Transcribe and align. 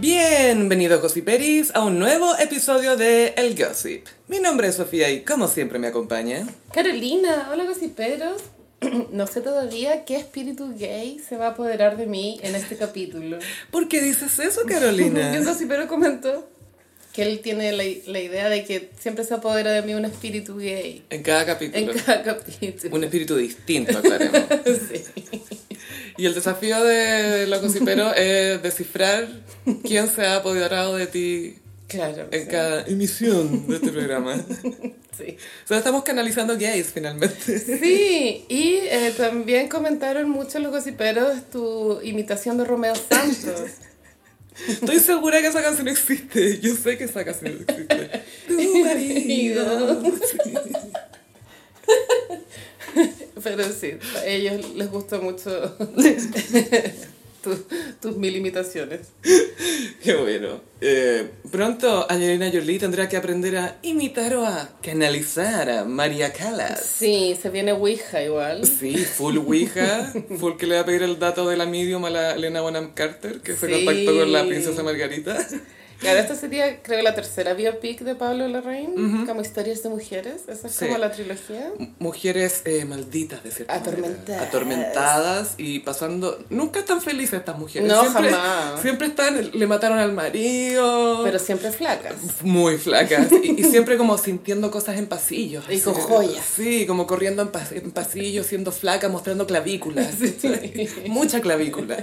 Bienvenidos 0.00 1.00
Gossiperis 1.00 1.70
a 1.74 1.82
un 1.84 1.98
nuevo 1.98 2.36
episodio 2.38 2.96
de 2.96 3.28
El 3.36 3.56
Gossip. 3.56 4.06
Mi 4.28 4.38
nombre 4.40 4.68
es 4.68 4.74
Sofía 4.76 5.10
y 5.10 5.22
como 5.22 5.48
siempre 5.48 5.78
me 5.78 5.86
acompaña. 5.88 6.46
Carolina, 6.72 7.48
hola 7.52 7.64
gossiperos. 7.64 8.42
No 9.10 9.26
sé 9.26 9.40
todavía 9.40 10.04
qué 10.04 10.16
espíritu 10.16 10.74
gay 10.78 11.18
se 11.18 11.36
va 11.38 11.46
a 11.46 11.50
apoderar 11.50 11.96
de 11.96 12.06
mí 12.06 12.38
en 12.42 12.54
este 12.54 12.76
capítulo. 12.76 13.38
¿Por 13.70 13.88
qué 13.88 14.02
dices 14.02 14.38
eso, 14.38 14.60
Y 14.60 14.64
un 14.64 14.68
Carolina? 14.68 15.40
gossipero 15.42 15.88
comentó 15.88 16.46
que 17.14 17.22
él 17.22 17.40
tiene 17.40 17.72
la, 17.72 17.82
la 18.06 18.20
idea 18.20 18.50
de 18.50 18.64
que 18.64 18.90
siempre 19.00 19.24
se 19.24 19.32
apodera 19.32 19.72
de 19.72 19.80
mí 19.80 19.94
un 19.94 20.04
espíritu 20.04 20.58
gay 20.58 21.02
En 21.08 21.22
cada 21.22 21.46
capítulo. 21.46 21.90
en 21.92 21.98
cada 21.98 22.22
capítulo. 22.22 22.94
Un 22.94 23.04
espíritu 23.04 23.36
distinto, 23.36 23.96
aclaremos. 23.96 24.40
Sí. 24.66 25.02
Y 26.18 26.26
el 26.26 26.34
desafío 26.34 26.82
de 26.82 27.46
los 27.46 27.60
gossiperos 27.62 28.12
es 28.16 28.62
descifrar 28.62 29.28
quién 29.84 30.08
se 30.08 30.24
ha 30.26 30.36
apoderado 30.36 30.96
de 30.96 31.06
ti 31.06 31.56
Claro. 31.88 32.26
en 32.32 32.42
sí. 32.42 32.48
cada 32.48 32.82
emisión 32.86 33.66
de 33.68 33.76
este 33.76 33.90
programa. 33.90 34.36
Sí. 35.16 35.34
O 35.64 35.66
sea, 35.68 35.78
estamos 35.78 36.02
canalizando 36.04 36.58
gays 36.58 36.88
finalmente. 36.92 37.58
Sí, 37.58 38.44
y 38.50 38.74
eh, 38.82 39.14
también 39.16 39.66
comentaron 39.66 40.28
mucho 40.28 40.58
los 40.58 40.70
gossiperos 40.70 41.48
tu 41.50 42.02
imitación 42.02 42.58
de 42.58 42.66
Romeo 42.66 42.92
Santos. 42.94 43.62
Estoy 44.68 44.98
segura 45.00 45.40
que 45.40 45.46
esa 45.46 45.62
canción 45.62 45.88
existe. 45.88 46.60
Yo 46.60 46.74
sé 46.76 46.98
que 46.98 47.04
esa 47.04 47.24
canción 47.24 47.64
existe. 47.66 48.10
Tu 48.46 48.84
marido. 48.84 50.02
Pero 53.42 53.64
sí, 53.72 53.92
a 54.16 54.26
ellos 54.26 54.74
les 54.74 54.90
gustó 54.90 55.20
mucho 55.22 55.50
tu- 57.42 57.64
tus 58.00 58.16
mil 58.16 58.36
imitaciones. 58.36 59.00
Qué 60.02 60.14
bueno. 60.14 60.60
Eh, 60.80 61.28
pronto 61.50 62.06
Angelina 62.10 62.50
Jolie 62.52 62.78
tendrá 62.78 63.08
que 63.08 63.16
aprender 63.16 63.56
a 63.56 63.76
imitar 63.82 64.34
o 64.36 64.44
a 64.46 64.68
canalizar 64.82 65.70
a 65.70 65.84
María 65.84 66.32
Callas. 66.32 66.80
Sí, 66.80 67.36
se 67.40 67.50
viene 67.50 67.72
Ouija 67.72 68.22
igual. 68.22 68.66
Sí, 68.66 68.96
full 68.96 69.38
Ouija, 69.38 70.12
full 70.38 70.56
que 70.56 70.66
le 70.66 70.74
va 70.76 70.80
a 70.82 70.84
pedir 70.86 71.02
el 71.02 71.18
dato 71.18 71.48
de 71.48 71.56
la 71.56 71.66
medium 71.66 72.04
a 72.04 72.10
la 72.10 72.34
Elena 72.34 72.60
Bonham 72.60 72.92
Carter, 72.94 73.40
que 73.40 73.56
se 73.56 73.66
Sí. 73.66 73.72
contactó 73.84 74.18
con 74.18 74.32
la 74.32 74.44
princesa 74.46 74.82
Margarita. 74.82 75.46
Claro, 76.00 76.18
esta 76.20 76.34
sería, 76.34 76.82
creo, 76.82 77.02
la 77.02 77.14
tercera 77.14 77.54
biopic 77.54 78.00
de 78.00 78.14
Pablo 78.14 78.46
Larraín, 78.48 79.24
como 79.26 79.40
historias 79.40 79.82
de 79.82 79.88
mujeres. 79.88 80.42
Esa 80.48 80.66
es 80.68 80.74
Sí. 80.74 80.84
como 80.86 80.98
la 80.98 81.10
trilogía. 81.10 81.70
Mujeres 81.98 82.62
eh, 82.66 82.84
malditas, 82.84 83.42
de 83.42 83.50
cierta 83.50 83.74
manera. 83.74 83.90
Atormentadas. 83.92 84.42
Atormentadas 84.48 85.54
y 85.56 85.78
pasando... 85.80 86.38
Nunca 86.50 86.80
están 86.80 87.00
felices 87.00 87.34
estas 87.40 87.58
mujeres. 87.58 87.88
No, 87.88 88.02
siempre, 88.02 88.30
jamás. 88.30 88.82
Siempre 88.82 89.06
están... 89.08 89.50
Le 89.52 89.66
mataron 89.66 89.98
al 89.98 90.12
marido. 90.12 91.22
Pero 91.24 91.38
siempre 91.38 91.70
flacas. 91.72 92.14
Muy 92.42 92.76
flacas. 92.76 93.28
Y, 93.42 93.60
y 93.60 93.64
siempre 93.64 93.96
como 93.96 94.18
sintiendo 94.18 94.70
cosas 94.70 94.98
en 94.98 95.06
pasillos. 95.06 95.64
Y 95.70 95.80
con 95.80 95.94
joyas. 95.94 96.44
Sí, 96.56 96.86
como 96.86 97.06
corriendo 97.06 97.42
en, 97.42 97.50
pas- 97.52 97.72
en 97.72 97.90
pasillos, 97.90 98.46
siendo 98.46 98.70
flaca, 98.70 99.08
mostrando 99.08 99.46
clavículas. 99.46 100.14
Mucha 101.06 101.40
clavícula. 101.40 101.96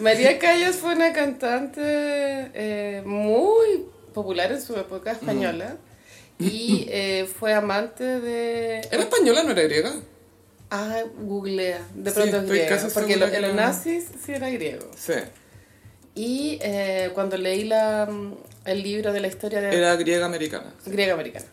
María 0.00 0.38
Callas 0.38 0.76
fue 0.76 0.94
una 0.94 1.12
cantante 1.12 2.50
eh, 2.56 3.02
muy 3.04 3.84
popular 4.14 4.50
en 4.52 4.60
su 4.62 4.74
época 4.76 5.12
española. 5.12 5.76
Y 6.38 6.86
eh, 6.90 7.26
fue 7.38 7.54
amante 7.54 8.04
de... 8.04 8.80
¿Era 8.90 9.02
española 9.04 9.42
no 9.42 9.52
era 9.52 9.62
griega? 9.62 9.94
Ah, 10.70 11.02
googlea. 11.18 11.80
De 11.94 12.10
Sí, 12.10 12.14
pronto 12.16 12.36
es 12.38 12.42
estoy 12.42 12.58
griego. 12.58 12.76
casi 12.82 12.92
Porque 12.94 13.16
lo- 13.16 13.26
en 13.28 13.42
los 13.42 13.54
nazis 13.54 14.04
sí 14.24 14.32
era 14.32 14.50
griego. 14.50 14.90
Sí. 14.96 15.14
Y 16.14 16.58
eh, 16.62 17.10
cuando 17.14 17.36
leí 17.38 17.64
la, 17.64 18.06
mm, 18.10 18.34
el 18.66 18.82
libro 18.82 19.12
de 19.12 19.20
la 19.20 19.28
historia 19.28 19.60
de... 19.60 19.76
Era 19.76 19.96
griega 19.96 20.26
americana. 20.26 20.74
griega 20.84 21.14
americana. 21.14 21.46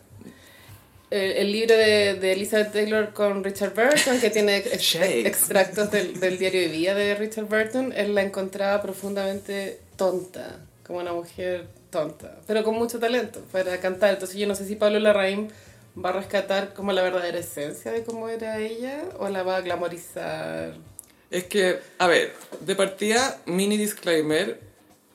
El, 1.10 1.32
el 1.32 1.52
libro 1.52 1.76
de, 1.76 2.14
de 2.14 2.32
Elizabeth 2.32 2.72
Taylor 2.72 3.12
con 3.12 3.44
Richard 3.44 3.72
Burton, 3.74 4.20
que 4.20 4.30
tiene 4.30 4.56
ex- 4.58 4.94
extractos 5.00 5.90
del, 5.90 6.18
del 6.18 6.38
diario 6.38 6.60
de 6.62 6.68
vida 6.68 6.94
de 6.94 7.14
Richard 7.14 7.44
Burton, 7.46 7.92
él 7.96 8.14
la 8.14 8.22
encontraba 8.22 8.82
profundamente 8.82 9.78
tonta, 9.96 10.58
como 10.86 10.98
una 11.00 11.12
mujer 11.12 11.66
tonta, 11.90 12.38
pero 12.46 12.62
con 12.64 12.74
mucho 12.74 12.98
talento 12.98 13.40
para 13.52 13.78
cantar. 13.80 14.14
Entonces 14.14 14.36
yo 14.36 14.46
no 14.46 14.54
sé 14.54 14.66
si 14.66 14.76
Pablo 14.76 14.98
Larraín 14.98 15.50
va 16.02 16.10
a 16.10 16.12
rescatar 16.12 16.74
como 16.74 16.92
la 16.92 17.02
verdadera 17.02 17.38
esencia 17.38 17.92
de 17.92 18.02
cómo 18.04 18.28
era 18.28 18.58
ella 18.58 19.02
o 19.18 19.28
la 19.28 19.42
va 19.42 19.56
a 19.56 19.60
glamorizar. 19.60 20.74
Es 21.30 21.44
que, 21.44 21.78
a 21.98 22.06
ver, 22.06 22.32
de 22.60 22.76
partida, 22.76 23.40
mini 23.46 23.76
disclaimer. 23.76 24.60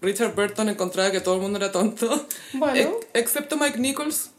Richard 0.02 0.34
Burton 0.34 0.69
encontraba 0.69 1.12
que 1.12 1.19
todo 1.22 1.35
el 1.35 1.41
mundo 1.41 1.57
era 1.59 1.72
tonto. 1.72 2.25
Bueno. 2.53 2.75
ex- 2.78 3.07
excepto 3.13 3.57
Mike 3.57 3.78
Nichols, 3.80 4.30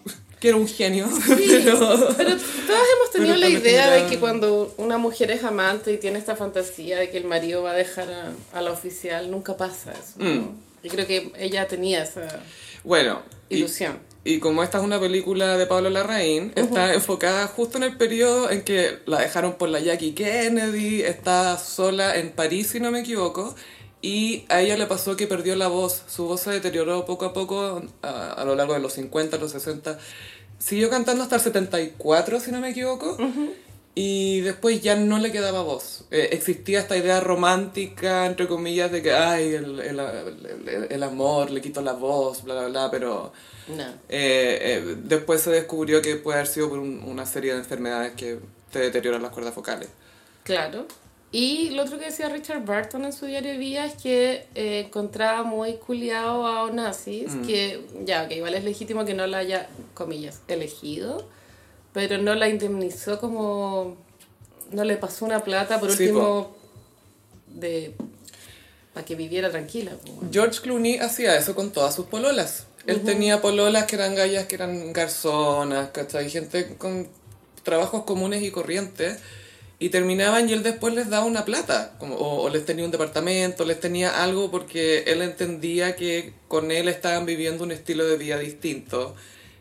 que 0.40 0.48
era 0.48 0.56
un 0.56 0.66
genio. 0.66 1.06
Sí, 1.08 1.60
Pero... 1.64 1.78
pero 2.16 2.30
todas 2.30 2.86
hemos 2.96 3.10
tenido 3.12 3.36
la 3.36 3.48
idea 3.48 3.90
de 3.90 4.06
que 4.06 4.18
cuando 4.18 4.72
una 4.78 4.96
mujer 4.96 5.30
es 5.30 5.44
amante 5.44 5.92
y 5.92 5.98
tiene 5.98 6.18
esta 6.18 6.34
fantasía 6.36 6.98
de 6.98 7.10
que 7.10 7.18
el 7.18 7.24
marido 7.24 7.62
va 7.62 7.72
a 7.72 7.74
dejar 7.74 8.08
a, 8.10 8.32
a 8.58 8.62
la 8.62 8.72
oficial, 8.72 9.30
nunca 9.30 9.56
pasa 9.58 9.92
eso. 9.92 10.14
¿no? 10.16 10.24
Mm. 10.24 10.56
Y 10.82 10.88
creo 10.88 11.06
que 11.06 11.32
ella 11.38 11.66
tenía 11.68 12.02
esa 12.02 12.28
Bueno. 12.84 13.22
y- 13.48 13.56
ilusión. 13.58 13.98
Y 14.22 14.38
como 14.38 14.62
esta 14.62 14.76
es 14.78 14.84
una 14.84 15.00
película 15.00 15.56
de 15.56 15.66
Pablo 15.66 15.88
Larraín, 15.88 16.52
está 16.54 16.92
enfocada 16.92 17.46
justo 17.46 17.78
en 17.78 17.84
el 17.84 17.96
periodo 17.96 18.50
en 18.50 18.62
que 18.62 18.98
la 19.06 19.18
dejaron 19.20 19.54
por 19.54 19.70
la 19.70 19.80
Jackie 19.80 20.12
Kennedy, 20.12 21.00
está 21.02 21.56
sola 21.56 22.16
en 22.16 22.30
París, 22.30 22.68
si 22.68 22.80
no 22.80 22.90
me 22.90 23.00
equivoco, 23.00 23.54
y 24.02 24.44
a 24.50 24.60
ella 24.60 24.76
le 24.76 24.86
pasó 24.86 25.16
que 25.16 25.26
perdió 25.26 25.56
la 25.56 25.68
voz. 25.68 26.02
Su 26.06 26.26
voz 26.26 26.42
se 26.42 26.50
deterioró 26.50 27.06
poco 27.06 27.24
a 27.24 27.32
poco 27.32 27.82
a, 28.02 28.32
a 28.32 28.44
lo 28.44 28.54
largo 28.56 28.74
de 28.74 28.80
los 28.80 28.92
50, 28.92 29.38
los 29.38 29.52
60. 29.52 29.98
Siguió 30.58 30.90
cantando 30.90 31.22
hasta 31.22 31.36
el 31.36 31.40
74, 31.42 32.40
si 32.40 32.50
no 32.52 32.60
me 32.60 32.70
equivoco. 32.70 33.16
Y 33.94 34.40
después 34.42 34.80
ya 34.80 34.94
no 34.96 35.18
le 35.18 35.32
quedaba 35.32 35.62
voz. 35.62 36.04
Eh, 36.10 36.28
existía 36.32 36.78
esta 36.78 36.96
idea 36.96 37.20
romántica, 37.20 38.24
entre 38.26 38.46
comillas, 38.46 38.90
de 38.92 39.02
que, 39.02 39.12
ay, 39.12 39.54
el, 39.54 39.80
el, 39.80 39.98
el- 40.00 40.86
el 40.90 41.02
amor 41.02 41.50
le 41.50 41.60
quitó 41.60 41.82
la 41.82 41.92
voz, 41.94 42.42
bla, 42.44 42.54
bla, 42.54 42.68
bla, 42.68 42.90
pero 42.90 43.32
No. 43.68 43.82
eh, 44.08 44.58
eh, 44.88 44.96
después 45.02 45.40
se 45.40 45.50
descubrió 45.50 46.00
que 46.00 46.16
puede 46.16 46.38
haber 46.38 46.46
sido 46.48 46.68
por 46.68 46.78
un- 46.78 47.02
una 47.02 47.26
serie 47.26 47.52
de 47.52 47.58
enfermedades 47.58 48.12
que 48.12 48.38
te 48.72 48.78
deterioran 48.78 49.22
las 49.22 49.32
cuerdas 49.32 49.54
vocales. 49.54 49.88
Claro. 50.44 50.86
Y 51.32 51.70
lo 51.70 51.82
otro 51.82 51.98
que 51.98 52.06
decía 52.06 52.28
Richard 52.28 52.64
Burton 52.64 53.04
en 53.04 53.12
su 53.12 53.26
diario 53.26 53.52
de 53.52 53.58
vida 53.58 53.84
es 53.86 53.94
que 54.00 54.46
eh, 54.54 54.84
encontraba 54.86 55.42
muy 55.44 55.74
culiado 55.74 56.46
a 56.46 56.62
Onassis, 56.64 57.32
Mm. 57.32 57.46
que 57.46 57.84
ya, 58.04 58.26
que 58.28 58.36
igual 58.36 58.54
es 58.54 58.64
legítimo 58.64 59.04
que 59.04 59.14
no 59.14 59.26
la 59.26 59.38
haya, 59.38 59.68
comillas, 59.94 60.40
elegido, 60.48 61.28
pero 61.92 62.18
no 62.18 62.34
la 62.34 62.48
indemnizó 62.48 63.18
como... 63.20 63.96
No 64.70 64.84
le 64.84 64.96
pasó 64.96 65.24
una 65.24 65.42
plata, 65.42 65.80
por 65.80 65.90
Sí, 65.90 66.04
último, 66.04 66.54
de... 67.48 67.94
para 68.94 69.04
que 69.04 69.16
viviera 69.16 69.50
tranquila. 69.50 69.92
po. 69.92 70.22
George 70.30 70.60
Clooney 70.60 70.98
hacía 70.98 71.36
eso 71.36 71.54
con 71.56 71.72
todas 71.72 71.94
sus 71.94 72.06
pololas. 72.06 72.66
Él 72.86 73.02
tenía 73.02 73.40
pololas 73.42 73.84
que 73.86 73.96
eran 73.96 74.14
gallas, 74.14 74.46
que 74.46 74.54
eran 74.54 74.92
garzonas, 74.92 75.90
¿cachai? 75.90 76.30
Gente 76.30 76.76
con 76.78 77.08
trabajos 77.62 78.04
comunes 78.04 78.42
y 78.42 78.50
corrientes. 78.50 79.18
Y 79.78 79.88
terminaban 79.88 80.48
y 80.48 80.52
él 80.52 80.62
después 80.62 80.94
les 80.94 81.08
daba 81.10 81.24
una 81.24 81.44
plata. 81.44 81.94
Como, 81.98 82.14
o, 82.16 82.42
o 82.42 82.48
les 82.48 82.64
tenía 82.64 82.84
un 82.84 82.90
departamento, 82.90 83.64
les 83.64 83.80
tenía 83.80 84.22
algo 84.22 84.50
porque 84.50 85.04
él 85.06 85.22
entendía 85.22 85.96
que 85.96 86.32
con 86.48 86.70
él 86.70 86.86
estaban 86.88 87.26
viviendo 87.26 87.64
un 87.64 87.72
estilo 87.72 88.06
de 88.06 88.16
vida 88.16 88.38
distinto. 88.38 89.14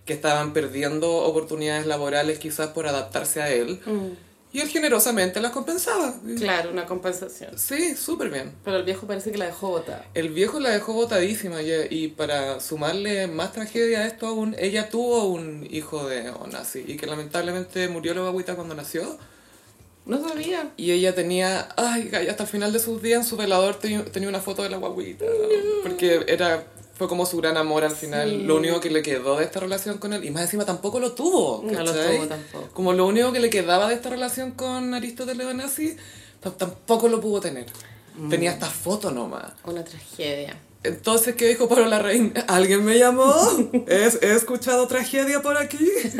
Que 0.09 0.15
estaban 0.15 0.53
perdiendo 0.53 1.07
oportunidades 1.17 1.85
laborales 1.85 2.39
quizás 2.39 2.69
por 2.69 2.87
adaptarse 2.87 3.43
a 3.43 3.51
él. 3.51 3.79
Y 4.51 4.59
él 4.59 4.67
generosamente 4.67 5.39
las 5.39 5.51
compensaba. 5.51 6.15
Claro, 6.35 6.71
una 6.71 6.87
compensación. 6.87 7.51
Sí, 7.59 7.95
súper 7.95 8.31
bien. 8.31 8.55
Pero 8.65 8.77
el 8.77 8.85
viejo 8.85 9.05
parece 9.05 9.31
que 9.31 9.37
la 9.37 9.45
dejó 9.45 9.69
botada. 9.69 10.03
El 10.15 10.29
viejo 10.29 10.59
la 10.59 10.71
dejó 10.71 10.93
botadísima 10.93 11.61
y, 11.61 11.71
y 11.91 12.07
para 12.07 12.59
sumarle 12.59 13.27
más 13.27 13.51
tragedia 13.51 13.99
a 13.99 14.07
esto 14.07 14.25
aún, 14.25 14.55
ella 14.57 14.89
tuvo 14.89 15.25
un 15.25 15.67
hijo 15.69 16.09
de 16.09 16.31
Onasi 16.31 16.85
y 16.87 16.97
que 16.97 17.05
lamentablemente 17.05 17.87
murió 17.87 18.15
la 18.15 18.21
guaguita 18.21 18.55
cuando 18.55 18.73
nació. 18.73 19.15
No 20.07 20.27
sabía. 20.27 20.71
Y 20.75 20.89
ella 20.89 21.13
tenía, 21.13 21.69
ay, 21.77 22.09
hasta 22.27 22.45
el 22.45 22.49
final 22.49 22.73
de 22.73 22.79
sus 22.79 22.99
días 23.03 23.25
en 23.25 23.29
su 23.29 23.37
velador 23.37 23.75
tenía, 23.75 24.03
tenía 24.05 24.27
una 24.27 24.41
foto 24.41 24.63
de 24.63 24.71
la 24.71 24.77
guaguita. 24.77 25.25
Porque 25.83 26.25
era, 26.27 26.65
fue 26.99 27.07
como 27.07 27.25
su 27.25 27.37
gran 27.37 27.57
amor 27.57 27.83
al 27.83 27.95
final, 27.95 28.29
Sí. 28.29 28.37
lo 28.43 28.57
único 28.57 28.79
que 28.79 28.91
le 28.91 29.01
quedó 29.01 29.37
de 29.37 29.45
esta 29.45 29.59
relación 29.59 29.97
con 29.97 30.13
él. 30.13 30.23
Y 30.23 30.29
más 30.29 30.43
encima 30.43 30.65
tampoco 30.65 30.99
lo 30.99 31.13
tuvo. 31.13 31.63
No 31.65 31.81
lo 31.83 31.91
tuvo 31.91 32.27
tampoco. 32.27 32.69
Como 32.73 32.93
lo 32.93 33.07
único 33.07 33.31
que 33.31 33.39
le 33.39 33.49
quedaba 33.49 33.87
de 33.87 33.95
esta 33.95 34.09
relación 34.09 34.51
con 34.51 34.93
Aristóteles 34.93 35.47
t- 35.75 36.51
tampoco 36.57 37.07
lo 37.07 37.19
pudo 37.19 37.39
tener. 37.41 37.65
Mm. 38.15 38.29
Tenía 38.29 38.51
esta 38.51 38.67
foto 38.67 39.09
nomás. 39.11 39.53
Una 39.63 39.83
tragedia. 39.83 40.55
Entonces, 40.83 41.35
¿qué 41.35 41.47
dijo 41.47 41.67
Pablo 41.67 41.87
Larraín? 41.87 42.33
¿Alguien 42.47 42.83
me 42.85 42.97
llamó? 42.99 43.33
¿Es- 43.87 44.19
¿He 44.21 44.33
escuchado 44.35 44.85
tragedia 44.87 45.41
por 45.41 45.57
aquí? 45.57 45.89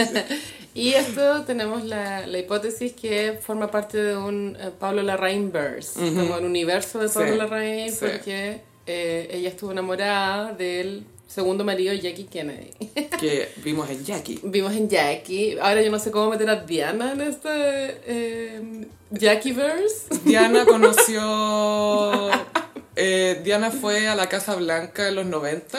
Y 0.76 0.94
esto 0.94 1.44
tenemos 1.46 1.84
la, 1.84 2.28
la 2.28 2.38
hipótesis 2.38 2.94
que 2.94 3.38
forma 3.42 3.72
parte 3.72 3.98
de 3.98 4.16
un 4.16 4.56
eh, 4.60 4.70
Pablo 4.80 5.02
Larraín 5.02 5.52
verse, 5.52 6.00
como 6.00 6.38
el 6.38 6.46
universo 6.46 7.00
de 7.00 7.10
Pablo 7.10 7.32
Sí, 7.32 7.38
Larraín, 7.38 7.92
sí. 7.92 7.98
porque 8.00 8.62
eh, 8.92 9.28
ella 9.32 9.50
estuvo 9.50 9.72
enamorada 9.72 10.52
del 10.54 11.04
segundo 11.28 11.64
marido 11.64 11.94
Jackie 11.94 12.24
Kennedy. 12.26 12.72
Que 13.20 13.50
vimos 13.58 13.88
en 13.90 14.04
Jackie. 14.04 14.40
Vimos 14.42 14.74
en 14.74 14.90
Jackie. 14.90 15.58
Ahora 15.62 15.84
yo 15.84 15.92
no 15.92 16.00
sé 16.00 16.10
cómo 16.10 16.32
meter 16.32 16.50
a 16.50 16.56
Diana 16.56 17.12
en 17.12 17.22
este 17.22 17.50
eh, 18.08 18.88
Jackieverse. 19.12 20.08
Diana 20.26 20.66
conoció... 20.74 22.30
eh, 22.96 23.42
Diana 23.44 23.70
fue 23.70 24.08
a 24.08 24.16
la 24.16 24.28
Casa 24.28 24.56
Blanca 24.56 25.08
en 25.08 25.16
los 25.16 25.26
90. 25.28 25.78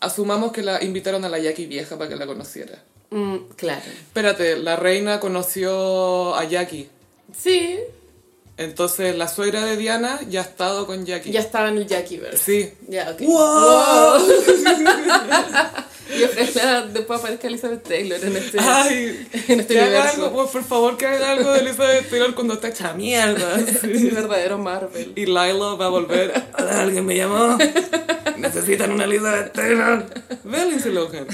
Asumamos 0.00 0.50
que 0.50 0.62
la 0.62 0.82
invitaron 0.82 1.24
a 1.24 1.28
la 1.28 1.38
Jackie 1.38 1.66
vieja 1.66 1.96
para 1.96 2.10
que 2.10 2.16
la 2.16 2.26
conociera. 2.26 2.82
Mm, 3.10 3.36
claro. 3.54 3.82
Espérate, 3.86 4.56
la 4.56 4.74
reina 4.74 5.20
conoció 5.20 6.34
a 6.34 6.42
Jackie. 6.44 6.88
Sí, 7.36 7.78
Entonces 8.58 9.16
la 9.16 9.28
suegra 9.28 9.64
de 9.64 9.76
Diana 9.76 10.18
ya 10.28 10.40
ha 10.40 10.44
estado 10.44 10.86
con 10.86 11.04
Jackie. 11.04 11.30
ya 11.30 11.40
estaba 11.40 11.68
en 11.68 11.76
el 11.78 11.86
Jackieverse. 11.86 12.38
Sí. 12.38 12.72
Ya, 12.88 13.10
ok. 13.10 13.20
¡Wow! 13.22 14.22
Y 16.08 16.22
ojalá 16.22 16.82
después 16.82 17.18
aparezca 17.18 17.48
Elizabeth 17.48 17.82
Taylor 17.82 18.24
en 18.24 18.36
este, 18.36 18.58
Ay, 18.60 19.26
en 19.48 19.60
este 19.60 19.74
que 19.74 19.80
haga 19.80 19.88
universo. 19.98 20.24
algo, 20.26 20.36
pues, 20.36 20.50
por 20.50 20.64
favor, 20.64 20.96
que 20.96 21.04
haga 21.04 21.32
algo 21.32 21.52
de 21.52 21.58
Elizabeth 21.60 22.08
Taylor 22.08 22.34
cuando 22.34 22.54
está 22.54 22.68
hecha 22.68 22.94
mierda. 22.94 23.56
Un 23.82 24.14
verdadero 24.14 24.56
Marvel. 24.56 25.12
Y 25.16 25.26
Lilo 25.26 25.76
va 25.76 25.86
a 25.86 25.88
volver. 25.88 26.32
¿Alguien 26.54 27.04
me 27.06 27.16
llamó? 27.16 27.58
Necesitan 28.38 28.92
una 28.92 29.04
Elizabeth 29.04 29.52
Taylor. 29.52 30.06
Ve 30.44 30.60
a 30.60 30.64
Lindsay 30.64 30.92
Lohan. 30.92 31.26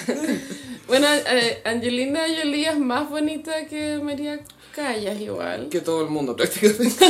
Bueno, 0.86 1.06
eh, 1.12 1.60
Angelina 1.64 2.20
Jolie 2.34 2.68
es 2.70 2.78
más 2.78 3.10
bonita 3.10 3.66
que 3.66 3.98
María 4.02 4.40
Callas 4.74 5.20
igual. 5.20 5.68
Que 5.68 5.80
todo 5.80 6.02
el 6.02 6.08
mundo 6.08 6.34
prácticamente. 6.36 7.06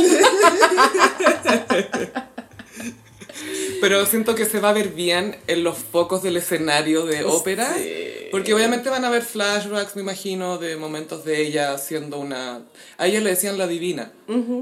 Pero 3.81 4.05
siento 4.05 4.35
que 4.35 4.45
se 4.45 4.59
va 4.59 4.69
a 4.69 4.73
ver 4.73 4.89
bien 4.89 5.37
en 5.47 5.63
los 5.63 5.77
focos 5.77 6.23
del 6.23 6.37
escenario 6.37 7.05
de 7.05 7.23
ópera. 7.25 7.73
Sí. 7.75 8.27
Porque 8.31 8.53
obviamente 8.53 8.89
van 8.89 9.03
a 9.03 9.09
haber 9.09 9.23
flashbacks, 9.23 9.95
me 9.95 10.01
imagino, 10.01 10.57
de 10.57 10.75
momentos 10.77 11.25
de 11.25 11.41
ella 11.41 11.77
siendo 11.77 12.17
una... 12.19 12.61
A 12.97 13.07
ella 13.07 13.19
le 13.19 13.31
decían 13.31 13.57
la 13.57 13.67
divina. 13.67 14.11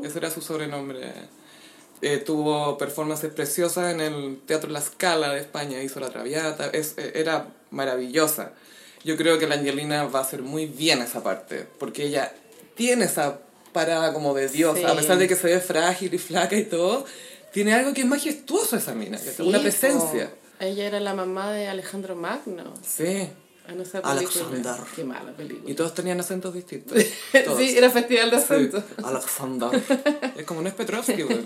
Ese 0.04 0.18
era 0.18 0.32
su 0.32 0.42
sobrenombre. 0.42 1.14
Eh, 2.02 2.18
tuvo 2.18 2.78
performances 2.80 3.32
preciosas 3.32 3.94
en 3.94 4.02
el 4.02 4.40
Teatro 4.46 4.72
La 4.72 4.82
Scala 4.82 5.34
de 5.34 5.40
España, 5.40 5.84
hizo 5.84 6.00
La 6.00 6.10
Traviata, 6.10 6.72
es, 6.74 6.96
eh, 6.98 7.12
era 7.16 7.48
maravillosa. 7.70 8.54
Yo 9.04 9.16
creo 9.18 9.38
que 9.38 9.48
la 9.48 9.56
Angelina 9.56 10.06
va 10.06 10.20
a 10.20 10.24
hacer 10.24 10.42
muy 10.42 10.66
bien 10.66 11.02
esa 11.02 11.22
parte, 11.22 11.68
porque 11.78 12.06
ella 12.06 12.34
tiene 12.82 13.06
esa 13.06 13.40
parada 13.74 14.12
como 14.14 14.34
de 14.34 14.48
diosa, 14.50 14.80
Sí. 14.80 14.86
a 14.86 14.96
pesar 14.96 15.18
de 15.20 15.28
que 15.28 15.36
se 15.36 15.48
ve 15.48 15.60
frágil 15.60 16.14
y 16.14 16.18
flaca 16.18 16.56
y 16.58 16.64
todo, 16.66 17.06
tiene 17.54 17.74
algo 17.74 17.94
que 17.94 18.02
es 18.02 18.08
majestuoso 18.08 18.76
esa 18.76 18.94
mina, 18.96 19.18
que 19.20 19.32
Sí, 19.32 19.44
una 19.44 19.60
po. 19.60 19.64
presencia. 19.64 20.32
Ella 20.60 20.88
era 20.88 21.00
la 21.00 21.14
mamá 21.14 21.52
de 21.54 21.68
Alejandro 21.68 22.16
Magno 22.16 22.74
Sí, 22.86 23.28
en 23.68 23.82
esa 23.82 24.02
película. 24.02 24.12
Alexander. 24.12 24.76
Qué 24.96 25.04
mala 25.04 25.32
película. 25.32 25.70
y 25.72 25.74
todos 25.76 25.94
tenían 25.94 26.20
acentos 26.20 26.54
distintos. 26.56 26.98
Todos. 27.46 27.60
sí, 27.60 27.78
era 27.78 27.90
festival 27.92 28.32
de 28.32 28.38
Sí, 28.38 28.44
acento. 28.44 28.84
Alexander. 29.04 29.70
Es 30.38 30.46
como 30.46 30.62
no 30.64 30.68
es 30.68 30.74
Petrovsky, 30.74 31.22
güey. 31.22 31.46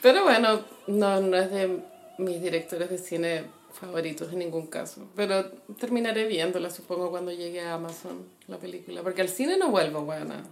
Pero 0.00 0.24
bueno, 0.24 0.64
no, 0.86 1.20
no 1.20 1.36
es 1.36 1.50
de 1.50 1.78
mis 2.18 2.42
directores 2.42 2.88
de 2.90 2.98
cine 2.98 3.44
favoritos 3.82 4.32
en 4.32 4.38
ningún 4.38 4.68
caso. 4.68 5.08
Pero 5.16 5.50
terminaré 5.78 6.26
viéndola, 6.26 6.70
supongo, 6.70 7.10
cuando 7.10 7.32
llegue 7.32 7.60
a 7.60 7.74
Amazon 7.74 8.24
la 8.46 8.58
película. 8.58 9.02
Porque 9.02 9.22
al 9.22 9.28
cine 9.28 9.56
no 9.56 9.70
vuelvo, 9.70 10.02
buena. 10.02 10.44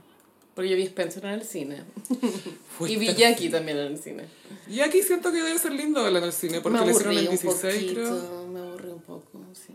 Porque 0.54 0.70
yo 0.70 0.76
vi 0.76 0.82
Spencer 0.82 1.24
en 1.24 1.30
el 1.30 1.44
cine. 1.44 1.84
y 2.80 2.96
vi 2.96 3.14
Jackie 3.14 3.48
también 3.48 3.78
en 3.78 3.92
el 3.92 3.98
cine. 3.98 4.24
Aquí 4.84 5.02
siento 5.02 5.30
que 5.30 5.42
debe 5.42 5.58
ser 5.58 5.72
lindo 5.72 6.02
verla 6.02 6.18
en 6.18 6.24
el 6.24 6.32
cine, 6.32 6.60
porque 6.60 6.84
le 6.84 6.90
hicieron 6.90 7.12
el 7.16 7.24
un 7.24 7.30
16, 7.30 7.74
poquito, 7.74 7.94
creo. 7.94 8.46
me 8.48 8.60
aburrí 8.60 8.88
un 8.88 9.02
poco, 9.02 9.40
sí. 9.52 9.74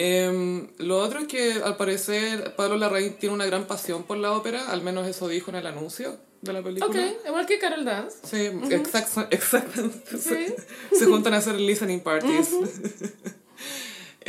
Em, 0.00 0.68
lo 0.78 0.98
otro 1.00 1.18
es 1.18 1.26
que 1.26 1.54
al 1.54 1.76
parecer 1.76 2.54
Pablo 2.54 2.76
Larraín 2.76 3.14
tiene 3.14 3.34
una 3.34 3.46
gran 3.46 3.66
pasión 3.66 4.04
por 4.04 4.16
la 4.16 4.30
ópera, 4.32 4.70
al 4.70 4.80
menos 4.80 5.08
eso 5.08 5.26
dijo 5.26 5.50
en 5.50 5.56
el 5.56 5.66
anuncio 5.66 6.16
de 6.40 6.52
la 6.52 6.62
película. 6.62 6.88
Ok, 6.88 7.26
igual 7.26 7.46
que 7.46 7.58
Carol 7.58 7.84
Dance. 7.84 8.16
Sí, 8.22 8.36
exact- 8.70 9.26
exactamente. 9.32 10.16
Sí. 10.16 10.54
Se, 10.92 10.96
se 11.00 11.04
juntan 11.06 11.34
a 11.34 11.38
hacer 11.38 11.56
listening 11.60 12.00
parties. 12.00 12.48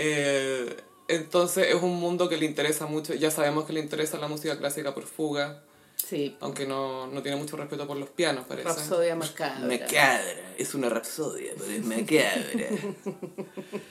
Eh, 0.02 0.78
entonces 1.10 1.68
es 1.76 1.76
un 1.84 2.00
mundo 2.00 2.30
que 2.30 2.38
le 2.38 2.46
interesa 2.46 2.86
mucho. 2.86 3.14
Ya 3.16 3.32
sabemos 3.32 3.66
que 3.66 3.74
le 3.74 3.82
interesa 3.82 4.18
la 4.18 4.28
música 4.30 4.58
clásica 4.58 4.94
por 4.94 5.04
fuga, 5.04 5.64
Sí, 5.98 6.38
aunque 6.40 6.66
no, 6.66 7.08
no 7.08 7.22
tiene 7.22 7.36
mucho 7.38 7.58
respeto 7.58 7.86
por 7.86 7.98
los 7.98 8.10
pianos, 8.10 8.46
parece. 8.48 8.70
Rapsodia 8.70 9.16
Macabra. 9.18 9.60
Macabra, 9.68 10.54
es 10.58 10.74
una 10.74 10.88
rapsodia, 10.90 11.52
pero 11.58 11.70
es 11.72 11.84
macabra. 11.86 12.70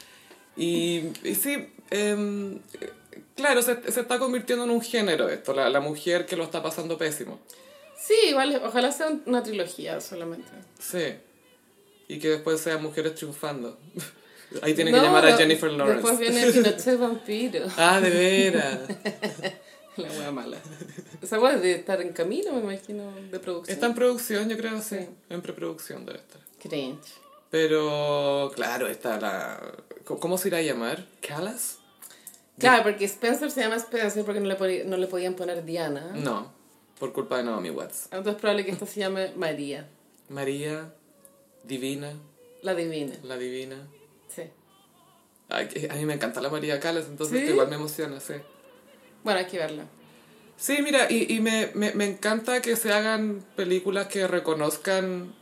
y, 0.59 1.13
y 1.25 1.35
sí, 1.35 1.73
em, 1.91 2.59
claro, 3.37 3.63
se, 3.63 3.91
se 3.91 4.01
está 4.01 4.19
convirtiendo 4.19 4.65
en 4.65 4.71
un 4.71 4.83
género 4.83 5.29
esto, 5.29 5.55
la, 5.55 5.69
la 5.71 5.81
mujer 5.81 6.27
que 6.27 6.37
lo 6.37 6.45
está 6.45 6.63
pasando 6.63 6.99
pésimo. 6.99 7.41
Sí, 7.99 8.15
igual, 8.29 8.61
ojalá 8.65 8.93
sea 8.93 9.09
una 9.27 9.43
trilogía 9.43 10.01
solamente. 10.01 10.49
Sí. 10.79 11.15
Y 12.09 12.19
que 12.19 12.29
después 12.31 12.61
sean 12.61 12.83
mujeres 12.83 13.15
triunfando. 13.15 13.79
Ahí 14.63 14.73
tiene 14.73 14.91
que 14.91 14.97
No, 14.97 15.03
llamar 15.03 15.27
a 15.27 15.37
Jennifer 15.37 15.71
Lawrence. 15.71 16.09
Después 16.09 16.19
viene 16.19 16.53
Pinochet 16.53 16.99
Vampiro. 16.99 17.67
Ah, 17.77 18.01
de 18.01 18.11
veras. 18.11 18.79
La 19.97 20.09
wea 20.13 20.31
mala. 20.31 20.59
Esa 21.21 21.41
wea 21.41 21.57
de 21.57 21.73
estar 21.73 22.01
en 22.01 22.13
camino, 22.13 22.53
me 22.53 22.61
imagino, 22.61 23.13
de 23.33 23.41
producción. 23.41 23.75
Está 23.75 23.87
en 23.87 23.95
producción, 23.95 24.49
yo 24.49 24.57
creo, 24.57 24.81
sí. 24.81 25.01
En 25.29 25.43
preproducción 25.43 26.07
debe 26.07 26.21
estar. 26.21 26.41
Cringe. 26.63 27.15
Pero, 27.51 28.53
claro, 28.55 28.87
está 28.87 29.19
la... 29.21 29.61
¿Cómo 30.09 30.39
se 30.39 30.49
irá 30.49 30.59
a 30.59 30.63
llamar? 30.63 31.05
¿Callas? 31.21 31.79
Claro, 32.59 32.83
porque 32.83 33.05
Spencer 33.05 33.51
se 33.51 33.61
llama 33.61 33.77
Spencer 33.77 34.25
porque 34.25 34.41
no 34.41 34.47
le, 34.49 34.85
no 34.85 34.97
le 34.97 35.07
podían 35.07 35.35
poner 35.35 35.65
Diana. 35.65 36.13
No, 36.15 36.53
por 36.99 37.13
culpa 37.13 37.37
de 37.39 37.45
Naomi 37.45 37.71
Watts. 37.71 38.07
Entonces 38.07 38.35
es 38.35 38.41
probable 38.41 38.65
que 38.65 38.73
esta 38.73 38.87
se 38.87 39.01
llame 39.01 39.33
María, 39.37 39.89
María, 40.29 40.93
Divina, 41.65 42.13
la 42.63 42.75
divina. 42.75 43.15
la 43.23 43.37
Divina. 43.37 43.77
Sí. 44.35 44.43
Ay, 45.51 45.69
a 45.91 45.95
mí 45.95 46.05
me 46.05 46.15
encanta 46.15 46.41
la 46.41 46.49
María 46.51 46.81
Callas, 46.81 47.07
entonces 47.07 47.49
igual 47.49 47.69
me 47.69 47.77
emociona, 47.77 48.19
sí. 48.21 48.35
Bueno, 49.23 49.41
hay 49.41 49.47
que 49.47 49.59
verla. 49.59 49.85
Sí, 50.57 50.79
mira, 50.83 51.07
y, 51.09 51.33
y 51.33 51.41
me, 51.41 51.71
me, 51.75 51.93
me 51.93 52.05
encanta 52.05 52.61
que 52.61 52.75
se 52.75 52.93
hagan 52.93 53.45
películas 53.55 54.09
que 54.09 54.27
reconozcan 54.27 55.33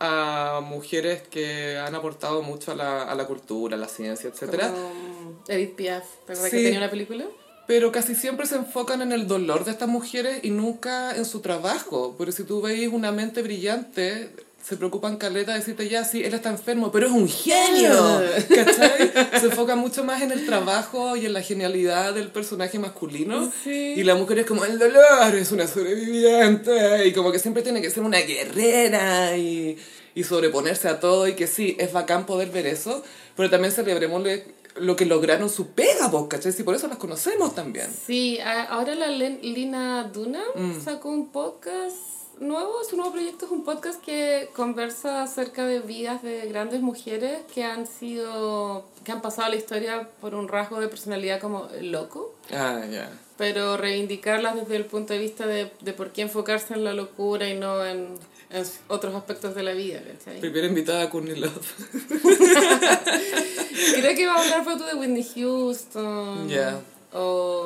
a 0.00 0.60
mujeres 0.62 1.22
que 1.22 1.78
han 1.78 1.94
aportado 1.94 2.42
mucho 2.42 2.72
a 2.72 2.74
la, 2.74 3.02
a 3.04 3.14
la 3.14 3.26
cultura, 3.26 3.76
a 3.76 3.78
la 3.78 3.88
ciencia, 3.88 4.28
etcétera. 4.30 4.68
Como 4.68 5.42
Edith 5.48 5.74
Piaf, 5.76 6.04
¿te 6.26 6.32
acuerdas 6.32 6.50
Sí. 6.50 6.56
que 6.58 6.62
tenía 6.64 6.78
una 6.78 6.90
película? 6.90 7.24
Pero 7.66 7.92
casi 7.92 8.14
siempre 8.14 8.46
se 8.46 8.56
enfocan 8.56 9.00
en 9.00 9.12
el 9.12 9.26
dolor 9.26 9.64
de 9.64 9.70
estas 9.70 9.88
mujeres 9.88 10.40
y 10.42 10.50
nunca 10.50 11.16
en 11.16 11.24
su 11.24 11.40
trabajo. 11.40 12.14
Pero 12.18 12.30
si 12.30 12.44
tú 12.44 12.60
veis 12.60 12.88
una 12.92 13.10
mente 13.10 13.40
brillante, 13.40 14.28
se 14.66 14.76
preocupan 14.78 15.18
caleta 15.18 15.52
de 15.52 15.58
decirte 15.58 15.88
ya, 15.90 16.04
sí, 16.04 16.24
él 16.24 16.32
está 16.32 16.48
enfermo, 16.48 16.90
pero 16.90 17.06
es 17.06 17.12
un 17.12 17.28
genio. 17.28 17.92
¿Cachai? 18.48 19.12
Se 19.38 19.46
enfoca 19.46 19.76
mucho 19.76 20.04
más 20.04 20.22
en 20.22 20.32
el 20.32 20.46
trabajo 20.46 21.16
y 21.16 21.26
en 21.26 21.34
la 21.34 21.42
genialidad 21.42 22.14
del 22.14 22.28
personaje 22.28 22.78
masculino. 22.78 23.52
Sí. 23.62 23.92
Y 23.96 24.02
la 24.04 24.14
mujer 24.14 24.38
es 24.38 24.46
como, 24.46 24.64
el 24.64 24.78
dolor 24.78 25.34
es 25.34 25.52
una 25.52 25.66
sobreviviente. 25.66 27.06
Y 27.06 27.12
como 27.12 27.30
que 27.32 27.38
siempre 27.38 27.62
tiene 27.62 27.82
que 27.82 27.90
ser 27.90 28.02
una 28.02 28.18
guerrera 28.20 29.36
y, 29.36 29.76
y 30.14 30.24
sobreponerse 30.24 30.88
a 30.88 30.98
todo. 31.00 31.28
Y 31.28 31.34
que 31.34 31.46
sí, 31.46 31.76
es 31.78 31.92
bacán 31.92 32.24
poder 32.26 32.50
ver 32.50 32.66
eso. 32.66 33.02
Pero 33.36 33.50
también 33.50 33.72
celebrémosle 33.72 34.46
lo 34.76 34.96
que 34.96 35.04
lograron 35.06 35.50
su 35.50 35.68
pega, 35.72 36.08
vos, 36.08 36.26
¿cachai? 36.28 36.52
Si 36.52 36.62
por 36.62 36.74
eso 36.74 36.88
las 36.88 36.96
conocemos 36.98 37.54
también. 37.54 37.86
Sí, 38.06 38.38
ahora 38.40 38.94
la 38.94 39.08
Len- 39.08 39.40
Lina 39.42 40.04
Duna 40.12 40.42
Mm. 40.56 40.82
sacó 40.84 41.10
un 41.10 41.28
podcast 41.30 41.94
nuevo, 42.40 42.72
su 42.88 42.96
nuevo 42.96 43.12
proyecto 43.12 43.46
es 43.46 43.52
un 43.52 43.64
podcast 43.64 44.02
que 44.04 44.48
conversa 44.54 45.22
acerca 45.22 45.64
de 45.66 45.80
vidas 45.80 46.22
de 46.22 46.46
grandes 46.48 46.80
mujeres 46.80 47.40
que 47.54 47.64
han 47.64 47.86
sido, 47.86 48.86
que 49.04 49.12
han 49.12 49.22
pasado 49.22 49.48
la 49.50 49.56
historia 49.56 50.08
por 50.20 50.34
un 50.34 50.48
rasgo 50.48 50.80
de 50.80 50.88
personalidad 50.88 51.40
como 51.40 51.68
loco, 51.80 52.34
Ah, 52.52 52.82
ya. 52.90 53.10
pero 53.36 53.76
reivindicarlas 53.76 54.56
desde 54.56 54.76
el 54.76 54.84
punto 54.84 55.12
de 55.12 55.18
vista 55.18 55.46
de, 55.46 55.70
de 55.80 55.92
por 55.92 56.10
qué 56.12 56.22
enfocarse 56.22 56.74
en 56.74 56.84
la 56.84 56.94
locura 56.94 57.48
y 57.48 57.54
no 57.58 57.84
en, 57.84 58.08
en 58.50 58.64
otros 58.88 59.14
aspectos 59.14 59.54
de 59.54 59.62
la 59.62 59.72
vida, 59.72 60.00
¿cachai? 60.02 60.40
Primera 60.40 60.66
invitada 60.66 61.02
a 61.04 61.10
Courtney 61.10 61.36
Love. 61.36 61.74
Creo 63.94 64.14
que 64.14 64.22
iba 64.22 64.34
a 64.34 64.42
hablar 64.42 64.64
tú 64.78 64.84
de 64.84 64.94
Whitney 64.94 65.24
Houston. 65.34 66.48
Ya. 66.48 66.80
O... 67.12 67.63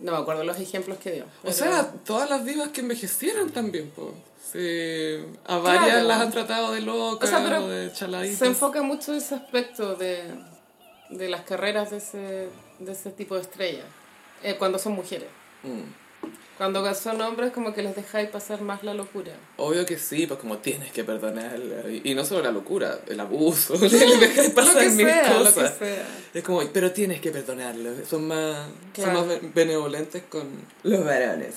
No 0.00 0.12
me 0.12 0.18
acuerdo 0.18 0.44
los 0.44 0.58
ejemplos 0.60 0.98
que 0.98 1.10
dio. 1.12 1.24
O 1.44 1.52
sea, 1.52 1.92
todas 2.04 2.30
las 2.30 2.44
divas 2.44 2.68
que 2.68 2.80
envejecieron 2.82 3.50
también, 3.50 3.90
po. 3.90 4.14
Sí, 4.52 5.18
a 5.46 5.58
varias 5.58 5.84
Claro. 5.88 6.08
las 6.08 6.20
han 6.20 6.30
tratado 6.30 6.72
de 6.72 6.80
locas 6.80 7.28
O 7.28 7.32
sea, 7.32 7.44
pero 7.44 7.64
o 7.64 7.68
de 7.68 7.92
chaladitas. 7.92 8.38
Se 8.38 8.46
enfoca 8.46 8.82
mucho 8.82 9.12
ese 9.14 9.34
aspecto 9.34 9.94
de, 9.96 10.22
de 11.10 11.28
las 11.28 11.42
carreras 11.42 11.90
de 11.90 11.98
ese, 11.98 12.48
de 12.78 12.92
ese 12.92 13.10
tipo 13.10 13.34
de 13.34 13.42
estrellas, 13.42 13.84
eh, 14.42 14.56
cuando 14.58 14.78
son 14.78 14.92
mujeres. 14.94 15.28
Mm. 15.64 15.82
Cuando 16.58 16.92
son 16.94 17.20
hombres 17.20 17.52
como 17.52 17.72
que 17.72 17.82
les 17.82 17.94
dejáis 17.94 18.28
pasar 18.30 18.60
más 18.62 18.82
la 18.82 18.92
locura. 18.92 19.32
Obvio 19.56 19.86
que 19.86 19.96
sí, 19.96 20.26
pues 20.26 20.40
como 20.40 20.58
tienes 20.58 20.90
que 20.92 21.04
perdonarla. 21.04 21.88
Y, 21.88 22.02
y 22.10 22.14
no 22.14 22.24
solo 22.24 22.42
la 22.42 22.50
locura, 22.50 22.98
el 23.06 23.20
abuso, 23.20 23.74
le 23.80 23.88
dejáis 23.88 24.50
pasar 24.50 24.84
lo 24.84 24.90
mil 24.90 25.06
sea, 25.06 25.38
lo 25.38 25.44
cosas. 25.44 25.70
que 25.72 25.84
sea. 25.86 26.06
Es 26.34 26.42
como, 26.42 26.60
pero 26.72 26.90
tienes 26.92 27.20
que 27.20 27.30
perdonarlo. 27.30 27.90
Son 28.10 28.26
más, 28.26 28.66
Claro. 28.92 29.20
son 29.20 29.28
más 29.28 29.40
be- 29.40 29.48
benevolentes 29.54 30.22
con 30.28 30.48
los 30.82 31.04
varones. 31.04 31.54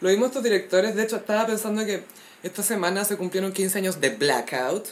Lo 0.00 0.08
vimos 0.10 0.28
estos 0.28 0.42
directores, 0.44 0.94
de 0.94 1.02
hecho 1.02 1.16
estaba 1.16 1.46
pensando 1.46 1.84
que 1.84 2.04
esta 2.42 2.62
semana 2.62 3.04
se 3.04 3.16
cumplieron 3.16 3.52
15 3.52 3.78
años 3.78 4.00
de 4.00 4.10
Blackout, 4.10 4.86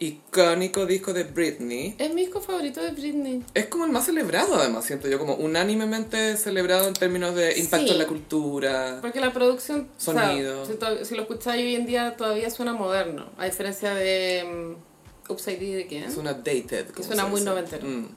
icónico 0.00 0.86
disco 0.86 1.12
de 1.12 1.24
Britney. 1.24 1.94
Es 1.98 2.12
mi 2.14 2.22
disco 2.22 2.40
favorito 2.40 2.82
de 2.82 2.90
Britney. 2.92 3.44
Es 3.54 3.66
como 3.66 3.84
el 3.84 3.92
más 3.92 4.06
celebrado 4.06 4.54
además, 4.56 4.86
siento 4.86 5.08
yo, 5.08 5.18
como 5.18 5.34
unánimemente 5.34 6.36
celebrado 6.38 6.88
en 6.88 6.94
términos 6.94 7.34
de 7.34 7.58
impacto 7.58 7.86
Sí. 7.86 7.92
en 7.92 7.98
la 7.98 8.06
cultura. 8.06 8.98
Porque 9.02 9.20
la 9.20 9.32
producción, 9.32 9.88
o 9.96 10.00
sea, 10.00 10.14
Sonido. 10.30 10.66
si, 11.04 11.14
lo 11.14 11.22
escucháis 11.22 11.62
hoy 11.62 11.74
en 11.74 11.84
día 11.86 12.16
todavía 12.16 12.50
suena 12.50 12.72
moderno, 12.72 13.26
a 13.36 13.44
diferencia 13.44 13.94
de 13.94 14.42
um, 14.46 15.32
Upside 15.32 15.86
Down 15.86 16.18
una 16.18 16.32
dated. 16.32 16.86
suena 17.02 17.26
muy 17.26 17.42
noventero. 17.42 17.86
Mm. 17.86 18.08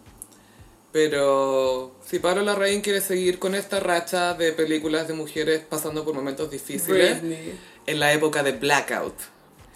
Pero 0.93 1.95
si 2.05 2.19
Pablo 2.19 2.43
Larraín 2.43 2.81
quiere 2.81 3.01
seguir 3.01 3.39
con 3.39 3.55
esta 3.55 3.79
racha 3.79 4.35
de 4.35 4.53
películas 4.53 5.07
de 5.07 5.15
mujeres 5.15 5.61
pasando 5.67 6.05
por 6.05 6.13
momentos 6.13 6.49
difíciles, 6.49 7.19
Britney. 7.21 7.59
en 7.87 7.99
la 7.99 8.13
época 8.13 8.41
de 8.43 8.53
Blackout. 8.53 9.32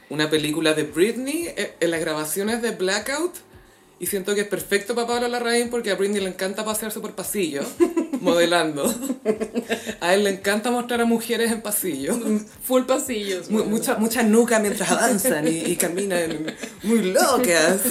Una 0.09 0.29
película 0.29 0.73
de 0.73 0.83
Britney 0.83 1.47
eh, 1.55 1.75
en 1.79 1.91
las 1.91 1.99
grabaciones 1.99 2.61
de 2.61 2.71
Blackout. 2.71 3.33
Y 3.99 4.05
siento 4.05 4.35
que 4.35 4.41
es 4.41 4.47
perfecto 4.47 4.93
para 4.93 5.07
Pablo 5.07 5.27
Larraín 5.27 5.71
porque 5.71 5.89
a 5.89 5.95
Britney 5.95 6.21
le 6.21 6.29
encanta 6.29 6.63
pasearse 6.63 6.99
por 6.99 7.13
pasillos, 7.15 7.65
modelando. 8.21 8.93
A 10.01 10.13
él 10.13 10.23
le 10.23 10.29
encanta 10.29 10.69
mostrar 10.69 11.01
a 11.01 11.05
mujeres 11.05 11.51
en 11.51 11.61
pasillos. 11.63 12.15
Full 12.63 12.83
pasillos. 12.83 13.49
Mu- 13.49 13.65
mucha, 13.65 13.95
mucha 13.95 14.21
nuca 14.21 14.59
mientras 14.59 14.91
avanzan 14.91 15.47
y, 15.47 15.61
y 15.65 15.75
caminan 15.77 16.45
muy 16.83 17.11
locas. 17.11 17.81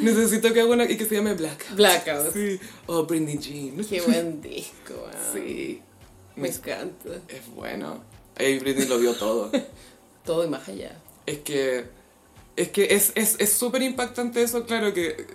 Necesito 0.00 0.52
que 0.52 0.60
haga 0.60 0.70
una 0.72 0.84
y 0.84 0.96
que 0.96 1.04
se 1.04 1.16
llame 1.16 1.34
Blackout. 1.34 1.76
Blackout. 1.76 2.32
Sí. 2.32 2.58
Oh, 2.86 3.04
Britney 3.04 3.38
Jean. 3.38 3.84
Qué 3.86 4.00
buen 4.00 4.40
disco, 4.40 4.94
weón. 4.94 5.46
Sí. 5.46 5.82
Me 6.36 6.48
encanta. 6.48 7.10
Es 7.28 7.46
bueno. 7.54 8.02
Britney 8.38 8.86
lo 8.86 8.98
vio 8.98 9.14
todo. 9.14 9.50
Todo 10.24 10.44
y 10.44 10.48
más 10.48 10.68
allá. 10.68 10.96
Es 11.26 11.38
que 11.38 11.84
es 12.56 12.68
que 12.68 12.94
es 12.94 13.12
es 13.14 13.36
es 13.38 13.52
súper 13.52 13.82
impactante 13.82 14.42
eso, 14.42 14.64
claro 14.66 14.92
que 14.92 15.26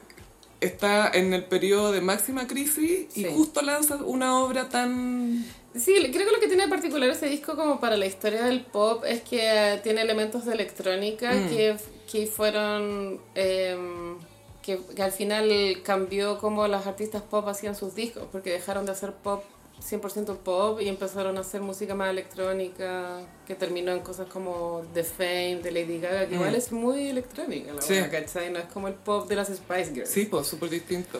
está 0.62 1.10
en 1.13 1.33
el 1.33 1.45
periodo 1.45 1.91
de 1.91 2.00
máxima 2.01 2.48
crisis 2.48 3.07
y 3.15 3.24
Sí. 3.24 3.27
justo 3.36 3.62
lanza 3.62 3.95
una 3.98 4.39
obra 4.39 4.69
tan 4.69 5.43
Sí, 5.75 5.93
creo 6.13 6.27
que 6.27 6.31
lo 6.33 6.39
que 6.39 6.48
tiene 6.48 6.63
de 6.65 6.69
particular 6.69 7.10
ese 7.10 7.25
disco 7.27 7.55
como 7.55 7.79
para 7.79 7.98
la 7.98 8.05
historia 8.05 8.43
del 8.43 8.62
pop 8.62 9.03
es 9.05 9.22
que 9.22 9.39
eh, 9.41 9.79
tiene 9.83 10.01
elementos 10.01 10.45
de 10.45 10.53
electrónica 10.53 11.31
Mm. 11.33 11.50
que, 11.50 11.75
que 12.12 12.27
fueron... 12.27 13.19
em, 13.33 14.17
que, 14.62 14.79
que 14.95 15.01
al 15.03 15.12
final 15.12 15.51
cambió 15.83 16.38
cómo 16.38 16.67
las 16.67 16.86
artistas 16.88 17.22
pop 17.24 17.45
hacían 17.48 17.75
sus 17.75 17.95
discos, 17.95 18.24
porque 18.31 18.51
dejaron 18.51 18.86
de 18.86 18.91
hacer 18.93 19.12
pop 19.12 19.43
100% 19.84 20.38
pop 20.38 20.80
y 20.82 20.88
empezaron 20.88 21.38
a 21.38 21.42
hacer 21.42 21.62
música 21.62 21.94
más 21.94 22.10
electrónica, 22.10 23.22
que 23.46 23.54
terminó 23.56 23.92
en 23.92 24.00
cosas 24.00 24.28
como 24.28 24.84
The 24.94 25.04
Fame, 25.04 25.60
de 25.62 25.72
Lady 25.72 26.00
Gaga, 26.00 26.22
que 26.28 26.32
Mm. 26.36 26.40
igual 26.40 26.56
es 26.56 26.72
muy 26.72 27.10
electrónica, 27.10 27.74
la 27.74 27.82
Sí. 27.82 27.96
verdad, 27.96 28.12
¿cachai? 28.22 28.52
No 28.52 28.60
es 28.60 28.66
como 28.66 28.88
el 28.88 28.94
pop 28.94 29.28
de 29.28 29.36
las 29.36 29.50
Spice 29.50 29.94
Girls. 29.94 30.10
sí, 30.10 30.25
pues 30.25 30.48
súper 30.48 30.70
distinto. 30.70 31.20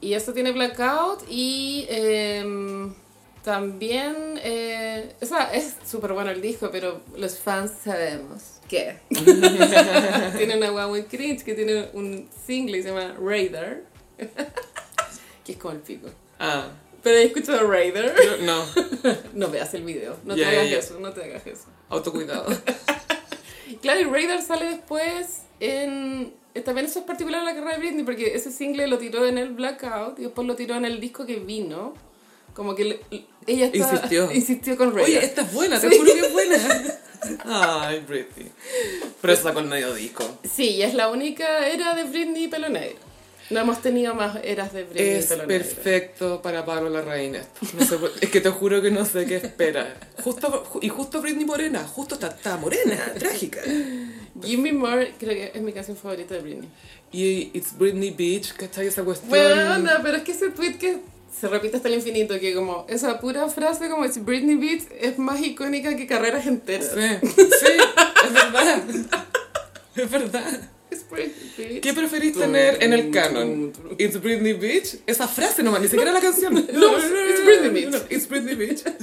Y 0.00 0.12
esto 0.12 0.32
tiene 0.32 0.52
Blackout 0.52 1.24
y 1.28 1.86
em, 1.88 2.94
también, 3.42 4.14
eh, 4.42 5.14
o 5.20 5.26
sea, 5.26 5.52
es 5.54 5.74
súper 5.84 6.12
bueno 6.12 6.30
el 6.30 6.40
disco, 6.40 6.68
pero 6.70 7.00
los 7.16 7.38
fans 7.38 7.72
sabemos 7.82 8.42
que 8.68 8.98
tiene 10.36 10.56
una 10.56 10.70
guagua 10.70 10.88
muy 10.88 11.04
cringe 11.04 11.42
que 11.44 11.54
tiene 11.54 11.88
un 11.92 12.28
single 12.46 12.78
y 12.78 12.82
se 12.82 12.88
llama 12.90 13.16
Raider, 13.20 13.84
que 15.44 15.52
es 15.52 15.58
como 15.58 15.74
el 15.74 15.80
pico. 15.80 16.08
Ah, 16.38 16.68
Pero 17.06 17.18
he 17.18 17.22
escuchado 17.22 17.70
Raider. 17.70 18.12
no, 18.42 18.64
No 19.34 19.48
veas 19.48 19.72
el 19.74 19.84
video, 19.84 20.16
no 20.24 20.34
te 20.34 20.44
hagas 20.44 20.66
eso, 20.72 20.98
no 20.98 21.12
te 21.12 21.22
hagas 21.22 21.46
eso. 21.46 21.66
autocuidado. 21.88 22.46
Claro, 23.82 24.00
y 24.00 24.04
Raider 24.04 24.42
sale 24.42 24.66
después 24.66 25.42
en... 25.60 26.32
eh, 26.54 26.60
También 26.62 26.86
eso 26.86 27.00
es 27.00 27.04
particular 27.04 27.40
en 27.40 27.46
la 27.46 27.54
carrera 27.54 27.72
de 27.74 27.78
Britney, 27.78 28.04
porque 28.04 28.34
ese 28.34 28.50
single 28.52 28.86
lo 28.86 28.98
tiró 28.98 29.26
en 29.26 29.38
el 29.38 29.50
Blackout 29.50 30.18
y 30.18 30.22
después 30.22 30.46
lo 30.46 30.54
tiró 30.56 30.74
en 30.76 30.84
el 30.84 31.00
disco 31.00 31.26
que 31.26 31.36
vino. 31.36 31.94
Como 32.54 32.74
que 32.74 32.84
le- 32.84 33.00
ella 33.46 33.66
está- 33.66 33.76
Insistió. 33.78 34.32
insistió 34.34 34.76
con 34.76 34.94
Raider. 34.94 35.18
Oye, 35.18 35.24
esta 35.26 35.42
es 35.42 35.52
buena, 35.52 35.80
te 35.80 35.90
Sí. 35.90 35.98
juro 35.98 36.12
que 36.14 36.20
es 36.20 36.32
buena. 36.32 36.58
Ay, 37.44 38.00
Britney. 38.08 38.50
Pero 39.20 39.36
sacó 39.36 39.58
el 39.60 39.66
medio 39.66 39.92
disco. 39.94 40.24
Sí, 40.44 40.70
y 40.76 40.82
es 40.82 40.94
la 40.94 41.08
única 41.08 41.66
era 41.68 41.94
de 41.94 42.04
Britney 42.04 42.48
pelo 42.48 42.68
negro. 42.68 42.98
No 43.50 43.60
hemos 43.60 43.80
tenido 43.80 44.14
más 44.14 44.38
eras 44.42 44.72
de 44.72 44.82
Britney 44.84 45.08
Es 45.14 45.26
perfecto 45.26 46.42
para 46.42 46.64
Pablo 46.64 46.90
Larraín. 46.90 47.36
No 47.78 47.84
sé 47.86 47.96
es 48.20 48.30
que 48.30 48.40
te 48.40 48.50
juro 48.50 48.82
que 48.82 48.90
no 48.90 49.04
sé 49.04 49.24
qué 49.26 49.36
espera. 49.36 49.94
Justo, 50.22 50.64
ju- 50.72 50.78
y 50.82 50.88
justo 50.88 51.20
Britney 51.20 51.44
Morena, 51.44 51.86
justo 51.86 52.16
está, 52.16 52.28
está 52.28 52.56
morena, 52.56 52.96
trágica. 53.18 53.60
Give 54.42 54.60
Me 54.62 54.72
More 54.72 55.14
creo 55.18 55.30
que 55.34 55.52
es 55.54 55.62
mi 55.62 55.72
canción 55.72 55.96
favorita 55.96 56.34
de 56.34 56.40
Britney. 56.40 56.68
Y 57.12 57.50
It's 57.54 57.78
Britney 57.78 58.10
Beach, 58.10 58.52
¿cachai? 58.54 58.88
Esa 58.88 59.04
cuestión. 59.04 59.30
Bueno, 59.30 59.72
anda, 59.72 60.00
pero 60.02 60.16
es 60.18 60.22
que 60.24 60.32
ese 60.32 60.50
tweet 60.50 60.74
que 60.78 60.98
se 61.38 61.48
repite 61.48 61.76
hasta 61.76 61.88
el 61.88 61.94
infinito, 61.94 62.38
que 62.40 62.54
como 62.54 62.84
esa 62.88 63.20
pura 63.20 63.48
frase 63.48 63.88
como 63.88 64.04
es 64.04 64.24
Britney 64.24 64.56
Beats 64.56 64.86
es 64.98 65.18
más 65.18 65.40
icónica 65.40 65.94
que 65.96 66.06
carreras 66.06 66.46
enteras. 66.46 66.90
Sí, 66.94 67.36
sí, 67.36 67.72
es 68.26 68.32
verdad. 68.32 68.82
Es 69.94 70.10
verdad. 70.10 70.70
¿Qué 71.82 71.92
preferís 71.94 72.34
tener 72.36 72.82
en 72.82 72.92
el 72.92 73.10
canon? 73.10 73.72
It's 73.98 74.20
Britney 74.20 74.52
Beach, 74.54 74.96
esa 75.06 75.26
frase 75.28 75.62
nomás, 75.62 75.80
ni 75.80 75.88
siquiera 75.88 76.12
la 76.12 76.20
canción. 76.20 76.54
No, 76.72 76.96
it's 76.98 77.44
Britney 77.44 77.70
Beach. 77.70 77.90
No, 77.90 77.98
It's 78.10 78.28
Britney 78.28 78.54
Beach. 78.54 78.82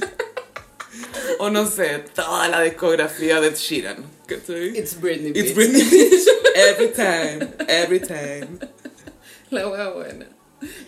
O 1.38 1.50
no 1.50 1.66
sé, 1.66 2.04
toda 2.14 2.48
la 2.48 2.60
discografía 2.62 3.40
de 3.40 3.52
Sheeran. 3.54 4.04
It's 4.28 5.00
Britney 5.00 5.30
It's 5.30 5.52
Beats. 5.52 5.54
Britney 5.54 5.82
Beach. 5.90 6.26
Every 6.54 6.88
time, 6.92 7.48
every 7.68 8.00
time. 8.00 8.58
La 9.50 9.68
wea 9.68 9.90
buena. 9.90 10.26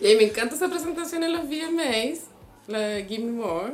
Y 0.01 0.05
a 0.07 0.09
mí 0.11 0.15
me 0.15 0.23
encanta 0.25 0.55
esa 0.55 0.69
presentación 0.69 1.23
en 1.23 1.33
los 1.33 1.43
VMAs, 1.47 2.19
la 2.67 2.79
de 2.79 3.05
Give 3.05 3.23
Me 3.23 3.31
More, 3.33 3.73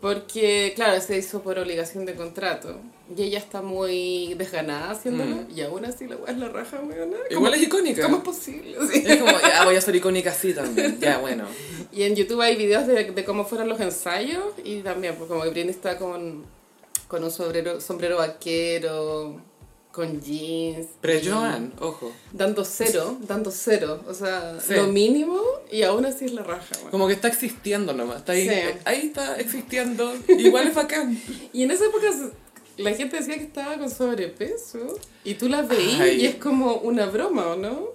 porque, 0.00 0.72
claro, 0.76 1.00
se 1.00 1.18
hizo 1.18 1.42
por 1.42 1.58
obligación 1.58 2.04
de 2.06 2.14
contrato. 2.14 2.80
Y 3.16 3.22
ella 3.22 3.38
está 3.38 3.62
muy 3.62 4.34
desganada 4.34 4.90
haciéndolo, 4.90 5.44
y 5.54 5.60
aún 5.60 5.84
así 5.84 6.08
la 6.08 6.16
wea 6.16 6.32
es 6.32 6.38
la 6.38 6.48
raja. 6.48 6.80
Mm. 6.80 7.32
Igual 7.32 7.54
es 7.54 7.62
icónica. 7.62 8.02
¿Cómo 8.02 8.16
es 8.16 8.22
posible? 8.24 8.76
Sí. 8.90 9.04
Es 9.06 9.16
como, 9.18 9.30
ya 9.30 9.64
voy 9.64 9.76
a 9.76 9.80
ser 9.80 9.94
icónica 9.94 10.30
así 10.30 10.52
también. 10.52 10.98
Ya, 11.00 11.18
bueno. 11.18 11.44
Y 11.92 12.02
en 12.02 12.16
YouTube 12.16 12.40
hay 12.40 12.56
videos 12.56 12.86
de, 12.88 13.12
de 13.12 13.24
cómo 13.24 13.44
fueron 13.44 13.68
los 13.68 13.80
ensayos, 13.80 14.44
y 14.64 14.80
también, 14.80 15.14
pues 15.14 15.28
como 15.28 15.44
que 15.44 15.50
Britney 15.50 15.70
está 15.70 15.98
con, 15.98 16.44
con 17.06 17.22
un 17.22 17.30
sombrero, 17.30 17.80
sombrero 17.80 18.16
vaquero, 18.16 19.40
con 19.96 20.20
jeans. 20.20 20.86
Pero 21.00 21.18
y 21.18 21.26
Joan, 21.26 21.72
ojo. 21.80 22.12
Dando 22.32 22.64
cero, 22.66 23.16
dando 23.26 23.50
cero, 23.50 24.02
o 24.06 24.12
sea, 24.12 24.60
Sí. 24.60 24.74
lo 24.74 24.88
mínimo, 24.88 25.40
y 25.72 25.82
aún 25.82 26.04
así 26.04 26.26
es 26.26 26.32
la 26.32 26.42
raja, 26.42 26.66
weona. 26.76 26.90
Como 26.90 27.06
que 27.06 27.14
está 27.14 27.28
existiendo 27.28 27.94
nomás. 27.94 28.18
Está 28.18 28.32
ahí, 28.32 28.46
Sí. 28.46 28.54
ahí 28.84 29.06
está 29.06 29.36
existiendo. 29.38 30.12
Igual 30.28 30.68
es 30.68 30.74
bacán. 30.74 31.18
Y 31.54 31.62
en 31.62 31.70
esa 31.70 31.86
época 31.86 32.08
la 32.76 32.92
gente 32.92 33.16
decía 33.16 33.36
que 33.38 33.44
estaba 33.44 33.78
con 33.78 33.88
sobrepeso 33.90 34.98
y 35.24 35.34
tú 35.34 35.48
la 35.48 35.62
veías 35.62 36.12
y 36.12 36.26
es 36.26 36.34
como 36.34 36.74
una 36.74 37.06
broma, 37.06 37.46
¿o 37.46 37.56
no? 37.56 37.88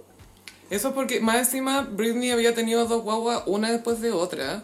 Eso 0.72 0.88
es 0.88 0.94
porque 0.96 1.20
más 1.20 1.38
encima 1.38 1.82
Britney 1.82 2.32
había 2.32 2.56
tenido 2.56 2.86
dos 2.88 3.04
guaguas 3.04 3.44
una 3.46 3.72
después 3.72 4.02
de 4.02 4.12
otra. 4.12 4.64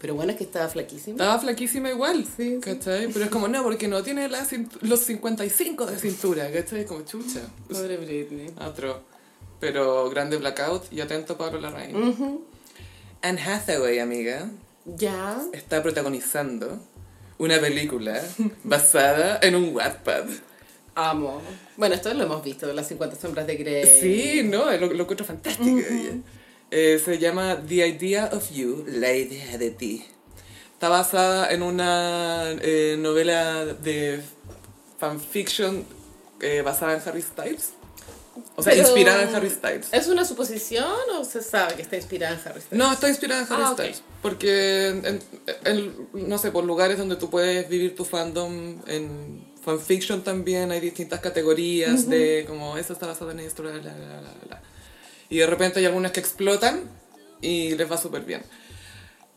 Pero 0.00 0.14
bueno, 0.14 0.30
es 0.32 0.38
que 0.38 0.44
estaba 0.44 0.68
flaquísima. 0.68 1.16
Estaba 1.16 1.38
flaquísima 1.40 1.90
igual, 1.90 2.24
Sí, 2.24 2.54
sí. 2.54 2.58
¿cachai? 2.60 3.08
Pero 3.12 3.24
es 3.24 3.30
como, 3.30 3.48
no, 3.48 3.62
porque 3.64 3.88
no 3.88 4.02
tiene 4.02 4.28
la 4.28 4.46
los 4.82 5.00
55 5.00 5.86
de 5.86 5.98
cintura, 5.98 6.50
¿cachai? 6.52 6.84
Como 6.84 7.02
chucha. 7.04 7.40
Pobre 7.68 7.96
Britney. 7.96 8.50
Otro. 8.64 9.02
Pero 9.60 10.08
grande 10.08 10.36
blackout 10.36 10.92
y 10.92 11.00
atento 11.00 11.36
Pablo 11.36 11.60
Larraín. 11.60 11.96
Ujú. 11.96 12.44
Anne 13.22 13.40
Hathaway, 13.42 13.98
amiga, 13.98 14.48
Ya. 14.86 15.36
está 15.52 15.82
protagonizando 15.82 16.78
una 17.38 17.60
película 17.60 18.22
basada 18.64 19.40
en 19.42 19.56
un 19.56 19.74
Wattpad. 19.74 20.26
Amo. 20.94 21.40
Bueno, 21.76 21.94
esto 21.96 22.12
lo 22.14 22.24
hemos 22.24 22.42
visto, 22.44 22.72
las 22.72 22.86
50 22.88 23.16
sombras 23.16 23.46
de 23.48 23.56
Grey. 23.56 24.00
Sí, 24.00 24.42
no, 24.44 24.70
lo, 24.76 24.86
lo 24.92 25.02
encuentro 25.02 25.26
fantástico. 25.26 25.80
Eh, 26.70 27.00
se 27.02 27.18
llama 27.18 27.62
The 27.66 27.86
Idea 27.88 28.30
of 28.32 28.50
You, 28.50 28.84
la 28.86 29.12
idea 29.12 29.56
de 29.58 29.70
ti. 29.70 30.04
Está 30.74 30.88
basada 30.88 31.50
en 31.50 31.62
una 31.62 32.52
eh, 32.60 32.96
novela 32.98 33.64
de 33.64 34.20
fanfiction 34.98 35.84
eh, 36.40 36.62
basada 36.62 36.94
en 36.94 37.02
Harry 37.08 37.22
Styles. 37.22 37.70
O 38.54 38.62
sea, 38.62 38.72
Pero, 38.72 38.86
inspirada 38.86 39.22
en 39.24 39.34
Harry 39.34 39.50
Styles. 39.50 39.88
¿Es 39.92 40.06
una 40.06 40.24
suposición 40.24 40.86
o 41.18 41.24
se 41.24 41.42
sabe 41.42 41.74
que 41.74 41.82
está 41.82 41.96
inspirada 41.96 42.34
en 42.34 42.40
Harry 42.48 42.60
Styles? 42.60 42.78
No, 42.84 42.92
está 42.92 43.08
inspirada 43.08 43.42
en 43.42 43.52
Harry 43.52 43.62
Ah. 43.66 43.72
Styles. 43.72 44.02
Porque, 44.22 44.88
en- 44.88 45.20
en- 45.64 46.08
no 46.12 46.38
sé, 46.38 46.52
por 46.52 46.64
lugares 46.64 46.98
donde 46.98 47.16
tú 47.16 47.30
puedes 47.30 47.68
vivir 47.68 47.96
tu 47.96 48.04
fandom, 48.04 48.76
en 48.86 49.44
fanfiction 49.64 50.22
también 50.22 50.70
hay 50.70 50.80
distintas 50.80 51.18
categorías 51.20 52.08
de 52.08 52.44
como, 52.46 52.76
esto 52.78 52.92
está 52.92 53.06
basado 53.06 53.32
en 53.32 53.40
esto, 53.40 53.62
bla, 53.62 53.72
bla, 53.72 53.80
bla, 53.80 54.20
bla, 54.20 54.34
bla. 54.46 54.62
Y 55.30 55.38
de 55.38 55.46
repente 55.46 55.78
hay 55.80 55.86
algunas 55.86 56.12
que 56.12 56.20
explotan 56.20 56.82
y 57.40 57.74
les 57.74 57.90
va 57.90 57.96
súper 57.98 58.22
bien. 58.22 58.42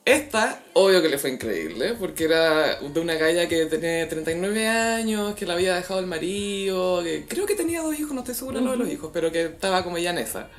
Esta, 0.04 0.64
obvio 0.74 1.00
que 1.02 1.10
le 1.10 1.20
fue 1.20 1.30
increíble, 1.30 1.94
porque 2.00 2.24
era 2.24 2.80
de 2.80 3.00
una 3.00 3.14
galla 3.16 3.48
que 3.48 3.66
tenía 3.68 4.08
39 4.10 4.68
años, 4.68 5.36
que 5.36 5.46
la 5.46 5.54
había 5.54 5.76
dejado 5.76 6.00
el 6.00 6.08
marido, 6.08 7.04
que 7.04 7.26
creo 7.28 7.46
que 7.46 7.54
tenía 7.54 7.82
dos 7.84 8.00
hijos, 8.00 8.12
no 8.14 8.22
estoy 8.22 8.34
segura 8.34 8.62
lo 8.62 8.72
de 8.72 8.78
los 8.78 8.90
hijos, 8.90 9.12
pero 9.14 9.32
que 9.32 9.44
estaba 9.46 9.84
como 9.84 10.00
ya 10.00 10.10
en 10.10 10.18
esa. 10.18 10.50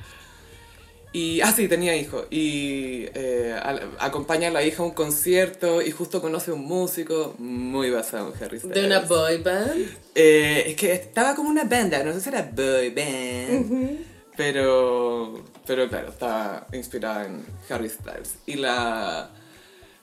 Y, 1.11 1.41
ah, 1.41 1.51
sí, 1.55 1.67
tenía 1.67 1.95
hijos. 1.95 2.25
Y 2.31 3.05
eh, 3.13 3.53
al- 3.61 3.91
acompaña 3.99 4.47
a 4.47 4.51
la 4.51 4.63
hija 4.63 4.81
a 4.81 4.85
un 4.85 4.93
concierto 4.93 5.81
y 5.81 5.91
justo 5.91 6.21
conoce 6.21 6.51
a 6.51 6.53
un 6.55 6.61
músico 6.65 7.35
muy 7.37 7.89
basado 7.91 8.33
en 8.33 8.43
Harry 8.43 8.59
Styles. 8.59 8.75
¿De 8.75 8.85
una 8.87 8.99
boy 9.01 9.37
band? 9.43 9.91
Eh, 10.15 10.63
es 10.67 10.75
que 10.75 10.93
estaba 10.93 11.35
como 11.35 11.49
una 11.49 11.65
banda, 11.65 12.01
no 12.03 12.13
sé 12.13 12.21
si 12.21 12.29
era 12.29 12.49
boy 12.51 12.89
band, 12.91 13.99
pero, 14.35 15.43
pero 15.65 15.87
claro, 15.89 16.09
estaba 16.09 16.67
inspirada 16.73 17.25
en 17.25 17.45
Harry 17.69 17.89
Styles. 17.89 18.35
Y 18.45 18.55
la, 18.55 19.29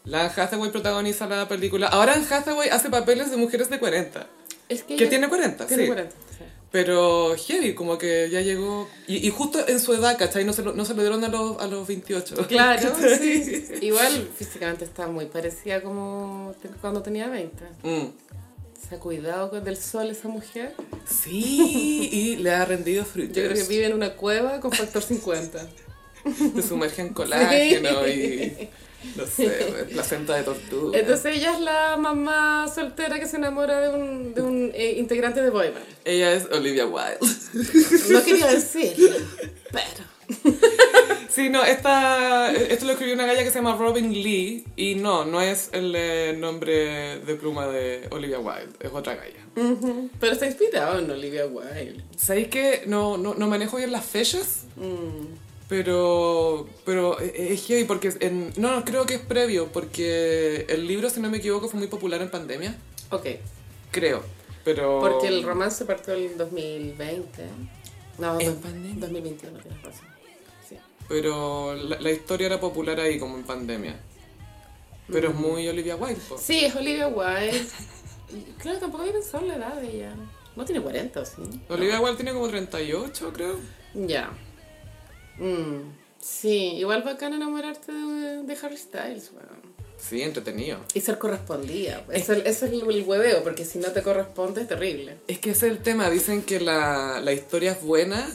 la 0.05 0.21
Anne 0.21 0.33
Hathaway 0.37 0.71
protagoniza 0.71 1.27
la 1.27 1.49
película. 1.49 1.89
Ahora 1.89 2.15
Anne 2.15 2.27
Hathaway 2.31 2.69
hace 2.69 2.91
papeles 2.91 3.31
de 3.31 3.37
mujeres 3.37 3.71
de 3.71 3.79
40. 3.79 4.27
Es 4.69 4.85
que 4.85 5.07
tiene 5.07 5.29
40, 5.29 5.67
Tiene 5.67 5.83
sí. 5.83 5.89
40, 5.89 6.17
sí. 6.39 6.45
Pero 6.71 7.35
heavy, 7.37 7.75
como 7.75 7.99
que 7.99 8.31
ya 8.31 8.41
llegó. 8.41 8.89
Y, 9.09 9.27
y 9.27 9.31
justo 9.31 9.67
en 9.67 9.81
su 9.81 9.93
edad, 9.93 10.17
¿cachai? 10.17 10.45
No 10.45 10.53
se 10.53 10.63
lo, 10.63 10.73
no 10.73 10.85
se 10.85 10.95
lo 10.95 11.03
dieron 11.03 11.25
a 11.25 11.29
los, 11.29 11.61
a 11.61 11.67
los 11.67 11.87
28. 11.89 12.37
Claro, 12.49 12.93
sí. 13.21 13.67
Igual 13.81 14.29
físicamente 14.37 14.85
está 14.85 15.09
muy 15.09 15.27
parecida 15.27 15.83
como 15.83 16.55
cuando 16.81 17.03
tenía 17.03 17.29
20. 17.29 17.65
Mm. 17.83 18.07
Se 18.89 18.95
ha 18.95 18.99
cuidado 18.99 19.51
con- 19.51 19.63
del 19.65 19.77
sol 19.77 20.11
esa 20.11 20.29
mujer. 20.29 20.75
Sí, 21.07 22.09
y 22.13 22.37
le 22.37 22.51
ha 22.51 22.65
rendido 22.65 23.05
frutos. 23.05 23.37
Yo 23.37 23.45
creo 23.45 23.55
que 23.55 23.63
vive 23.65 23.87
en 23.87 23.93
una 23.95 24.15
cueva 24.15 24.59
con 24.61 24.73
factor 24.73 25.03
50. 25.03 25.67
Se 26.55 26.63
sumerge 26.63 27.03
en 27.03 27.13
colágeno 27.15 28.07
y. 28.09 28.69
No 29.17 29.25
sé, 29.27 29.87
placenta 29.93 30.37
de 30.37 30.43
tortuga. 30.43 30.99
Entonces 30.99 31.37
ella 31.37 31.55
es 31.55 31.61
la 31.61 31.97
mamá 31.97 32.71
soltera 32.75 33.19
que 33.19 33.27
se 33.27 33.37
enamora 33.37 33.81
de 33.81 33.89
un, 33.89 34.35
de 34.35 34.43
un 34.43 34.71
eh, 34.75 34.97
integrante 34.99 35.41
de 35.41 35.49
boy 35.49 35.71
band. 35.71 35.87
Ella 36.05 36.33
es 36.35 36.45
Olivia 36.53 36.87
Wilde. 36.87 37.19
No 38.11 38.23
quería 38.23 38.47
decirlo, 38.49 39.17
pero... 39.73 40.51
Sí, 41.31 41.49
no, 41.49 41.65
esta, 41.65 42.53
esto 42.53 42.87
lo 42.87 42.93
escribió 42.93 43.15
una 43.15 43.27
galla 43.27 43.43
que 43.45 43.51
se 43.51 43.57
llama 43.57 43.77
Robin 43.77 44.13
Lee 44.13 44.65
y 44.77 44.97
no, 44.97 45.25
no 45.25 45.41
es 45.41 45.71
el 45.73 45.95
eh, 45.97 46.35
nombre 46.37 47.21
de 47.21 47.35
pluma 47.37 47.67
de 47.69 48.09
Olivia 48.11 48.39
Wilde, 48.41 48.73
es 48.81 48.91
otra 48.93 49.15
galla. 49.15 49.39
Pero 50.19 50.33
está 50.33 50.47
inspirado 50.47 50.99
en 50.99 51.11
Olivia 51.11 51.47
Wilde. 51.47 52.03
¿Sabéis 52.17 52.49
que 52.49 52.83
no, 52.87 53.17
no, 53.17 53.35
no 53.35 53.47
manejo 53.49 53.77
bien 53.77 53.93
las 53.93 54.05
fechas? 54.05 54.65
Pero, 55.69 56.69
pero 56.85 57.19
es 57.21 57.65
heavy 57.67 57.85
porque 57.85 58.13
en, 58.19 58.53
no, 58.57 58.75
no, 58.75 58.85
creo 58.85 59.07
que 59.07 59.15
es 59.15 59.21
previo 59.21 59.69
porque 59.69 60.67
el 60.69 60.89
libro, 60.89 61.09
si 61.11 61.21
no 61.21 61.31
me 61.31 61.37
equivoco, 61.39 61.69
fue 61.69 61.79
muy 61.79 61.87
popular 61.89 62.21
en 62.23 62.31
pandemia. 62.31 62.77
Ok, 63.11 63.27
Creo, 63.93 64.23
pero... 64.65 64.99
porque 65.01 65.29
el 65.29 65.43
romance 65.45 65.85
partió 65.85 66.15
en 66.15 66.31
el 66.33 66.37
2020. 66.39 67.45
No, 68.19 68.39
¿En 68.41 68.47
dos- 68.47 68.57
pandemia? 68.57 68.95
2021, 69.01 69.59
tienes 69.61 69.83
razón. 69.83 70.07
Pero 71.11 71.75
la, 71.75 72.00
la 72.00 72.11
historia 72.12 72.47
era 72.47 72.61
popular 72.61 73.00
ahí 73.00 73.19
como 73.19 73.37
en 73.37 73.43
pandemia. 73.43 73.97
Pero 75.11 75.31
es 75.31 75.35
muy 75.35 75.67
Olivia 75.67 75.97
Wilde, 75.97 76.21
po. 76.29 76.38
Sí, 76.38 76.64
es 76.64 76.75
Olivia 76.76 77.09
Wilde. 77.09 77.67
Claro, 78.59 78.79
tampoco 78.79 79.02
había 79.02 79.14
pensado 79.14 79.43
en 79.43 79.49
la 79.49 79.57
edad 79.57 79.75
de 79.75 79.97
ella. 79.97 80.14
No 80.55 80.64
tiene 80.64 80.81
40, 80.81 81.21
¿o 81.21 81.25
¿sí? 81.25 81.43
Olivia 81.69 82.00
Wilde 82.00 82.17
tiene 82.17 82.33
como 82.33 82.49
38, 82.49 83.32
creo. 83.35 83.56
Ya. 83.95 84.30
Mm, 85.39 85.99
Sí, 86.21 86.75
igual 86.75 87.02
bacán 87.02 87.32
enamorarte 87.32 87.91
de, 87.91 88.43
de 88.45 88.58
Harry 88.63 88.76
Styles, 88.76 89.32
weón. 89.35 89.61
Sí, 89.97 90.23
entretenido. 90.23 90.78
Y 90.95 91.00
ser 91.00 91.19
correspondida. 91.19 92.04
Ese 92.13 92.35
es, 92.35 92.39
ese 92.47 92.67
es 92.67 92.73
el, 92.73 92.89
el 92.89 93.02
hueveo, 93.02 93.43
porque 93.43 93.65
si 93.65 93.78
no 93.78 93.89
te 93.91 94.02
corresponde 94.02 94.63
es 94.63 94.69
terrible. 94.69 95.17
Es 95.26 95.39
que 95.41 95.50
ese 95.50 95.67
es 95.67 95.73
el 95.73 95.78
tema. 95.82 96.08
Dicen 96.08 96.43
que 96.43 96.61
la, 96.61 97.21
la 97.21 97.32
historia 97.32 97.73
es 97.73 97.82
buena 97.82 98.28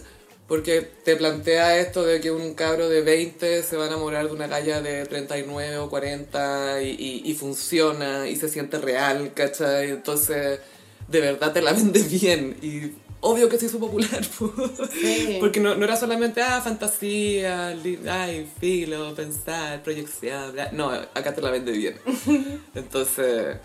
porque 0.47 0.81
te 0.81 1.15
plantea 1.15 1.79
esto 1.79 2.03
de 2.03 2.21
que 2.21 2.31
un 2.31 2.53
cabro 2.53 2.87
de 2.87 3.01
20 3.01 3.63
se 3.63 3.77
va 3.77 3.85
a 3.85 3.87
enamorar 3.87 4.27
de 4.27 4.33
una 4.33 4.47
galla 4.47 4.81
de 4.81 5.05
39 5.05 5.77
o 5.77 5.89
40 5.89 6.81
y, 6.83 6.89
y, 6.89 7.21
y 7.25 7.33
funciona 7.33 8.27
y 8.27 8.35
se 8.35 8.49
siente 8.49 8.77
real, 8.77 9.33
¿cachai? 9.33 9.89
Entonces, 9.89 10.59
de 11.07 11.21
verdad 11.21 11.51
te 11.51 11.61
la 11.61 11.73
vende 11.73 12.01
bien. 12.03 12.57
Y 12.61 12.91
obvio 13.21 13.49
que 13.49 13.57
se 13.57 13.65
hizo 13.65 13.79
popular, 13.79 14.21
po. 14.39 14.53
Sí. 14.91 15.37
porque 15.39 15.59
no, 15.59 15.75
no 15.75 15.83
era 15.83 15.97
solamente, 15.97 16.41
ah, 16.41 16.61
fantasía, 16.61 17.75
ay, 18.07 18.47
filo, 18.59 19.15
pensar, 19.15 19.81
proyección, 19.81 20.53
bla. 20.53 20.71
No, 20.71 20.91
acá 20.91 21.33
te 21.33 21.41
la 21.41 21.49
vende 21.49 21.71
bien. 21.71 21.95
Entonces, 22.75 23.57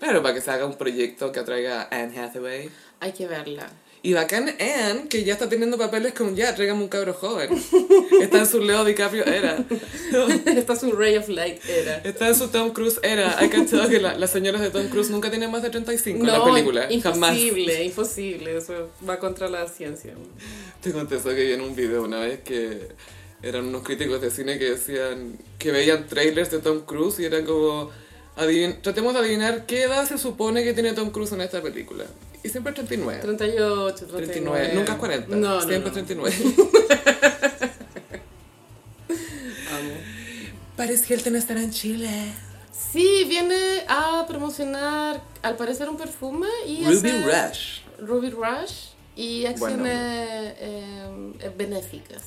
claro, 0.00 0.22
para 0.22 0.34
que 0.34 0.40
se 0.40 0.50
haga 0.50 0.66
un 0.66 0.76
proyecto 0.76 1.30
que 1.30 1.38
atraiga 1.38 1.82
a 1.82 2.02
Anne 2.02 2.18
Hathaway. 2.18 2.68
Hay 2.98 3.12
que 3.12 3.28
verla. 3.28 3.70
Y 4.06 4.12
bacán 4.12 4.48
Anne, 4.60 5.08
que 5.08 5.24
ya 5.24 5.32
está 5.32 5.48
teniendo 5.48 5.76
papeles 5.78 6.12
con 6.14 6.36
ya, 6.36 6.54
tráigame 6.54 6.82
un 6.82 6.88
cabro 6.88 7.12
joven. 7.12 7.50
Está 8.22 8.38
en 8.38 8.46
su 8.46 8.60
Leo 8.60 8.84
DiCaprio 8.84 9.24
era. 9.24 9.58
Está 10.46 10.76
su 10.76 10.92
Ray 10.92 11.16
of 11.16 11.28
Light 11.28 11.60
era. 11.68 11.96
Está 12.04 12.28
en 12.28 12.36
su 12.36 12.46
Tom 12.48 12.72
Cruise 12.72 13.00
era. 13.02 13.36
Hay 13.38 13.48
cachado 13.48 13.88
que 13.88 13.98
la- 13.98 14.16
las 14.16 14.30
señoras 14.30 14.60
de 14.60 14.70
Tom 14.70 14.86
Cruise 14.88 15.10
nunca 15.10 15.28
tienen 15.30 15.50
más 15.50 15.62
de 15.64 15.70
35 15.70 16.20
en 16.20 16.26
la 16.26 16.44
película. 16.44 16.88
Jamás. 17.02 17.36
imposible, 17.36 17.84
imposible. 17.84 18.56
Eso 18.58 18.90
va 19.08 19.18
contra 19.18 19.48
la 19.48 19.66
ciencia. 19.68 20.14
Te 20.80 20.92
conté 20.92 21.16
eso 21.16 21.30
que 21.30 21.44
vi 21.44 21.52
en 21.54 21.62
un 21.62 21.74
video 21.74 22.04
una 22.04 22.20
vez 22.20 22.40
que 22.44 22.78
eran 23.42 23.66
unos 23.66 23.82
críticos 23.82 24.20
de 24.20 24.30
cine 24.30 24.56
que 24.60 24.70
decían 24.70 25.36
que 25.58 25.72
veían 25.72 26.06
trailers 26.06 26.52
de 26.52 26.60
Tom 26.60 26.82
Cruise 26.86 27.18
y 27.18 27.24
eran 27.24 27.44
como, 27.44 27.90
adivin- 28.36 28.80
tratemos 28.82 29.14
de 29.14 29.18
adivinar 29.20 29.66
qué 29.66 29.82
edad 29.82 30.06
se 30.06 30.16
supone 30.16 30.62
que 30.62 30.74
tiene 30.74 30.92
Tom 30.92 31.10
Cruise 31.10 31.32
en 31.32 31.40
esta 31.40 31.60
película. 31.60 32.04
Y 32.46 32.48
siempre 32.48 32.72
39. 32.72 33.20
38, 33.22 34.06
39. 34.06 34.26
39, 34.26 34.72
nunca 34.74 34.92
es 34.92 34.98
40, 34.98 35.36
No, 35.36 35.54
no, 35.56 35.60
siempre 35.62 35.88
no. 35.88 35.92
39. 35.94 36.36
Amo. 39.08 39.92
Paris 40.76 41.10
Hilton 41.10 41.34
estará 41.34 41.60
en 41.60 41.72
Chile. 41.72 42.08
Sí, 42.92 43.24
viene 43.28 43.82
a 43.88 44.24
promocionar, 44.28 45.20
al 45.42 45.56
parecer, 45.56 45.88
un 45.88 45.96
perfume 45.96 46.46
y 46.68 46.84
Ruby 46.84 47.10
Rush. 47.24 47.80
Ruby 47.98 48.30
Rush 48.30 48.90
y 49.16 49.44
acciones 49.46 49.92
eh, 49.92 50.54
eh, 51.40 51.52
benéficas. 51.56 52.22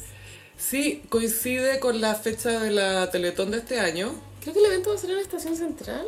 Sí, 0.58 1.02
coincide 1.08 1.80
con 1.80 2.02
la 2.02 2.16
fecha 2.16 2.60
de 2.60 2.72
la 2.72 3.10
Teletón 3.10 3.52
de 3.52 3.60
este 3.60 3.80
año. 3.80 4.14
Creo 4.42 4.54
que 4.54 4.60
el 4.60 4.66
evento 4.66 4.90
va 4.90 4.98
a 4.98 5.00
ser 5.00 5.12
en 5.12 5.16
la 5.16 5.22
Estación 5.22 5.56
Central. 5.56 6.06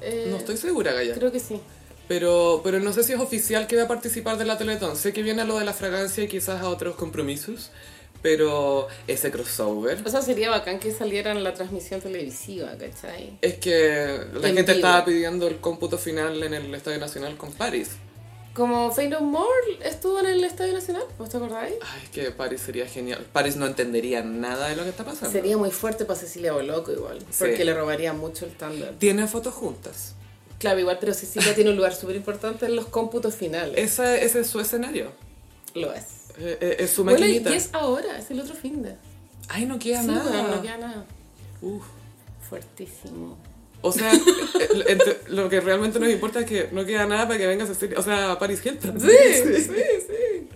Eh, 0.00 0.28
No 0.30 0.36
estoy 0.36 0.56
segura, 0.56 0.92
Gaya. 0.92 1.14
Creo 1.14 1.32
que 1.32 1.40
sí. 1.40 1.60
Pero, 2.10 2.60
pero 2.64 2.80
no 2.80 2.92
sé 2.92 3.04
si 3.04 3.12
es 3.12 3.20
oficial 3.20 3.68
que 3.68 3.76
va 3.76 3.84
a 3.84 3.88
participar 3.88 4.36
de 4.36 4.44
la 4.44 4.58
Teletón. 4.58 4.96
Sé 4.96 5.12
que 5.12 5.22
viene 5.22 5.42
a 5.42 5.44
lo 5.44 5.56
de 5.60 5.64
la 5.64 5.72
fragancia 5.72 6.24
y 6.24 6.26
quizás 6.26 6.60
a 6.60 6.68
otros 6.68 6.96
compromisos. 6.96 7.70
Pero 8.20 8.88
ese 9.06 9.30
crossover. 9.30 10.02
O 10.04 10.10
sea, 10.10 10.20
sería 10.20 10.50
bacán 10.50 10.80
que 10.80 10.90
saliera 10.92 11.30
en 11.30 11.44
la 11.44 11.54
transmisión 11.54 12.00
televisiva, 12.00 12.72
¿cachai? 12.76 13.38
Es 13.40 13.54
que 13.58 14.24
la 14.34 14.48
En 14.48 14.56
gente 14.56 14.72
vivo. 14.72 14.86
estaba 14.86 15.04
pidiendo 15.04 15.46
el 15.46 15.58
cómputo 15.60 15.98
final 15.98 16.42
en 16.42 16.52
el 16.52 16.74
Estadio 16.74 16.98
Nacional 16.98 17.36
con 17.36 17.52
Paris. 17.52 17.90
Como 18.54 18.90
Fade 18.90 19.10
No 19.10 19.20
More 19.20 19.78
estuvo 19.84 20.18
en 20.18 20.26
el 20.26 20.42
Estadio 20.42 20.72
Nacional, 20.72 21.04
¿vos 21.16 21.28
te 21.30 21.36
acordáis? 21.36 21.74
Ay, 21.80 22.00
es 22.02 22.10
que 22.10 22.30
Paris 22.32 22.60
sería 22.60 22.86
genial. 22.88 23.24
Paris 23.32 23.54
no 23.54 23.66
entendería 23.66 24.24
nada 24.24 24.68
de 24.68 24.74
lo 24.74 24.82
que 24.82 24.88
está 24.88 25.04
pasando. 25.04 25.30
Sería 25.30 25.56
muy 25.56 25.70
fuerte 25.70 26.04
para 26.04 26.18
Cecilia 26.18 26.52
Boloco 26.54 26.90
igual, 26.90 27.20
Sí. 27.20 27.36
porque 27.38 27.64
le 27.64 27.72
robaría 27.72 28.12
mucho 28.12 28.46
el 28.46 28.50
tándem. 28.56 28.96
Tienen 28.98 29.28
fotos 29.28 29.54
juntas. 29.54 30.16
Claro, 30.60 30.78
igual, 30.78 30.98
pero 31.00 31.12
Cecilia 31.14 31.52
tiene 31.54 31.70
un 31.70 31.76
lugar 31.76 31.94
súper 31.94 32.14
importante 32.14 32.66
en 32.66 32.76
los 32.76 32.86
cómputos 32.86 33.34
finales. 33.34 33.74
Ese, 33.76 34.24
ese 34.24 34.40
es 34.40 34.46
su 34.46 34.60
escenario. 34.60 35.10
Lo 35.74 35.92
es. 35.92 36.04
Eh, 36.38 36.58
eh, 36.60 36.76
Es 36.80 36.90
su 36.92 37.02
Bueno, 37.02 37.18
y 37.18 37.22
maquinita. 37.22 37.50
y 37.50 37.54
es 37.54 37.70
ahora, 37.72 38.18
es 38.18 38.30
el 38.30 38.38
otro 38.40 38.54
fin 38.54 38.82
de. 38.82 38.94
Ay, 39.48 39.64
no 39.66 39.78
queda 39.78 40.02
Sí, 40.02 40.06
nada. 40.08 40.42
no 40.54 40.62
queda 40.62 40.76
nada. 40.78 41.04
Uf. 41.62 41.82
Fuertísimo. 42.48 43.36
O 43.82 43.90
sea, 43.92 44.12
entre- 44.88 45.18
lo 45.28 45.48
que 45.48 45.60
realmente 45.60 45.98
nos 45.98 46.10
importa 46.10 46.40
es 46.40 46.46
que 46.46 46.68
no 46.72 46.84
queda 46.84 47.06
nada 47.06 47.26
para 47.26 47.38
que 47.38 47.46
venga 47.46 47.66
Cecilia, 47.66 47.98
o 47.98 48.02
sea, 48.02 48.38
Paris 48.38 48.60
Hilton. 48.64 49.00
Sí, 49.00 49.08
sí, 49.34 49.64
sí. 49.64 50.48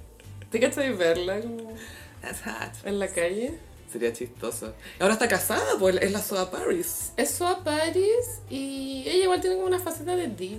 ¿Te 0.51 0.61
cachai 0.61 0.93
verla 0.93 1.41
como 1.41 1.73
That's 2.21 2.41
hot. 2.43 2.87
en 2.87 2.99
la 2.99 3.09
calle? 3.09 3.55
Sería 3.95 4.13
chistoso. 4.13 4.75
Ahora 4.99 5.13
está 5.13 5.29
casada, 5.29 5.79
pues 5.79 5.95
es 6.03 6.11
la 6.11 6.21
Soda 6.21 6.51
Paris. 6.51 7.13
Eso 7.17 7.47
a 7.47 7.63
Paris 7.63 8.41
y 8.51 9.05
ella 9.07 9.23
igual 9.23 9.41
tiene 9.41 9.55
como 9.55 9.69
una 9.69 9.79
faceta 9.79 10.17
de 10.17 10.27
DJ. 10.27 10.59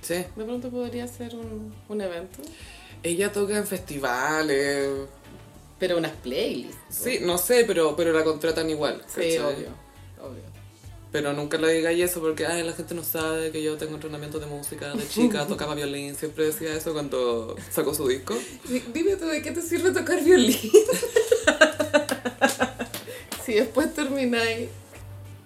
Sí. 0.00 0.14
De 0.14 0.44
pronto 0.46 0.70
podría 0.70 1.06
ser 1.06 1.34
un, 1.34 1.74
un 1.90 2.00
evento. 2.00 2.38
Ella 3.02 3.30
toca 3.30 3.58
en 3.58 3.66
festivales. 3.66 4.88
Pero 5.78 5.98
unas 5.98 6.12
playlists. 6.12 6.78
Sí, 6.88 7.18
no 7.20 7.36
sé, 7.36 7.64
pero, 7.66 7.94
pero 7.94 8.14
la 8.14 8.24
contratan 8.24 8.70
igual. 8.70 9.04
Sí, 9.14 9.36
obvio. 9.36 9.68
Obvio. 10.22 10.48
Pero 11.12 11.34
nunca 11.34 11.58
le 11.58 11.72
digáis 11.74 12.02
eso 12.10 12.20
porque 12.20 12.46
ay, 12.46 12.62
la 12.62 12.72
gente 12.72 12.94
no 12.94 13.04
sabe 13.04 13.50
que 13.50 13.62
yo 13.62 13.76
tengo 13.76 13.94
entrenamiento 13.96 14.38
de 14.40 14.46
música 14.46 14.94
de 14.94 15.06
chica, 15.06 15.46
tocaba 15.48 15.74
violín. 15.74 16.14
Siempre 16.14 16.46
decía 16.46 16.74
eso 16.74 16.94
cuando 16.94 17.56
sacó 17.70 17.92
su 17.94 18.08
disco. 18.08 18.34
Di- 18.68 18.84
Dime 18.92 19.16
tú, 19.16 19.26
¿de 19.26 19.42
qué 19.42 19.50
te 19.52 19.60
sirve 19.60 19.90
tocar 19.90 20.24
violín? 20.24 20.56
si 23.48 23.54
después 23.54 23.94
termináis 23.94 24.68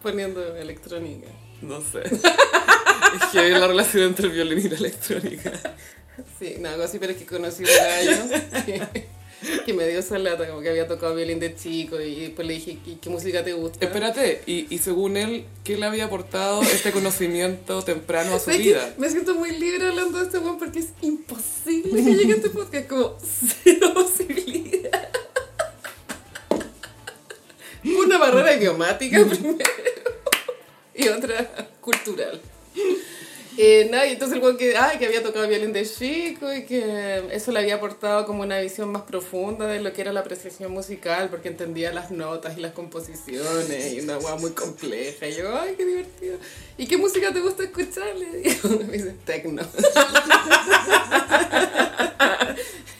poniendo 0.03 0.57
electrónica. 0.57 1.29
No 1.61 1.81
sé. 1.81 2.03
Es 2.03 3.25
que 3.31 3.51
la 3.51 3.69
relación 3.69 4.03
entre 4.03 4.27
el 4.27 4.33
violín 4.33 4.59
y 4.59 4.69
la 4.71 4.77
electrónica. 4.77 5.53
Sí, 6.37 6.57
no, 6.59 6.71
algo 6.71 6.83
así, 6.83 6.99
pero 6.99 7.12
es 7.12 7.19
que 7.19 7.27
conocí 7.27 7.62
un 7.62 7.69
gallo 7.69 8.17
que, 8.67 9.07
que 9.65 9.73
me 9.73 9.87
dio 9.87 10.01
esa 10.01 10.19
lata, 10.19 10.49
como 10.49 10.62
que 10.62 10.71
había 10.71 10.88
tocado 10.88 11.15
violín 11.15 11.38
de 11.38 11.55
chico 11.55 12.01
y 12.01 12.23
después 12.23 12.49
le 12.49 12.55
dije, 12.55 12.79
¿qué, 12.85 12.99
qué 12.99 13.09
música 13.09 13.45
te 13.45 13.53
gusta? 13.53 13.85
Espérate, 13.85 14.43
y, 14.47 14.67
y 14.75 14.79
según 14.79 15.17
él, 15.17 15.45
¿qué 15.62 15.77
le 15.79 15.87
había 15.87 16.07
aportado 16.07 16.61
este 16.62 16.91
conocimiento 16.91 17.83
temprano 17.83 18.35
a 18.35 18.41
su 18.41 18.51
vida? 18.51 18.95
Me 18.99 19.11
siento 19.11 19.37
muy 19.37 19.53
libre 19.57 19.87
hablando 19.87 20.19
de 20.19 20.25
este 20.25 20.38
weón 20.38 20.59
porque 20.59 20.81
es 20.81 20.88
imposible 21.03 22.03
que 22.03 22.15
llegue 22.17 22.33
a 22.33 22.37
este 22.37 22.51
podcast 22.51 22.88
como 22.88 23.17
cero 23.62 23.95
posibilidad. 23.95 25.09
Una 27.85 28.18
barrera 28.18 28.55
idiomática 28.55 29.25
primero 29.25 29.59
y 30.95 31.09
otra 31.09 31.68
cultural. 31.81 32.40
Eh, 33.59 33.88
nada, 33.90 34.07
y 34.07 34.12
entonces 34.12 34.38
el 34.38 34.42
weón 34.42 34.57
que, 34.57 34.75
ay, 34.77 34.97
que 34.99 35.05
había 35.05 35.23
tocado 35.23 35.47
violín 35.47 35.75
de 35.75 35.85
chico 35.85 36.51
y 36.55 36.64
que 36.64 37.23
eso 37.33 37.53
le 37.53 37.59
había 37.59 37.75
aportado 37.75 38.25
como 38.25 38.42
una 38.42 38.59
visión 38.61 38.90
más 38.90 39.03
profunda 39.03 39.66
de 39.66 39.81
lo 39.81 39.92
que 39.92 40.01
era 40.01 40.11
la 40.11 40.21
apreciación 40.21 40.73
musical 40.73 41.29
porque 41.29 41.49
entendía 41.49 41.92
las 41.92 42.11
notas 42.11 42.57
y 42.57 42.62
las 42.62 42.73
composiciones 42.73 43.92
y 43.92 44.01
una 44.01 44.16
weá 44.18 44.37
muy 44.37 44.53
compleja. 44.53 45.27
Y 45.27 45.37
yo, 45.37 45.55
ay, 45.55 45.75
qué 45.77 45.85
divertido. 45.85 46.38
¿Y 46.79 46.87
qué 46.87 46.97
música 46.97 47.31
te 47.31 47.40
gusta 47.40 47.64
escuchar? 47.64 48.16
Le 48.16 48.38
digo, 48.38 48.68
me 48.87 48.92
dice, 48.97 49.14
tecno. 49.27 49.62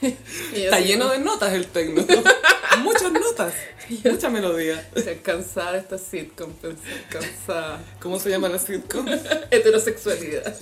Yo 0.53 0.65
Está 0.65 0.81
lleno 0.81 1.09
de 1.11 1.19
notas 1.19 1.53
el 1.53 1.67
tecno. 1.67 2.05
Muchas 2.83 3.13
notas. 3.13 3.55
Mucha 4.05 4.31
melodía. 4.31 4.89
Estoy 4.95 5.17
cansada 5.17 5.73
de 5.73 5.79
esta 5.79 5.99
sitcom, 5.99 6.53
pensé, 6.55 6.83
cansada. 7.09 7.81
¿Cómo 8.01 8.19
se 8.19 8.31
llama 8.31 8.49
la 8.49 8.59
sitcom? 8.59 9.07
Heterosexualidad. 9.51 10.57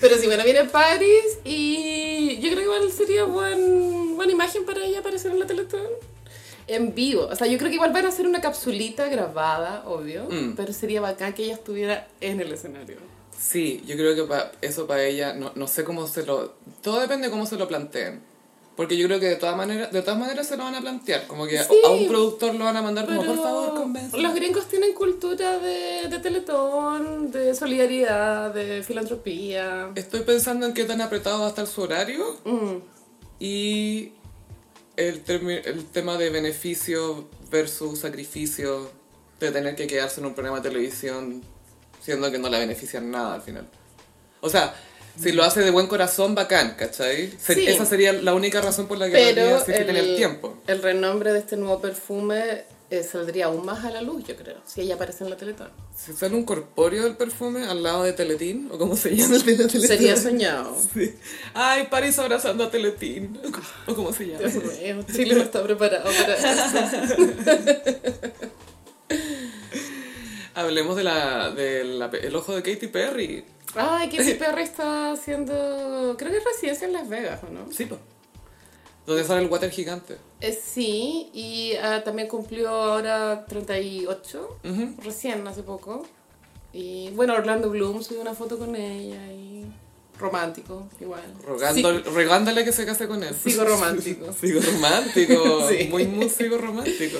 Pero 0.00 0.16
sí, 0.16 0.26
bueno, 0.26 0.44
viene 0.44 0.64
Paris 0.64 1.38
y 1.44 2.38
yo 2.40 2.50
creo 2.50 2.56
que 2.56 2.64
igual 2.64 2.92
sería 2.92 3.24
buen, 3.24 4.16
buena 4.16 4.32
imagen 4.32 4.64
para 4.64 4.84
ella 4.84 5.00
aparecer 5.00 5.30
en 5.30 5.38
la 5.38 5.46
Teletón. 5.46 5.86
En 6.66 6.94
vivo. 6.94 7.26
O 7.26 7.36
sea, 7.36 7.46
yo 7.46 7.58
creo 7.58 7.68
que 7.68 7.74
igual 7.74 7.92
van 7.92 8.06
a 8.06 8.08
hacer 8.08 8.26
una 8.26 8.40
capsulita 8.40 9.08
grabada, 9.08 9.82
obvio. 9.86 10.26
Mm. 10.30 10.54
Pero 10.56 10.72
sería 10.72 11.00
bacán 11.00 11.32
que 11.32 11.44
ella 11.44 11.54
estuviera 11.54 12.06
en 12.20 12.40
el 12.40 12.52
escenario. 12.52 12.96
Sí, 13.40 13.82
yo 13.86 13.96
creo 13.96 14.14
que 14.14 14.24
pa- 14.24 14.52
eso 14.60 14.86
para 14.86 15.04
ella, 15.04 15.32
no, 15.32 15.52
no 15.54 15.66
sé 15.66 15.82
cómo 15.82 16.06
se 16.06 16.24
lo... 16.26 16.54
Todo 16.82 17.00
depende 17.00 17.28
de 17.28 17.30
cómo 17.30 17.46
se 17.46 17.56
lo 17.56 17.66
planteen. 17.66 18.20
Porque 18.76 18.96
yo 18.96 19.06
creo 19.08 19.18
que 19.20 19.26
de 19.28 19.36
todas 19.36 19.56
maneras, 19.56 19.90
de 19.92 20.02
todas 20.02 20.18
maneras 20.18 20.46
se 20.46 20.56
lo 20.56 20.64
van 20.64 20.74
a 20.74 20.80
plantear. 20.80 21.26
Como 21.26 21.46
que 21.46 21.58
a- 21.58 21.64
Sí. 21.64 21.74
a 21.84 21.88
un 21.90 22.06
productor 22.06 22.54
lo 22.54 22.64
van 22.66 22.76
a 22.76 22.82
mandar 22.82 23.06
como, 23.06 23.24
por 23.24 23.36
favor, 23.36 23.74
convénceme. 23.74 24.22
los 24.22 24.34
gringos 24.34 24.66
tienen 24.68 24.92
cultura 24.94 25.58
de, 25.58 26.08
de 26.08 26.18
teletón, 26.18 27.30
de 27.30 27.54
solidaridad, 27.54 28.52
de 28.54 28.82
filantropía. 28.82 29.90
Estoy 29.94 30.20
pensando 30.20 30.66
en 30.66 30.74
qué 30.74 30.84
tan 30.84 31.00
apretado 31.00 31.40
va 31.40 31.46
a 31.46 31.48
estar 31.48 31.66
su 31.66 31.80
horario 31.82 32.38
Mm. 32.44 32.76
y 33.38 34.12
el, 34.96 35.22
el 35.64 35.84
tema 35.86 36.16
de 36.18 36.30
beneficio 36.30 37.26
versus 37.50 38.00
sacrificio 38.00 38.90
de 39.40 39.50
tener 39.50 39.74
que 39.76 39.86
quedarse 39.86 40.20
en 40.20 40.26
un 40.26 40.34
programa 40.34 40.60
de 40.60 40.68
televisión 40.68 41.42
siendo 42.00 42.30
que 42.30 42.38
no 42.38 42.48
la 42.48 42.58
benefician 42.58 43.10
nada 43.10 43.34
al 43.34 43.42
final. 43.42 43.66
O 44.40 44.48
sea, 44.48 44.74
si 45.20 45.32
lo 45.32 45.42
hace 45.44 45.60
de 45.60 45.70
buen 45.70 45.86
corazón, 45.86 46.34
bacán, 46.34 46.74
¿cachai? 46.78 47.30
Se- 47.38 47.54
Sí. 47.54 47.66
Esa 47.66 47.84
sería 47.84 48.12
la 48.12 48.32
única 48.34 48.60
razón 48.60 48.86
por 48.86 48.98
la 48.98 49.06
que 49.10 49.12
lo 49.12 49.18
Pero 49.34 49.42
haría 49.46 49.60
si 49.60 49.72
que 49.72 49.78
el, 49.78 49.86
tener 49.86 50.16
tiempo. 50.16 50.58
el 50.66 50.82
renombre 50.82 51.32
de 51.32 51.40
este 51.40 51.56
nuevo 51.56 51.80
perfume 51.80 52.64
eh, 52.92 53.04
saldría 53.04 53.46
aún 53.46 53.64
más 53.64 53.84
a 53.84 53.90
la 53.90 54.02
luz, 54.02 54.24
yo 54.26 54.34
creo, 54.34 54.56
si 54.66 54.80
ella 54.80 54.94
aparece 54.96 55.22
en 55.22 55.30
la 55.30 55.36
Teletón. 55.36 55.70
Si 55.96 56.12
sale 56.12 56.34
un 56.34 56.44
corpóreo 56.44 57.04
del 57.04 57.16
perfume 57.16 57.64
al 57.66 57.84
lado 57.84 58.02
de 58.02 58.12
Teletín, 58.14 58.68
o 58.72 58.78
como 58.78 58.96
se 58.96 59.14
llama 59.14 59.36
el 59.36 59.44
de 59.44 59.52
la 59.52 59.68
Teletín. 59.68 59.86
Sería 59.86 60.16
soñado. 60.16 60.76
Sí. 60.94 61.14
Ay, 61.54 61.86
París 61.88 62.18
abrazando 62.18 62.64
a 62.64 62.70
Teletín. 62.70 63.38
O 63.86 63.94
como 63.94 64.12
se 64.12 64.26
llama. 64.26 64.40
Dios 64.48 64.54
mío, 64.80 65.04
Chile 65.14 65.34
no 65.36 65.42
está 65.42 65.62
preparado 65.62 66.04
para 66.20 66.34
esto. 66.34 67.16
Hablemos 70.60 70.96
de 70.96 71.04
la, 71.04 71.50
de 71.50 71.84
la- 71.84 72.06
el 72.06 72.34
ojo 72.36 72.54
de 72.54 72.62
Katy 72.62 72.86
Perry. 72.88 73.44
Ay, 73.74 74.08
Katy 74.16 74.34
Perry 74.34 74.62
está 74.62 75.12
haciendo, 75.12 76.14
creo 76.18 76.30
que 76.30 76.38
es 76.38 76.44
residencia 76.44 76.86
en 76.86 76.92
Las 76.92 77.08
Vegas, 77.08 77.40
¿o 77.44 77.50
no? 77.50 77.70
Sí, 77.72 77.84
po. 77.86 77.98
Donde 79.06 79.24
sale 79.24 79.42
el 79.42 79.50
water 79.50 79.70
gigante. 79.70 80.18
Eh, 80.40 80.52
sí, 80.52 81.30
y 81.32 81.72
ah, 81.82 82.02
también 82.04 82.28
cumplió 82.28 82.68
ahora 82.68 83.44
38, 83.46 84.58
Ujú. 84.64 84.94
recién, 85.02 85.46
hace 85.46 85.62
poco. 85.62 86.06
Y 86.72 87.10
bueno, 87.10 87.34
Orlando 87.34 87.70
Bloom 87.70 88.02
subió 88.02 88.20
una 88.20 88.34
foto 88.34 88.56
con 88.58 88.76
ella 88.76 89.26
y 89.32 89.64
romántico, 90.18 90.86
igual. 91.00 91.22
Rogando, 91.44 92.00
Rogándole 92.02 92.64
que 92.64 92.72
se 92.72 92.84
case 92.86 93.08
con 93.08 93.22
él. 93.24 93.34
Sigo 93.34 93.64
romántico. 93.64 94.32
Sigo 94.40 94.60
romántico. 94.60 95.68
Sí. 95.68 95.88
Muy, 95.90 96.06
muy 96.06 96.28
sigo 96.28 96.58
romántico. 96.58 97.18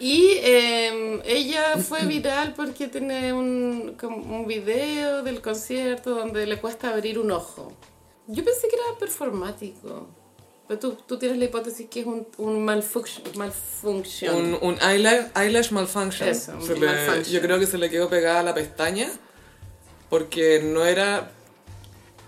Y 0.00 0.32
eh, 0.38 1.20
ella 1.26 1.76
fue 1.76 2.06
viral 2.06 2.54
porque 2.54 2.88
tiene 2.88 3.34
un, 3.34 3.96
un 4.02 4.46
video 4.46 5.22
del 5.22 5.42
concierto 5.42 6.14
donde 6.14 6.46
le 6.46 6.58
cuesta 6.58 6.88
abrir 6.88 7.18
un 7.18 7.30
ojo. 7.30 7.70
Yo 8.26 8.42
pensé 8.42 8.66
que 8.68 8.76
era 8.76 8.98
performático. 8.98 10.08
Pero 10.66 10.80
tú, 10.80 10.96
tú 11.06 11.18
tienes 11.18 11.36
la 11.36 11.44
hipótesis 11.46 11.88
que 11.90 12.00
es 12.00 12.06
un, 12.06 12.26
un 12.38 12.64
malfunction. 12.64 13.24
malfunction. 13.34 14.34
Un, 14.36 14.58
un 14.62 14.78
eyelash, 14.80 15.26
eyelash 15.36 15.70
malfunction. 15.72 16.28
Eso, 16.28 16.52
un 16.52 16.80
le- 16.80 16.86
malfunction. 16.86 17.34
Yo 17.34 17.40
creo 17.42 17.58
que 17.58 17.66
se 17.66 17.76
le 17.76 17.90
quedó 17.90 18.08
pegada 18.08 18.40
a 18.40 18.42
la 18.42 18.54
pestaña 18.54 19.10
porque 20.08 20.62
no 20.62 20.86
era... 20.86 21.32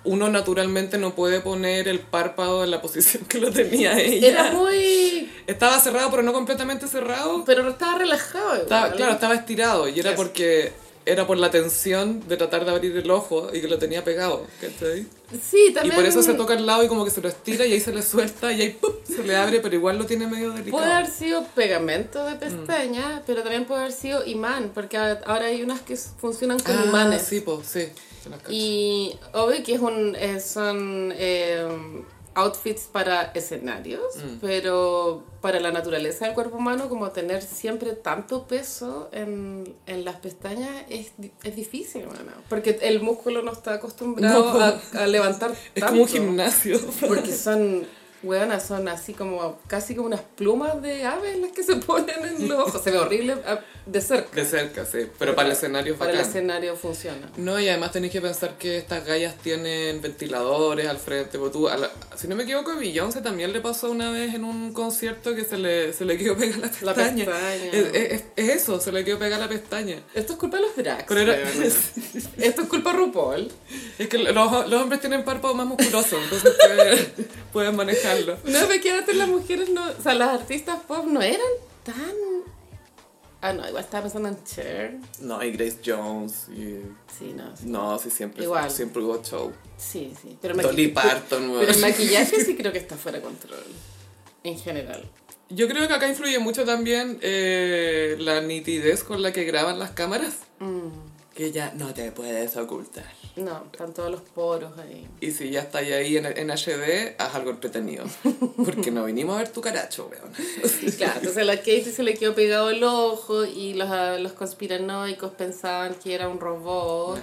Uno 0.04 0.28
naturalmente 0.28 0.98
no 0.98 1.14
puede 1.14 1.40
poner 1.40 1.86
el 1.86 2.00
párpado 2.00 2.64
en 2.64 2.72
la 2.72 2.82
posición 2.82 3.24
que 3.26 3.38
lo 3.38 3.52
tenía 3.52 3.96
ella. 3.98 4.28
Era 4.28 4.52
muy... 4.52 5.21
Estaba 5.46 5.78
cerrado, 5.80 6.10
pero 6.10 6.22
no 6.22 6.32
completamente 6.32 6.86
cerrado. 6.86 7.44
Pero 7.44 7.68
estaba 7.68 7.98
relajado. 7.98 8.46
igual. 8.46 8.60
Estaba, 8.62 8.92
claro, 8.92 9.12
estaba 9.12 9.34
estirado 9.34 9.88
y 9.88 9.98
era 10.00 10.14
porque 10.14 10.72
era 11.04 11.26
por 11.26 11.36
la 11.36 11.50
tensión 11.50 12.26
de 12.28 12.36
tratar 12.36 12.64
de 12.64 12.70
abrir 12.70 12.96
el 12.96 13.10
ojo 13.10 13.48
y 13.52 13.60
que 13.60 13.68
lo 13.68 13.78
tenía 13.78 14.04
pegado, 14.04 14.46
¿cachai? 14.60 15.06
Sí, 15.32 15.66
Y 15.70 15.72
también... 15.72 15.96
por 15.96 16.04
eso 16.04 16.22
se 16.22 16.34
toca 16.34 16.54
al 16.54 16.64
lado 16.64 16.84
y 16.84 16.88
como 16.88 17.04
que 17.04 17.10
se 17.10 17.20
lo 17.20 17.28
estira 17.28 17.66
y 17.66 17.72
ahí 17.72 17.80
se 17.80 17.92
le 17.92 18.02
suelta 18.02 18.52
y 18.52 18.62
ahí 18.62 18.70
¡pup! 18.70 19.04
se 19.04 19.24
le 19.24 19.34
abre, 19.36 19.60
pero 19.60 19.74
igual 19.74 19.98
lo 19.98 20.06
tiene 20.06 20.26
medio 20.26 20.52
delicado. 20.52 20.78
Puede 20.78 20.92
haber 20.92 21.10
sido 21.10 21.44
pegamento 21.54 22.24
de 22.24 22.36
pestaña, 22.36 23.22
pero 23.26 23.42
también 23.42 23.64
puede 23.64 23.80
haber 23.80 23.92
sido 23.92 24.24
imán, 24.24 24.70
porque 24.72 24.96
ahora 24.96 25.46
hay 25.46 25.62
unas 25.62 25.80
que 25.80 25.96
funcionan 25.96 26.60
con 26.60 26.76
ah, 26.78 26.84
imanes. 26.86 27.22
sí, 27.22 27.40
pues, 27.40 27.66
sí. 27.66 27.88
Y 28.48 29.18
obvio 29.32 29.64
que 29.64 29.74
es 29.74 29.80
un, 29.80 30.14
eh, 30.16 30.38
son 30.38 31.12
eh, 31.16 31.66
outfits 32.34 32.82
para 32.82 33.30
escenarios, 33.34 34.16
Mm. 34.16 34.38
pero 34.40 35.24
para 35.40 35.60
la 35.60 35.70
naturaleza 35.72 36.24
del 36.26 36.34
cuerpo 36.34 36.56
humano, 36.56 36.88
como 36.88 37.10
tener 37.10 37.42
siempre 37.42 37.92
tanto 37.92 38.46
peso 38.46 39.08
en, 39.12 39.74
en 39.86 40.04
las 40.04 40.16
pestañas 40.16 40.70
es, 40.88 41.12
es 41.42 41.56
difícil, 41.56 42.06
bueno, 42.06 42.30
porque 42.48 42.78
el 42.82 43.00
músculo 43.00 43.42
no 43.42 43.52
está 43.52 43.74
acostumbrado 43.74 44.52
No, 44.54 44.60
a, 44.60 44.80
a 45.02 45.06
levantar 45.06 45.50
Es 45.52 45.80
tanto. 45.80 45.86
como 45.88 46.02
un 46.02 46.08
gimnasio. 46.08 46.80
Porque 47.06 47.32
son, 47.32 47.84
weonas, 48.22 48.64
son 48.66 48.86
así 48.88 49.14
como, 49.14 49.58
casi 49.66 49.94
como 49.94 50.06
unas 50.06 50.20
plumas 50.22 50.80
de 50.80 51.04
aves 51.04 51.38
las 51.38 51.50
que 51.52 51.62
se 51.64 51.76
ponen 51.88 52.24
en 52.24 52.48
los 52.48 52.68
ojos. 52.68 52.80
Se 52.82 52.90
ve 52.92 52.98
horrible 52.98 53.36
ah, 53.46 53.58
de 53.86 54.00
cerca. 54.00 54.34
De 54.36 54.44
cerca, 54.44 54.84
sí. 54.86 54.98
Pero 55.18 55.34
para 55.34 55.48
el 55.48 55.52
escenario 55.52 55.94
es 55.94 55.98
Para 55.98 56.12
el 56.12 56.16
bacán. 56.18 56.30
escenario 56.30 56.76
funciona. 56.76 57.30
No, 57.36 57.58
y 57.58 57.68
además 57.68 57.90
tenéis 57.92 58.12
que 58.12 58.20
pensar 58.20 58.56
que 58.58 58.76
estas 58.78 59.04
gallas 59.04 59.36
tienen 59.38 60.00
ventiladores 60.00 60.86
al 60.86 60.98
frente. 60.98 61.38
porque 61.38 61.52
tú, 61.52 61.64
la- 61.68 61.90
si 62.16 62.28
no 62.28 62.36
me 62.36 62.44
equivoco, 62.44 62.70
a 62.70 62.76
Beyoncé 62.76 63.20
también 63.22 63.52
le 63.52 63.60
pasó 63.60 63.90
una 63.90 64.10
vez 64.10 64.34
en 64.34 64.44
un 64.44 64.72
concierto 64.72 65.34
que 65.34 65.44
se 65.44 65.58
le, 65.58 65.92
se 65.92 66.04
le 66.04 66.16
quedó 66.16 66.36
pegar 66.36 66.58
la 66.60 66.70
La 66.82 66.94
pestaña. 66.94 67.24
pestaña. 67.24 67.64
Es, 67.72 67.94
es- 68.12 68.24
es 68.36 68.48
eso, 68.62 68.80
se 68.80 68.92
le 68.92 69.04
quedó 69.04 69.18
pegar 69.18 69.40
la 69.40 69.48
pestaña. 69.48 69.96
Esto 70.14 70.34
es 70.34 70.38
culpa 70.38 70.58
de 70.58 70.62
los 70.62 70.76
drags. 70.76 71.04
Pero 71.08 71.20
era-. 71.20 71.38
Esto 72.38 72.62
es 72.62 72.68
culpa 72.68 72.92
de 72.92 72.98
RuPaul. 72.98 73.50
Es 73.98 74.08
que 74.08 74.18
los, 74.18 74.68
los 74.68 74.82
hombres 74.82 75.00
tienen 75.00 75.24
párpados 75.24 75.56
más 75.56 75.66
musculosos, 75.66 76.20
entonces 76.22 76.52
pueden, 76.66 77.12
pueden 77.52 77.76
manejarlo. 77.76 78.36
No, 78.44 78.66
ve 78.68 78.80
que 78.80 78.90
antes 78.92 79.16
las 79.16 79.28
mujeres 79.28 79.68
no, 79.70 79.84
o 79.90 80.02
sea, 80.02 80.14
las 80.14 80.28
artistas 80.40 80.78
pop 80.86 81.04
no 81.06 81.20
eran 81.22 81.40
tan 81.84 81.94
Ah, 83.44 83.52
no, 83.52 83.66
igual 83.66 83.82
estaba 83.82 84.04
pensando 84.04 84.28
en 84.28 84.44
Cher. 84.44 84.98
No, 85.20 85.42
y 85.42 85.50
Grace 85.50 85.78
Jones. 85.84 86.46
Y... 86.48 86.78
Sí, 87.18 87.34
no. 87.34 87.56
Sí, 87.56 87.64
No, 87.66 87.98
sí, 87.98 88.08
siempre, 88.08 88.44
Igual. 88.44 88.70
siempre 88.70 89.02
hubo 89.02 89.20
show. 89.20 89.52
sí. 89.76 90.14
sí. 90.22 90.38
Pero, 90.40 90.54
Dolly 90.54 90.88
Parton, 90.88 91.52
pero, 91.58 91.72
el 91.72 91.80
maquillaje 91.80 92.44
sí 92.44 92.56
creo 92.56 92.70
que 92.70 92.78
está 92.78 92.96
fuera 92.96 93.18
de 93.18 93.24
control. 93.24 93.64
En 94.44 94.56
general. 94.56 95.10
Yo 95.48 95.66
creo 95.68 95.86
que 95.88 95.92
acá 95.94 96.08
influye 96.08 96.38
mucho 96.38 96.64
también 96.64 97.18
eh, 97.20 98.16
la 98.20 98.40
nitidez 98.40 99.02
con 99.02 99.20
la 99.22 99.32
que 99.32 99.42
graban 99.44 99.78
las 99.80 99.90
cámaras. 99.90 100.36
Mm, 100.60 100.86
Que 101.34 101.50
ya 101.50 101.72
no 101.76 101.94
te 101.94 102.12
puedes 102.12 102.56
ocultar. 102.56 103.04
no, 103.36 103.64
están 103.72 103.94
todos 103.94 104.10
los 104.10 104.20
poros 104.20 104.76
ahí. 104.78 105.08
Y 105.20 105.30
si 105.30 105.50
ya 105.50 105.60
estás 105.60 105.82
ahí 105.82 106.16
en, 106.18 106.26
en 106.26 106.50
HD, 106.50 107.14
haz 107.18 107.34
algo 107.34 107.50
entretenido. 107.50 108.04
Porque 108.64 108.90
no 108.90 109.04
vinimos 109.04 109.36
a 109.36 109.38
ver 109.38 109.48
tu 109.48 109.60
caracho, 109.60 110.10
weón. 110.10 110.32
Claro, 110.96 111.14
entonces 111.16 111.38
a 111.38 111.44
la 111.44 111.56
Katie 111.56 111.84
se 111.84 112.02
le 112.02 112.14
quedó 112.14 112.34
pegado 112.34 112.70
el 112.70 112.84
ojo 112.84 113.44
y 113.44 113.74
los, 113.74 113.88
ah, 113.90 114.18
los 114.18 114.32
conspiranoicos 114.32 115.32
pensaban 115.32 115.94
que 115.94 116.14
era 116.14 116.28
un 116.28 116.38
robot, 116.38 117.22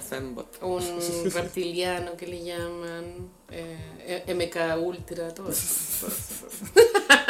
un 0.61 0.83
reptiliano 1.33 2.17
que 2.17 2.27
le 2.27 2.43
llaman, 2.43 3.29
eh, 3.51 4.23
MK 4.27 4.81
Ultra, 4.81 5.33
todo 5.33 5.51
eso. 5.51 6.07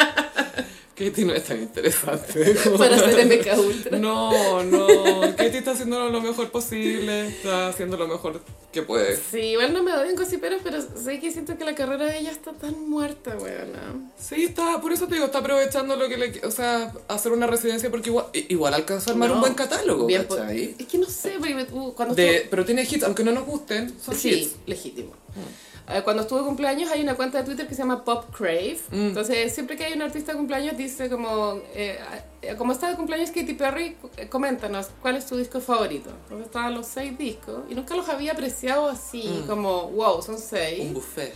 Katie 0.99 1.23
no 1.25 1.33
es 1.33 1.43
tan 1.45 1.61
interesante. 1.61 2.55
Para 2.77 2.99
ser 2.99 3.25
MK 3.25 3.57
Ultra. 3.57 3.97
No, 3.97 4.63
no. 4.63 5.21
Katie 5.37 5.59
está 5.59 5.71
haciendo 5.71 6.09
lo 6.09 6.21
mejor 6.21 6.51
posible. 6.51 7.27
Está 7.29 7.69
haciendo 7.69 7.95
lo 7.97 8.07
mejor 8.07 8.41
que 8.73 8.81
puede. 8.83 9.17
Sí, 9.31 9.39
igual 9.39 9.71
no 9.73 9.81
me 9.81 9.93
odian 9.93 10.15
gossiperos, 10.15 10.61
pero 10.63 10.79
sé 10.81 11.19
que 11.19 11.31
siento 11.31 11.57
que 11.57 11.63
la 11.63 11.73
carrera 11.73 12.05
de 12.05 12.19
ella 12.19 12.31
está 12.31 12.51
tan 12.53 12.89
muerta, 12.89 13.35
weona. 13.37 14.09
Sí, 14.19 14.43
está, 14.43 14.79
por 14.81 14.91
eso 14.91 15.07
te 15.07 15.15
digo, 15.15 15.25
está 15.25 15.39
aprovechando 15.39 15.95
lo 15.95 16.07
que 16.09 16.17
le, 16.17 16.45
o 16.45 16.51
sea, 16.51 16.93
hacer 17.07 17.31
una 17.31 17.47
residencia 17.47 17.89
porque 17.89 18.09
igual, 18.09 18.25
igual 18.33 18.73
alcanzó 18.73 19.09
a 19.09 19.13
armar 19.13 19.29
No, 19.29 19.35
un 19.35 19.41
buen 19.41 19.53
catálogo, 19.55 20.05
bien 20.05 20.25
¿cachai? 20.25 20.75
Es 20.77 20.85
que 20.85 20.97
no 20.97 21.07
sé, 21.09 21.33
porque 21.39 21.65
tú- 21.65 21.93
cuando 21.95 22.13
De, 22.13 22.45
pero 22.49 22.65
tiene 22.65 22.83
hits, 22.83 23.03
aunque 23.03 23.23
no 23.23 23.31
nos 23.31 23.45
gusten, 23.45 23.93
son 24.03 24.15
Sí, 24.15 24.29
hits. 24.29 24.55
legítimo. 24.67 25.13
Eh, 25.13 25.68
Cuando 26.03 26.21
estuvo 26.23 26.39
de 26.39 26.45
cumpleaños 26.45 26.91
hay 26.91 27.01
una 27.01 27.15
cuenta 27.15 27.39
de 27.39 27.43
Twitter 27.45 27.67
que 27.67 27.73
se 27.73 27.81
llama 27.81 28.03
Pop 28.05 28.25
Crave. 28.35 28.79
Mm. 28.91 29.07
Entonces, 29.07 29.53
siempre 29.53 29.75
que 29.75 29.85
hay 29.85 29.93
un 29.93 30.01
artista 30.01 30.31
de 30.33 30.37
cumpleaños, 30.37 30.77
dice 30.77 31.09
como, 31.09 31.59
eh, 31.73 31.99
eh, 32.41 32.55
como 32.57 32.71
está 32.73 32.89
de 32.89 32.95
cumpleaños 32.95 33.31
Katy 33.31 33.53
Perry, 33.53 33.97
eh, 34.17 34.27
coméntanos 34.29 34.87
cuál 35.01 35.15
es 35.17 35.25
tu 35.25 35.35
disco 35.35 35.59
favorito. 35.59 36.09
Entonces 36.23 36.45
estaban 36.47 36.73
los 36.75 36.85
seis 36.87 37.17
discos 37.17 37.63
y 37.69 37.75
nunca 37.75 37.95
los 37.95 38.07
había 38.09 38.33
apreciado 38.33 38.87
así, 38.89 39.43
como, 39.47 39.89
wow, 39.89 40.21
son 40.21 40.37
seis. 40.37 40.83
Mm. 40.83 40.87
Un 40.87 40.93
buffet. 40.93 41.33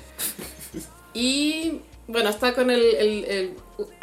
Y 1.13 1.81
bueno, 2.07 2.29
está 2.29 2.53
con 2.53 2.69
el, 2.69 2.81
el, 2.83 3.23
el, 3.25 3.53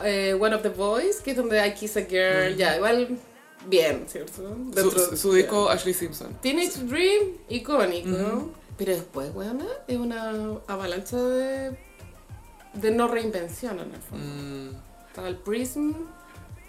eh, 0.04 0.36
One 0.38 0.54
of 0.54 0.62
the 0.62 0.68
Boys, 0.70 1.20
que 1.20 1.32
es 1.32 1.36
donde 1.36 1.64
I 1.66 1.72
Kiss 1.74 1.96
a 1.96 2.02
Girl, 2.02 2.56
ya, 2.56 2.76
igual 2.76 3.18
bien, 3.66 4.04
¿cierto? 4.08 4.32
Su, 4.42 4.70
Dentro- 4.70 5.16
su 5.16 5.32
disco 5.34 5.68
Ashley 5.68 5.92
Simpson. 5.94 6.36
Teenage 6.40 6.78
Dream, 6.84 7.36
icónico. 7.48 8.50
Pero 8.80 8.94
después, 8.94 9.30
weona, 9.34 9.66
es 9.88 9.98
una 9.98 10.32
avalancha 10.66 11.18
de, 11.18 11.76
de 12.72 12.90
no 12.92 13.08
reinvención 13.08 13.78
en 13.78 13.92
el 13.94 14.00
fondo. 14.00 14.24
Mm, 14.24 14.70
Estaba 15.08 15.28
el 15.28 15.36
Prism, 15.36 15.92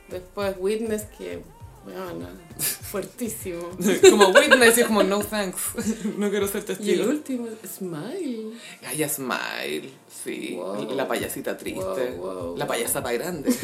después 0.09 0.57
Witness, 0.59 1.03
que, 1.17 1.41
weona, 1.87 2.27
fuertísimo. 2.59 3.61
como 4.09 4.27
Witness 4.27 4.77
y 4.77 4.81
es 4.81 4.87
como 4.87 5.03
no 5.03 5.19
thanks. 5.19 5.61
no 6.17 6.29
quiero 6.29 6.49
ser 6.49 6.65
Y 6.67 6.71
el 6.71 6.77
testigo. 6.77 7.09
último, 7.09 7.47
Smile. 7.65 8.57
Ay, 8.85 9.07
Smile, 9.07 9.89
sí. 10.09 10.55
Wow. 10.57 10.91
La 10.93 11.07
payasita 11.07 11.57
triste. 11.57 12.11
Wow, 12.17 12.33
wow, 12.33 12.57
la 12.57 12.67
payasata 12.67 13.13
grande. 13.13 13.55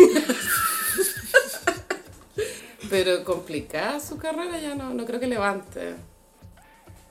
Pero 2.90 3.26
complicada 3.26 4.00
su 4.00 4.18
carrera, 4.18 4.58
ya 4.62 4.74
no, 4.74 4.94
no 4.94 5.06
creo 5.06 5.20
que 5.20 5.28
levante. 5.28 5.96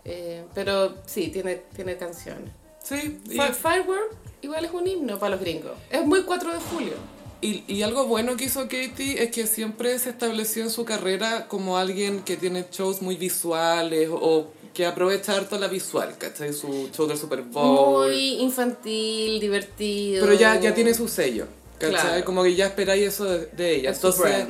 Eh, 0.08 0.44
pero 0.54 0.94
sí, 1.06 1.28
tiene, 1.28 1.62
tiene 1.74 1.96
canciones. 1.96 2.50
sí. 2.82 3.18
y- 3.28 3.30
Fi- 3.32 3.52
Firework 3.52 4.12
igual 4.42 4.64
es 4.64 4.70
un 4.72 4.86
himno 4.86 5.18
para 5.18 5.30
los 5.34 5.40
gringos. 5.40 5.72
Es 5.90 6.04
muy 6.06 6.22
4 6.22 6.52
de 6.52 6.58
julio. 6.60 6.92
Y, 7.40 7.64
y 7.66 7.82
algo 7.82 8.06
bueno 8.06 8.36
que 8.36 8.44
hizo 8.44 8.62
Katie 8.62 9.22
es 9.22 9.30
que 9.30 9.46
siempre 9.46 9.98
se 9.98 10.10
estableció 10.10 10.62
en 10.62 10.70
su 10.70 10.84
carrera 10.84 11.48
como 11.48 11.76
alguien 11.76 12.20
que 12.22 12.36
tiene 12.36 12.64
shows 12.72 13.02
muy 13.02 13.16
visuales 13.16 14.08
o 14.12 14.46
que 14.72 14.86
aprovecha 14.86 15.34
harto 15.36 15.58
la 15.58 15.68
visual, 15.68 16.16
¿cachai? 16.18 16.52
Su 16.52 16.88
show 16.94 17.06
del 17.06 17.18
Super 17.18 17.42
Bowl. 17.42 18.06
Muy 18.08 18.40
infantil, 18.40 19.40
divertido. 19.40 20.24
Pero 20.24 20.38
ya, 20.38 20.58
ya 20.60 20.74
tiene 20.74 20.94
su 20.94 21.08
sello, 21.08 21.46
¿cachai? 21.78 21.90
Claro. 22.00 22.24
Como 22.24 22.42
que 22.42 22.54
ya 22.54 22.66
esperáis 22.66 23.02
eso 23.08 23.24
de, 23.24 23.46
de 23.46 23.74
ella. 23.76 23.90
Es 23.90 23.96
Entonces. 23.96 24.46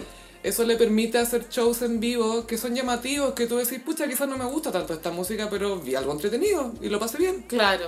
Eso 0.49 0.65
le 0.65 0.77
permite 0.77 1.19
hacer 1.19 1.49
shows 1.51 1.83
en 1.83 2.01
vivo 2.01 2.47
que 2.47 2.57
son 2.59 2.75
llamativos, 2.75 3.35
que 3.35 3.47
tú 3.47 3.57
decís, 3.57 3.81
pucha, 3.81 4.07
quizás 4.09 4.29
no 4.29 4.37
me 4.39 4.45
gusta 4.45 4.71
tanto 4.73 4.95
esta 4.95 5.11
música, 5.11 5.49
pero 5.51 5.79
vi 5.81 5.95
algo 5.95 6.13
entretenido 6.13 6.73
y 6.81 6.89
lo 6.89 6.99
pasé 6.99 7.19
bien. 7.19 7.43
Claro. 7.49 7.87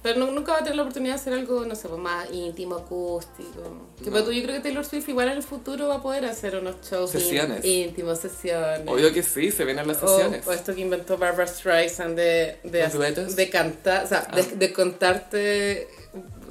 Pero 0.00 0.20
nu- 0.20 0.30
nunca 0.30 0.52
va 0.52 0.58
a 0.58 0.62
tener 0.62 0.76
la 0.76 0.82
oportunidad 0.82 1.14
de 1.16 1.20
hacer 1.20 1.32
algo, 1.32 1.64
no 1.64 1.74
sé, 1.74 1.88
pues, 1.88 2.00
más 2.00 2.28
íntimo, 2.32 2.76
acústico. 2.76 3.88
Que 3.98 4.06
No. 4.06 4.12
pero 4.12 4.24
tú, 4.26 4.32
yo 4.32 4.42
creo 4.44 4.54
que 4.54 4.60
Taylor 4.62 4.84
Swift 4.84 5.08
igual 5.08 5.26
en 5.28 5.38
el 5.38 5.42
futuro 5.42 5.88
va 5.88 5.96
a 5.96 6.02
poder 6.02 6.24
hacer 6.24 6.54
unos 6.54 6.76
shows 6.88 7.10
Sesiones. 7.10 7.64
íntimos, 7.64 8.20
sesiones. 8.20 8.82
Obvio 8.86 9.12
que 9.12 9.24
sí, 9.24 9.50
se 9.50 9.64
vienen 9.64 9.88
las 9.88 10.00
O, 10.00 10.06
sesiones. 10.08 10.46
o 10.46 10.52
esto 10.52 10.72
que 10.72 10.82
inventó 10.82 11.18
Barbara 11.18 11.48
Streisand 11.48 12.16
de, 12.16 12.58
de, 12.62 13.26
de 13.34 13.50
cantar, 13.50 14.04
o 14.04 14.06
sea, 14.08 14.20
de, 14.32 14.42
Ah. 14.42 14.46
de 14.56 14.72
contarte, 14.72 15.88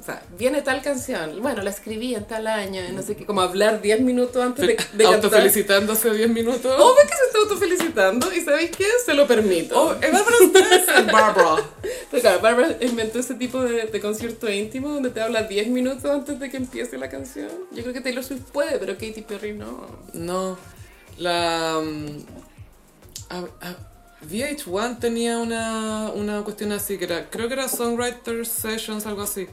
sea, 0.08 0.22
viene 0.38 0.62
tal 0.62 0.82
canción, 0.82 1.40
bueno, 1.42 1.62
la 1.62 1.70
escribí 1.70 2.14
en 2.14 2.24
tal 2.24 2.46
año, 2.46 2.82
no 2.92 3.02
sé 3.02 3.16
qué, 3.16 3.24
como 3.26 3.40
hablar 3.40 3.80
10 3.82 4.00
minutos 4.00 4.42
antes 4.42 4.66
de, 4.66 4.76
de. 4.94 5.04
Autofelicitándose 5.06 6.10
10 6.12 6.30
minutos. 6.30 6.66
Obvio 6.80 7.02
que 7.02 7.14
se 7.16 7.24
está 7.26 7.38
autofelicitando 7.38 8.32
y 8.34 8.40
¿sabéis 8.40 8.70
qué? 8.76 8.86
Se 9.04 9.14
lo 9.14 9.26
permito. 9.26 9.80
Oh, 9.80 9.92
es 9.94 10.12
Barbara 10.12 10.36
Streisand, 10.48 11.12
Barbara. 11.12 11.62
Pero 12.10 12.20
claro, 12.22 12.40
Barbara 12.40 12.76
inventó 12.80 13.18
ese 13.18 13.34
tipo 13.34 13.60
de, 13.62 13.86
de 13.86 14.00
concierto 14.00 14.50
íntimo 14.50 14.88
donde 14.90 15.10
te 15.10 15.20
habla 15.20 15.42
10 15.44 15.68
minutos 15.68 16.04
antes 16.10 16.38
de 16.40 16.50
que 16.50 16.56
empiece 16.56 16.98
la 16.98 17.08
canción. 17.08 17.48
Yo 17.72 17.82
creo 17.82 17.92
que 17.92 18.00
Taylor 18.00 18.24
Swift 18.24 18.50
puede, 18.52 18.78
pero 18.78 18.94
Katy 18.94 19.22
Perry 19.22 19.52
no. 19.52 19.86
No, 20.14 20.58
la... 21.18 21.80
mm, 21.82 22.18
a- 23.30 23.66
a- 23.66 23.76
VH1 24.28 24.98
tenía 24.98 25.38
una, 25.38 26.10
una 26.12 26.42
cuestión 26.42 26.72
así, 26.72 26.98
que 26.98 27.04
era, 27.04 27.30
creo 27.30 27.46
que 27.46 27.54
era 27.54 27.68
Songwriter 27.68 28.44
Sessions, 28.46 29.06
algo 29.06 29.22
así. 29.22 29.46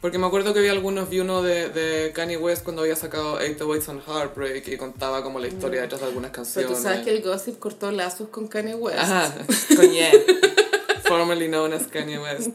Porque 0.00 0.18
me 0.18 0.26
acuerdo 0.26 0.52
que 0.54 0.60
vi 0.60 0.68
algunos, 0.68 1.08
vi 1.08 1.20
uno 1.20 1.42
de, 1.42 1.68
de 1.70 2.12
Kanye 2.12 2.36
West 2.36 2.62
cuando 2.62 2.82
había 2.82 2.96
sacado 2.96 3.40
Eight 3.40 3.58
the 3.58 3.64
Ways 3.64 3.88
on 3.88 4.00
Heartbreak 4.06 4.68
y 4.68 4.76
contaba 4.76 5.22
como 5.22 5.40
la 5.40 5.48
historia 5.48 5.80
detrás 5.80 6.00
de 6.02 6.06
algunas 6.08 6.30
Pero 6.30 6.42
canciones. 6.44 6.76
tú 6.76 6.82
sabes 6.82 7.00
que 7.04 7.10
el 7.16 7.22
gossip 7.22 7.58
cortó 7.58 7.90
lazos 7.90 8.28
con 8.28 8.46
Kanye 8.46 8.74
West. 8.74 8.98
Ajá, 8.98 9.34
Kanye, 9.76 10.10
formerly 11.04 11.48
known 11.48 11.72
as 11.72 11.86
Kanye 11.88 12.18
West. 12.18 12.50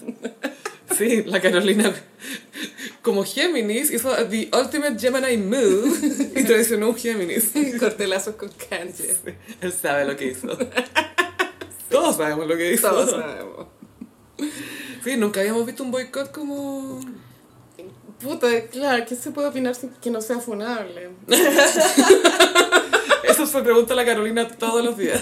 Sí, 0.97 1.23
la 1.23 1.41
Carolina, 1.41 1.93
como 3.01 3.23
Géminis, 3.25 3.91
hizo 3.91 4.13
The 4.27 4.49
Ultimate 4.53 4.99
Gemini 4.99 5.37
Move 5.37 6.31
y 6.39 6.43
traicionó 6.43 6.89
un 6.89 6.95
Géminis. 6.95 7.51
Corté 7.79 8.07
lazos 8.07 8.35
con 8.35 8.49
Kanye. 8.69 9.15
Él 9.61 9.73
sabe 9.73 10.05
lo 10.05 10.15
que 10.15 10.27
hizo. 10.27 10.47
Todos 11.89 12.17
sabemos 12.17 12.47
lo 12.47 12.55
que 12.55 12.73
hizo. 12.73 12.87
Todos 12.89 13.09
sabemos. 13.09 13.67
Sí, 15.03 15.17
nunca 15.17 15.39
habíamos 15.39 15.65
visto 15.65 15.83
un 15.83 15.91
boicot 15.91 16.31
como... 16.31 17.01
Puta, 18.21 18.47
claro, 18.71 19.05
¿qué 19.07 19.15
se 19.15 19.31
puede 19.31 19.47
opinar 19.49 19.75
sin 19.75 19.89
que 19.89 20.09
no 20.11 20.21
sea 20.21 20.39
funable? 20.39 21.09
Eso 23.23 23.45
se 23.47 23.61
pregunta 23.61 23.95
la 23.95 24.05
Carolina 24.05 24.47
todos 24.47 24.83
los 24.83 24.97
días. 24.97 25.21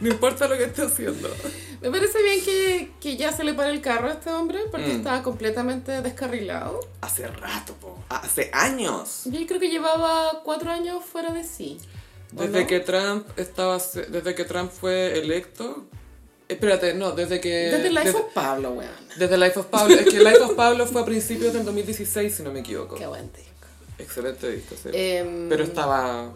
No 0.00 0.08
importa 0.08 0.48
lo 0.48 0.56
que 0.56 0.64
esté 0.64 0.82
haciendo. 0.82 1.28
Me 1.80 1.90
parece 1.90 2.22
bien 2.22 2.44
que, 2.44 2.90
que 3.00 3.16
ya 3.16 3.32
se 3.32 3.44
le 3.44 3.54
pare 3.54 3.70
el 3.70 3.80
carro 3.80 4.08
a 4.08 4.12
este 4.12 4.30
hombre 4.30 4.60
porque 4.70 4.88
Mm. 4.88 4.96
estaba 4.96 5.22
completamente 5.22 6.02
descarrilado. 6.02 6.80
Hace 7.00 7.26
rato, 7.28 7.74
po. 7.74 7.98
Hace 8.08 8.50
años. 8.52 9.22
Yo 9.26 9.46
creo 9.46 9.60
que 9.60 9.68
llevaba 9.68 10.42
cuatro 10.44 10.70
años 10.70 11.04
fuera 11.04 11.32
de 11.32 11.44
sí. 11.44 11.78
¿o 12.36 12.42
Desde 12.42 12.62
no? 12.62 12.66
que 12.66 12.80
Trump 12.80 13.26
estaba... 13.38 13.78
Desde 13.78 14.34
que 14.34 14.44
Trump 14.44 14.70
fue 14.72 15.18
electo... 15.18 15.86
Espérate, 16.54 16.94
no, 16.94 17.12
desde 17.12 17.40
que... 17.40 17.48
Desde 17.48 17.90
Life 17.90 18.04
desde, 18.04 18.18
of 18.18 18.32
Pablo, 18.32 18.72
weón. 18.72 18.90
desde 19.16 19.36
Life 19.38 19.58
of 19.60 19.66
Pablo. 19.66 19.94
Es 19.94 20.06
que 20.06 20.18
Life 20.18 20.38
of 20.38 20.54
Pablo 20.54 20.86
fue 20.86 21.02
a 21.02 21.04
principios 21.04 21.52
del 21.52 21.64
2016, 21.64 22.34
si 22.34 22.42
no 22.42 22.52
me 22.52 22.60
equivoco. 22.60 22.96
Qué 22.96 23.06
buen 23.06 23.30
disco. 23.32 23.50
Excelente 23.98 24.50
disco, 24.50 24.74
sí. 24.82 24.90
Em, 24.92 25.48
Pero 25.48 25.64
estaba 25.64 26.32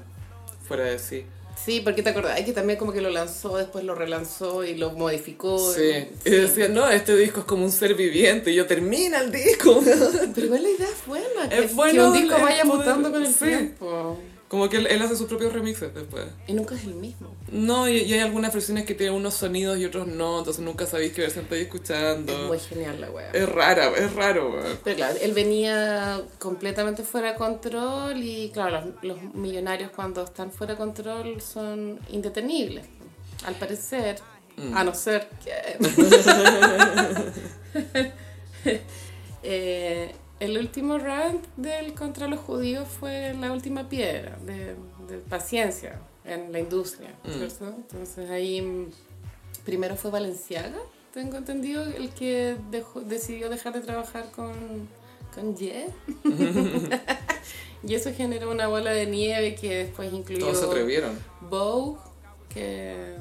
fuera 0.66 0.85
de 0.85 0.98
sí. 0.98 1.24
Sí, 1.64 1.81
porque 1.81 2.02
te 2.02 2.11
acordás 2.11 2.40
que 2.42 2.52
también 2.52 2.78
como 2.78 2.92
que 2.92 3.00
lo 3.00 3.11
lanzó, 3.11 3.57
después 3.57 3.85
lo 3.85 3.94
relanzó 3.94 4.64
y 4.64 4.76
lo 4.76 4.92
modificó. 4.92 5.59
Sí. 5.74 6.09
Y 6.24 6.31
decía, 6.31 6.68
no, 6.68 6.88
este 6.88 7.16
disco 7.16 7.40
es 7.40 7.46
como 7.46 7.64
un 7.64 7.72
ser 7.72 7.94
viviente. 7.94 8.52
Y 8.52 8.54
yo, 8.54 8.66
termina 8.66 9.20
el 9.20 9.33
disco. 9.33 9.83
Pero 10.35 10.46
igual 10.46 10.62
la 10.62 10.68
idea 10.68 10.88
es 10.88 11.07
buena, 11.07 11.48
que, 11.48 11.59
Es 11.59 11.66
que 11.66 11.74
bueno 11.74 12.09
un 12.09 12.12
disco 12.12 12.40
vaya 12.40 12.64
mutando 12.64 13.11
con 13.11 13.24
el 13.24 13.33
sí. 13.33 13.46
tiempo. 13.46 14.18
Como 14.49 14.69
que 14.69 14.79
él, 14.79 14.87
él 14.87 15.03
hace 15.03 15.15
sus 15.15 15.27
propios 15.27 15.53
remixes 15.53 15.95
después. 15.95 16.25
Y 16.47 16.55
nunca 16.55 16.75
es 16.75 16.85
el 16.85 16.95
mismo. 16.95 17.35
No, 17.53 17.89
y, 17.89 17.99
y 17.99 18.15
hay 18.15 18.21
algunas 18.21 18.53
versiones 18.53 18.87
que 18.87 18.95
tienen 18.95 19.15
unos 19.15 19.35
sonidos 19.35 19.79
y 19.79 19.85
otros 19.85 20.07
no, 20.07 20.39
entonces 20.39 20.65
nunca 20.65 20.87
sabéis 20.87 21.13
qué 21.13 21.23
versión 21.23 21.45
estáis 21.45 21.65
escuchando. 21.65 22.33
Es 22.33 22.49
muy 22.49 22.59
genial 22.59 23.01
la 23.01 23.11
wea. 23.11 23.31
Es 23.33 23.49
rara, 23.49 23.91
es 23.97 24.15
raro, 24.15 24.51
weón. 24.51 24.79
Pero 24.83 24.97
claro, 24.97 25.19
él 25.21 25.33
venía 25.33 26.23
completamente 26.39 27.03
fuera 27.03 27.33
de 27.33 27.39
control 27.39 28.23
y 28.23 28.51
claro, 28.51 28.95
los, 29.03 29.05
los 29.19 29.35
millonarios 29.35 29.91
cuando 29.91 30.25
están 30.25 30.51
fuera 30.51 30.73
de 30.73 30.79
control 30.79 31.41
son 31.43 32.01
indetenibles. 32.09 32.87
Al 33.45 33.55
parecer, 33.55 34.17
a 34.75 34.83
no 34.83 34.95
ser 34.95 35.29
que... 35.45 35.79
Eh, 39.43 40.13
el 40.40 40.57
último 40.59 40.98
rant 40.98 41.44
del 41.57 41.94
contra 41.94 42.29
los 42.29 42.40
judíos 42.40 42.87
fue 42.88 43.35
la 43.40 43.53
última 43.53 43.88
piedra 43.88 44.37
de, 44.44 44.77
de 45.09 45.18
paciencia 45.29 45.98
en 46.24 46.53
la 46.53 46.59
industria, 46.61 47.11
¿cierto? 47.29 47.66
Entonces 47.66 48.31
ahí 48.31 48.61
mm, 48.62 48.90
primero 49.64 49.96
fue 49.96 50.11
Valenciaga, 50.11 50.79
tengo 51.14 51.37
entendido, 51.38 51.83
el 51.85 52.11
que 52.11 52.57
dejó- 52.70 53.01
decidió 53.01 53.48
dejar 53.48 53.72
de 53.72 53.81
trabajar 53.81 54.31
con, 54.31 54.53
con 55.35 55.57
Ye. 55.57 55.87
y 57.83 57.94
eso 57.94 58.11
generó 58.16 58.51
una 58.51 58.66
bola 58.68 58.90
de 58.92 59.07
nieve 59.07 59.55
que 59.55 59.85
después 59.85 60.12
incluyó 60.12 60.46
Todos 60.46 60.59
se 60.61 60.64
atrevieron. 60.66 61.18
Vogue, 61.48 61.98
que, 62.48 63.16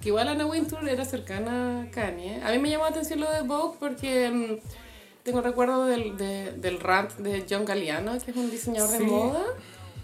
que 0.00 0.08
igual 0.08 0.28
Anna 0.28 0.46
Wintour 0.46 0.88
era 0.88 1.04
cercana 1.04 1.82
a 1.82 1.90
Kanye. 1.90 2.40
A 2.42 2.50
mí 2.52 2.58
me 2.58 2.70
llamó 2.70 2.84
la 2.84 2.90
atención 2.90 3.20
lo 3.20 3.30
de 3.32 3.42
Vogue 3.42 3.76
porque 3.80 4.30
mm, 4.30 4.56
tengo 5.26 5.42
recuerdo 5.42 5.84
del, 5.84 6.16
de- 6.16 6.52
del 6.52 6.80
rant 6.80 7.12
de 7.18 7.44
John 7.50 7.66
Galliano, 7.66 8.12
que 8.24 8.30
es 8.30 8.36
un 8.36 8.50
diseñador 8.50 8.90
Sí. 8.90 8.98
de 8.98 9.04
moda, 9.04 9.44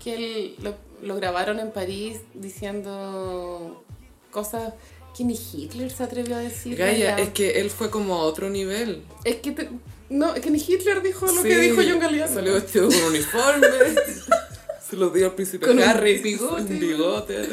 que 0.02 0.14
él 0.16 0.54
lo, 0.60 0.74
lo 1.00 1.14
grabaron 1.16 1.58
en 1.60 1.70
París 1.70 2.18
diciendo 2.34 3.82
cosas 4.30 4.74
que 5.16 5.24
ni 5.24 5.34
Hitler 5.34 5.90
se 5.90 6.02
atrevió 6.04 6.36
a 6.36 6.40
decir. 6.40 6.76
Gaia, 6.76 7.16
es 7.18 7.30
que 7.30 7.60
él 7.60 7.70
fue 7.70 7.88
como 7.90 8.16
a 8.16 8.22
otro 8.24 8.50
nivel. 8.50 9.02
Es 9.24 9.36
que 9.36 9.52
te- 9.52 9.68
no, 10.10 10.34
es 10.34 10.42
que 10.42 10.50
ni 10.50 10.58
Hitler 10.58 11.02
dijo 11.02 11.26
lo 11.26 11.42
Sí, 11.42 11.48
que 11.48 11.58
dijo 11.58 11.82
John 11.88 11.98
Galliano. 12.00 12.32
Salió 12.34 12.54
vestido 12.54 12.88
con 12.88 13.02
uniforme. 13.04 13.66
se 14.90 14.96
lo 14.96 15.10
dio 15.10 15.26
al 15.26 15.34
príncipe 15.34 15.66
Con 15.66 15.78
un 15.78 15.84
Harry. 15.84 16.18
bigote. 16.18 16.60
Un 16.74 16.78
bigote. 16.80 17.48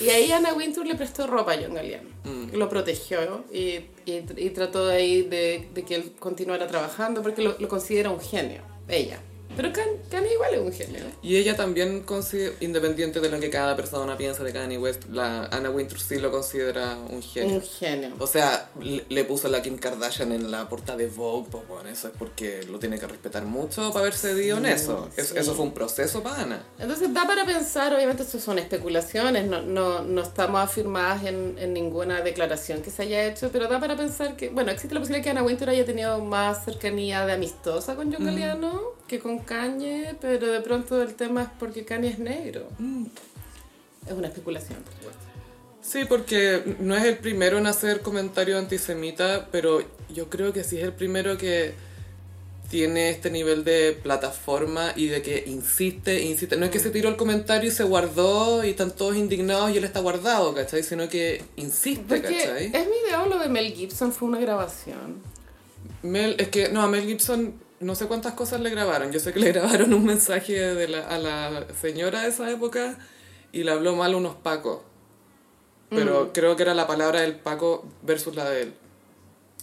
Y 0.00 0.08
ahí 0.08 0.32
Anna 0.32 0.54
Wintour 0.54 0.86
le 0.86 0.94
prestó 0.94 1.26
ropa 1.26 1.52
a 1.52 1.58
John 1.60 1.74
Galliano. 1.74 2.08
Mm. 2.24 2.56
Lo 2.56 2.68
protegió 2.68 3.44
y, 3.52 3.80
y, 4.06 4.24
y 4.36 4.50
trató 4.50 4.86
de, 4.86 4.96
ahí 4.96 5.22
de, 5.22 5.68
de 5.74 5.84
que 5.84 5.94
él 5.94 6.12
continuara 6.18 6.66
trabajando 6.66 7.22
porque 7.22 7.42
lo, 7.42 7.56
lo 7.58 7.68
considera 7.68 8.10
un 8.10 8.20
genio, 8.20 8.62
ella. 8.88 9.20
Pero 9.56 9.72
Kan- 9.72 9.88
Kanye 10.10 10.32
igual 10.34 10.54
es 10.54 10.60
un 10.60 10.72
genio. 10.72 11.00
Y 11.22 11.36
ella 11.36 11.56
también 11.56 12.02
considera, 12.02 12.54
independiente 12.60 13.20
de 13.20 13.28
lo 13.28 13.40
que 13.40 13.50
cada 13.50 13.76
persona 13.76 14.16
piensa 14.16 14.44
de 14.44 14.52
Kanye 14.52 14.78
West, 14.78 15.04
la 15.10 15.46
Anna 15.46 15.70
Wintour 15.70 16.00
sí 16.00 16.18
lo 16.18 16.30
considera 16.30 16.96
un 17.08 17.22
genio. 17.22 17.56
Un 17.56 17.62
genio. 17.62 18.10
O 18.18 18.26
sea, 18.26 18.70
le, 18.80 19.04
le 19.08 19.24
puso 19.24 19.48
a 19.48 19.50
la 19.50 19.60
Kim 19.60 19.76
Kardashian 19.76 20.32
en 20.32 20.50
la 20.50 20.68
portada 20.68 20.98
de 20.98 21.08
Vogue, 21.08 21.48
pues 21.50 21.66
bueno, 21.68 21.88
eso 21.88 22.08
es 22.08 22.14
porque 22.18 22.62
lo 22.64 22.78
tiene 22.78 22.98
que 22.98 23.06
respetar 23.06 23.44
mucho 23.44 23.88
para 23.92 24.00
haber 24.00 24.14
cedido 24.14 24.58
en 24.58 24.66
eso. 24.66 25.08
Es- 25.16 25.28
sí. 25.28 25.34
Eso 25.38 25.54
fue 25.54 25.64
un 25.64 25.74
proceso 25.74 26.22
para 26.22 26.42
Ana. 26.42 26.62
Entonces 26.78 27.12
da 27.12 27.26
para 27.26 27.44
pensar, 27.44 27.92
obviamente 27.94 28.22
esto 28.22 28.38
son 28.38 28.58
especulaciones, 28.58 29.46
no, 29.46 29.62
no, 29.62 30.02
no 30.02 30.22
estamos 30.22 30.60
afirmadas 30.62 31.24
en, 31.24 31.56
en 31.58 31.72
ninguna 31.72 32.20
declaración 32.22 32.82
que 32.82 32.90
se 32.90 33.02
haya 33.02 33.24
hecho, 33.26 33.50
pero 33.52 33.68
da 33.68 33.78
para 33.80 33.96
pensar 33.96 34.36
que, 34.36 34.48
bueno, 34.48 34.70
existe 34.70 34.94
la 34.94 35.00
posibilidad 35.00 35.24
que 35.24 35.30
Anna 35.30 35.42
Wintour 35.42 35.70
haya 35.70 35.84
tenido 35.84 36.18
más 36.24 36.64
cercanía 36.64 37.26
de 37.26 37.32
amistosa 37.32 37.94
con 37.96 38.12
John 38.12 38.24
Galliano 38.24 38.98
que 39.06 39.18
con 39.18 39.39
Kanye, 39.44 40.16
pero 40.20 40.46
de 40.46 40.60
pronto 40.60 41.02
el 41.02 41.14
tema 41.14 41.42
es 41.42 41.48
porque 41.58 41.84
Kanye 41.84 42.08
es 42.10 42.18
negro. 42.18 42.68
Es 44.06 44.12
una 44.12 44.28
especulación, 44.28 44.82
por 44.82 44.92
supuesto. 44.94 45.20
Sí, 45.82 46.04
porque 46.08 46.76
no 46.78 46.96
es 46.96 47.04
el 47.04 47.18
primero 47.18 47.58
en 47.58 47.66
hacer 47.66 48.00
comentario 48.00 48.58
antisemita, 48.58 49.48
pero 49.50 49.82
yo 50.14 50.28
creo 50.28 50.52
que 50.52 50.62
sí 50.62 50.78
es 50.78 50.84
el 50.84 50.92
primero 50.92 51.36
que 51.36 51.74
tiene 52.70 53.10
este 53.10 53.30
nivel 53.30 53.64
de 53.64 53.98
plataforma 54.00 54.92
y 54.94 55.08
de 55.08 55.22
que 55.22 55.42
insiste, 55.46 56.22
insiste. 56.22 56.56
No 56.56 56.64
es 56.66 56.70
que 56.70 56.78
se 56.78 56.90
tiró 56.90 57.08
el 57.08 57.16
comentario 57.16 57.68
y 57.68 57.72
se 57.72 57.82
guardó 57.82 58.64
y 58.64 58.70
están 58.70 58.92
todos 58.92 59.16
indignados 59.16 59.72
y 59.72 59.78
él 59.78 59.84
está 59.84 59.98
guardado, 60.00 60.54
¿cachai? 60.54 60.84
Sino 60.84 61.08
que 61.08 61.42
insiste, 61.56 62.04
Porque 62.06 62.38
¿cachai? 62.38 62.66
es 62.66 62.88
mi 62.88 62.96
idea 63.06 63.26
lo 63.26 63.38
de 63.38 63.48
Mel 63.48 63.72
Gibson 63.72 64.12
fue 64.12 64.28
una 64.28 64.38
grabación. 64.38 65.20
Mel, 66.02 66.36
es 66.38 66.48
que, 66.48 66.68
no, 66.68 66.82
a 66.82 66.86
Mel 66.86 67.04
Gibson 67.06 67.54
no 67.80 67.94
sé 67.94 68.06
cuántas 68.06 68.34
cosas 68.34 68.60
le 68.60 68.70
grabaron. 68.70 69.10
Yo 69.12 69.20
sé 69.20 69.32
que 69.32 69.40
le 69.40 69.52
grabaron 69.52 69.92
un 69.94 70.04
mensaje 70.04 70.52
de 70.58 70.88
la- 70.88 71.06
a 71.08 71.18
la 71.18 71.66
señora 71.80 72.22
de 72.22 72.28
esa 72.28 72.50
época 72.50 72.98
y 73.52 73.64
le 73.64 73.70
habló 73.72 73.96
mal 73.96 74.14
a 74.14 74.16
unos 74.16 74.36
pacos. 74.36 74.80
Pero 75.90 76.26
Mm. 76.26 76.28
creo 76.32 76.56
que 76.56 76.62
era 76.62 76.74
la 76.74 76.86
palabra 76.86 77.22
del 77.22 77.34
paco 77.36 77.84
versus 78.02 78.36
la 78.36 78.48
de 78.48 78.62
él. 78.62 78.74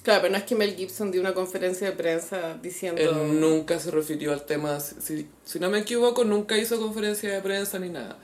Claro, 0.04 0.22
pero 0.22 0.32
no 0.34 0.38
es 0.38 0.44
que 0.46 0.56
Mel 0.56 0.76
Gibson 0.76 1.12
dio 1.12 1.20
una 1.22 1.34
conferencia 1.34 1.88
de 1.90 1.94
prensa 1.96 2.58
diciendo... 2.62 3.02
Él 3.02 3.40
nunca 3.42 3.78
se 3.80 3.92
refirió 3.92 4.32
al 4.34 4.46
tema, 4.46 4.80
si, 4.80 5.28
si 5.44 5.60
no 5.60 5.70
me 5.70 5.80
equivoco, 5.80 6.24
nunca 6.24 6.58
hizo 6.58 6.80
conferencia 6.80 7.32
de 7.34 7.42
prensa 7.42 7.78
ni 7.80 7.90
nada. 7.90 8.18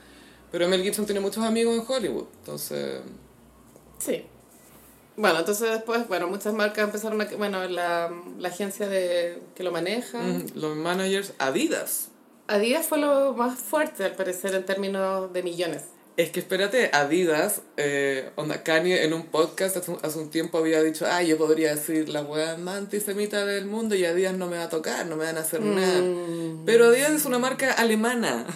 Pero 0.50 0.66
Mel 0.68 0.82
Gibson 0.82 1.04
tiene 1.04 1.20
muchos 1.20 1.44
amigos 1.44 1.74
en 1.76 1.84
Hollywood, 1.86 2.26
entonces... 2.40 3.00
Sí. 3.98 4.24
Bueno, 5.16 5.38
entonces 5.38 5.70
después, 5.70 6.08
bueno, 6.08 6.26
muchas 6.28 6.52
marcas 6.54 6.84
empezaron 6.84 7.20
a... 7.20 7.26
Bueno, 7.36 7.66
la, 7.68 8.10
la 8.38 8.48
agencia 8.48 8.88
de, 8.88 9.38
que 9.54 9.62
lo 9.62 9.70
maneja. 9.70 10.18
mm, 10.20 10.46
Los 10.54 10.76
managers, 10.76 11.32
Adidas. 11.38 12.08
Adidas 12.48 12.86
fue 12.86 12.98
lo 12.98 13.32
más 13.34 13.58
fuerte, 13.58 14.04
al 14.04 14.12
parecer, 14.16 14.54
en 14.54 14.64
términos 14.66 15.32
de 15.32 15.42
millones. 15.42 15.82
Es 16.16 16.30
que 16.30 16.38
espérate, 16.40 16.90
Adidas, 16.92 17.62
eh, 17.76 18.30
onda, 18.36 18.62
Kanye 18.62 19.02
en 19.04 19.12
un 19.14 19.26
podcast 19.26 19.76
hace 19.76 19.90
un, 19.90 19.98
hace 20.02 20.16
un 20.18 20.30
tiempo 20.30 20.58
había 20.58 20.80
dicho, 20.80 21.06
ah, 21.10 21.22
yo 21.24 21.36
podría 21.36 21.74
decir 21.74 22.08
la 22.08 22.22
weá 22.22 22.56
más 22.56 22.76
antisemita 22.76 23.44
del 23.44 23.64
mundo 23.66 23.96
y 23.96 24.04
Adidas 24.04 24.34
no 24.34 24.46
me 24.46 24.56
va 24.58 24.64
a 24.64 24.68
tocar, 24.68 25.06
no 25.06 25.16
me 25.16 25.24
van 25.24 25.38
a 25.38 25.40
hacer 25.40 25.60
nada. 25.60 26.02
Pero 26.66 26.84
Adidas 26.86 27.12
es 27.12 27.24
una 27.24 27.40
marca 27.40 27.72
alemana 27.72 28.46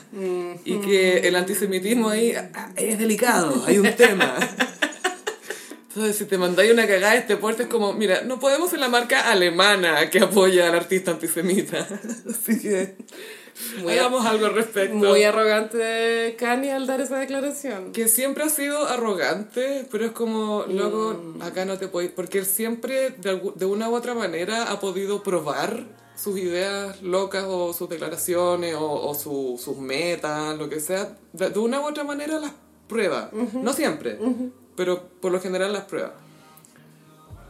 y 0.64 0.79
que 0.83 1.27
el 1.27 1.35
antisemitismo 1.35 2.11
ahí 2.11 2.33
ah, 2.35 2.71
es 2.77 2.97
delicado, 2.99 3.64
hay 3.66 3.79
un 3.79 3.92
tema. 3.97 4.37
Entonces, 5.99 6.17
si 6.17 6.27
te 6.27 6.39
mandáis 6.39 6.73
una 6.73 6.87
cagada 6.87 7.15
de 7.15 7.19
este 7.19 7.37
porte 7.37 7.65
es 7.65 7.69
como, 7.69 7.93
mira, 7.93 8.21
no 8.23 8.39
podemos 8.39 8.71
ser 8.71 8.79
la 8.79 8.89
marca 8.89 9.33
alemana 9.33 10.09
que 10.11 10.21
apoya 10.21 10.69
al 10.69 10.77
artista 10.77 11.11
antisemita. 11.11 11.89
Así 12.31 12.61
que 12.61 12.95
Muy 13.83 13.95
hagamos 13.95 14.25
algo 14.25 14.47
al 14.47 14.55
respecto. 14.55 14.95
Muy 14.95 15.25
arrogante 15.25 16.37
Kanye 16.39 16.71
al 16.73 16.87
dar 16.87 17.01
esa 17.01 17.19
declaración. 17.19 17.91
Que 17.91 18.07
siempre 18.07 18.45
ha 18.45 18.49
sido 18.49 18.87
arrogante, 18.87 19.89
pero 19.91 20.05
es 20.07 20.13
como, 20.13 20.65
loco, 20.69 21.35
acá 21.41 21.65
no 21.65 21.79
te 21.79 21.89
puedes... 21.89 22.13
Porque 22.13 22.39
él 22.39 22.47
siempre, 22.47 23.11
de, 23.19 23.41
de 23.57 23.67
una 23.67 23.89
u 23.91 23.97
otra 23.97 24.15
manera, 24.15 24.71
ha 24.71 24.79
podido 24.79 25.25
probar 25.25 25.83
sus 26.15 26.39
ideas 26.39 27.03
locas 27.03 27.45
o 27.49 27.73
sus 27.73 27.89
declaraciones 27.89 28.77
o, 28.77 28.89
o 28.89 29.15
su- 29.17 29.61
sus 29.61 29.77
metas, 29.79 30.57
lo 30.57 30.69
que 30.69 30.79
sea. 30.79 31.17
De, 31.33 31.51
de 31.51 31.59
una 31.59 31.81
u 31.81 31.87
otra 31.89 32.05
manera 32.05 32.39
las 32.39 32.53
prueba. 32.87 33.31
No 33.53 33.73
siempre, 33.73 34.17
pero 34.79 35.03
por 35.21 35.33
lo 35.33 35.41
general 35.41 35.73
las 35.75 35.85
prueba. 35.85 36.14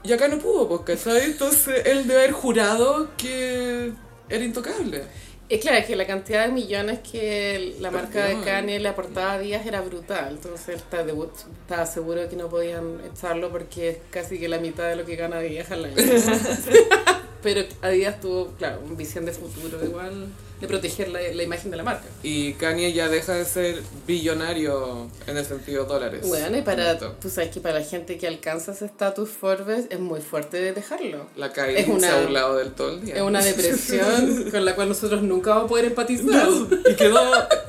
Y 0.03 0.13
acá 0.13 0.27
no 0.29 0.39
pudo, 0.39 0.67
pues, 0.69 0.81
¿cachai? 0.99 1.25
Entonces 1.27 1.83
él 1.85 2.09
debe 2.09 2.21
haber 2.23 2.33
jurado 2.33 3.09
que 3.19 3.93
era 4.31 4.45
intocable. 4.45 5.03
Es 5.51 5.61
claro, 5.61 5.79
es 5.79 5.87
que 5.87 5.97
la 5.97 6.07
cantidad 6.07 6.47
de 6.47 6.53
millones 6.53 7.01
que 7.01 7.77
la 7.81 7.91
marca 7.91 8.25
de 8.27 8.41
Kanye 8.41 8.81
le 8.81 8.89
aportaba 8.89 9.33
a 9.33 9.39
Díaz 9.39 9.65
era 9.67 9.81
brutal. 9.81 10.35
Entonces 10.37 10.69
él 10.69 10.75
está 10.77 11.05
de- 11.05 11.15
estaba 11.63 11.87
seguro 11.87 12.21
de 12.23 12.29
que 12.29 12.37
no 12.37 12.49
podían 12.49 13.01
echarlo 13.13 13.51
porque 13.51 13.89
es 13.91 13.99
casi 14.11 14.39
que 14.39 14.49
la 14.49 14.59
mitad 14.59 14.89
de 14.89 14.97
lo 14.97 15.05
que 15.07 15.17
gana 15.17 15.41
Díaz 15.41 15.71
al 15.71 15.85
año. 15.87 15.97
Pero 17.43 17.63
Adidas 17.83 18.21
tuvo, 18.21 18.49
claro, 18.59 18.81
una 18.85 18.95
visión 18.95 19.25
de 19.25 19.33
futuro 19.33 19.83
igual 19.85 20.27
de 20.61 20.67
proteger 20.67 21.09
la, 21.09 21.21
la 21.21 21.43
imagen 21.43 21.71
de 21.71 21.77
la 21.77 21.83
marca. 21.85 22.05
Y 22.23 22.55
Kanye 22.55 22.93
ya 22.93 23.09
deja 23.09 23.35
de 23.35 23.45
ser 23.45 23.81
billonario 24.07 25.09
en 25.27 25.37
el 25.37 25.45
sentido 25.45 25.85
dólares. 25.85 26.27
Bueno, 26.27 26.57
y 26.57 26.63
para, 26.63 26.99
tú 26.99 27.31
sabes 27.31 27.51
que 27.51 27.61
para 27.61 27.79
la 27.81 27.85
gente 27.85 28.19
que 28.19 28.27
alcanza 28.27 28.73
ese 28.73 28.87
estatus 28.87 29.31
Forbes 29.31 29.87
es 29.91 30.01
muy 30.01 30.21
fuerte 30.21 30.61
de 30.61 30.73
dejarlo. 30.73 31.27
La 31.37 31.53
Kylie 31.53 31.81
Es 31.81 31.89
una- 31.89 32.01
se 32.01 32.15
ha 32.17 32.21
burlado 32.23 32.57
del 32.57 32.73
todo 32.73 32.91
el 32.95 33.05
día. 33.05 33.17
Es 33.17 33.23
una 33.23 33.43
depresión 33.43 34.49
con 34.51 34.65
la 34.65 34.75
cual 34.75 34.89
nosotros 34.89 35.23
nunca 35.23 35.51
vamos 35.51 35.65
a 35.67 35.69
poder 35.69 35.85
empatizar. 35.87 36.49
Y 36.91 36.95
quedó, 36.97 37.21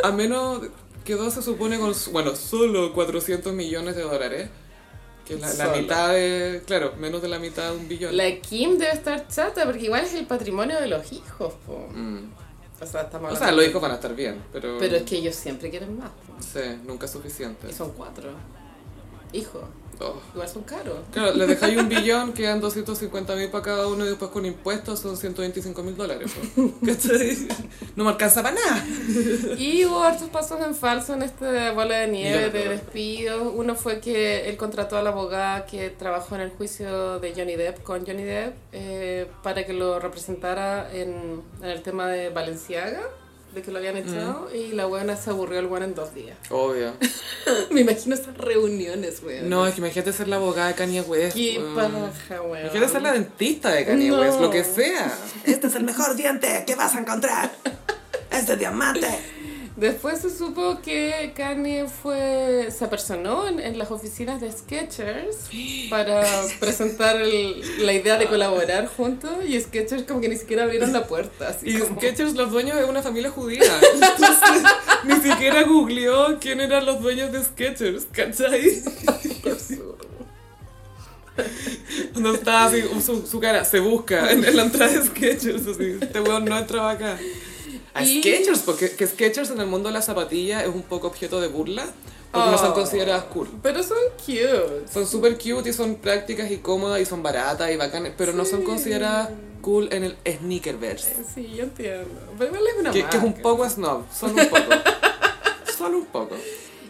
a 0.03 0.11
menos, 0.11 0.61
quedó 1.05 1.29
se 1.31 1.41
supone 1.41 1.77
con, 1.79 1.93
bueno, 2.11 2.35
solo 2.35 2.93
400 2.93 3.53
millones 3.53 3.95
de 3.95 4.01
dólares. 4.01 4.49
Que 5.25 5.35
la, 5.35 5.53
la 5.53 5.67
mitad 5.75 6.09
de, 6.11 6.63
claro, 6.65 6.93
menos 6.97 7.21
de 7.21 7.27
la 7.27 7.37
mitad 7.37 7.69
de 7.71 7.77
un 7.77 7.87
billón. 7.87 8.17
La 8.17 8.35
Kim 8.41 8.79
debe 8.79 8.93
estar 8.93 9.27
chata 9.27 9.63
porque 9.65 9.83
igual 9.85 10.03
es 10.03 10.15
el 10.15 10.25
patrimonio 10.25 10.81
de 10.81 10.87
los 10.87 11.11
hijos. 11.11 11.53
po. 11.67 11.87
Mm. 11.93 12.31
O 12.81 12.85
sea, 12.85 13.01
estamos 13.01 13.33
O 13.33 13.35
sea, 13.35 13.51
los 13.51 13.65
hijos 13.65 13.81
van 13.81 13.91
a 13.91 13.95
estar 13.95 14.15
bien, 14.15 14.41
pero... 14.53 14.77
Pero 14.79 14.95
es 14.95 15.03
que 15.03 15.17
ellos 15.17 15.35
siempre 15.35 15.69
quieren 15.69 15.97
más. 15.97 16.11
Sí, 16.39 16.59
nunca 16.85 17.05
es 17.05 17.11
suficiente. 17.11 17.67
Y 17.69 17.73
son 17.73 17.91
cuatro 17.91 18.31
hijos. 19.33 19.63
Igual 20.33 20.47
son 20.47 20.63
caros. 20.63 20.97
Claro, 21.11 21.33
le 21.33 21.47
dejáis 21.47 21.77
un 21.77 21.89
billón, 21.89 22.33
quedan 22.33 22.61
250 22.61 23.35
mil 23.35 23.49
para 23.49 23.63
cada 23.63 23.87
uno 23.87 24.05
y 24.05 24.09
después 24.09 24.31
con 24.31 24.45
impuestos 24.45 24.99
son 24.99 25.17
125 25.17 25.83
mil 25.83 25.95
dólares. 25.95 26.31
No 27.95 28.03
me 28.05 28.11
alcanza 28.11 28.41
para 28.41 28.55
nada. 28.55 28.85
Y 29.57 29.83
hubo 29.85 30.01
hartos 30.03 30.29
pasos 30.29 30.59
en 30.61 30.73
falso 30.73 31.13
en 31.13 31.23
esta 31.23 31.71
bola 31.71 31.97
de 31.97 32.07
nieve 32.07 32.49
de 32.49 32.69
despidos. 32.69 33.51
Uno 33.55 33.75
fue 33.75 33.99
que 33.99 34.49
él 34.49 34.57
contrató 34.57 34.97
a 34.97 35.03
la 35.03 35.09
abogada 35.09 35.65
que 35.65 35.89
trabajó 35.89 36.35
en 36.35 36.41
el 36.41 36.51
juicio 36.51 37.19
de 37.19 37.33
Johnny 37.35 37.55
Depp 37.55 37.83
con 37.83 38.05
Johnny 38.05 38.23
Depp 38.23 38.55
eh, 38.71 39.27
para 39.43 39.65
que 39.65 39.73
lo 39.73 39.99
representara 39.99 40.89
en, 40.93 41.41
en 41.61 41.69
el 41.69 41.81
tema 41.81 42.07
de 42.07 42.29
Valenciaga, 42.29 43.01
de 43.53 43.61
que 43.61 43.71
lo 43.71 43.79
habían 43.79 43.97
echado, 43.97 44.49
y 44.53 44.73
la 44.73 44.85
buena 44.85 45.15
se 45.15 45.29
aburrió 45.31 45.59
el 45.59 45.67
buen 45.67 45.83
en 45.83 45.95
dos 45.95 46.13
días. 46.13 46.37
Obvio. 46.49 46.93
Me 47.71 47.81
imagino 47.81 48.15
esas 48.15 48.37
reuniones, 48.37 49.21
weón. 49.23 49.49
No, 49.49 49.65
es 49.65 49.73
que 49.73 49.81
imagínate 49.81 50.13
ser 50.13 50.27
la 50.27 50.35
abogada 50.35 50.67
de 50.69 50.75
Kanye 50.75 51.01
West. 51.01 51.35
Qué 51.35 51.57
weón. 51.57 51.75
paja, 51.75 52.41
weón. 52.41 52.61
Imagínate 52.65 52.91
ser 52.91 53.01
la 53.01 53.13
dentista 53.13 53.69
de 53.71 53.85
Kanye 53.85 54.09
No. 54.09 54.19
West, 54.19 54.39
lo 54.39 54.49
que 54.51 54.63
sea. 54.63 55.11
Este 55.45 55.67
es 55.67 55.75
el 55.75 55.83
mejor 55.83 56.15
diente 56.15 56.63
que 56.67 56.75
vas 56.75 56.95
a 56.95 56.99
encontrar. 56.99 57.51
Es 58.31 58.45
de 58.47 58.55
diamante. 58.57 59.07
Después 59.79 60.19
se 60.19 60.29
supo 60.29 60.79
que 60.83 61.31
Kanye 61.35 61.87
fue, 61.87 62.69
se 62.69 62.83
apersonó 62.83 63.47
en, 63.47 63.59
en 63.61 63.77
las 63.77 63.89
oficinas 63.91 64.41
de 64.41 64.51
Skechers 64.51 65.37
para 65.89 66.25
presentar 66.59 67.15
el- 67.21 67.85
la 67.85 67.93
idea 67.93 68.17
de 68.17 68.25
colaborar 68.27 68.87
juntos 68.87 69.31
y 69.47 69.59
Skechers 69.59 70.03
como 70.03 70.19
que 70.19 70.27
ni 70.29 70.35
siquiera 70.35 70.63
abrieron 70.63 70.91
la 70.91 71.07
puerta. 71.07 71.47
Así 71.49 71.69
Y 71.69 71.79
como- 71.79 71.95
Skechers, 71.95 72.33
los 72.35 72.51
dueños 72.51 72.77
de 72.77 72.83
una 72.85 73.01
familia 73.01 73.29
judía. 73.29 73.63
Entonces, 73.93 74.63
ni 75.05 75.15
siquiera 75.15 75.63
googleó 75.63 76.39
quién 76.39 76.59
eran 76.59 76.85
los 76.85 77.01
dueños 77.01 77.31
de 77.31 77.41
Skechers, 77.43 78.05
¿cachai? 78.11 78.83
Qué 79.43 79.49
absurdo. 79.51 79.97
No 82.15 82.33
estaba 82.33 82.65
así, 82.65 82.83
su, 83.05 83.25
su 83.25 83.39
cara 83.39 83.63
se 83.63 83.79
busca 83.79 84.29
en, 84.31 84.43
en 84.43 84.57
la 84.57 84.63
entrada 84.63 84.91
de 84.91 85.05
Skechers, 85.05 85.65
así, 85.67 85.97
este 86.01 86.19
weón 86.19 86.43
no 86.43 86.57
entraba 86.57 86.91
acá. 86.91 87.17
A 87.99 88.03
Y- 88.03 88.19
Skechers, 88.21 88.59
porque 88.59 88.91
que 88.95 89.07
Skechers 89.07 89.49
en 89.51 89.59
el 89.59 89.67
mundo 89.67 89.89
de 89.89 89.93
la 89.93 90.01
zapatilla 90.01 90.61
es 90.63 90.69
un 90.69 90.83
poco 90.83 91.07
objeto 91.07 91.39
de 91.41 91.47
burla, 91.47 91.85
porque 92.31 92.49
no 92.51 92.57
son 92.57 92.71
Oh. 92.71 92.73
consideradas 92.75 93.23
cool. 93.25 93.49
Pero 93.63 93.81
son 93.83 93.97
cute. 94.25 94.85
Son 94.91 95.05
súper 95.07 95.37
cute 95.37 95.69
y 95.69 95.73
son 95.73 95.95
prácticas 95.95 96.49
y 96.51 96.57
cómodas 96.57 97.01
y 97.01 97.05
son 97.05 97.21
baratas 97.23 97.71
y 97.71 97.75
bacanas, 97.75 98.11
pero 98.17 98.33
no 98.33 98.45
son 98.45 98.59
Sí. 98.59 98.65
consideradas 98.65 99.29
cool 99.61 99.89
en 99.91 100.03
el 100.05 100.17
sneakerverse. 100.25 101.15
Sí, 101.35 101.53
yo 101.55 101.63
entiendo. 101.63 102.07
Pero 102.37 102.55
es 102.55 102.61
una 102.79 102.91
Que, 102.91 103.03
que 103.05 103.17
es 103.17 103.23
un 103.23 103.33
poco 103.33 103.67
snob, 103.69 104.03
solo 104.13 104.33
un 104.41 104.47
poco. 104.49 104.63
solo 105.77 105.97
un 105.97 106.05
poco. 106.05 106.35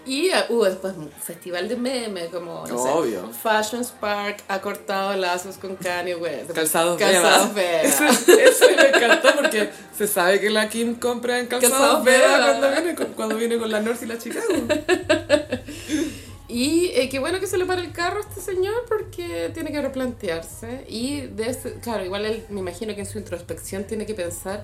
Y 0.10 0.30
uh, 0.30 0.34
hubo 0.53 0.66
después 0.66 0.93
festival 1.22 1.68
de 1.70 1.76
memes 1.76 2.30
como, 2.30 2.66
no 2.66 3.03
sé. 3.03 3.20
Fashion 3.43 3.84
Spark 3.86 4.38
ha 4.47 4.60
cortado 4.60 5.16
lazos 5.16 5.57
con 5.57 5.76
Kanye 5.76 6.16
West. 6.16 6.51
Calzados 6.55 6.97
Calzados. 6.97 7.53
Beba. 7.53 7.82
Eso, 7.84 8.05
eso 8.05 8.66
me 8.76 8.88
encantó 8.88 9.30
porque 9.36 9.70
se 9.95 10.07
sabe 10.07 10.39
que 10.39 10.49
la 10.49 10.68
Kim 10.68 10.95
compra 10.95 11.39
en 11.39 11.45
calzados 11.45 12.03
Beba. 12.03 12.39
cuando 12.60 12.72
viene, 12.72 12.95
con, 12.95 13.05
cuando 13.14 13.36
viene 13.36 13.57
con 13.60 13.70
la 13.70 13.82
North 13.82 14.01
y 14.01 14.05
la 14.07 14.18
Chicago. 14.18 14.45
Y 16.51 16.88
eh, 16.95 17.10
qué 17.10 17.20
bueno 17.20 17.39
que 17.39 17.45
se 17.45 17.60
le 17.60 17.66
para 17.66 17.80
el 17.80 17.91
carro 17.91 18.18
a 18.18 18.28
este 18.28 18.41
señor 18.41 18.74
porque 18.88 19.51
tiene 19.53 19.72
que 19.72 19.80
replantearse. 19.84 20.84
Y 20.89 21.22
de 21.28 21.51
ese- 21.51 21.74
claro, 21.76 22.03
igual 22.03 22.26
él 22.26 22.43
me 22.49 22.62
imagino 22.62 22.95
que 22.95 23.01
en 23.01 23.05
su 23.05 23.20
introspección 23.20 23.84
tiene 23.84 24.07
que 24.07 24.16
pensar, 24.16 24.64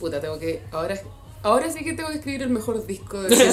puta, 0.00 0.22
tengo 0.22 0.38
que, 0.38 0.62
ahora, 0.72 0.98
ahora 1.42 1.70
sí 1.70 1.84
que 1.84 1.92
tengo 1.94 2.08
que 2.10 2.16
escribir 2.16 2.42
el 2.42 2.50
mejor 2.50 2.86
disco 2.86 3.20
de 3.22 3.28
mi 3.30 3.36
vida, 3.36 3.52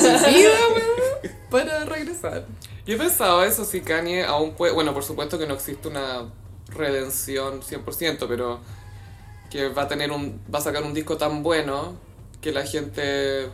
weón, 0.70 1.36
para 1.50 1.86
regresar. 1.86 2.46
Yo 2.86 2.96
he 2.96 2.98
pensado 2.98 3.44
eso, 3.44 3.66
si 3.66 3.82
Kanye 3.82 4.24
aún 4.24 4.54
puede... 4.56 4.74
Bueno, 4.74 4.94
por 4.94 5.04
supuesto 5.04 5.38
que 5.40 5.48
no 5.48 5.56
existe 5.56 5.88
una 5.88 6.32
redención 6.68 7.62
100%, 7.62 8.26
pero 8.28 8.60
que 9.50 9.70
va 9.70 9.84
a 9.84 9.88
tener 9.88 10.12
un... 10.12 10.40
Va 10.54 10.60
a 10.60 10.62
sacar 10.62 10.84
un 10.84 10.94
disco 10.94 11.18
tan 11.18 11.42
bueno 11.44 11.96
que 12.42 12.52
la 12.52 12.64
gente 12.66 13.50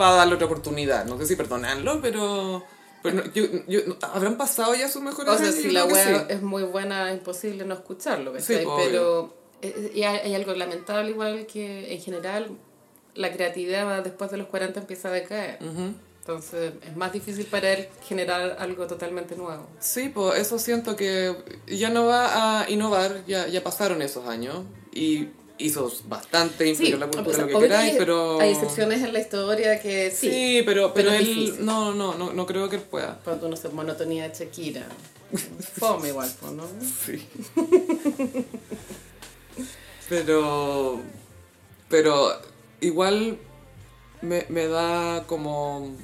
va 0.00 0.10
a 0.10 0.16
darle 0.16 0.34
otra 0.36 0.46
oportunidad. 0.46 1.04
No 1.04 1.18
sé 1.18 1.26
si 1.26 1.36
perdonarlo, 1.36 2.00
pero... 2.00 2.64
pero 3.02 3.16
no- 3.16 3.32
yo- 3.32 3.44
yo- 3.68 3.80
¿Habrán 4.02 4.36
pasado 4.38 4.74
ya 4.74 4.88
sus 4.88 5.02
mejores 5.02 5.32
O 5.34 5.36
sea, 5.38 5.52
si 5.52 5.70
la 5.70 5.84
wea 5.84 6.20
sí. 6.20 6.24
es 6.30 6.42
muy 6.42 6.62
buena, 6.62 7.10
es 7.12 7.18
imposible 7.18 7.64
no 7.66 7.74
escucharlo. 7.74 8.32
Sí. 8.40 8.56
Pero 8.76 9.34
eh, 9.60 9.92
y 9.94 10.02
hay, 10.04 10.18
hay 10.20 10.34
algo 10.34 10.54
lamentable 10.54 11.10
igual 11.10 11.46
que 11.46 11.92
en 11.92 12.00
general 12.00 12.56
la 13.14 13.32
creatividad 13.32 14.02
después 14.02 14.30
de 14.30 14.36
los 14.38 14.48
40 14.48 14.80
empieza 14.80 15.08
a 15.08 15.12
decaer. 15.12 15.58
Entonces 16.20 16.72
es 16.86 16.96
más 16.96 17.12
difícil 17.12 17.44
para 17.46 17.70
él 17.72 17.88
generar 18.06 18.56
algo 18.58 18.86
totalmente 18.86 19.36
nuevo. 19.36 19.66
Sí, 19.78 20.08
pues 20.08 20.38
eso 20.40 20.58
siento 20.58 20.96
que 20.96 21.36
ya 21.66 21.90
no 21.90 22.06
va 22.06 22.62
a 22.62 22.70
innovar, 22.70 23.24
ya, 23.26 23.46
ya 23.46 23.62
pasaron 23.62 24.00
esos 24.00 24.26
años 24.26 24.60
y 24.92 25.28
hizo 25.58 25.92
bastante, 26.08 26.66
influyó 26.66 26.96
la 26.96 27.06
cultura, 27.08 27.30
o 27.30 27.34
sea, 27.34 27.46
lo 27.46 27.58
que 27.58 27.64
queráis, 27.66 27.92
hay- 27.92 27.98
pero... 27.98 28.40
Hay 28.40 28.52
excepciones 28.52 29.02
en 29.02 29.12
la 29.12 29.20
historia 29.20 29.80
que 29.80 30.10
sí. 30.10 30.30
Sí, 30.30 30.62
pero, 30.64 30.92
pero, 30.94 31.12
él... 31.12 31.56
No, 31.60 31.94
no, 31.94 32.14
no, 32.14 32.32
no 32.32 32.46
creo 32.46 32.68
que 32.70 32.76
él 32.76 32.82
pueda. 32.82 33.20
Cuando 33.22 33.46
uno 33.46 33.56
se 33.56 33.68
monotonía 33.68 34.28
de 34.28 34.34
Shakira. 34.34 34.86
Fome 35.78 36.08
igual, 36.08 36.30
¿no? 36.54 36.66
Sí. 37.04 37.22
pero... 40.08 41.00
Pero 41.88 42.40
igual 42.80 43.38
me, 44.22 44.46
me 44.48 44.66
da 44.66 45.24
como 45.26 45.94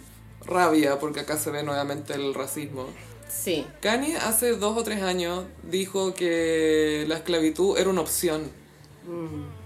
rabia 0.44 0.98
porque 0.98 1.20
acá 1.20 1.36
se 1.36 1.50
ve 1.50 1.62
nuevamente 1.62 2.14
el 2.14 2.34
racismo. 2.34 2.86
Sí. 3.28 3.66
Kanye 3.80 4.16
hace 4.16 4.56
dos 4.56 4.76
o 4.76 4.82
tres 4.82 5.02
años 5.02 5.44
dijo 5.62 6.14
que 6.14 7.04
la 7.08 7.16
esclavitud 7.16 7.78
era 7.78 7.88
una 7.88 8.00
opción. 8.00 8.50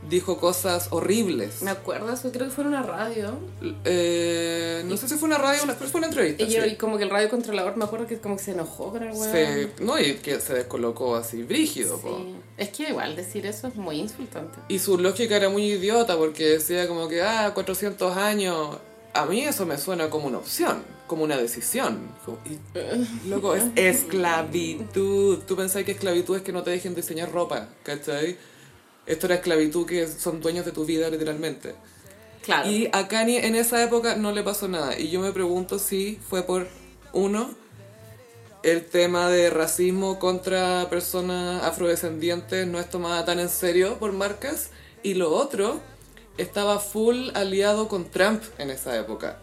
Dijo 0.09 0.39
cosas 0.39 0.89
horribles. 0.91 1.63
Me 1.63 1.71
acuerdo, 1.71 2.13
eso 2.13 2.31
creo 2.31 2.47
que 2.47 2.53
fue 2.53 2.65
en 2.65 2.69
una 2.69 2.83
radio. 2.83 3.39
Eh, 3.85 4.83
no 4.87 4.97
sé 4.97 5.09
si 5.09 5.15
fue 5.17 5.27
una 5.29 5.39
radio 5.39 5.61
o 5.63 5.65
una, 5.65 5.75
fue 5.75 5.99
una 5.99 6.07
entrevista. 6.09 6.43
Y, 6.43 6.51
yo- 6.51 6.63
sí. 6.63 6.71
y 6.71 6.77
como 6.77 6.99
que 6.99 7.05
el 7.05 7.11
radio 7.11 7.31
controlador 7.31 7.77
me 7.77 7.85
acuerdo 7.85 8.07
que 8.07 8.19
como 8.19 8.37
que 8.37 8.43
se 8.45 8.51
enojó 8.53 8.91
con 8.91 9.03
el 9.03 9.13
weón. 9.13 9.33
Se- 9.33 9.71
no, 9.81 9.99
y 9.99 10.15
que 10.17 10.41
se 10.41 10.55
descolocó 10.55 11.17
así, 11.17 11.43
brígido. 11.43 11.99
Sí. 12.03 12.35
Es 12.57 12.69
que 12.71 12.89
igual 12.91 13.17
decir 13.17 13.47
eso 13.47 13.69
es 13.69 13.77
muy 13.77 13.97
insultante. 14.01 14.59
Y 14.69 14.79
su 14.79 14.99
lógica 14.99 15.37
era 15.37 15.49
muy 15.49 15.65
idiota 15.73 16.17
porque 16.17 16.45
decía 16.51 16.87
como 16.89 17.09
que, 17.09 17.23
ah, 17.23 17.53
400 17.55 18.17
años. 18.17 18.77
A 19.15 19.27
mí 19.27 19.43
eso 19.43 19.65
me 19.65 19.79
suena 19.79 20.11
como 20.11 20.27
una 20.27 20.39
opción, 20.39 20.83
como 21.07 21.23
una 21.25 21.37
decisión. 21.37 22.01
Y, 22.45 23.29
loco, 23.29 23.55
es 23.55 23.65
esclavitud. 23.77 25.39
Tú 25.47 25.57
pensás 25.57 25.85
que 25.85 25.93
esclavitud 25.93 26.37
es 26.37 26.43
que 26.43 26.53
no 26.53 26.63
te 26.63 26.71
dejen 26.71 26.95
diseñar 26.95 27.31
ropa, 27.33 27.69
¿cachai? 27.83 28.37
Esto 29.07 29.27
era 29.27 29.37
esclavitud 29.37 29.87
que 29.87 30.07
son 30.07 30.41
dueños 30.41 30.65
de 30.65 30.73
tu 30.73 30.85
vida 30.85 31.11
literalmente. 31.11 31.75
Claro. 32.43 32.71
Y 32.71 32.89
a 32.93 33.09
Kanye 33.09 33.47
en 33.47 33.55
esa 33.55 33.83
época 33.83 34.17
no 34.17 34.33
le 34.33 34.43
pasó 34.43 34.69
nada. 34.69 34.99
Y 34.99 35.11
yo 35.11 35.21
me 35.21 35.33
pregunto 35.33 35.79
si 35.79 36.19
fue 36.29 36.43
por, 36.43 36.69
uno, 37.13 37.51
el 38.63 38.85
tema 38.85 39.29
de 39.29 39.51
racismo 39.51 40.19
contra 40.19 40.89
personas 40.91 41.63
afrodescendientes 41.65 42.67
no 42.67 42.81
es 42.81 42.89
tomada 42.89 43.25
tan 43.25 43.39
en 43.39 43.49
serio 43.49 43.99
por 43.99 44.13
marcas. 44.13 44.71
Y 45.03 45.15
lo 45.15 45.33
otro, 45.33 45.81
estaba 46.39 46.79
full 46.81 47.29
aliado 47.35 47.89
con 47.89 48.11
Trump 48.11 48.43
en 48.59 48.71
esa 48.71 48.99
época. 48.99 49.39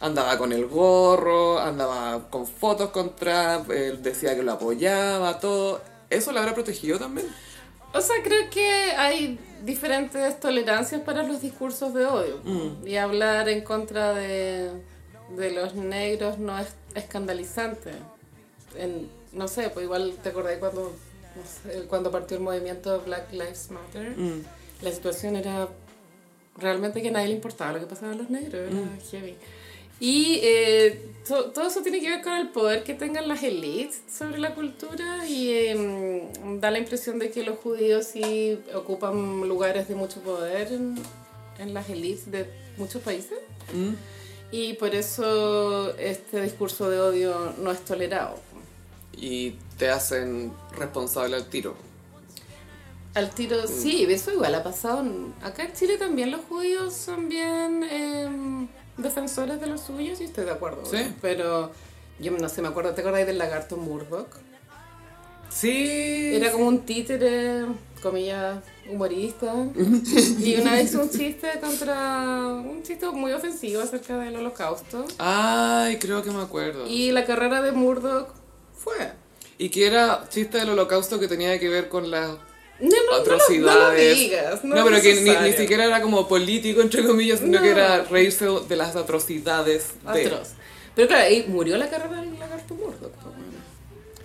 Andaba 0.00 0.36
con 0.36 0.52
el 0.52 0.66
gorro, 0.66 1.58
andaba 1.58 2.28
con 2.28 2.46
fotos 2.46 2.90
con 2.90 3.16
Trump, 3.16 3.70
él 3.70 4.02
decía 4.02 4.36
que 4.36 4.42
lo 4.42 4.52
apoyaba, 4.52 5.40
todo. 5.40 5.80
¿Eso 6.10 6.32
lo 6.32 6.40
habrá 6.40 6.54
protegido 6.54 6.98
también? 6.98 7.26
O 7.96 8.00
sea, 8.00 8.16
creo 8.22 8.50
que 8.50 8.66
hay 8.92 9.38
diferentes 9.64 10.38
tolerancias 10.38 11.00
para 11.00 11.22
los 11.22 11.40
discursos 11.40 11.94
de 11.94 12.04
odio. 12.04 12.40
Y 12.84 12.96
hablar 12.96 13.48
en 13.48 13.62
contra 13.62 14.12
de, 14.12 14.70
de 15.36 15.50
los 15.52 15.74
negros 15.74 16.38
no 16.38 16.58
es 16.58 16.68
escandalizante. 16.94 17.92
En, 18.76 19.08
no 19.32 19.48
sé, 19.48 19.70
pues 19.70 19.84
igual 19.84 20.14
te 20.22 20.28
acordás 20.28 20.58
cuando, 20.58 20.92
no 21.36 21.72
sé, 21.72 21.86
cuando 21.86 22.10
partió 22.10 22.36
el 22.36 22.42
movimiento 22.42 23.00
Black 23.06 23.32
Lives 23.32 23.70
Matter. 23.70 24.14
La 24.82 24.92
situación 24.92 25.36
era 25.36 25.68
realmente 26.56 27.00
que 27.02 27.08
a 27.08 27.12
nadie 27.12 27.28
le 27.28 27.34
importaba 27.34 27.72
lo 27.72 27.80
que 27.80 27.86
pasaba 27.86 28.12
a 28.12 28.14
los 28.16 28.28
negros, 28.30 28.54
era 28.54 28.70
heavy. 29.10 29.36
Y 29.98 30.40
eh, 30.42 31.10
to- 31.26 31.46
todo 31.52 31.68
eso 31.68 31.80
tiene 31.82 32.00
que 32.00 32.10
ver 32.10 32.22
con 32.22 32.34
el 32.34 32.48
poder 32.50 32.84
que 32.84 32.94
tengan 32.94 33.28
las 33.28 33.42
élites 33.42 34.00
sobre 34.12 34.38
la 34.38 34.54
cultura 34.54 35.26
y 35.26 35.48
eh, 35.50 36.28
da 36.60 36.70
la 36.70 36.78
impresión 36.78 37.18
de 37.18 37.30
que 37.30 37.42
los 37.42 37.58
judíos 37.58 38.06
sí 38.06 38.58
ocupan 38.74 39.48
lugares 39.48 39.88
de 39.88 39.94
mucho 39.94 40.20
poder 40.20 40.70
en, 40.72 40.96
en 41.58 41.72
las 41.72 41.88
élites 41.88 42.30
de 42.30 42.46
muchos 42.76 43.00
países 43.00 43.38
¿Mm? 43.72 43.94
y 44.52 44.74
por 44.74 44.94
eso 44.94 45.96
este 45.96 46.42
discurso 46.42 46.90
de 46.90 47.00
odio 47.00 47.54
no 47.58 47.70
es 47.72 47.82
tolerado. 47.84 48.38
Y 49.18 49.52
te 49.78 49.88
hacen 49.88 50.52
responsable 50.76 51.36
al 51.36 51.46
tiro. 51.48 51.74
Al 53.14 53.30
tiro, 53.30 53.66
sí, 53.66 54.04
eso 54.06 54.30
igual 54.30 54.54
ha 54.56 54.62
pasado. 54.62 55.02
Acá 55.42 55.64
en 55.64 55.72
Chile 55.72 55.96
también 55.96 56.30
los 56.30 56.42
judíos 56.42 56.92
son 56.92 57.30
bien 57.30 57.82
em, 57.84 58.68
defensores 58.96 59.60
de 59.60 59.66
los 59.66 59.80
suyos 59.80 60.20
y 60.20 60.24
estoy 60.24 60.44
de 60.44 60.52
acuerdo. 60.52 60.84
Sí. 60.84 61.14
Pero 61.20 61.70
Yo 62.18 62.32
no 62.32 62.48
sé, 62.48 62.62
me 62.62 62.68
acuerdo, 62.68 62.92
¿te 62.94 63.00
acordáis 63.02 63.26
del 63.26 63.38
lagarto 63.38 63.76
Murdoch? 63.76 64.28
Sí. 65.50 66.34
Era 66.34 66.52
como 66.52 66.66
un 66.66 66.80
títere, 66.80 67.64
comillas, 68.02 68.62
humorista. 68.90 69.52
y 70.38 70.56
una 70.60 70.72
vez 70.72 70.94
un 70.94 71.08
chiste 71.08 71.48
contra. 71.60 72.46
un 72.46 72.82
chiste 72.82 73.08
muy 73.10 73.32
ofensivo 73.32 73.80
acerca 73.82 74.18
del 74.18 74.36
holocausto. 74.36 75.04
Ay, 75.18 75.98
creo 75.98 76.22
que 76.22 76.30
me 76.30 76.42
acuerdo. 76.42 76.86
Y, 76.86 77.08
Y 77.08 77.12
la 77.12 77.24
carrera 77.24 77.62
de 77.62 77.72
Murdoch 77.72 78.28
fue. 78.74 79.12
que 79.58 79.86
era 79.86 80.26
chiste 80.28 80.58
del 80.58 80.70
holocausto 80.70 81.18
que 81.18 81.28
tenía 81.28 81.58
que 81.58 81.68
ver 81.68 81.88
con 81.88 82.10
las 82.10 82.36
No, 82.80 82.90
no, 83.10 83.16
atrocidades. 83.16 83.62
no 83.64 83.88
lo 83.90 83.94
digas. 83.94 84.64
No, 84.64 84.84
pero 84.84 85.00
que 85.00 85.14
ni, 85.22 85.30
ni 85.50 85.52
siquiera 85.56 85.84
era 85.86 86.00
como 86.02 86.28
político, 86.28 86.80
entre 86.82 87.04
comillas, 87.04 87.40
sino 87.40 87.52
No. 87.58 87.62
que 87.62 87.70
era 87.70 88.04
reírse 88.04 88.46
de 88.68 88.76
las 88.76 88.94
atrocidades 88.96 89.88
de... 90.12 90.24
Atroz. 90.26 90.48
Pero 90.94 91.08
claro, 91.08 91.24
ahí 91.24 91.44
murió 91.48 91.76
la 91.78 91.88
carrera 91.88 92.20
del 92.20 92.38
lagarto 92.38 92.74
Murdoch. 92.74 93.12
pues. 93.12 93.34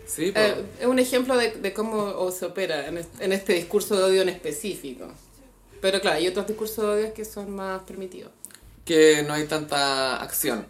Sí, 0.05 0.31
po. 0.33 0.39
Eh, 0.39 0.55
es 0.81 0.85
un 0.85 0.99
ejemplo 0.99 1.37
de, 1.37 1.51
de 1.51 1.73
cómo 1.73 2.29
se 2.31 2.45
opera 2.45 2.87
en 2.87 2.97
este, 2.97 3.23
en 3.23 3.31
este 3.31 3.53
discurso 3.53 3.95
de 3.95 4.03
odio 4.03 4.21
en 4.21 4.29
específico. 4.29 5.07
Pero 5.79 6.01
claro, 6.01 6.17
hay 6.17 6.27
otros 6.27 6.47
discursos 6.47 6.77
de 6.85 6.91
odio 6.91 7.13
que 7.13 7.23
son 7.25 7.49
más 7.51 7.81
permitidos. 7.83 8.31
que 8.85 9.23
no 9.25 9.33
hay 9.33 9.45
tanta 9.45 10.17
acción. 10.21 10.65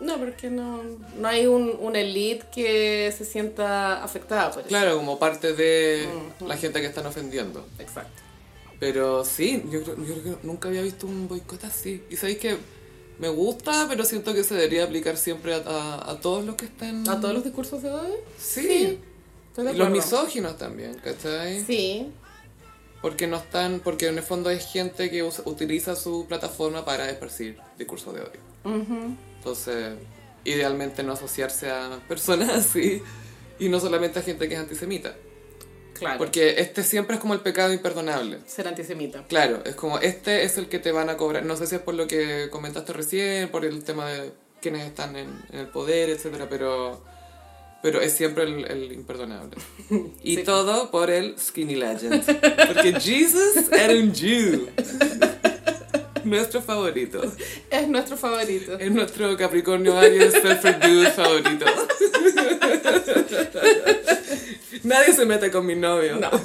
No, 0.00 0.16
porque 0.18 0.48
no, 0.50 0.82
no 1.18 1.28
hay 1.28 1.46
un, 1.46 1.76
una 1.80 2.00
elite 2.00 2.46
que 2.54 3.12
se 3.16 3.24
sienta 3.24 4.02
afectada 4.02 4.50
por 4.50 4.60
eso. 4.60 4.68
Claro, 4.68 4.96
como 4.96 5.18
parte 5.18 5.52
de 5.52 6.08
la 6.46 6.56
gente 6.56 6.80
que 6.80 6.86
están 6.86 7.06
ofendiendo. 7.06 7.66
Exacto. 7.78 8.22
Pero 8.78 9.24
sí, 9.26 9.62
yo 9.70 9.82
creo, 9.82 9.96
yo 9.98 10.14
creo 10.22 10.38
que 10.40 10.46
nunca 10.46 10.68
había 10.68 10.80
visto 10.82 11.06
un 11.06 11.28
boicot 11.28 11.64
así. 11.64 12.02
Y 12.08 12.16
sabéis 12.16 12.38
que 12.38 12.56
me 13.18 13.28
gusta, 13.28 13.86
pero 13.90 14.04
siento 14.06 14.32
que 14.32 14.42
se 14.42 14.54
debería 14.54 14.84
aplicar 14.84 15.18
siempre 15.18 15.52
a, 15.52 15.58
a- 15.58 16.10
a 16.12 16.20
todos 16.20 16.46
los 16.46 16.54
que 16.56 16.64
estén... 16.64 17.06
¿A 17.06 17.20
todos 17.20 17.34
los 17.34 17.44
discursos 17.44 17.82
de 17.82 17.90
odio? 17.90 18.14
Sí. 18.38 18.98
Los 19.56 19.90
misóginos 19.90 20.56
también, 20.56 20.94
¿cachai? 21.04 21.60
Sí, 21.62 22.10
Porque 23.02 23.26
no 23.26 23.36
están, 23.36 23.80
porque 23.80 24.06
en 24.08 24.16
el 24.16 24.22
fondo 24.24 24.48
es 24.48 24.64
gente 24.66 25.10
que 25.10 25.22
usa- 25.22 25.42
utiliza 25.44 25.94
su 25.96 26.24
plataforma 26.26 26.82
para 26.86 27.10
esparcir 27.10 27.58
discursos 27.76 28.14
de 28.14 28.20
odio. 28.22 28.40
Ujú. 28.64 29.16
Entonces, 29.40 29.94
idealmente 30.44 31.02
no 31.02 31.12
asociarse 31.12 31.70
a 31.70 31.98
personas 32.08 32.50
así 32.66 33.02
y 33.58 33.68
no 33.68 33.80
solamente 33.80 34.18
a 34.18 34.22
gente 34.22 34.48
que 34.48 34.54
es 34.54 34.60
antisemita. 34.60 35.14
claro. 35.94 36.18
Porque 36.18 36.60
este 36.60 36.82
siempre 36.82 37.16
es 37.16 37.20
como 37.20 37.34
el 37.34 37.40
pecado 37.40 37.72
imperdonable. 37.72 38.38
Ser 38.46 38.68
antisemita. 38.68 39.24
Claro, 39.28 39.62
es 39.64 39.74
como 39.74 39.98
este 39.98 40.44
es 40.44 40.56
el 40.58 40.68
que 40.68 40.78
te 40.78 40.92
van 40.92 41.08
a 41.10 41.16
cobrar. 41.16 41.44
No 41.44 41.56
sé 41.56 41.66
si 41.66 41.74
es 41.74 41.80
por 41.82 41.94
lo 41.94 42.06
que 42.06 42.48
comentaste 42.50 42.92
recién, 42.92 43.48
por 43.50 43.64
el 43.64 43.82
tema 43.82 44.08
de 44.10 44.32
quienes 44.62 44.86
están 44.86 45.16
en, 45.16 45.28
en 45.52 45.58
el 45.60 45.68
poder, 45.68 46.10
etcétera, 46.10 46.46
pero 46.48 47.02
pero 47.82 47.98
es 48.02 48.12
siempre 48.12 48.44
el, 48.44 48.64
el 48.70 48.92
imperdonable. 48.92 49.56
Y 50.22 50.36
Sí. 50.36 50.42
todo 50.44 50.90
por 50.90 51.10
el 51.10 51.38
Skinny 51.38 51.76
Legend. 51.76 52.22
Porque 52.66 52.92
Jesus 53.00 53.70
era 53.72 53.94
un 53.94 54.14
Jew. 54.14 54.68
Nuestro 56.24 56.62
favorito. 56.62 57.20
Es 57.70 57.88
nuestro 57.88 58.16
favorito. 58.16 58.78
Es 58.78 58.90
nuestro 58.90 59.36
Capricornio 59.36 59.98
Aries 59.98 60.32
Surfer 60.32 60.80
Dude 60.80 61.10
favorito. 61.10 61.66
Nadie 64.84 65.14
se 65.14 65.26
mete 65.26 65.50
con 65.50 65.66
mi 65.66 65.74
novio. 65.74 66.16
No. 66.16 66.30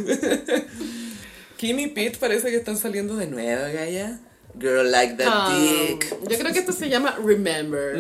Kim 1.57 1.80
y 1.80 1.88
Pete 1.88 2.17
parece 2.19 2.49
que 2.49 2.57
están 2.57 2.78
saliendo 2.78 3.15
de 3.15 3.28
nuevo, 3.28 3.63
Gaia. 3.73 4.19
Girl 4.60 4.89
like 4.89 5.16
that 5.16 5.28
Ah, 5.30 5.60
dick. 5.60 6.10
yo 6.30 6.38
creo 6.38 6.53
que 6.53 6.60
esto 6.60 6.72
se 6.72 6.89
llama 6.89 7.18
Remember. 7.24 7.95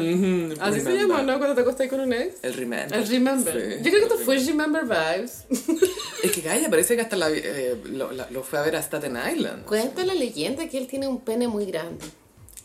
Así 0.61 0.79
se 0.81 0.95
llama, 0.95 1.21
¿no? 1.21 1.37
Cuando 1.37 1.53
te 1.55 1.61
acostas 1.61 1.87
con 1.89 1.99
un 1.99 2.13
ex. 2.13 2.35
El 2.43 2.53
remember. 2.53 2.97
El 2.97 3.07
Remember. 3.07 3.53
Sí. 3.53 3.75
Yo 3.83 3.91
creo 3.91 4.07
que 4.07 4.13
esto 4.13 4.17
fue 4.19 4.37
Remember 4.39 4.83
Vibes. 4.83 5.43
Es 6.23 6.31
que 6.31 6.41
Gaia 6.41 6.69
parece 6.69 6.95
que 6.95 7.01
hasta 7.03 7.15
la, 7.17 7.29
eh, 7.29 7.75
lo, 7.85 8.11
la- 8.11 8.27
lo 8.31 8.41
fue 8.41 8.57
a 8.57 8.63
ver 8.63 8.75
a 8.77 8.79
Staten 8.81 9.15
Island. 9.31 9.65
Cuenta 9.65 10.03
la 10.05 10.15
leyenda 10.15 10.67
que 10.67 10.77
él 10.79 10.87
tiene 10.87 11.07
un 11.07 11.19
pene 11.21 11.47
muy 11.47 11.65
grande. 11.65 12.03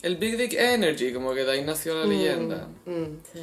El 0.03 0.17
Big 0.17 0.39
Dick 0.39 0.55
Energy, 0.55 1.13
como 1.13 1.35
que 1.35 1.45
de 1.45 1.51
ahí 1.53 1.63
nació 1.65 1.95
la 1.95 2.07
leyenda. 2.07 2.69
Mm, 2.87 3.05
sí. 3.33 3.41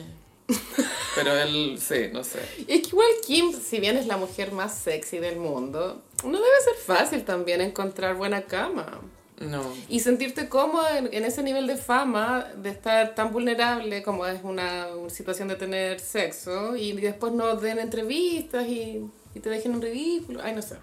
Pero 1.16 1.38
él, 1.38 1.78
sí, 1.80 2.10
no 2.12 2.24
sé. 2.24 2.40
Y 2.68 2.72
es 2.74 2.82
que 2.82 2.88
igual 2.90 3.10
Kim, 3.28 3.52
si 3.54 3.80
bien 3.80 3.96
es 3.98 4.08
la 4.08 4.18
mujer 4.18 4.52
más 4.54 4.76
sexy 4.76 5.20
del 5.20 5.36
mundo, 5.36 6.02
no 6.24 6.32
debe 6.32 6.62
ser 6.64 6.76
fácil 6.84 7.24
también 7.24 7.62
encontrar 7.62 8.16
buena 8.16 8.44
cama. 8.44 9.02
No. 9.40 9.62
Y 9.88 10.00
sentirte 10.00 10.50
cómoda 10.50 10.98
en, 10.98 11.10
en 11.14 11.24
ese 11.24 11.44
nivel 11.44 11.68
de 11.68 11.78
fama, 11.78 12.48
de 12.58 12.70
estar 12.70 13.14
tan 13.14 13.32
vulnerable 13.32 14.02
como 14.02 14.26
es 14.26 14.40
una, 14.44 14.88
una 14.96 15.10
situación 15.12 15.48
de 15.48 15.56
tener 15.56 16.00
sexo, 16.00 16.76
y 16.76 16.94
después 16.94 17.34
no 17.34 17.56
den 17.56 17.78
entrevistas 17.80 18.68
y, 18.68 19.04
y 19.36 19.40
te 19.40 19.50
dejen 19.50 19.74
en 19.74 19.82
ridículo. 19.82 20.40
Ay, 20.44 20.54
no 20.56 20.62
sé. 20.64 20.76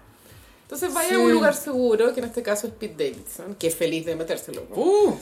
Entonces 0.63 0.93
vaya 0.93 1.09
Sí. 1.09 1.15
a 1.15 1.19
un 1.19 1.31
lugar 1.33 1.53
seguro, 1.53 2.13
que 2.13 2.21
en 2.21 2.27
este 2.27 2.41
caso 2.41 2.67
es 2.67 2.73
Pete 2.73 3.09
Davidson, 3.09 3.55
que 3.55 3.67
es 3.67 3.75
feliz 3.75 4.05
de 4.05 4.15
metérselo. 4.15 4.63
po. 4.65 4.81
Uh. 4.81 5.19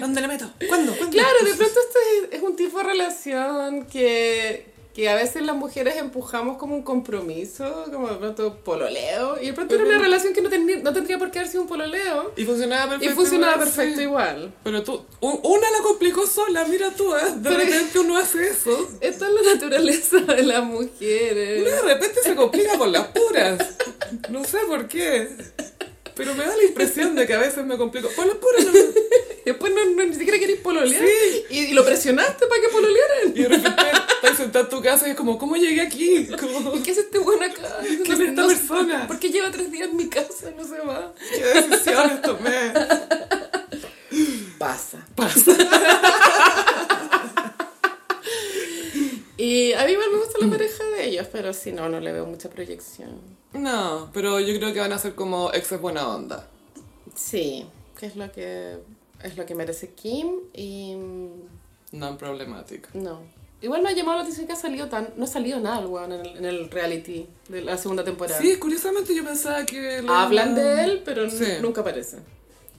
¿Dónde 0.00 0.20
le 0.20 0.28
meto? 0.28 0.50
¿Cuándo? 0.68 0.92
¿Cuándo? 0.96 1.10
Claro, 1.16 1.38
de 1.44 1.54
pronto 1.54 1.64
esto 1.80 1.98
es, 2.30 2.32
es 2.38 2.42
un 2.42 2.56
tipo 2.56 2.78
de 2.78 2.84
relación 2.84 3.86
que, 3.86 4.71
que 4.94 5.08
a 5.08 5.14
veces 5.14 5.42
las 5.42 5.56
mujeres 5.56 5.96
empujamos 5.96 6.58
como 6.58 6.74
un 6.76 6.82
compromiso, 6.82 7.86
como 7.90 8.08
de 8.08 8.16
pronto 8.16 8.56
pololeo, 8.62 9.40
y 9.40 9.46
de 9.46 9.52
pronto 9.54 9.74
era 9.74 9.84
una 9.84 9.98
relación 9.98 10.34
que 10.34 10.42
no, 10.42 10.50
tendría- 10.50 10.78
no 10.82 10.92
tendría 10.92 11.18
por 11.18 11.30
qué 11.30 11.38
haber 11.38 11.50
sido 11.50 11.62
un 11.62 11.68
pololeo, 11.68 12.32
Y 12.36 12.44
funcionaba 12.44 12.84
y 12.96 12.98
perfecto. 12.98 13.14
funcionaba 13.16 13.52
igual, 13.54 13.68
perfecto 13.68 13.96
sí. 13.96 14.02
igual. 14.02 14.54
Pero 14.62 14.82
tú, 14.82 15.02
una 15.20 15.70
la 15.70 15.78
complicó 15.82 16.26
sola, 16.26 16.64
mira 16.66 16.90
tú, 16.90 17.14
¿eh? 17.16 17.20
De 17.36 17.48
Pero- 17.50 17.56
repente 17.56 17.98
uno 18.00 18.18
hace 18.18 18.48
eso. 18.48 18.88
Esta 19.00 19.26
es 19.28 19.32
la 19.32 19.54
naturaleza 19.54 20.18
de 20.18 20.42
las 20.42 20.58
Uno 20.58 20.72
mujeres. 20.80 21.64
de 21.64 21.82
repente 21.82 22.20
se 22.22 22.34
complica 22.34 22.76
por 22.76 22.88
las 22.88 23.06
puras. 23.08 23.58
No 24.28 24.44
sé 24.44 24.58
por 24.68 24.88
qué. 24.88 25.28
Pero 26.14 26.34
me 26.34 26.44
da 26.44 26.54
la 26.56 26.62
impresión 26.64 27.14
de 27.14 27.26
que 27.26 27.34
a 27.34 27.38
veces 27.38 27.64
me 27.64 27.76
complico. 27.78 28.08
Por 28.10 28.26
las 28.26 28.36
puras 28.36 28.64
no. 28.66 28.72
Después 29.44 29.72
no, 29.74 29.84
no- 29.84 30.04
ni 30.04 30.14
siquiera 30.14 30.38
queréis 30.38 30.60
pololear. 30.60 31.02
Sí. 31.02 31.44
Y, 31.50 31.58
y 31.70 31.72
lo 31.72 31.84
presionaste 31.84 32.46
para 32.46 32.60
que 32.60 32.68
pololearan. 32.68 33.28
Y 33.34 33.42
de 33.42 33.48
repente 33.48 33.82
estás 34.22 34.36
sentado 34.36 34.64
en 34.66 34.70
tu 34.70 34.82
casa 34.82 35.08
y 35.08 35.12
es 35.12 35.16
como, 35.16 35.38
¿cómo 35.38 35.56
llegué 35.56 35.80
aquí? 35.80 36.28
Como, 36.38 36.76
¿Y 36.76 36.82
qué 36.82 36.92
hace 36.92 37.00
este 37.00 37.18
buen 37.18 37.42
acá? 37.42 37.78
¿Quién 37.82 38.02
es 38.02 38.20
esta 38.28 38.46
persona? 38.46 39.06
¿Por 39.06 39.18
qué 39.18 39.30
lleva 39.30 39.50
tres 39.50 39.70
días 39.72 39.88
en 39.88 39.96
mi 39.96 40.08
casa? 40.08 40.50
No 40.56 40.64
se 40.64 40.78
va. 40.80 41.12
¿Qué 41.30 41.44
decisiones 41.68 42.22
tomé? 42.22 42.72
Pasa. 44.58 45.04
Y 49.36 49.72
a 49.72 49.84
mí 49.86 49.92
igual 49.92 50.10
me 50.12 50.18
gusta 50.18 50.38
la 50.40 50.48
pareja 50.50 50.84
de 50.84 51.04
ellos, 51.08 51.26
pero 51.32 51.52
si 51.52 51.72
no, 51.72 51.88
no 51.88 51.98
le 51.98 52.12
veo 52.12 52.26
mucha 52.26 52.48
proyección. 52.48 53.20
No, 53.54 54.10
pero 54.12 54.40
yo 54.40 54.54
creo 54.58 54.72
que 54.72 54.80
van 54.80 54.92
a 54.92 54.98
ser 54.98 55.14
como 55.14 55.52
exes 55.52 55.80
buena 55.80 56.08
onda. 56.08 56.46
Sí, 57.14 57.66
que 57.98 58.06
es 58.06 58.16
lo 58.16 58.30
que 58.32 58.78
es 59.22 59.36
lo 59.36 59.44
que 59.46 59.54
merece 59.54 59.90
Kim 59.94 60.28
y 60.54 60.94
mm, 60.96 61.98
Non 61.98 62.16
problematic. 62.16 62.88
no. 62.94 63.20
Igual 63.60 63.80
me 63.82 63.90
ha 63.90 63.92
llamado 63.92 64.16
la 64.16 64.22
atención 64.24 64.46
que 64.48 64.54
ha 64.54 64.56
salido 64.56 64.88
tan 64.88 65.10
no 65.16 65.22
ha 65.22 65.28
salido 65.28 65.60
nada 65.60 65.78
el 65.78 65.86
weón 65.86 66.10
en 66.10 66.20
el, 66.26 66.36
en 66.38 66.44
el 66.46 66.68
reality 66.68 67.28
de 67.48 67.62
la 67.62 67.76
segunda 67.78 68.02
temporada. 68.02 68.40
Sí, 68.40 68.56
curiosamente 68.56 69.14
yo 69.14 69.22
pensaba 69.24 69.64
que... 69.64 70.02
Hablan 70.08 70.56
de 70.56 70.82
él, 70.82 71.02
pero 71.04 71.30
Sí. 71.30 71.44
nunca 71.60 71.82
aparece. 71.82 72.18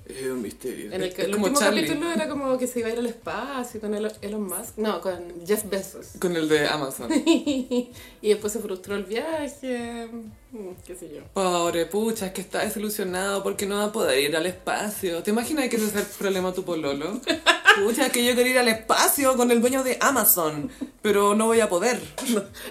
Es 0.05 0.23
un 0.23 0.41
misterio. 0.41 0.91
En 0.91 1.01
el, 1.01 1.13
que, 1.13 1.23
el 1.23 1.35
último 1.35 1.57
Charlie. 1.57 1.85
capítulo 1.85 2.11
era 2.11 2.27
como 2.27 2.57
que 2.57 2.67
se 2.67 2.79
iba 2.79 2.89
a 2.89 2.91
ir 2.91 2.99
al 2.99 3.05
espacio 3.05 3.79
con 3.79 3.93
Elon 3.93 4.11
Elon 4.21 4.43
Musk. 4.43 4.77
No, 4.77 4.99
con 5.01 5.45
Jeff 5.45 5.63
Bezos. 5.69 6.07
Con 6.19 6.35
el 6.35 6.49
de 6.49 6.67
Amazon. 6.67 7.09
y 7.25 7.89
después 8.21 8.51
se 8.51 8.59
frustró 8.59 8.95
el 8.95 9.05
viaje. 9.05 10.07
mm, 10.51 10.69
qué 10.85 10.95
sé 10.95 11.09
yo. 11.13 11.21
Pobre 11.33 11.85
pucha, 11.85 12.27
es 12.27 12.33
que 12.33 12.41
está 12.41 12.59
desilusionado 12.59 13.43
porque 13.43 13.65
no 13.65 13.77
va 13.77 13.85
a 13.85 13.91
poder 13.91 14.19
ir 14.19 14.35
al 14.35 14.45
espacio. 14.45 15.23
¿Te 15.23 15.31
imaginas 15.31 15.69
que 15.69 15.77
ese 15.77 15.85
es 15.85 15.95
el 15.95 16.05
problema 16.17 16.53
tu 16.53 16.63
pololo? 16.63 17.21
Pucha, 17.81 18.05
es 18.05 18.11
que 18.11 18.23
yo 18.23 18.35
quería 18.35 18.51
ir 18.51 18.59
al 18.59 18.67
espacio 18.67 19.35
con 19.35 19.49
el 19.49 19.59
dueño 19.59 19.83
de 19.83 19.97
Amazon, 19.99 20.69
pero 21.01 21.33
no 21.33 21.47
voy 21.47 21.59
a 21.59 21.67
poder. 21.69 21.99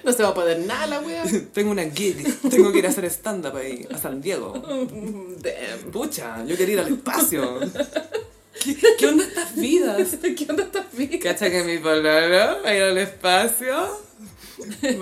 No 0.04 0.12
se 0.12 0.22
va 0.22 0.28
a 0.28 0.34
poder 0.34 0.60
nada 0.60 0.86
la 0.86 1.00
wea. 1.00 1.24
Tengo 1.52 1.72
una 1.72 1.82
gig, 1.90 2.22
tengo 2.48 2.70
que 2.70 2.78
ir 2.78 2.86
a 2.86 2.90
hacer 2.90 3.04
stand-up 3.06 3.56
ahí, 3.56 3.86
a 3.92 3.98
San 3.98 4.20
Diego. 4.20 4.52
Damn. 4.52 5.90
Pucha, 5.90 6.44
yo 6.44 6.56
quería 6.56 6.74
ir 6.74 6.80
al 6.80 6.92
espacio. 6.92 7.21
¿Qué, 7.30 8.76
qué 8.98 9.06
onda 9.06 9.24
estas 9.24 9.56
vidas? 9.56 10.16
¿Qué 10.36 10.46
onda 10.48 10.62
esta 10.64 10.86
vida? 10.92 11.18
¿Cacha 11.20 11.50
que 11.50 11.62
mi 11.64 11.78
pololo 11.78 12.62
va 12.62 12.68
a 12.68 12.74
ir 12.76 12.82
al 12.82 12.98
espacio? 12.98 13.74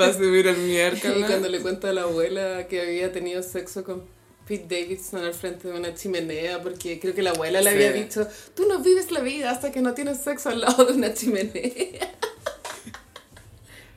Va 0.00 0.06
a 0.06 0.12
subir 0.14 0.46
el 0.46 0.56
Y 0.56 0.60
miércoles. 0.60 1.24
cuando 1.26 1.48
le 1.48 1.60
cuenta 1.60 1.90
a 1.90 1.92
la 1.92 2.02
abuela 2.02 2.66
que 2.68 2.80
había 2.80 3.12
tenido 3.12 3.42
sexo 3.42 3.84
con 3.84 4.02
Pete 4.46 4.80
Davidson 4.82 5.22
al 5.24 5.34
frente 5.34 5.68
de 5.68 5.74
una 5.78 5.94
chimenea, 5.94 6.62
porque 6.62 6.98
creo 6.98 7.14
que 7.14 7.22
la 7.22 7.30
abuela 7.30 7.60
le 7.60 7.70
Sí. 7.70 7.76
había 7.76 7.92
dicho, 7.92 8.26
tú 8.54 8.66
no 8.66 8.78
vives 8.80 9.10
la 9.12 9.20
vida 9.20 9.50
hasta 9.50 9.70
que 9.70 9.80
no 9.80 9.94
tienes 9.94 10.18
sexo 10.22 10.48
al 10.48 10.60
lado 10.62 10.84
de 10.86 10.94
una 10.94 11.12
chimenea. 11.14 12.10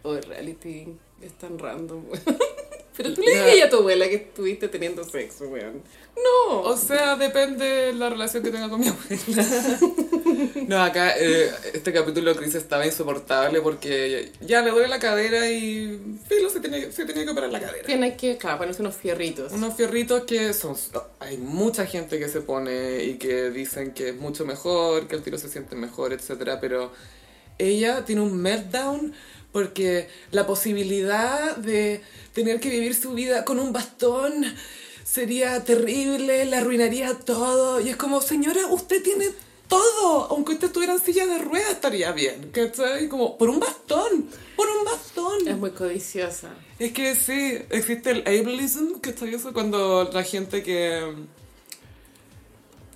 O 0.03 0.15
el 0.15 0.23
reality 0.23 0.87
es 1.21 1.33
tan 1.39 1.57
random. 1.57 2.03
Pero 2.95 3.13
tú 3.13 3.21
le 3.21 3.43
dirías 3.43 3.67
a 3.67 3.69
tu 3.69 3.77
abuela 3.77 4.07
que 4.07 4.15
estuviste 4.15 4.67
teniendo 4.67 5.03
sexo, 5.03 5.45
weón. 5.47 5.81
No. 6.15 6.61
O 6.61 6.77
sea, 6.77 7.15
depende 7.15 7.65
de 7.65 7.93
la 7.93 8.09
relación 8.09 8.43
que 8.43 8.51
tenga 8.51 8.69
con 8.69 8.79
mi 8.79 8.87
abuela. 8.87 9.79
No, 10.67 10.81
acá 10.81 11.15
eh, 11.17 11.51
este 11.73 11.91
capítulo 11.91 12.33
de 12.33 12.39
Chris 12.39 12.55
estaba 12.55 12.85
insoportable 12.85 13.61
porque 13.61 14.31
ya 14.41 14.61
le 14.61 14.71
duele 14.71 14.87
la 14.87 14.97
cadera 14.97 15.49
y 15.49 16.17
Filo 16.27 16.49
se 16.49 16.59
tenía, 16.59 16.91
se 16.91 17.05
tenía 17.05 17.25
que 17.25 17.31
operar 17.31 17.51
la 17.51 17.59
cadera. 17.59 17.85
Tiene 17.85 18.15
que, 18.15 18.37
claro, 18.37 18.59
ponerse 18.59 18.81
unos 18.81 18.95
fierritos. 18.95 19.51
Unos 19.51 19.75
fierritos 19.75 20.23
que 20.23 20.53
son... 20.53 20.75
Hay 21.19 21.37
mucha 21.37 21.85
gente 21.85 22.17
que 22.19 22.29
se 22.29 22.41
pone 22.41 23.03
y 23.03 23.15
que 23.15 23.49
dicen 23.51 23.91
que 23.93 24.09
es 24.09 24.15
mucho 24.15 24.45
mejor, 24.45 25.07
que 25.07 25.15
el 25.15 25.23
tiro 25.23 25.37
se 25.37 25.49
siente 25.49 25.75
mejor, 25.75 26.13
etcétera, 26.13 26.59
pero 26.59 26.91
ella 27.57 28.05
tiene 28.05 28.21
un 28.21 28.41
meltdown 28.41 29.13
porque 29.53 30.09
la 30.31 30.45
posibilidad 30.45 31.55
de 31.55 32.01
tener 32.33 32.59
que 32.59 32.69
vivir 32.69 32.95
su 32.95 33.13
vida 33.13 33.45
con 33.45 33.59
un 33.59 33.71
bastón 33.71 34.45
sería 35.05 35.63
terrible, 35.63 36.45
le 36.45 36.57
arruinaría 36.57 37.13
todo. 37.19 37.79
Y 37.79 37.89
es 37.89 37.95
como, 37.95 38.21
señora, 38.21 38.65
usted 38.67 39.01
tiene 39.03 39.29
todo. 39.67 40.27
Aunque 40.31 40.53
usted 40.53 40.67
estuviera 40.67 40.93
en 40.93 40.99
silla 40.99 41.25
de 41.27 41.37
ruedas 41.37 41.71
estaría 41.71 42.11
bien. 42.11 42.49
¿Cachai? 42.51 43.07
Como, 43.07 43.37
por 43.37 43.49
un 43.49 43.59
bastón. 43.59 44.27
Por 44.55 44.67
un 44.67 44.85
bastón. 44.85 45.47
Es 45.47 45.57
muy 45.57 45.71
codiciosa. 45.71 46.49
Es 46.79 46.91
que 46.91 47.15
sí, 47.15 47.59
existe 47.69 48.09
el 48.11 48.19
ableism, 48.21 48.99
que 49.01 49.11
está 49.11 49.25
eso 49.27 49.53
cuando 49.53 50.09
la 50.11 50.23
gente 50.23 50.63
que... 50.63 51.13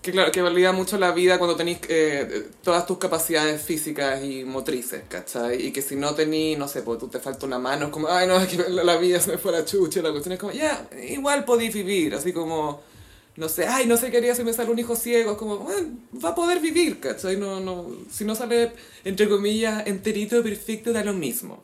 Que 0.07 0.13
claro, 0.13 0.31
que 0.31 0.41
valida 0.41 0.71
mucho 0.71 0.97
la 0.97 1.11
vida 1.11 1.37
cuando 1.37 1.57
tenéis 1.57 1.79
eh, 1.89 2.47
todas 2.63 2.85
tus 2.85 2.97
capacidades 2.97 3.61
físicas 3.61 4.23
y 4.23 4.45
motrices, 4.45 5.01
¿cachai? 5.09 5.65
Y 5.65 5.73
que 5.73 5.81
si 5.81 5.97
no 5.97 6.15
tenís, 6.15 6.57
no 6.57 6.69
sé, 6.69 6.81
pues 6.81 6.97
tú 6.97 7.09
te 7.09 7.19
falta 7.19 7.45
una 7.45 7.59
mano, 7.59 7.87
es 7.87 7.91
como, 7.91 8.07
ay 8.07 8.25
no, 8.25 8.37
es 8.37 8.47
que 8.47 8.69
la, 8.69 8.95
vida 8.95 9.19
se 9.19 9.31
me 9.31 9.37
fue 9.37 9.51
la 9.51 9.65
chucha, 9.65 10.01
la 10.01 10.11
cuestión 10.11 10.31
es 10.31 10.39
como, 10.39 10.53
ya, 10.53 10.87
igual 11.09 11.43
podéis 11.43 11.73
vivir, 11.73 12.15
así 12.15 12.31
como, 12.31 12.79
no 13.37 13.47
sé, 13.49 13.67
ay, 13.67 13.85
no 13.85 13.97
sé 13.97 14.09
qué 14.09 14.17
haría 14.17 14.33
si 14.33 14.43
me 14.43 14.51
sale 14.51 14.71
un 14.71 14.79
hijo 14.79 14.95
ciego, 14.95 15.33
es 15.33 15.37
como, 15.37 15.59
bueno, 15.59 15.89
va 16.23 16.29
a 16.29 16.35
poder 16.35 16.59
vivir, 16.59 16.99
¿cachai? 16.99 17.37
No, 17.37 17.59
no, 17.59 17.95
si 18.11 18.25
no 18.25 18.33
sale, 18.33 18.71
entre 19.05 19.29
comillas, 19.29 19.85
enterito, 19.85 20.41
perfecto, 20.41 20.91
da 20.91 21.03
lo 21.03 21.13
mismo. 21.13 21.61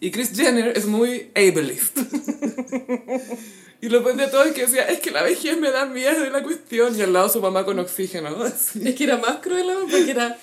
Y 0.00 0.10
Kris 0.10 0.32
Jenner 0.34 0.72
es 0.74 0.86
muy 0.86 1.30
ableist. 1.34 1.98
y 3.82 3.90
lo 3.90 4.02
peor 4.02 4.16
de 4.16 4.26
todo 4.28 4.44
es 4.44 4.52
que 4.54 4.62
decía, 4.62 4.84
es 4.84 5.00
que 5.00 5.10
la 5.10 5.22
vejez 5.22 5.58
me 5.58 5.70
da 5.70 5.84
miedo 5.84 6.18
de 6.22 6.30
la 6.30 6.42
cuestión, 6.42 6.98
y 6.98 7.02
al 7.02 7.12
lado 7.12 7.28
su 7.28 7.42
mamá 7.42 7.66
con 7.66 7.78
oxígeno, 7.78 8.28
así. 8.42 8.80
Es 8.82 8.94
que 8.94 9.04
era 9.04 9.18
más 9.18 9.36
cruel 9.42 9.66
porque 9.90 10.10
era... 10.10 10.38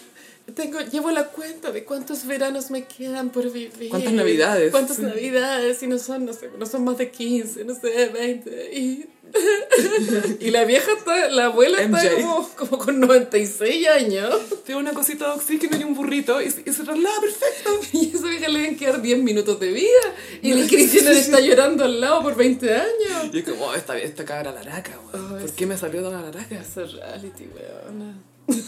Tengo, 0.55 0.79
llevo 0.81 1.11
la 1.11 1.25
cuenta 1.27 1.71
de 1.71 1.83
cuántos 1.83 2.25
veranos 2.25 2.71
me 2.71 2.85
quedan 2.85 3.29
por 3.29 3.51
vivir. 3.51 3.89
¿Cuántas 3.89 4.13
navidades? 4.13 4.71
¿Cuántas 4.71 4.99
navidades? 4.99 5.81
Y 5.83 5.87
no 5.87 5.97
son, 5.97 6.25
no 6.25 6.33
sé, 6.33 6.49
no 6.57 6.65
son 6.65 6.83
más 6.83 6.97
de 6.97 7.09
15, 7.11 7.65
no 7.65 7.75
sé, 7.75 8.09
20. 8.09 8.75
Y, 8.77 9.05
y 10.39 10.51
la 10.51 10.63
vieja 10.65 10.91
está, 10.97 11.29
la 11.29 11.45
abuela 11.45 11.81
está 11.81 12.03
MJ. 12.03 12.15
como, 12.15 12.49
como 12.55 12.77
con 12.77 12.99
96 12.99 13.87
años. 13.87 14.35
Tiene 14.65 14.81
una 14.81 14.93
cosita 14.93 15.25
de 15.27 15.31
oxígeno 15.33 15.77
y 15.77 15.83
un 15.83 15.93
burrito, 15.95 16.41
y, 16.41 16.45
y 16.45 16.49
se 16.49 16.83
traslada 16.83 17.21
perfecto. 17.21 17.69
Y 17.93 18.11
a 18.11 18.17
esa 18.17 18.27
vieja 18.27 18.47
le 18.47 18.59
deben 18.59 18.77
quedar 18.77 19.01
10 19.01 19.19
minutos 19.19 19.59
de 19.59 19.71
vida. 19.71 20.13
Y 20.41 20.51
el 20.51 20.67
Cristian 20.67 21.07
está 21.07 21.39
llorando 21.39 21.83
al 21.83 21.99
lado 21.99 22.21
por 22.23 22.35
20 22.35 22.73
años. 22.75 23.33
Y 23.33 23.39
es 23.39 23.43
como, 23.45 23.65
oh, 23.65 23.73
esta, 23.73 23.97
esta 23.97 24.25
cabra 24.25 24.51
laraca, 24.51 24.99
weón. 25.13 25.33
Ay, 25.35 25.41
¿Por 25.41 25.49
sí. 25.49 25.55
qué 25.57 25.65
me 25.65 25.77
salió 25.77 26.01
de 26.01 26.11
la 26.11 26.21
laraca? 26.21 26.59
Ese 26.59 26.85
reality, 26.85 27.45
weona. 27.53 28.15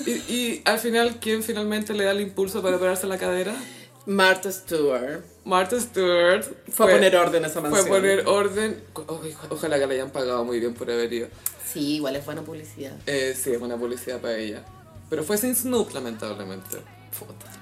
Y, 0.05 0.11
y 0.33 0.61
al 0.65 0.79
final, 0.79 1.17
¿quién 1.19 1.43
finalmente 1.43 1.93
le 1.93 2.03
da 2.05 2.11
el 2.11 2.21
impulso 2.21 2.61
para 2.61 2.77
operarse 2.77 3.07
la 3.07 3.17
cadera? 3.17 3.53
Martha 4.05 4.51
Stewart. 4.51 5.23
Martha 5.45 5.79
Stewart. 5.79 6.43
Fue 6.71 6.87
a 6.91 6.95
poner 6.95 7.15
orden 7.15 7.43
a 7.43 7.47
esa 7.47 7.61
Fue 7.61 7.69
mansión. 7.69 7.87
a 7.87 7.97
poner 7.97 8.27
orden. 8.27 8.83
O- 8.93 9.21
ojalá 9.49 9.79
que 9.79 9.87
le 9.87 9.93
hayan 9.95 10.09
pagado 10.11 10.43
muy 10.43 10.59
bien 10.59 10.73
por 10.73 10.89
haber 10.89 11.11
ido. 11.11 11.27
Sí, 11.71 11.95
igual 11.97 12.15
es 12.15 12.25
buena 12.25 12.41
publicidad. 12.41 12.93
Eh, 13.05 13.35
sí, 13.41 13.51
es 13.51 13.59
buena 13.59 13.77
publicidad 13.77 14.19
para 14.19 14.37
ella. 14.37 14.63
Pero 15.09 15.23
fue 15.23 15.37
sin 15.37 15.55
Snoop, 15.55 15.93
lamentablemente. 15.93 16.77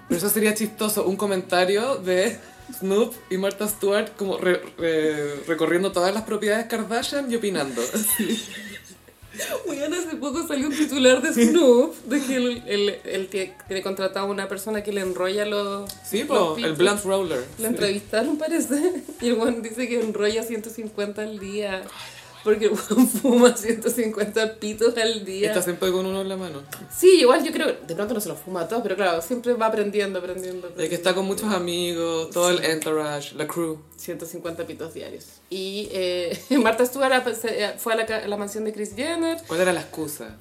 Pero 0.07 0.17
eso 0.17 0.29
sería 0.29 0.53
chistoso, 0.53 1.05
un 1.05 1.15
comentario 1.17 1.95
de 1.97 2.37
Snoop 2.79 3.13
y 3.29 3.37
Martha 3.37 3.67
Stewart 3.67 4.15
como 4.15 4.37
re- 4.37 4.61
re- 4.77 5.35
recorriendo 5.47 5.91
todas 5.91 6.13
las 6.13 6.23
propiedades 6.23 6.67
Kardashian 6.67 7.31
y 7.31 7.35
opinando. 7.35 7.81
Weón, 9.65 9.93
hace 9.93 10.15
poco 10.15 10.47
salió 10.47 10.67
un 10.67 10.75
titular 10.75 11.21
de 11.21 11.33
Snoop 11.33 11.95
de 12.05 12.21
que 12.21 12.35
él, 12.35 12.63
él, 12.67 12.95
él 13.03 13.27
tiene 13.27 13.55
tiene 13.67 13.83
contratado 13.83 14.27
a 14.27 14.29
una 14.29 14.47
persona 14.47 14.83
que 14.83 14.91
le 14.91 15.01
enrolla 15.01 15.45
los. 15.45 15.89
Sí, 16.03 16.19
los 16.19 16.27
po, 16.27 16.57
el 16.57 16.73
blunt 16.73 17.03
roller. 17.03 17.45
Lo 17.59 17.67
entrevistaron, 17.67 18.37
parece. 18.37 19.03
Y 19.21 19.27
el 19.27 19.33
weón 19.33 19.61
dice 19.61 19.87
que 19.87 19.99
enrolla 19.99 20.43
150 20.43 21.21
al 21.21 21.39
día. 21.39 21.83
Porque 22.43 22.65
el 22.67 22.75
fuma 22.77 23.55
150 23.55 24.55
pitos 24.59 24.95
al 24.97 25.25
día. 25.25 25.49
Está 25.49 25.61
siempre 25.61 25.91
con 25.91 26.05
uno 26.05 26.21
en 26.21 26.29
la 26.29 26.37
mano. 26.37 26.61
Sí, 26.95 27.19
igual 27.21 27.43
yo 27.43 27.51
creo, 27.51 27.67
de 27.85 27.95
pronto 27.95 28.13
no 28.13 28.19
se 28.21 28.29
los 28.29 28.39
fuma 28.39 28.61
a 28.61 28.67
todos, 28.67 28.81
pero 28.83 28.95
claro, 28.95 29.21
siempre 29.21 29.53
va 29.53 29.65
aprendiendo, 29.67 30.19
aprendiendo. 30.19 30.71
El 30.77 30.87
que 30.89 30.95
está 30.95 31.13
con 31.13 31.25
muchos 31.25 31.51
amigos, 31.53 32.29
todo 32.31 32.49
el 32.49 32.63
entourage, 32.63 33.35
la 33.35 33.45
crew. 33.47 33.79
150 33.97 34.65
pitos 34.65 34.93
diarios. 34.93 35.25
Y 35.49 35.89
eh, 35.91 36.39
Marta 36.61 36.85
Stewart 36.85 37.33
se- 37.35 37.73
fue 37.77 37.93
a 37.93 37.95
la, 37.97 38.03
a 38.03 38.27
la 38.27 38.37
mansión 38.37 38.63
de 38.63 38.71
Chris 38.73 38.93
Jenner 38.95 39.37
¿Cuál 39.47 39.61
era 39.61 39.73
la 39.73 39.81
excusa? 39.81 40.35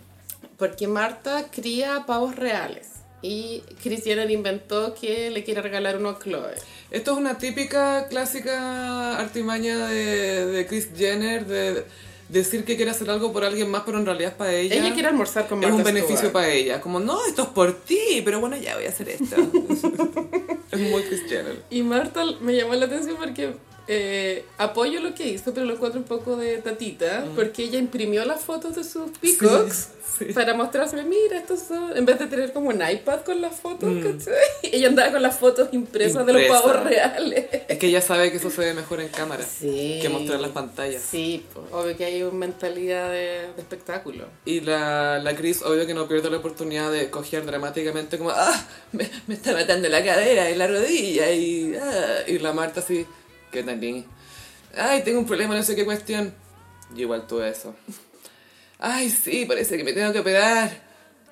porque 0.57 0.87
Marta 0.89 1.47
cría 1.51 2.05
pavos 2.07 2.35
reales. 2.37 2.89
Y 3.21 3.63
Chris 3.83 4.05
Jenner 4.05 4.31
inventó 4.31 4.95
que 4.95 5.31
le 5.31 5.43
quiere 5.43 5.61
regalar 5.61 5.97
uno 5.97 6.11
a 6.11 6.19
Chloe. 6.19 6.55
Esto 6.91 7.13
es 7.13 7.19
una 7.19 7.39
típica, 7.39 8.07
clásica 8.09 9.19
artimaña 9.19 9.89
de, 9.89 10.47
de 10.47 10.67
Kris 10.67 10.91
Jenner 10.97 11.47
de 11.47 11.85
decir 12.29 12.65
que 12.65 12.77
quiere 12.77 12.91
hacer 12.91 13.09
algo 13.11 13.33
por 13.33 13.45
alguien 13.45 13.71
más, 13.71 13.83
pero 13.85 13.99
en 13.99 14.07
realidad 14.07 14.33
es 14.33 14.37
para 14.37 14.53
ella. 14.53 14.77
Ella 14.77 14.93
quiere 14.93 15.09
almorzar 15.09 15.49
con 15.49 15.59
es 15.59 15.63
Martha 15.63 15.77
un 15.77 15.85
beneficio 15.85 16.17
Stewart. 16.17 16.33
para 16.33 16.49
ella. 16.51 16.81
Como, 16.81 17.01
no, 17.01 17.25
esto 17.27 17.43
es 17.43 17.49
por 17.49 17.73
ti, 17.73 18.23
pero 18.25 18.41
bueno, 18.41 18.57
ya 18.57 18.77
voy 18.77 18.87
a 18.87 18.91
hacer 18.91 19.09
esto. 19.09 19.37
es 20.71 20.81
muy 20.81 21.03
Kris 21.03 21.23
Jenner. 21.29 21.63
Y 21.71 21.83
Marta 21.83 22.25
me 22.41 22.55
llamó 22.55 22.75
la 22.75 22.87
atención 22.87 23.17
porque 23.17 23.55
eh, 23.89 24.45
apoyo 24.59 25.01
lo 25.01 25.15
que 25.15 25.27
hizo, 25.29 25.53
pero 25.55 25.65
lo 25.67 25.75
encuentro 25.75 25.99
un 26.01 26.07
poco 26.07 26.37
de 26.37 26.59
tatita, 26.59 27.25
porque 27.35 27.65
ella 27.65 27.79
imprimió 27.79 28.25
las 28.25 28.41
fotos 28.43 28.77
de 28.77 28.85
sus 28.85 29.11
peacocks 29.19 29.89
sí. 30.19 30.27
para 30.27 30.53
mostrárselo, 30.55 31.03
mira, 31.05 31.39
estos 31.39 31.61
son, 31.61 31.97
en 31.97 32.05
vez 32.05 32.19
de 32.19 32.27
tener 32.27 32.53
como 32.53 32.69
un 32.69 32.83
iPad 32.87 33.21
con 33.23 33.41
las 33.41 33.55
fotos, 33.59 33.89
Mm. 33.89 34.03
¿cachai? 34.03 34.35
Ella 34.63 34.89
andaba 34.89 35.13
con 35.13 35.23
las 35.23 35.39
fotos 35.39 35.69
impresas 35.73 36.27
de 36.27 36.33
los 36.35 36.43
pavos 36.45 36.83
reales. 36.85 37.47
Es 37.69 37.79
que 37.79 37.87
ella 37.87 38.03
sabe 38.03 38.31
que 38.31 38.37
eso 38.37 38.51
se 38.51 38.61
ve 38.61 38.75
mejor 38.75 39.01
en 39.01 39.09
cámara 39.09 39.43
Sí. 39.45 39.99
que 40.03 40.09
mostrar 40.11 40.41
las 40.41 40.51
pantallas. 40.51 41.01
Sí, 41.03 41.47
pues, 41.55 41.67
obvio 41.73 41.97
que 41.97 42.05
hay 42.05 42.23
una 42.23 42.33
mentalidad 42.39 43.11
de, 43.11 43.49
de 43.55 43.61
espectáculo. 43.63 44.27
Y 44.45 44.61
la, 44.61 45.19
la 45.19 45.35
Chris, 45.35 45.63
obvio 45.63 45.87
que 45.87 45.95
no 45.95 46.07
pierde 46.09 46.29
la 46.31 46.37
oportunidad 46.39 46.93
de 46.93 47.09
coger 47.11 47.47
dramáticamente 47.47 48.19
como, 48.19 48.31
ah, 48.31 48.67
me, 48.93 49.09
me 49.27 49.35
está 49.35 49.53
matando 49.53 49.89
la 49.89 50.05
cadera 50.05 50.51
y 50.51 50.55
la 50.57 50.67
rodilla 50.67 51.31
y, 51.31 51.75
ah", 51.81 52.19
y 52.27 52.39
la 52.39 52.53
Marta 52.53 52.81
así, 52.81 53.07
¿qué 53.51 53.63
tal? 53.63 53.81
Lini? 53.81 54.05
Ay, 54.77 55.03
tengo 55.03 55.19
un 55.19 55.27
problema, 55.27 55.55
no 55.55 55.63
sé 55.63 55.75
qué 55.75 55.85
cuestión. 55.85 56.33
Yo 56.95 57.03
igual 57.03 57.27
tuve 57.27 57.49
eso. 57.49 57.75
Ay, 58.79 59.11
sí, 59.11 59.45
parece 59.47 59.77
que 59.77 59.85
me 59.85 59.93
tengo 59.93 60.13
que 60.13 60.21
operar. 60.21 60.71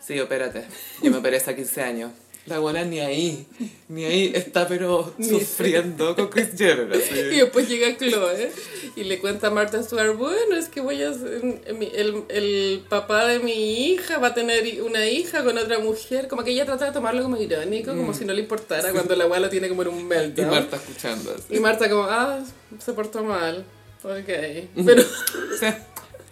Sí, 0.01 0.19
opérate. 0.21 0.65
Yo 1.03 1.11
me 1.11 1.19
operé 1.19 1.37
hace 1.39 1.55
15 1.55 1.83
años. 1.83 2.13
La 2.47 2.61
buena 2.61 2.85
ni 2.85 3.01
ahí, 3.01 3.45
ni 3.89 4.05
ahí 4.05 4.31
está 4.33 4.69
pero 4.69 5.13
sufriendo 5.21 6.15
con 6.15 6.29
Chris 6.29 6.51
Jenner. 6.57 6.89
Y 7.33 7.37
después 7.41 7.69
llega 7.69 7.97
Chloe 7.97 8.53
y 8.95 9.03
le 9.05 9.19
cuenta 9.19 9.49
a 9.49 9.51
Martha 9.51 9.83
Stewart, 9.83 10.17
bueno, 10.17 10.55
es 10.57 10.69
que 10.69 10.81
voy 10.81 11.03
a 11.03 11.09
el, 11.09 12.23
el 12.29 12.85
papá 12.89 13.27
de 13.27 13.41
mi 13.41 13.89
hija 13.91 14.19
va 14.19 14.29
a 14.29 14.35
tener 14.35 14.81
una 14.83 15.07
hija 15.07 15.43
con 15.43 15.59
otra 15.59 15.81
mujer, 15.81 16.29
como 16.29 16.45
que 16.45 16.53
ella 16.53 16.65
trata 16.65 16.87
de 16.87 16.93
tomarlo 16.93 17.23
como 17.25 17.37
irónico, 17.37 17.97
como 17.97 18.15
si 18.15 18.25
no 18.25 18.33
le 18.33 18.43
importara 18.43 18.93
cuando 18.93 19.17
la 19.17 19.25
abuela 19.25 19.51
tiene 19.51 19.69
como 19.69 19.83
en 19.83 19.89
un 19.89 20.01
Y 20.01 20.05
meltdown. 20.05 20.51
Marta 20.51 20.77
escuchando. 20.77 21.35
Así. 21.35 21.57
Y 21.57 21.59
Marta 21.61 21.91
como, 21.91 22.05
ah, 22.05 22.39
se 22.79 22.93
portó 22.93 23.25
mal, 23.25 23.65
ok, 24.05 24.85
pero 24.85 25.03
Sí, 25.61 25.67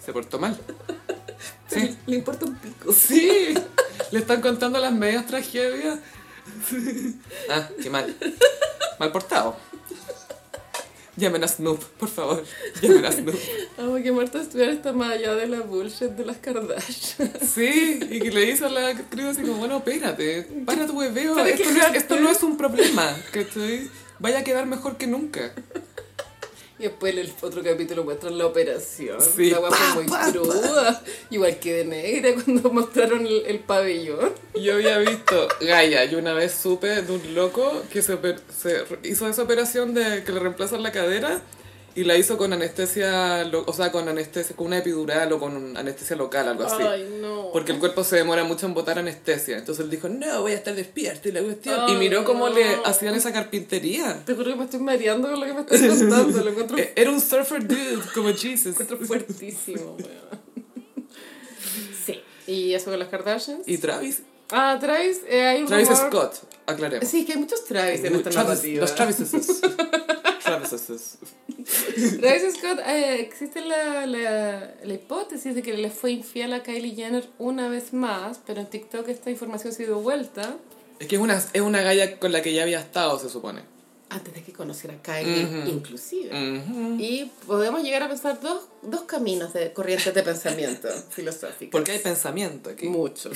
se 0.04 0.12
portó 0.12 0.38
mal. 0.38 0.56
Sí. 1.68 1.96
le 2.06 2.16
importa 2.16 2.44
un 2.46 2.54
pico. 2.56 2.92
Sí, 2.92 3.54
le 4.11 4.18
están 4.18 4.40
contando 4.40 4.78
las 4.78 4.92
medias 4.92 5.26
tragedias. 5.26 5.98
Ah, 7.50 7.68
qué 7.82 7.90
mal. 7.90 8.14
Mal 8.98 9.12
portado. 9.12 9.57
Llamen 11.16 11.44
a 11.44 11.48
Snoop, 11.48 11.82
por 11.98 12.09
favor. 12.09 12.44
Llamen 12.82 13.05
a 13.05 13.12
Snoop. 13.12 13.38
Amo 13.78 13.96
que 13.96 14.11
Martha 14.11 14.42
Stewart 14.42 14.70
está 14.70 14.92
más 14.92 15.12
allá 15.12 15.34
de 15.34 15.46
la 15.46 15.61
bullshit 15.61 16.11
de 16.11 16.24
las 16.24 16.38
Kardashian. 16.38 17.30
Sí, 17.40 18.00
y 18.11 18.18
que 18.20 18.30
le 18.32 18.46
dice 18.46 18.64
a 18.64 18.68
la 18.68 18.94
creo 18.94 19.30
así 19.30 19.42
como, 19.42 19.55
bueno, 19.55 19.76
espérate, 19.78 20.42
para 20.66 20.86
tu 20.86 20.98
hueveo. 20.98 21.34
Para 21.34 21.48
Esto 21.48 21.70
no, 21.70 21.82
es, 21.82 21.94
esto 21.94 22.16
no 22.16 22.30
es 22.30 22.42
un 22.42 22.57
problema, 22.57 23.16
¿cachai? 23.32 23.88
Vaya 24.18 24.40
a 24.40 24.44
quedar 24.44 24.66
mejor 24.66 24.96
que 24.96 25.07
nunca. 25.07 25.52
Y 26.79 26.85
después 26.85 27.16
el 27.16 27.33
otro 27.41 27.62
capítulo 27.62 28.03
muestran 28.03 28.37
la 28.37 28.47
operación. 28.47 29.20
Sí. 29.20 29.51
La 29.51 29.59
guapa 29.59 29.95
muy 29.95 30.07
Pa, 30.07 30.27
pa, 30.27 30.33
cruda. 30.33 31.03
Igual 31.31 31.59
que 31.59 31.75
de 31.75 31.85
negra 31.85 32.35
cuando 32.45 32.70
mostraron 32.70 33.27
el, 33.27 33.47
el 33.47 33.61
pabellón. 33.61 34.33
Yo 34.55 34.75
había 34.75 34.99
visto 34.99 35.49
Gaia, 35.61 36.05
yo 36.07 36.18
una 36.18 36.35
vez 36.35 36.53
supe 36.53 37.03
de 37.03 37.12
un 37.12 37.35
loco 37.35 37.83
que 37.93 38.03
se, 38.03 38.18
se 38.57 38.85
hizo 39.05 39.29
esa 39.29 39.43
operación 39.43 39.95
de 39.95 40.25
que 40.25 40.33
le 40.33 40.41
reemplazan 40.41 40.83
la 40.83 40.91
cadera 40.91 41.41
Y 41.97 42.03
la 42.05 42.16
hizo 42.16 42.36
con 42.36 42.53
anestesia, 42.53 43.45
lo- 43.45 43.62
o 43.66 43.72
sea, 43.72 43.92
con 43.92 44.09
anestesia, 44.09 44.57
con 44.57 44.66
una 44.66 44.78
epidural 44.78 45.32
o 45.32 45.38
con 45.38 45.76
anestesia 45.76 46.16
local, 46.16 46.49
algo 46.49 46.64
así. 46.64 46.82
Ay, 46.82 47.18
no. 47.20 47.51
Porque 47.53 47.70
el 47.70 47.78
cuerpo 47.78 48.03
se 48.03 48.16
demora 48.16 48.42
mucho 48.42 48.66
en 48.66 48.74
botar 48.74 48.99
anestesia. 48.99 49.57
Entonces 49.59 49.84
él 49.84 49.90
dijo, 49.90 50.09
no, 50.09 50.40
voy 50.42 50.53
a 50.53 50.55
estar 50.57 50.74
despierto 50.74 51.28
y 51.28 51.32
la 51.32 51.40
cuestión. 51.42 51.88
y 51.88 51.95
miró 51.95 52.24
cómo 52.24 52.49
no. 52.49 52.55
le 52.57 52.64
hacían 52.84 53.14
esa 53.14 53.32
carpintería. 53.32 54.22
Te 54.26 54.34
juro 54.34 54.51
que 54.51 54.57
me 54.57 54.64
estoy 54.64 54.80
mareando 54.80 55.30
con 55.30 55.38
lo 55.38 55.47
que 55.47 55.53
me 55.55 55.61
estás 55.61 55.80
contando. 55.80 56.42
Lo 56.42 56.51
encuentro, 56.51 56.76
E- 56.80 56.92
Era 56.97 57.11
un 57.11 57.20
surfer 57.20 57.64
dude, 57.66 57.99
como 58.12 58.30
Jesus. 58.34 58.66
encuentro 58.66 58.97
fuertísimo, 58.99 59.97
weón. 59.97 60.40
Sí. 62.05 62.20
¿Y 62.49 62.74
eso 62.74 62.90
con 62.90 62.99
las 62.99 63.09
Kardashians? 63.09 63.68
Y 63.68 63.78
Travis. 63.78 64.22
Ah, 64.51 64.76
Travis, 64.80 65.20
eh, 65.28 65.42
hay 65.47 65.61
un 65.62 65.68
Travis 65.68 65.88
rumor- 65.88 66.09
Scott, 66.09 66.34
aclaremos. 66.66 67.09
Sí, 67.09 67.24
que 67.24 67.32
hay 67.34 67.38
muchos 67.38 67.64
Travis 67.64 68.03
en 68.05 68.16
esta 68.16 68.30
narrativa. 68.30 68.80
los 68.82 68.95
Travises. 68.95 69.61
Travises. 70.68 71.18
Travis 72.20 72.54
Scott, 72.58 72.78
eh, 72.86 73.20
existe 73.20 73.60
la, 73.60 74.06
la, 74.06 74.74
la 74.82 74.94
hipótesis 74.94 75.54
de 75.54 75.62
que 75.62 75.74
le 75.74 75.90
fue 75.90 76.12
infiel 76.12 76.52
a 76.52 76.62
Kylie 76.62 76.94
Jenner 76.94 77.28
una 77.38 77.68
vez 77.68 77.92
más, 77.92 78.40
pero 78.46 78.60
en 78.60 78.66
TikTok 78.66 79.08
esta 79.08 79.30
información 79.30 79.72
ha 79.72 79.76
sido 79.76 80.00
vuelta 80.00 80.56
Es 80.98 81.06
que 81.08 81.16
es 81.16 81.20
una, 81.22 81.36
es 81.52 81.60
una 81.62 81.82
galla 81.82 82.18
con 82.18 82.32
la 82.32 82.42
que 82.42 82.52
ya 82.52 82.62
había 82.62 82.80
estado, 82.80 83.18
se 83.18 83.28
supone. 83.28 83.62
antes 84.10 84.32
de 84.34 84.42
que 84.42 84.52
conociera 84.52 84.94
a 84.94 85.02
Kylie, 85.02 85.44
Ujú. 85.44 85.68
inclusive. 85.68 86.28
Ujú. 86.30 86.96
Y 87.00 87.30
podemos 87.46 87.82
llegar 87.82 88.02
a 88.04 88.08
pensar 88.08 88.40
dos, 88.40 88.64
dos 88.82 89.02
caminos 89.02 89.52
de 89.52 89.72
corrientes 89.72 90.14
de 90.14 90.22
pensamiento 90.22 90.88
filosóficos. 91.10 91.70
Porque 91.72 91.92
hay 91.92 91.98
pensamiento 91.98 92.70
aquí. 92.70 92.86
Mucho. 92.88 93.30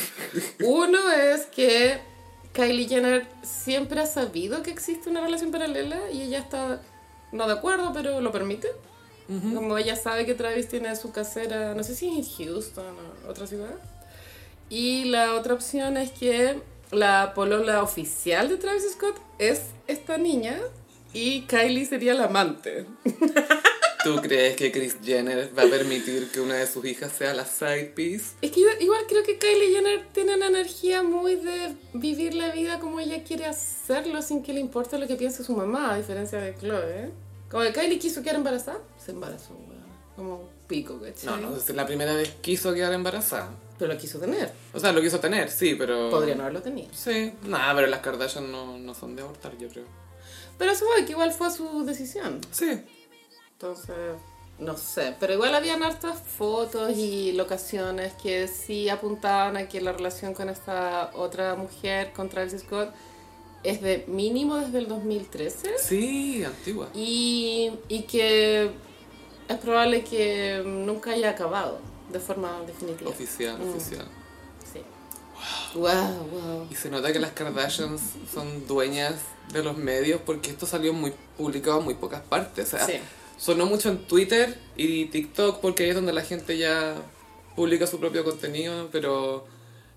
Uno 0.64 1.10
es 1.10 1.46
que 1.46 1.98
Kylie 2.52 2.86
Jenner 2.88 3.26
siempre 3.42 4.00
ha 4.00 4.06
sabido 4.06 4.62
que 4.62 4.70
existe 4.70 5.10
una 5.10 5.20
relación 5.20 5.50
paralela 5.50 6.10
y 6.12 6.22
ella 6.22 6.38
está 6.40 6.80
no 7.32 7.46
de 7.46 7.54
acuerdo, 7.54 7.92
pero 7.92 8.20
lo 8.20 8.32
permite. 8.32 8.68
Como 9.28 9.76
ella 9.76 9.94
sabe 9.94 10.24
que 10.24 10.32
Travis 10.32 10.68
tiene 10.68 10.96
su 10.96 11.12
casera, 11.12 11.74
no 11.74 11.84
sé 11.84 11.94
si 11.94 12.08
en 12.08 12.24
Houston 12.24 12.94
o 13.26 13.30
otra 13.30 13.46
ciudad. 13.46 13.74
Y 14.70 15.04
la 15.04 15.34
otra 15.34 15.52
opción 15.52 15.98
es 15.98 16.10
que 16.12 16.62
la 16.90 17.34
polola 17.34 17.82
oficial 17.82 18.48
de 18.48 18.56
Travis 18.56 18.90
Scott 18.92 19.20
es 19.38 19.64
esta 19.86 20.16
niña 20.16 20.58
y 21.12 21.42
Kylie 21.42 21.84
sería 21.84 22.14
la 22.14 22.24
amante. 22.24 22.86
¿Tú 24.04 24.16
crees 24.22 24.56
que 24.56 24.70
Kris 24.70 24.96
Jenner 25.02 25.50
va 25.58 25.64
a 25.64 25.66
permitir 25.66 26.30
que 26.30 26.40
una 26.40 26.54
de 26.54 26.66
sus 26.66 26.84
hijas 26.84 27.12
sea 27.12 27.34
la 27.34 27.44
side 27.44 27.92
piece? 27.96 28.36
Es 28.40 28.52
que 28.52 28.60
igual, 28.60 28.76
igual 28.80 29.00
creo 29.08 29.24
que 29.24 29.38
Kylie 29.38 29.72
Jenner 29.72 30.06
tiene 30.12 30.36
una 30.36 30.46
energía 30.46 31.02
muy 31.02 31.34
de 31.36 31.74
vivir 31.94 32.34
la 32.34 32.52
vida 32.52 32.78
como 32.78 33.00
ella 33.00 33.24
quiere 33.24 33.46
hacerlo 33.46 34.22
sin 34.22 34.42
que 34.42 34.52
le 34.52 34.60
importe 34.60 34.98
lo 34.98 35.08
que 35.08 35.16
piense 35.16 35.42
su 35.42 35.54
mamá, 35.54 35.94
a 35.94 35.96
diferencia 35.96 36.40
de 36.40 36.54
Chloe. 36.56 37.10
Como 37.50 37.64
que 37.64 37.72
Kylie 37.72 37.98
quiso 37.98 38.22
quedar 38.22 38.36
embarazada, 38.36 38.80
se 39.04 39.10
embarazó, 39.10 39.54
weón. 39.54 39.88
Como 40.14 40.48
pico, 40.68 41.00
¿cachai? 41.00 41.40
No, 41.40 41.50
no, 41.50 41.56
es 41.56 41.68
la 41.70 41.86
primera 41.86 42.14
vez 42.14 42.30
quiso 42.40 42.72
quedar 42.72 42.92
embarazada. 42.92 43.50
Pero 43.78 43.92
lo 43.92 43.98
quiso 43.98 44.18
tener. 44.18 44.52
O 44.72 44.80
sea, 44.80 44.92
lo 44.92 45.00
quiso 45.00 45.20
tener, 45.20 45.50
sí, 45.50 45.74
pero... 45.76 46.10
Podría 46.10 46.34
no 46.34 46.42
haberlo 46.42 46.62
tenido. 46.62 46.88
Sí, 46.92 47.32
nada, 47.44 47.74
pero 47.74 47.86
las 47.86 48.00
Kardashian 48.00 48.50
no, 48.50 48.78
no 48.78 48.94
son 48.94 49.14
de 49.16 49.22
abortar, 49.22 49.56
yo 49.56 49.68
creo. 49.68 49.84
Pero 50.58 50.72
eso 50.72 50.84
que 51.06 51.12
igual 51.12 51.32
fue 51.32 51.50
su 51.50 51.84
decisión. 51.84 52.40
Sí. 52.50 52.82
Entonces, 53.60 53.96
no 54.60 54.76
sé. 54.76 55.16
Pero 55.18 55.32
igual 55.34 55.52
habían 55.52 55.82
hartas 55.82 56.20
fotos 56.22 56.96
y 56.96 57.32
locaciones 57.32 58.12
que 58.14 58.46
sí 58.46 58.88
apuntaban 58.88 59.56
a 59.56 59.68
que 59.68 59.80
la 59.80 59.90
relación 59.90 60.32
con 60.32 60.48
esta 60.48 61.10
otra 61.14 61.56
mujer, 61.56 62.12
con 62.12 62.28
Travis 62.28 62.60
Scott, 62.60 62.90
es 63.64 63.82
de 63.82 64.04
mínimo 64.06 64.58
desde 64.58 64.78
el 64.78 64.86
2013. 64.86 65.70
Sí, 65.76 66.44
antigua. 66.44 66.88
Y, 66.94 67.72
y 67.88 68.02
que 68.02 68.70
es 69.48 69.58
probable 69.58 70.04
que 70.04 70.62
nunca 70.64 71.10
haya 71.10 71.30
acabado 71.30 71.80
de 72.12 72.20
forma 72.20 72.60
definitiva. 72.64 73.10
Oficial, 73.10 73.58
Mm. 73.58 73.70
oficial. 73.70 74.06
Sí. 74.72 74.82
Wow, 75.74 76.28
wow. 76.30 76.66
Y 76.70 76.76
se 76.76 76.90
nota 76.90 77.12
que 77.12 77.18
las 77.18 77.32
Kardashians 77.32 78.00
son 78.32 78.68
dueñas 78.68 79.16
de 79.52 79.64
los 79.64 79.76
medios 79.76 80.20
porque 80.24 80.50
esto 80.50 80.64
salió 80.64 80.92
muy 80.92 81.12
publicado 81.36 81.80
en 81.80 81.84
muy 81.86 81.94
pocas 81.94 82.20
partes. 82.22 82.72
O 82.72 82.76
sea, 82.76 82.86
Sí. 82.86 83.00
Sonó 83.38 83.64
mucho 83.66 83.88
en 83.88 83.98
Twitter 84.06 84.58
y 84.76 85.06
TikTok 85.06 85.60
porque 85.60 85.84
ahí 85.84 85.88
es 85.90 85.94
donde 85.94 86.12
la 86.12 86.22
gente 86.22 86.58
ya 86.58 86.94
publica 87.56 87.86
su 87.86 87.98
propio 87.98 88.22
contenido, 88.24 88.88
pero 88.92 89.46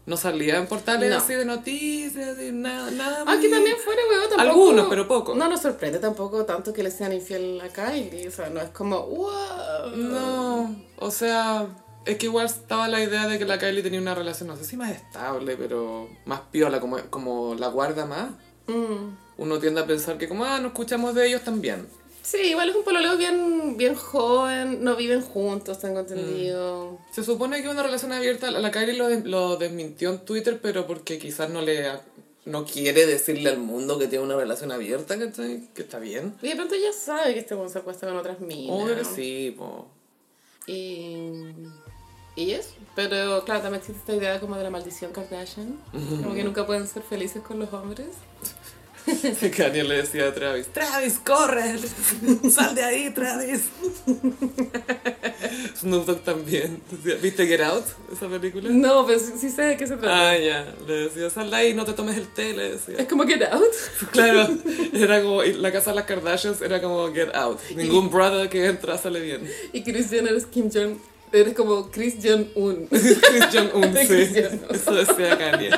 no 0.05 0.17
salía 0.17 0.57
en 0.57 0.65
portales 0.67 1.09
No. 1.11 1.17
así 1.17 1.33
de 1.33 1.45
noticias, 1.45 2.37
de 2.37 2.51
nada, 2.51 2.89
nada. 2.91 3.19
Aunque 3.27 3.47
muy- 3.49 3.57
también 3.57 3.75
fuera, 3.83 4.01
huevo, 4.09 4.21
tampoco... 4.29 4.41
Algunos, 4.41 4.87
pero 4.89 5.07
pocos. 5.07 5.35
No 5.37 5.47
nos 5.47 5.61
sorprende 5.61 5.99
tampoco 5.99 6.45
tanto 6.45 6.73
que 6.73 6.81
le 6.83 6.89
sean 6.91 7.13
infiel 7.13 7.61
a 7.61 7.69
Kylie. 7.69 8.27
O 8.27 8.31
sea, 8.31 8.49
no 8.49 8.61
es 8.61 8.69
como, 8.69 9.05
wow. 9.05 9.95
No, 9.95 10.75
o 10.97 11.11
sea, 11.11 11.67
es 12.05 12.17
que 12.17 12.25
igual 12.25 12.47
estaba 12.47 12.87
la 12.87 13.03
idea 13.03 13.27
de 13.27 13.37
que 13.37 13.45
la 13.45 13.59
Kylie 13.59 13.83
tenía 13.83 14.01
una 14.01 14.15
relación, 14.15 14.47
no 14.47 14.55
sé 14.55 14.65
si 14.65 14.75
más 14.75 14.89
estable, 14.91 15.55
pero 15.55 16.09
más 16.25 16.41
piola, 16.51 16.79
como, 16.79 16.97
como 17.11 17.53
la 17.55 17.67
guarda 17.67 18.05
más. 18.07 18.31
Mm. 18.67 19.15
Uno 19.37 19.59
tiende 19.59 19.81
a 19.81 19.85
pensar 19.87 20.17
que 20.17 20.27
como, 20.27 20.45
ah, 20.45 20.59
no 20.59 20.69
escuchamos 20.69 21.13
de 21.15 21.27
ellos 21.27 21.41
también. 21.43 21.87
Sí, 22.23 22.37
igual 22.37 22.69
es 22.69 22.75
un 22.75 22.83
pololeo 22.83 23.17
bien, 23.17 23.77
bien 23.77 23.95
joven, 23.95 24.83
no 24.83 24.95
viven 24.95 25.21
juntos, 25.21 25.79
tengo 25.79 26.01
entendido. 26.01 26.99
Se 27.11 27.23
supone 27.23 27.61
que 27.61 27.67
una 27.69 27.81
relación 27.83 28.11
abierta, 28.11 28.51
la 28.51 28.71
Kylie 28.71 28.93
lo, 28.93 29.07
des- 29.07 29.25
lo 29.25 29.57
desmintió 29.57 30.11
en 30.11 30.19
Twitter, 30.19 30.59
pero 30.61 30.85
porque 30.87 31.17
quizás 31.17 31.49
no 31.49 31.61
le 31.61 31.89
no 32.45 32.65
quiere 32.65 33.05
decirle 33.05 33.49
al 33.49 33.59
mundo 33.59 33.99
que 33.99 34.07
tiene 34.07 34.23
una 34.25 34.35
relación 34.35 34.71
abierta, 34.71 35.17
¿cachai? 35.17 35.67
Que 35.75 35.81
está 35.83 35.99
bien. 35.99 36.35
Y 36.41 36.47
de 36.49 36.55
pronto 36.55 36.75
ya 36.75 36.91
sabe 36.93 37.33
que 37.33 37.39
este 37.41 37.55
se 37.69 37.79
acuesta 37.79 38.07
con 38.07 38.17
otras 38.17 38.39
minas. 38.39 38.81
Obvio 38.83 38.95
que 38.95 39.05
sí, 39.05 39.55
po. 39.57 39.87
Y, 40.67 41.53
y 42.35 42.51
eso. 42.51 42.69
Pero 42.95 43.43
claro, 43.45 43.61
también 43.61 43.79
existe 43.81 43.99
esta 43.99 44.15
idea 44.15 44.39
como 44.39 44.55
de 44.57 44.63
la 44.63 44.69
maldición 44.69 45.11
Kardashian. 45.11 45.77
Como 45.91 46.33
que 46.33 46.43
nunca 46.43 46.65
pueden 46.65 46.87
ser 46.87 47.03
felices 47.03 47.41
con 47.41 47.59
los 47.59 47.71
hombres. 47.73 48.07
Kanye 49.57 49.83
le 49.83 49.97
decía 49.97 50.27
a 50.27 50.33
Travis, 50.33 50.67
Travis, 50.67 51.19
corre, 51.23 51.77
sal 52.51 52.75
de 52.75 52.83
ahí, 52.83 53.09
Travis. 53.11 53.61
Snoop 55.79 56.05
Dogg 56.05 56.23
también. 56.23 56.81
¿Viste 57.21 57.47
Get 57.47 57.61
Out, 57.61 57.85
esa 58.13 58.27
película? 58.27 58.69
No, 58.69 59.05
pero 59.05 59.19
sí, 59.19 59.33
sí 59.39 59.49
sé 59.49 59.63
de 59.63 59.77
qué 59.77 59.87
se 59.87 59.97
trata. 59.97 60.29
Ah, 60.29 60.37
ya. 60.37 60.73
Le 60.87 60.93
decía, 60.93 61.29
sal 61.29 61.49
de 61.49 61.55
ahí, 61.55 61.73
no 61.73 61.85
te 61.85 61.93
tomes 61.93 62.17
el 62.17 62.27
té, 62.27 62.53
le 62.53 62.73
decía. 62.73 62.95
Es 62.97 63.07
como 63.07 63.25
Get 63.25 63.43
Out. 63.43 63.73
Claro, 64.11 64.49
era 64.93 65.21
como, 65.21 65.43
la 65.43 65.71
casa 65.71 65.91
de 65.91 65.95
las 65.97 66.05
Kardashians 66.05 66.61
era 66.61 66.81
como 66.81 67.11
Get 67.13 67.35
Out. 67.35 67.59
Ningún 67.75 68.09
brother 68.09 68.49
que 68.49 68.65
entra 68.65 68.97
sale 68.97 69.19
bien. 69.19 69.49
Y 69.73 69.83
Kris 69.83 70.09
Jenner 70.09 70.35
es 70.35 70.45
Kim 70.45 70.69
Jong. 70.71 70.97
Eres 71.33 71.53
como 71.53 71.89
Chris 71.89 72.15
Jong-un. 72.21 72.87
Chris 72.87 73.19
Jong-un, 73.53 73.95
sí. 73.95 74.07
Chris. 74.07 74.35
Eso 74.69 74.93
decía 74.93 75.37
Kanye. 75.37 75.69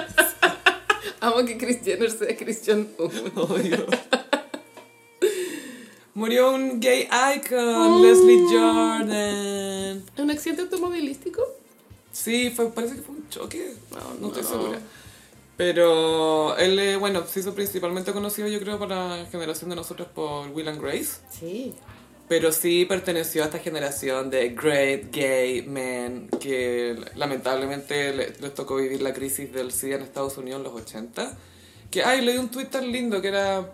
Amo 1.23 1.45
que 1.45 1.57
Chris 1.57 1.79
Jenner 1.81 2.11
sea 2.11 2.35
Chris 2.35 2.63
Jong-un. 2.67 3.31
Obvio. 3.35 3.85
Murió 6.15 6.51
un 6.51 6.81
gay 6.81 7.07
icon, 7.37 8.01
Leslie 8.01 8.41
Jordan. 8.41 10.03
¿Un 10.17 10.31
accidente 10.31 10.63
automovilístico? 10.63 11.41
Sí, 12.11 12.51
fue, 12.53 12.69
parece 12.71 12.95
que 12.95 13.03
fue 13.03 13.15
un 13.15 13.29
choque. 13.29 13.73
No, 13.91 14.15
no 14.19 14.27
estoy 14.27 14.43
no. 14.43 14.49
segura. 14.49 14.79
Pero 15.55 16.57
él, 16.57 16.77
eh, 16.77 16.97
bueno, 16.97 17.23
se 17.25 17.39
hizo 17.39 17.55
principalmente 17.55 18.11
conocido, 18.11 18.49
yo 18.49 18.59
creo, 18.59 18.77
por 18.77 18.89
la 18.89 19.25
generación 19.31 19.69
de 19.69 19.77
nosotros 19.77 20.09
por 20.13 20.49
Will 20.49 20.67
and 20.67 20.81
Grace. 20.81 21.21
Sí. 21.29 21.73
Pero 22.35 22.51
sí 22.51 22.85
perteneció 22.85 23.43
a 23.43 23.45
esta 23.45 23.59
generación 23.59 24.31
de 24.31 24.49
great 24.49 25.11
gay 25.11 25.61
men 25.61 26.29
que 26.39 26.95
lamentablemente 27.15 28.11
le- 28.11 28.33
les 28.41 28.55
tocó 28.55 28.77
vivir 28.77 29.03
la 29.03 29.13
crisis 29.13 29.53
del 29.53 29.71
SIDA 29.71 29.97
en 29.97 30.01
Estados 30.01 30.35
Unidos 30.39 30.57
en 30.57 30.63
los 30.63 30.73
80. 30.81 31.37
Que, 31.91 32.03
ay, 32.03 32.25
leí 32.25 32.37
un 32.39 32.49
tweet 32.49 32.65
tan 32.71 32.91
lindo 32.91 33.21
que 33.21 33.27
era... 33.27 33.69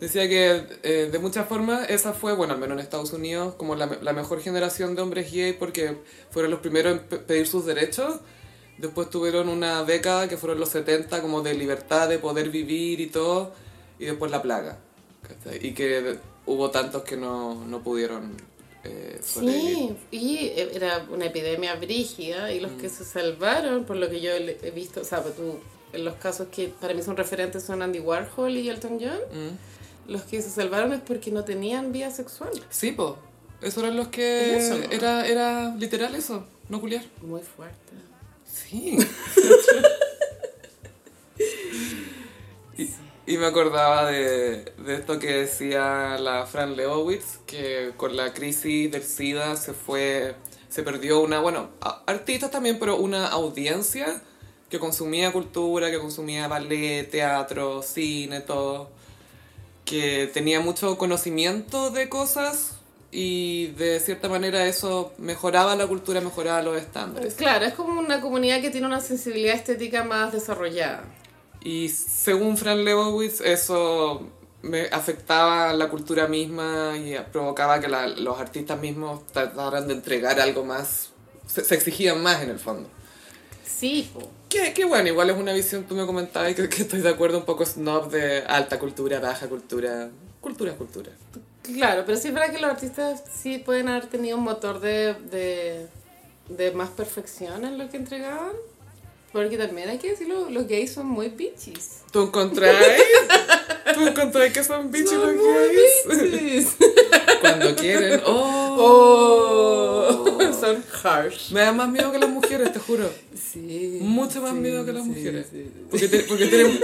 Decía 0.00 0.26
que 0.26 0.62
eh, 0.84 1.10
de 1.12 1.18
muchas 1.18 1.46
formas 1.46 1.90
esa 1.90 2.14
fue, 2.14 2.32
bueno, 2.32 2.54
al 2.54 2.60
menos 2.60 2.78
en 2.78 2.80
Estados 2.82 3.12
Unidos, 3.12 3.56
como 3.56 3.74
la, 3.76 3.84
la 4.00 4.14
mejor 4.14 4.40
generación 4.40 4.96
de 4.96 5.02
hombres 5.02 5.30
gay 5.30 5.52
porque 5.52 5.98
fueron 6.30 6.50
los 6.50 6.60
primeros 6.60 6.92
en 6.94 6.98
pe- 7.00 7.18
pedir 7.18 7.46
sus 7.46 7.66
derechos. 7.66 8.20
Después 8.78 9.10
tuvieron 9.10 9.50
una 9.50 9.84
década 9.84 10.30
que 10.30 10.38
fueron 10.38 10.58
los 10.58 10.70
70 10.70 11.20
como 11.20 11.42
de 11.42 11.52
libertad, 11.52 12.08
de 12.08 12.18
poder 12.18 12.48
vivir 12.48 13.00
y 13.00 13.08
todo. 13.08 13.52
Y 13.98 14.06
después 14.06 14.30
la 14.30 14.40
plaga. 14.40 14.78
Y 15.60 15.72
que 15.72 16.16
hubo 16.46 16.70
tantos 16.70 17.02
que 17.02 17.16
no, 17.16 17.64
no 17.66 17.82
pudieron 17.82 18.36
eh. 18.84 19.20
Sí, 19.22 19.94
y 20.10 20.50
era 20.56 21.06
una 21.10 21.26
epidemia 21.26 21.76
brígida 21.76 22.52
y 22.52 22.58
los 22.60 22.72
que 22.72 22.88
se 22.88 23.04
salvaron, 23.04 23.84
por 23.84 23.96
lo 23.96 24.10
que 24.10 24.20
yo 24.20 24.32
he 24.32 24.70
visto, 24.74 25.00
o 25.02 25.04
sea, 25.04 25.22
pues 25.22 25.36
tú, 25.36 25.58
en 25.92 26.04
los 26.04 26.14
casos 26.16 26.48
que 26.50 26.68
para 26.68 26.92
mí 26.94 27.02
son 27.02 27.16
referentes 27.16 27.62
son 27.62 27.80
Andy 27.82 28.00
Warhol 28.00 28.56
y 28.56 28.68
Elton 28.68 28.98
John, 29.00 29.20
Mm. 29.32 30.10
los 30.12 30.22
que 30.22 30.42
se 30.42 30.50
salvaron 30.50 30.92
es 30.92 31.00
porque 31.00 31.30
no 31.30 31.44
tenían 31.44 31.92
vida 31.92 32.10
sexual. 32.10 32.50
Sí, 32.70 32.90
po. 32.92 33.18
Esos 33.60 33.84
eran 33.84 33.96
los 33.96 34.08
que... 34.08 34.56
Eso, 34.56 34.76
¿no? 34.78 34.84
Era, 34.90 35.26
era 35.28 35.76
literal 35.76 36.16
eso, 36.16 36.44
no 36.68 36.80
culiar. 36.80 37.04
Muy 37.20 37.40
fuerte. 37.42 37.92
Sí. 38.52 38.98
Y 43.24 43.38
me 43.38 43.46
acordaba 43.46 44.10
de, 44.10 44.72
de 44.78 44.94
esto 44.94 45.18
que 45.18 45.32
decía 45.32 46.18
la 46.18 46.44
Fran 46.46 46.76
Lebowitz, 46.76 47.38
que 47.46 47.92
con 47.96 48.16
la 48.16 48.32
crisis 48.32 48.90
del 48.90 49.04
SIDA 49.04 49.56
se 49.56 49.72
fue, 49.74 50.34
se 50.68 50.82
perdió 50.82 51.20
una, 51.20 51.38
bueno, 51.38 51.70
artistas 52.06 52.50
también, 52.50 52.78
pero 52.80 52.96
una 52.96 53.28
audiencia 53.28 54.20
que 54.68 54.80
consumía 54.80 55.30
cultura, 55.32 55.90
que 55.90 55.98
consumía 55.98 56.48
ballet, 56.48 57.08
teatro, 57.10 57.82
cine, 57.82 58.40
todo, 58.40 58.90
que 59.84 60.30
tenía 60.32 60.60
mucho 60.60 60.98
conocimiento 60.98 61.90
de 61.90 62.08
cosas 62.08 62.78
y 63.12 63.66
de 63.72 64.00
cierta 64.00 64.30
manera 64.30 64.66
eso 64.66 65.12
mejoraba 65.18 65.76
la 65.76 65.86
cultura, 65.86 66.20
mejoraba 66.22 66.62
los 66.62 66.80
estándares. 66.80 67.34
Claro, 67.34 67.66
es 67.66 67.74
como 67.74 68.00
una 68.00 68.20
comunidad 68.20 68.62
que 68.62 68.70
tiene 68.70 68.86
una 68.86 69.00
sensibilidad 69.00 69.54
estética 69.54 70.02
más 70.02 70.32
desarrollada. 70.32 71.04
Y 71.64 71.88
según 71.90 72.56
Fran 72.56 72.84
Lebowitz, 72.84 73.40
eso 73.40 74.28
me 74.62 74.86
afectaba 74.92 75.72
la 75.72 75.88
cultura 75.88 76.26
misma 76.28 76.96
y 76.96 77.16
provocaba 77.32 77.80
que 77.80 77.88
la- 77.88 78.06
los 78.08 78.38
artistas 78.40 78.78
mismos 78.80 79.26
trataran 79.28 79.86
de 79.88 79.94
entregar 79.94 80.40
algo 80.40 80.64
más, 80.64 81.10
se, 81.46 81.64
se 81.64 81.74
exigían 81.74 82.22
más 82.22 82.42
en 82.42 82.50
el 82.50 82.58
fondo. 82.58 82.88
Sí. 83.64 84.10
Que, 84.48 84.72
que 84.74 84.84
bueno, 84.84 85.08
igual 85.08 85.30
es 85.30 85.36
una 85.36 85.52
visión, 85.52 85.84
tú 85.84 85.94
me 85.94 86.04
comentabas 86.06 86.50
y 86.50 86.54
que, 86.54 86.68
que 86.68 86.82
estoy 86.82 87.00
de 87.00 87.08
acuerdo, 87.08 87.38
un 87.38 87.44
poco 87.44 87.64
snob 87.64 88.10
de 88.10 88.42
alta 88.46 88.78
cultura, 88.78 89.18
baja 89.18 89.48
cultura, 89.48 90.10
cultura 90.40 90.74
cultura. 90.74 91.10
Claro, 91.62 92.02
pero 92.04 92.18
sí 92.18 92.28
es 92.28 92.34
verdad 92.34 92.52
que 92.52 92.60
los 92.60 92.70
artistas 92.70 93.22
sí 93.32 93.58
pueden 93.58 93.88
haber 93.88 94.06
tenido 94.06 94.36
un 94.36 94.42
motor 94.44 94.80
de, 94.80 95.14
de, 95.14 95.88
de 96.48 96.70
más 96.72 96.90
perfección 96.90 97.64
en 97.64 97.78
lo 97.78 97.88
que 97.88 97.96
entregaban. 97.96 98.52
Porque 99.32 99.56
también 99.56 99.88
hay 99.88 99.98
que 99.98 100.10
decirlo, 100.10 100.50
los 100.50 100.66
gays 100.68 100.92
son 100.92 101.06
muy 101.06 101.28
bitches. 101.28 102.02
¿Tú 102.12 102.22
encontrás? 102.24 102.76
¿Tú 103.94 104.06
encontrás 104.06 104.52
que 104.52 104.62
son 104.62 104.90
bichos 104.90 105.14
los 105.14 105.34
muy 105.34 105.44
gays? 105.44 106.30
bitches. 106.30 106.66
Cuando 107.40 107.74
quieren. 107.74 108.20
¡Oh! 108.26 110.24
Oh, 110.38 110.52
son 110.60 110.82
harsh. 111.02 111.50
Me 111.52 111.60
da 111.60 111.72
más 111.72 111.88
miedo 111.88 112.12
que 112.12 112.18
las 112.18 112.28
mujeres, 112.30 112.72
te 112.72 112.78
juro. 112.78 113.10
Sí. 113.52 113.98
Mucho 114.00 114.40
más 114.42 114.52
sí, 114.52 114.58
miedo 114.58 114.84
que 114.84 114.92
las 114.92 115.04
sí, 115.04 115.08
mujeres. 115.10 115.46
sí. 115.50 115.66
Porque, 115.90 116.08
te- 116.08 116.20
porque 116.20 116.46
tienen. 116.46 116.80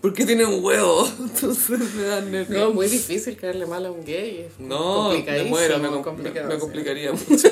Porque 0.00 0.24
tienen 0.26 0.62
huevo. 0.64 1.08
Entonces 1.20 1.80
me 1.94 2.02
dan 2.04 2.30
nervios. 2.30 2.60
No, 2.60 2.70
muy 2.72 2.86
difícil 2.88 3.36
caerle 3.36 3.66
mal 3.66 3.84
a 3.86 3.90
un 3.90 4.04
gay. 4.04 4.46
es 4.48 4.60
No, 4.60 5.10
me 5.10 5.42
muero, 5.44 5.78
me, 5.78 5.90
me 5.90 6.58
complicaría 6.58 7.12
mucho. 7.28 7.48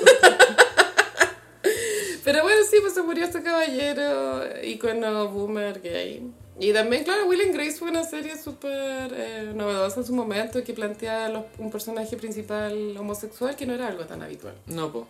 Pero 2.26 2.42
bueno, 2.42 2.60
sí, 2.68 2.78
pues 2.80 2.92
se 2.92 3.02
murió 3.02 3.24
este 3.24 3.40
caballero, 3.40 4.42
icono 4.64 5.28
boomer 5.28 5.80
gay. 5.80 6.28
Y 6.58 6.72
también, 6.72 7.04
claro, 7.04 7.26
Will 7.26 7.40
and 7.42 7.54
Grace 7.54 7.76
fue 7.78 7.88
una 7.88 8.02
serie 8.02 8.36
súper 8.36 9.12
eh, 9.14 9.52
novedosa 9.54 10.00
en 10.00 10.06
su 10.06 10.12
momento 10.14 10.64
que 10.64 10.72
plantea 10.72 11.28
los- 11.28 11.44
un 11.58 11.70
personaje 11.70 12.16
principal 12.16 12.96
homosexual 12.96 13.54
que 13.54 13.64
no 13.64 13.74
era 13.74 13.86
algo 13.86 14.04
tan 14.06 14.22
habitual. 14.22 14.54
No, 14.66 14.90
po. 14.92 15.06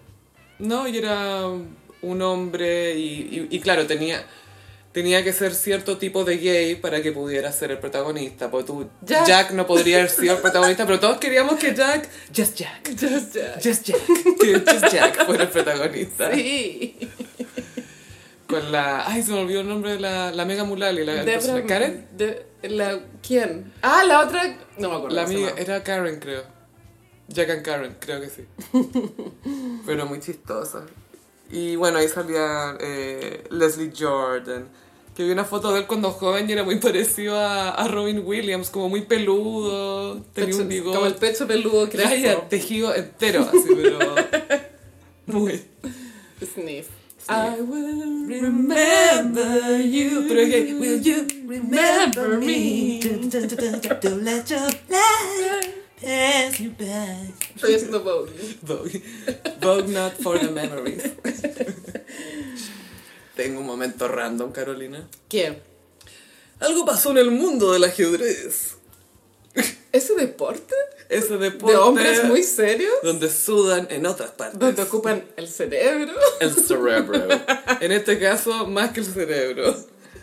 No, 0.59 0.87
y 0.87 0.99
era 0.99 1.47
un 2.03 2.21
hombre 2.23 2.95
y, 2.99 3.47
y, 3.51 3.57
y 3.57 3.61
claro, 3.61 3.87
tenía, 3.87 4.23
tenía 4.97 5.23
que 5.23 5.35
ser 5.35 5.55
cierto 5.55 5.99
tipo 5.99 6.25
de 6.25 6.39
gay 6.39 6.75
para 6.77 7.03
que 7.03 7.13
pudiera 7.13 7.53
ser 7.53 7.71
el 7.71 7.77
protagonista. 7.79 8.51
Porque 8.51 8.67
tú, 8.67 8.89
Jack. 9.03 9.27
Jack. 9.27 9.51
no 9.51 9.67
podría 9.67 9.99
haber 9.99 10.09
sido 10.09 10.37
el 10.37 10.41
protagonista, 10.41 10.87
pero 10.87 10.99
todos 10.99 11.19
queríamos 11.19 11.57
que 11.59 11.75
Jack, 11.75 12.09
just 12.35 12.57
Jack, 12.57 12.89
Just 12.99 13.35
Jack. 13.35 13.63
just 13.63 13.85
Jack, 13.85 14.01
que 14.41 14.55
just 14.55 14.91
Jack 14.91 15.27
fuera 15.27 15.43
el 15.43 15.51
protagonista. 15.51 16.33
Sí. 16.35 16.97
Con 18.49 18.73
la, 18.73 19.07
ay, 19.07 19.23
se 19.23 19.33
me 19.33 19.41
olvidó 19.41 19.61
el 19.61 19.69
nombre 19.69 19.93
de 19.93 20.01
la, 20.01 20.33
la 20.33 20.47
Mega 20.47 20.65
Mulali, 20.65 21.05
la 21.05 21.23
Debra- 21.27 21.67
Karen. 21.67 22.09
de- 22.17 22.47
la, 22.63 22.99
¿Quién? 23.23 23.75
Ah, 23.83 24.03
la 24.03 24.21
otra. 24.21 24.57
No 24.79 24.89
me 24.89 24.97
acuerdo. 24.97 25.15
La 25.15 25.25
amiga, 25.25 25.53
era 25.59 25.83
Karen, 25.83 26.19
creo. 26.21 26.43
Jack 27.29 27.51
and 27.51 27.63
Karen, 27.63 27.97
creo 28.01 28.19
que 28.23 28.31
sí. 28.31 28.47
Pero 29.87 30.07
muy 30.07 30.21
chistosa. 30.21 30.87
Y 31.51 31.77
bueno, 31.77 31.99
ahí 31.99 32.09
salía 32.09 32.79
eh, 32.81 33.45
Leslie 33.51 33.93
Jordan. 33.95 34.69
Que 35.17 35.25
vi 35.25 35.31
una 35.31 35.45
foto 35.47 35.73
de 35.73 35.81
él 35.81 35.87
cuando 35.87 36.11
joven 36.11 36.49
y 36.49 36.53
era 36.53 36.63
muy 36.63 36.79
parecido 36.79 37.39
a, 37.39 37.71
a 37.71 37.89
Robin 37.89 38.23
Williams, 38.25 38.69
como 38.69 38.91
muy 38.91 39.01
peludo, 39.03 40.21
tenía 40.35 40.51
Pecho- 40.51 40.63
un 40.63 40.69
bigote. 40.69 40.95
Como 40.97 41.07
el 41.07 41.15
pecho 41.15 41.47
peludo 41.47 41.89
Calla, 41.89 42.11
crespo. 42.11 42.43
tejido 42.51 42.95
entero, 42.95 43.49
así, 43.49 43.69
pero. 43.75 43.99
Muy. 45.27 45.63
Sniff. 46.55 46.89
I 47.29 47.61
will 47.61 48.27
Remember 48.29 49.81
you. 49.81 50.27
Pero 50.29 50.41
es 50.43 50.49
que, 50.55 50.75
will 50.75 51.03
you 51.03 51.27
remember 51.49 52.39
me. 52.39 53.01
Don't 53.03 54.23
let 54.23 54.45
your 54.49 54.61
life 54.89 55.75
pass 56.01 56.61
you 56.61 56.71
by. 56.79 57.33
Estoy 57.57 57.75
haciendo 57.75 58.01
Vogue. 58.05 58.31
Vogue. 58.63 59.03
Vogue 59.61 59.89
not 59.89 60.13
for 60.23 60.39
the 60.39 60.51
memories. 60.51 61.03
Tengo 63.37 63.61
un 63.61 63.67
momento 63.67 64.09
random, 64.09 64.51
Carolina. 64.51 65.07
¿Qué? 65.29 65.61
Algo 66.59 66.87
pasó 66.87 67.11
en 67.11 67.19
el 67.19 67.31
mundo 67.31 67.73
del 67.73 67.85
ajedrez. 67.85 68.77
¿Ese 69.93 70.15
deporte? 70.15 70.75
Ese 71.11 71.37
deporte 71.37 71.73
¿De 71.77 71.79
hombres 71.79 72.25
muy 72.25 72.43
serios? 72.43 72.93
donde 73.03 73.31
sudan 73.31 73.87
en 73.91 74.07
otras 74.07 74.31
partes. 74.33 74.59
Donde 74.59 74.83
ocupan 74.83 75.25
el 75.37 75.49
cerebro. 75.49 76.13
El 76.41 76.53
cerebro. 76.55 77.29
En 77.81 77.93
este 77.93 78.19
caso, 78.19 78.67
más 78.67 78.93
que 78.93 79.01
el 79.01 79.07
cerebro. 79.07 79.77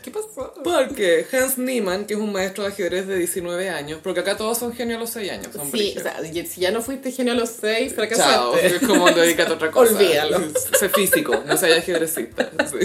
¿Qué 0.03 0.11
pasó? 0.11 0.53
Porque 0.63 1.25
Hans 1.31 1.57
Niemann, 1.57 2.05
que 2.05 2.13
es 2.15 2.19
un 2.19 2.31
maestro 2.33 2.63
de 2.65 2.69
ajedrez 2.71 3.07
de 3.07 3.17
19 3.17 3.69
años, 3.69 3.99
porque 4.03 4.19
acá 4.19 4.35
todos 4.37 4.57
son 4.57 4.73
genios 4.73 4.97
a 4.97 4.99
los 5.01 5.09
6 5.11 5.31
años, 5.31 5.47
son 5.53 5.65
Sí, 5.67 5.71
brígidos. 5.71 6.05
o 6.05 6.23
sea, 6.23 6.45
si 6.45 6.61
ya 6.61 6.71
no 6.71 6.81
fuiste 6.81 7.11
genio 7.11 7.33
a 7.33 7.35
los 7.35 7.49
seis, 7.49 7.93
Chao, 7.95 8.05
fracasaste. 8.05 8.65
es 8.67 8.79
como 8.87 9.09
dedícate 9.09 9.51
a 9.51 9.55
otra 9.55 9.71
cosa. 9.71 9.93
Olvídalo. 9.93 10.39
Sé 10.77 10.89
físico, 10.89 11.41
no 11.47 11.55
seas 11.57 11.79
ajedrecista. 11.79 12.51
sí. 12.69 12.79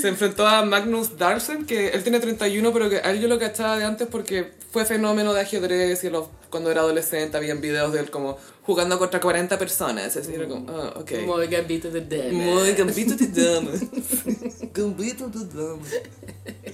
Se 0.00 0.08
enfrentó 0.08 0.46
a 0.46 0.64
Magnus 0.64 1.18
Darsen, 1.18 1.66
que 1.66 1.88
él 1.88 2.02
tiene 2.02 2.20
31, 2.20 2.72
pero 2.72 2.88
que 2.88 2.96
a 2.98 3.10
él 3.10 3.20
yo 3.20 3.28
lo 3.28 3.38
cachaba 3.38 3.76
de 3.78 3.84
antes 3.84 4.08
porque 4.08 4.50
fue 4.72 4.84
fenómeno 4.86 5.34
de 5.34 5.40
ajedrez 5.42 6.04
y 6.04 6.10
los- 6.10 6.28
cuando 6.48 6.70
era 6.70 6.80
adolescente 6.80 7.36
habían 7.36 7.60
videos 7.60 7.92
de 7.92 8.00
él 8.00 8.10
como 8.10 8.38
jugando 8.62 8.98
contra 8.98 9.20
40 9.20 9.58
personas. 9.58 10.16
Así 10.16 10.32
era 10.34 10.48
como, 10.48 10.72
ok. 10.72 11.12
Muy 11.26 11.46
gambito 11.48 11.90
de 11.90 12.00
dama. 12.00 12.32
Muy 12.32 12.72
gambito 12.72 13.14
de 13.14 13.54
dama. 13.54 13.70
Gambito 14.72 15.26
de 15.28 15.40
dama. 15.46 15.82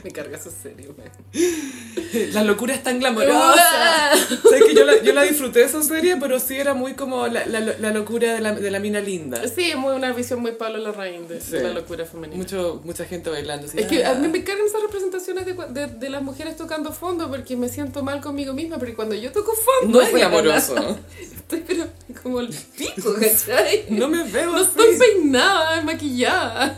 Me 0.05 0.11
carga 0.11 0.37
esa 0.37 0.51
serie, 0.51 0.89
man. 0.97 1.11
La 2.33 2.45
locura 2.45 2.75
es 2.75 2.83
tan 2.83 2.99
glamorosa. 3.01 4.11
Sabes 4.43 4.65
que 4.65 4.75
yo 4.75 4.85
la, 4.85 5.03
yo 5.03 5.13
la 5.13 5.23
disfruté 5.23 5.63
esa 5.65 5.83
serie, 5.83 6.17
pero 6.21 6.39
sí 6.39 6.57
era 6.57 6.75
muy 6.75 6.95
como 6.95 7.27
la, 7.27 7.47
la, 7.47 7.61
la 7.61 7.91
locura 7.93 8.35
de 8.35 8.41
la, 8.41 8.53
de 8.53 8.71
la 8.71 8.79
mina 8.79 9.01
linda. 9.01 9.43
Sí, 9.49 9.75
muy 9.77 9.95
una 9.95 10.13
visión 10.13 10.41
muy 10.41 10.53
Pablo 10.53 10.79
Larraín 10.79 11.27
de, 11.29 11.41
Sí. 11.41 11.53
de 11.53 11.63
la 11.63 11.71
locura 11.71 12.05
femenina. 12.05 12.37
Mucho, 12.37 12.81
mucha 12.85 13.05
gente 13.07 13.31
bailando. 13.31 13.67
así, 13.67 13.79
Es 13.79 13.87
que 13.87 14.05
ah. 14.05 14.11
a 14.11 14.15
mí 14.15 14.29
me 14.29 14.45
cargan 14.45 14.67
esas 14.67 14.83
representaciones 14.83 15.47
de, 15.47 15.57
cua- 15.57 15.69
de, 15.69 15.87
de 15.87 16.11
las 16.11 16.23
mujeres 16.23 16.57
tocando 16.57 16.93
fondo 16.93 17.29
porque 17.31 17.57
me 17.57 17.69
siento 17.69 18.03
mal 18.03 18.21
conmigo 18.21 18.53
misma, 18.53 18.79
porque 18.79 18.95
cuando 18.95 19.15
yo 19.15 19.33
toco 19.33 19.53
fondo... 19.55 19.99
No 19.99 20.05
es 20.07 20.13
glamoroso. 20.13 20.77
Estoy 21.37 21.63
pero 21.67 21.87
como 22.23 22.41
el 22.41 22.49
pico, 22.77 23.15
¿cachai? 23.15 23.85
No 23.91 24.09
me 24.09 24.25
veo 24.25 24.53
No 24.53 24.57
así. 24.59 24.67
estoy 24.69 24.97
peinada, 24.99 25.81
maquillada. 25.83 26.77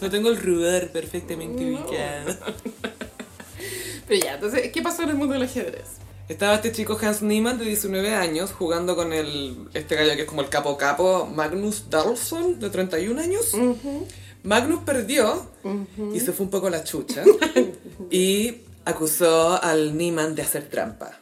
No 0.00 0.10
tengo 0.12 0.28
el 0.28 0.36
rubor 0.36 0.88
perfectamente 0.92 1.64
No. 1.64 1.80
ubicado. 1.80 2.36
Pero 4.06 4.24
ya, 4.24 4.34
entonces, 4.34 4.70
¿qué 4.72 4.82
pasó 4.82 5.02
en 5.02 5.08
el 5.10 5.16
mundo 5.16 5.34
del 5.34 5.42
ajedrez? 5.42 5.84
Estaba 6.28 6.54
este 6.54 6.70
chico 6.72 6.98
Hans 7.02 7.20
Niemann 7.22 7.58
de 7.58 7.64
19 7.64 8.14
años 8.14 8.52
jugando 8.52 8.94
con 8.94 9.12
el, 9.12 9.56
este 9.74 9.96
gallo 9.96 10.14
que 10.14 10.22
es 10.22 10.26
como 10.28 10.40
el 10.42 10.48
capo 10.48 10.76
capo, 10.76 11.26
Magnus 11.26 11.90
Darlson 11.90 12.60
de 12.60 12.70
31 12.70 13.20
años. 13.20 13.52
Magnus 14.44 14.80
perdió 14.84 15.46
y 16.14 16.20
se 16.20 16.32
fue 16.32 16.44
un 16.46 16.50
poco 16.50 16.70
la 16.70 16.84
chucha 16.84 17.22
y 18.10 18.56
acusó 18.84 19.62
al 19.62 19.96
Niemann 19.96 20.34
de 20.34 20.42
hacer 20.42 20.68
trampa. 20.68 21.18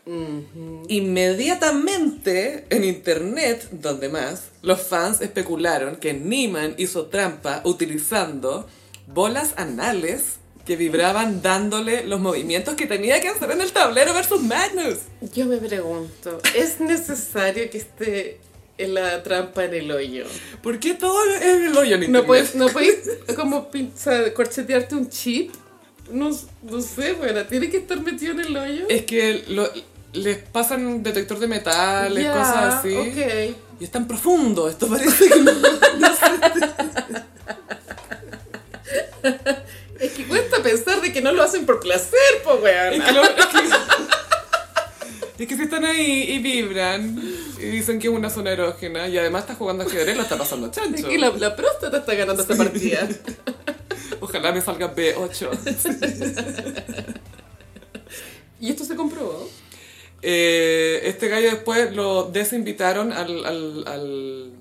Inmediatamente 0.88 2.66
en 2.70 2.84
internet, 2.84 3.68
donde 3.72 4.08
más, 4.08 4.44
los 4.62 4.80
fans 4.80 5.20
especularon 5.20 5.96
que 5.96 6.12
Niemann 6.12 6.74
hizo 6.78 7.06
trampa 7.06 7.62
utilizando 7.64 8.66
bolas 9.14 9.54
anales 9.56 10.36
que 10.66 10.76
vibraban 10.76 11.42
dándole 11.42 12.04
los 12.06 12.20
movimientos 12.20 12.74
que 12.74 12.86
tenía 12.86 13.20
que 13.20 13.28
hacer 13.28 13.50
en 13.50 13.60
el 13.60 13.72
tablero 13.72 14.12
versus 14.14 14.40
Magnus. 14.42 14.98
Yo 15.34 15.46
me 15.46 15.56
pregunto, 15.56 16.40
¿es 16.54 16.80
necesario 16.80 17.68
que 17.70 17.78
esté 17.78 18.40
en 18.78 18.94
la 18.94 19.22
trampa 19.22 19.64
en 19.64 19.74
el 19.74 19.90
hoyo? 19.90 20.24
¿Por 20.62 20.78
qué 20.78 20.94
todo 20.94 21.24
es 21.34 21.42
el 21.42 21.76
hoyo 21.76 21.96
en? 21.96 22.12
¿No 22.12 22.24
puedes, 22.24 22.54
no 22.54 22.68
puedes 22.68 23.08
como 23.36 23.70
pin- 23.70 23.90
o 23.94 23.98
sea, 23.98 24.32
corchetearte 24.32 24.94
un 24.94 25.08
chip? 25.08 25.52
No, 26.12 26.30
no 26.62 26.80
sé, 26.80 27.12
bueno, 27.14 27.44
tiene 27.46 27.68
que 27.70 27.78
estar 27.78 28.00
metido 28.00 28.32
en 28.32 28.40
el 28.40 28.56
hoyo. 28.56 28.84
Es 28.88 29.04
que 29.06 29.44
lo- 29.48 29.70
les 30.12 30.38
pasan 30.38 30.84
un 30.86 31.02
detector 31.02 31.38
de 31.38 31.46
metales, 31.46 32.26
cosas 32.28 32.74
así. 32.76 32.94
ok. 32.96 33.56
Y 33.80 33.84
es 33.84 33.90
tan 33.90 34.06
profundo, 34.06 34.68
esto 34.68 34.86
parece 34.88 35.28
que 35.28 35.40
no. 35.40 35.52
Es 40.00 40.12
que 40.12 40.24
cuesta 40.26 40.62
pensar 40.62 41.00
de 41.02 41.12
que 41.12 41.20
no 41.20 41.30
lo 41.32 41.42
hacen 41.42 41.66
por 41.66 41.78
placer, 41.80 42.18
po, 42.42 42.54
weón. 42.54 42.94
Es 42.94 43.04
que, 43.04 43.12
lo- 43.12 43.22
es 43.22 43.30
que- 43.46 45.42
es 45.42 45.48
que 45.48 45.56
si 45.56 45.62
están 45.62 45.84
ahí 45.84 46.22
y 46.32 46.38
vibran 46.38 47.18
y 47.58 47.64
dicen 47.66 47.98
que 47.98 48.08
es 48.08 48.12
una 48.14 48.30
zona 48.30 48.50
erógena 48.52 49.08
y 49.08 49.18
además 49.18 49.42
está 49.42 49.54
jugando 49.54 49.84
ajedrez, 49.84 50.16
lo 50.16 50.22
está 50.22 50.38
pasando 50.38 50.70
chancho. 50.70 51.10
Y 51.10 51.18
la, 51.18 51.30
la 51.30 51.54
próstata 51.56 51.98
está 51.98 52.14
ganando 52.14 52.40
esta 52.42 52.56
partida. 52.56 53.06
Ojalá 54.20 54.52
me 54.52 54.60
salga 54.62 54.94
B8. 54.94 55.48
¿Y 58.60 58.70
esto 58.70 58.84
se 58.84 58.94
comprobó? 58.96 59.48
Eh, 60.22 61.00
este 61.04 61.28
gallo 61.28 61.50
después 61.50 61.94
lo 61.94 62.24
desinvitaron 62.24 63.12
al, 63.12 63.44
al, 63.46 63.84
al 63.86 64.52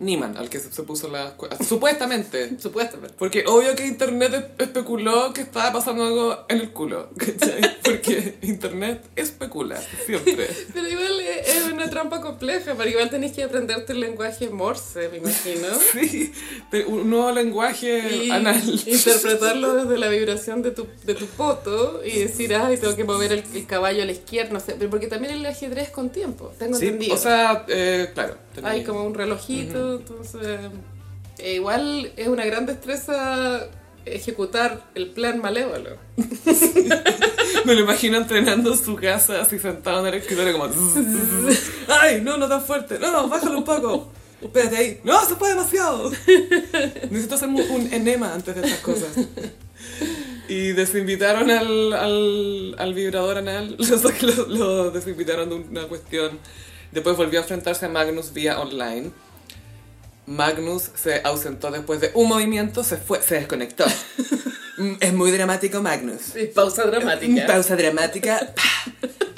Niman, 0.00 0.36
al 0.36 0.48
que 0.48 0.60
se, 0.60 0.72
se 0.72 0.82
puso 0.84 1.08
la... 1.08 1.34
Supuestamente. 1.66 2.56
Supuestamente. 2.60 3.14
Porque 3.18 3.44
obvio 3.46 3.74
que 3.74 3.86
Internet 3.86 4.32
es- 4.58 4.66
especuló 4.66 5.32
que 5.32 5.40
estaba 5.42 5.72
pasando 5.72 6.04
algo 6.04 6.38
en 6.48 6.58
el 6.60 6.70
culo, 6.72 7.10
¿cachai? 7.16 7.60
Porque 7.82 8.36
Internet 8.42 9.02
especula, 9.16 9.80
siempre. 10.06 10.48
Pero 10.74 10.88
igual 10.88 11.20
es 11.20 11.64
una 11.72 11.88
trampa 11.90 12.20
compleja, 12.20 12.74
porque 12.74 12.90
igual 12.90 13.08
tenés 13.10 13.32
que 13.32 13.42
aprenderte 13.42 13.92
el 13.92 14.00
lenguaje 14.00 14.50
morse, 14.50 15.08
me 15.08 15.18
imagino. 15.18 15.66
Sí, 15.92 16.32
un 16.86 17.08
nuevo 17.10 17.30
lenguaje 17.32 18.24
Y 18.26 18.30
anal. 18.30 18.60
interpretarlo 18.86 19.74
desde 19.84 19.98
la 19.98 20.08
vibración 20.08 20.62
de 20.62 20.70
tu, 20.72 20.86
de 21.04 21.14
tu 21.14 21.26
poto 21.26 22.02
y 22.04 22.18
decir, 22.20 22.54
ay, 22.54 22.76
tengo 22.76 22.94
que 22.94 23.04
mover 23.04 23.32
el, 23.32 23.44
el 23.54 23.66
caballo 23.66 24.02
a 24.02 24.06
la 24.06 24.12
izquierda, 24.12 24.52
no 24.52 24.60
sé. 24.60 24.74
Pero 24.78 24.90
porque 24.90 25.06
también 25.06 25.34
el 25.34 25.46
ajedrez 25.46 25.90
con 25.90 26.10
tiempo, 26.10 26.52
tengo 26.58 26.76
Sí, 26.78 26.86
entendido. 26.86 27.14
o 27.14 27.18
sea, 27.18 27.64
eh, 27.68 28.10
claro. 28.14 28.36
Hay 28.64 28.82
como 28.84 29.04
un 29.04 29.14
relojito, 29.14 29.87
entonces... 29.96 30.70
eh, 31.38 31.54
igual 31.54 32.12
es 32.16 32.28
una 32.28 32.44
gran 32.44 32.66
destreza 32.66 33.68
ejecutar 34.14 34.84
el 34.94 35.10
plan 35.10 35.40
malévolo. 35.40 35.96
Me 37.64 37.74
lo 37.74 37.80
imagino 37.80 38.18
entrenando 38.18 38.72
en 38.72 38.78
su 38.78 38.96
casa, 38.96 39.40
así 39.40 39.58
sentado 39.58 40.00
en 40.00 40.14
el 40.14 40.20
escritorio 40.20 40.52
como... 40.52 40.68
¡Ay, 41.88 42.20
no, 42.22 42.36
no 42.36 42.48
tan 42.48 42.62
fuerte! 42.62 42.98
¡No, 42.98 43.28
bájalo 43.28 43.58
un 43.58 43.64
poco! 43.64 44.12
Espérate 44.40 44.76
ahí. 44.76 45.00
¡No, 45.04 45.20
se 45.24 45.34
fue 45.34 45.48
demasiado! 45.48 46.10
Necesito 47.10 47.34
hacer 47.34 47.48
un, 47.48 47.88
enema 47.92 48.34
antes 48.34 48.54
de 48.54 48.60
estas 48.62 48.80
cosas. 48.80 49.08
Y 50.48 50.72
desinvitaron 50.72 51.50
al, 51.50 51.92
al, 51.92 52.76
al 52.78 52.94
vibrador 52.94 53.38
anal. 53.38 53.76
Lo, 53.78 54.46
lo 54.46 54.90
desinvitaron 54.90 55.48
de 55.48 55.54
una 55.56 55.88
cuestión. 55.88 56.38
Después 56.92 57.16
volvió 57.16 57.40
a 57.40 57.42
enfrentarse 57.42 57.86
a 57.86 57.88
Magnus 57.88 58.32
vía 58.32 58.60
online. 58.60 59.10
Magnus 60.28 60.90
se 60.94 61.22
ausentó 61.24 61.70
después 61.70 62.00
de 62.00 62.10
un 62.14 62.28
movimiento, 62.28 62.84
se 62.84 62.96
fue, 62.98 63.20
se 63.22 63.36
desconectó. 63.36 63.84
Es 65.00 65.12
muy 65.12 65.32
dramático 65.32 65.82
Magnus. 65.82 66.20
Sí, 66.34 66.46
pausa 66.54 66.84
dramática. 66.84 67.46
Pausa 67.48 67.74
dramática. 67.74 68.54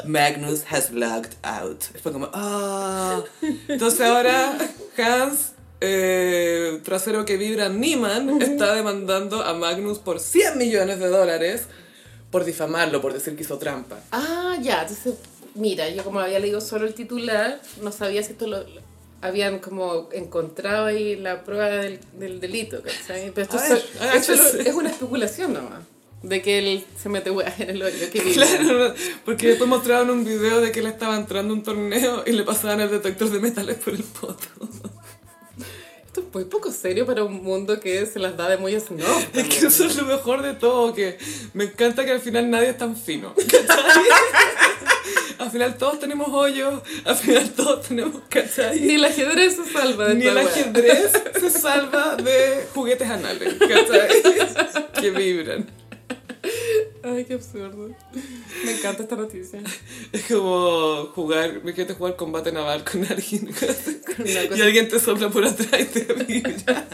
Magnus 0.05 0.65
has 0.71 0.91
logged 0.91 1.33
out. 1.43 1.83
Fue 2.03 2.13
como, 2.13 2.29
ah. 2.35 3.23
Entonces 3.69 4.03
ahora 4.03 4.59
Hans, 4.99 5.53
eh, 5.81 6.79
trasero 6.85 7.25
que 7.25 7.39
vibra 7.39 7.71
Niemann, 7.71 8.43
está 8.43 8.75
demandando 8.75 9.43
a 9.43 9.55
Magnus 9.55 9.99
por 9.99 10.21
100 10.21 10.59
millones 10.59 10.99
de 10.99 11.09
dólares 11.09 11.63
por 12.31 12.45
difamarlo, 12.45 13.01
por 13.01 13.15
decir 13.15 13.35
que 13.35 13.43
hizo 13.43 13.57
trampa. 13.57 13.99
Ah, 14.13 14.59
ya, 14.61 14.83
entonces, 14.83 15.15
mira, 15.55 15.89
yo 15.89 16.05
como 16.05 16.21
había 16.21 16.39
leído 16.39 16.61
solo 16.61 16.87
el 16.87 16.93
titular, 16.93 17.63
no 17.81 17.93
sabía 17.93 18.23
si 18.23 18.33
esto 18.33 18.47
lo- 18.47 18.67
habían 19.23 19.59
como 19.59 20.09
encontrado 20.13 20.87
ahí 20.87 21.17
la 21.17 21.45
prueba 21.45 21.67
del, 21.69 22.01
del 22.15 22.41
delito, 22.41 22.83
¿cachai? 22.83 23.31
Pero 23.35 23.43
esto, 23.43 23.57
es, 23.59 23.69
ver, 23.69 23.79
solo- 23.81 24.01
a 24.03 24.07
ver, 24.07 24.17
es 24.17 24.27
solo- 24.27 24.43
sí. 24.51 24.59
es 24.69 24.75
una 24.75 24.91
especulación 24.91 25.53
nomás, 25.53 25.81
de 26.23 26.43
que 26.43 26.59
él 26.59 26.85
se 27.01 27.09
mete 27.09 27.31
hueá 27.31 27.55
en 27.59 27.71
el 27.71 27.83
hoyo, 27.83 28.11
que 28.11 28.21
vive. 28.21 28.35
Claro, 28.47 28.95
porque 29.25 29.49
después 29.49 29.69
mostraron 29.69 30.11
un 30.11 30.25
video 30.25 30.61
de 30.61 30.73
que 30.73 30.81
él 30.81 30.87
estaba 30.87 31.17
entrando 31.17 31.53
a 31.53 31.57
un 31.57 31.63
torneo 31.63 32.23
y 32.27 32.33
le 32.33 32.43
pasaban 32.45 32.81
el 32.81 32.91
detector 32.91 33.31
de 33.31 33.41
metales 33.41 33.77
por 33.77 33.95
el 33.95 34.03
poto. 34.05 34.45
Esto 36.07 36.23
es 36.23 36.35
muy 36.35 36.45
poco 36.47 36.73
serio 36.73 37.07
para 37.07 37.23
un 37.23 37.41
mundo 37.45 37.79
que 37.79 38.05
se 38.05 38.19
las 38.19 38.37
da 38.37 38.49
de 38.49 38.57
muy 38.57 38.73
snob. 38.81 39.01
Es 39.33 39.47
que 39.47 39.67
eso 39.69 39.85
es 39.85 39.95
lo 39.95 40.05
mejor 40.07 40.43
de 40.43 40.55
todo, 40.55 40.93
que 40.93 41.17
me 41.55 41.65
encanta 41.65 42.05
que 42.05 42.11
al 42.11 42.21
final 42.21 42.51
nadie 42.51 42.71
es 42.71 42.79
tan 42.79 42.97
fino. 42.97 43.33
Al 45.41 45.51
final 45.51 45.79
todos 45.79 45.99
tenemos 45.99 46.29
hoyos, 46.29 46.83
al 47.05 47.17
final 47.17 47.51
todos 47.51 47.89
tenemos, 47.89 48.23
¿cachai? 48.29 48.79
Ni 48.79 48.95
el 48.95 49.05
ajedrez 49.05 49.57
se 49.57 49.65
salva 49.65 50.09
de 50.09 50.15
Ni 50.15 50.27
el 50.27 50.37
ajedrez 50.37 51.13
se 51.41 51.51
salva 51.51 52.17
de 52.17 52.67
juguetes 52.75 53.09
anales, 53.09 53.55
¿cachai? 53.55 54.09
que 55.01 55.11
vibran. 55.11 55.67
Ay, 57.03 57.25
qué 57.25 57.35
absurdo. 57.35 57.89
Me 58.65 58.73
encanta 58.73 59.03
esta 59.03 59.17
noticia. 59.17 59.61
Es 60.13 60.25
como 60.27 61.07
jugar, 61.15 61.61
imagínate 61.63 61.95
jugar 61.95 62.17
combate 62.17 62.53
naval 62.53 62.85
con 62.85 63.07
alguien 63.07 63.51
y 64.25 64.61
alguien 64.61 64.89
te 64.89 65.01
sopla 65.01 65.31
por 65.31 65.47
atrás 65.47 65.81
y 65.81 65.85
te 65.87 66.13
vibra. 66.13 66.87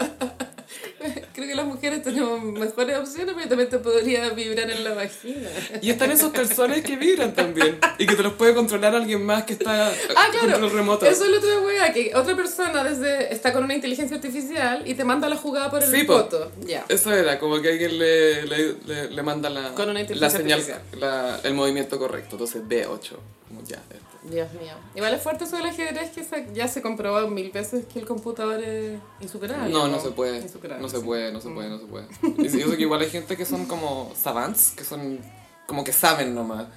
Creo 1.33 1.47
que 1.47 1.55
las 1.55 1.65
mujeres 1.65 2.01
tenemos 2.01 2.41
mejores 2.43 2.97
opciones, 2.97 3.35
pero 3.35 3.47
también 3.49 3.69
te 3.69 3.77
podría 3.79 4.29
vibrar 4.29 4.69
en 4.71 4.83
la 4.83 4.93
vagina. 4.93 5.47
Y 5.81 5.89
están 5.91 6.11
esos 6.11 6.31
calzones 6.31 6.83
que 6.83 6.95
vibran 6.95 7.33
también 7.33 7.79
y 7.99 8.07
que 8.07 8.15
te 8.15 8.23
los 8.23 8.33
puede 8.33 8.53
controlar 8.55 8.95
alguien 8.95 9.23
más 9.25 9.43
que 9.43 9.53
está 9.53 9.89
Ah, 9.89 10.27
claro. 10.31 10.49
control 10.51 10.71
remoto. 10.71 11.05
Eso 11.05 11.25
es 11.25 11.31
lo 11.31 11.39
tuve 11.39 11.59
wea, 11.65 11.93
que 11.93 12.11
otra 12.15 12.35
persona 12.35 12.83
desde 12.83 13.33
está 13.33 13.53
con 13.53 13.63
una 13.63 13.75
inteligencia 13.75 14.15
artificial 14.17 14.83
y 14.87 14.93
te 14.95 15.03
manda 15.03 15.29
la 15.29 15.35
jugada 15.35 15.69
por 15.69 15.83
el 15.83 15.91
Sí, 15.91 16.03
po. 16.03 16.17
foto. 16.17 16.51
Eso 16.89 17.13
era, 17.13 17.37
como 17.39 17.61
que 17.61 17.69
alguien 17.69 17.97
le, 17.99 18.45
le, 18.47 18.75
le, 18.85 19.09
le 19.11 19.23
manda 19.23 19.49
la, 19.49 19.73
Con 19.75 19.89
una 19.89 20.01
la 20.03 20.29
señal, 20.29 20.63
la- 20.99 21.39
el 21.43 21.53
movimiento 21.53 21.99
correcto. 21.99 22.31
Entonces 22.31 22.63
B8. 22.63 23.11
Como 23.47 23.63
ya, 23.65 23.77
este. 23.77 24.16
Dios 24.29 24.51
mío. 24.53 24.73
Igual 24.95 25.13
es 25.13 25.21
fuerte 25.21 25.43
eso 25.45 25.57
del 25.57 25.65
ajedrez 25.67 26.11
que 26.11 26.23
se- 26.23 26.47
ya 26.53 26.67
se 26.67 26.81
comprobó 26.81 27.27
mil 27.29 27.51
veces 27.51 27.85
que 27.85 27.99
el 27.99 28.05
computador 28.05 28.61
es 28.63 28.99
insuperable. 29.21 29.71
No, 29.71 29.87
no 29.87 29.99
se 29.99 30.11
puede. 30.11 30.39
Insuperable, 30.41 30.81
No 30.81 30.89
se 30.89 30.99
puede, 30.99 31.31
no 31.31 31.41
se 31.41 31.49
puede, 31.49 31.69
no 31.69 31.79
se 31.79 31.85
puede. 31.85 32.07
Y 32.37 32.59
yo 32.59 32.67
sé 32.69 32.75
que 32.77 32.81
igual 32.83 33.01
hay 33.01 33.09
gente 33.09 33.37
que 33.37 33.45
son 33.45 33.65
como 33.65 34.11
savants, 34.21 34.71
que 34.71 34.83
son 34.83 35.19
como 35.65 35.83
que 35.83 35.93
saben 35.93 36.33
nomás. 36.35 36.67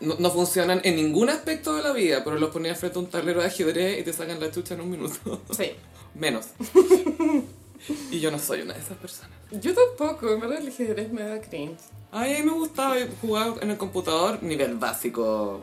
No, 0.00 0.14
no 0.18 0.30
funcionan 0.30 0.80
en 0.84 0.96
ningún 0.96 1.30
aspecto 1.30 1.74
de 1.74 1.82
la 1.82 1.92
vida, 1.92 2.22
pero 2.22 2.38
los 2.38 2.50
ponías 2.50 2.78
frente 2.78 2.98
a 2.98 3.02
un 3.02 3.08
tablero 3.08 3.40
de 3.40 3.46
ajedrez 3.46 3.98
y 4.00 4.02
te 4.02 4.12
sacan 4.12 4.38
la 4.38 4.50
chucha 4.50 4.74
en 4.74 4.82
un 4.82 4.90
minuto. 4.90 5.40
Sí. 5.56 5.72
Menos. 6.14 6.48
Y 8.10 8.20
yo 8.20 8.30
no 8.30 8.38
soy 8.38 8.60
una 8.60 8.74
de 8.74 8.80
esas 8.80 8.98
personas. 8.98 9.30
Yo 9.52 9.72
tampoco, 9.74 10.32
en 10.34 10.40
verdad 10.40 10.58
el 10.58 10.68
ajedrez 10.68 11.10
me 11.10 11.22
da 11.22 11.40
cringe. 11.40 11.78
Ay, 12.12 12.34
a 12.34 12.38
mí 12.40 12.44
me 12.44 12.52
gustaba 12.52 12.96
jugar 13.20 13.54
en 13.62 13.70
el 13.70 13.78
computador, 13.78 14.42
nivel 14.42 14.74
básico. 14.76 15.60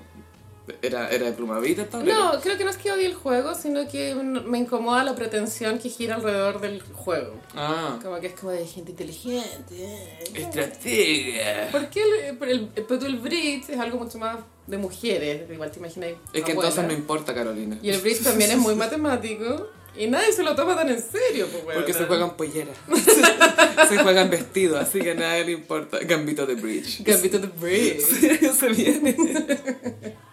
Era, 0.82 1.10
era 1.10 1.28
de 1.28 1.32
plumavita 1.32 1.86
tablero. 1.86 2.34
No, 2.34 2.42
creo 2.42 2.58
que 2.58 2.64
no 2.66 2.70
es 2.70 2.78
que 2.78 2.92
odie 2.92 3.06
el 3.06 3.16
juego, 3.16 3.56
sino 3.56 3.88
que 3.88 4.14
me 4.16 4.58
incomoda 4.58 5.04
la 5.04 5.16
pretensión 5.16 5.80
que 5.80 5.90
gira 5.90 6.16
alrededor 6.16 6.60
del 6.60 6.82
juego. 6.82 7.36
Ah, 7.56 7.98
Como 8.04 8.20
que 8.20 8.28
es 8.28 8.34
como 8.34 8.52
de 8.52 8.66
gente 8.66 8.92
inteligente. 8.92 10.20
estratega. 10.34 11.70
¿Por 11.72 11.90
qué 11.90 12.02
el, 12.04 12.38
el, 12.50 12.70
el, 12.76 13.06
el 13.06 13.16
bridge 13.18 13.70
es 13.70 13.80
algo 13.80 13.98
mucho 13.98 14.18
más 14.18 14.38
de 14.68 14.78
mujeres? 14.78 15.50
Igual 15.50 15.72
te 15.72 15.80
imaginas. 15.80 16.10
Es 16.34 16.44
que 16.44 16.52
entonces 16.52 16.84
no 16.84 16.94
importa, 16.94 17.34
Carolina. 17.34 17.78
Y 17.82 17.90
el 17.90 18.02
bridge 18.02 18.24
también 18.24 18.52
es 18.52 18.58
muy 18.58 18.76
matemático. 18.76 19.70
Y 19.96 20.06
nadie 20.06 20.32
se 20.32 20.44
lo 20.44 20.56
toma 20.56 20.76
tan 20.76 20.90
en 20.90 21.02
serio, 21.02 21.48
pues, 21.48 21.76
Porque 21.76 21.92
se 21.92 22.06
juegan 22.06 22.38
polleras. 22.38 22.78
se 23.90 23.98
juegan 23.98 24.30
vestidos, 24.30 24.80
así 24.80 25.00
que 25.00 25.12
a 25.12 25.16
nadie 25.16 25.46
le 25.46 25.52
importa. 25.54 25.98
Gambito 26.02 26.46
de 26.46 26.54
bridge. 26.54 27.04
Gambito 27.04 27.40
de 27.40 27.48
bridge. 27.48 28.02
se 28.54 28.70
viene. 28.70 29.16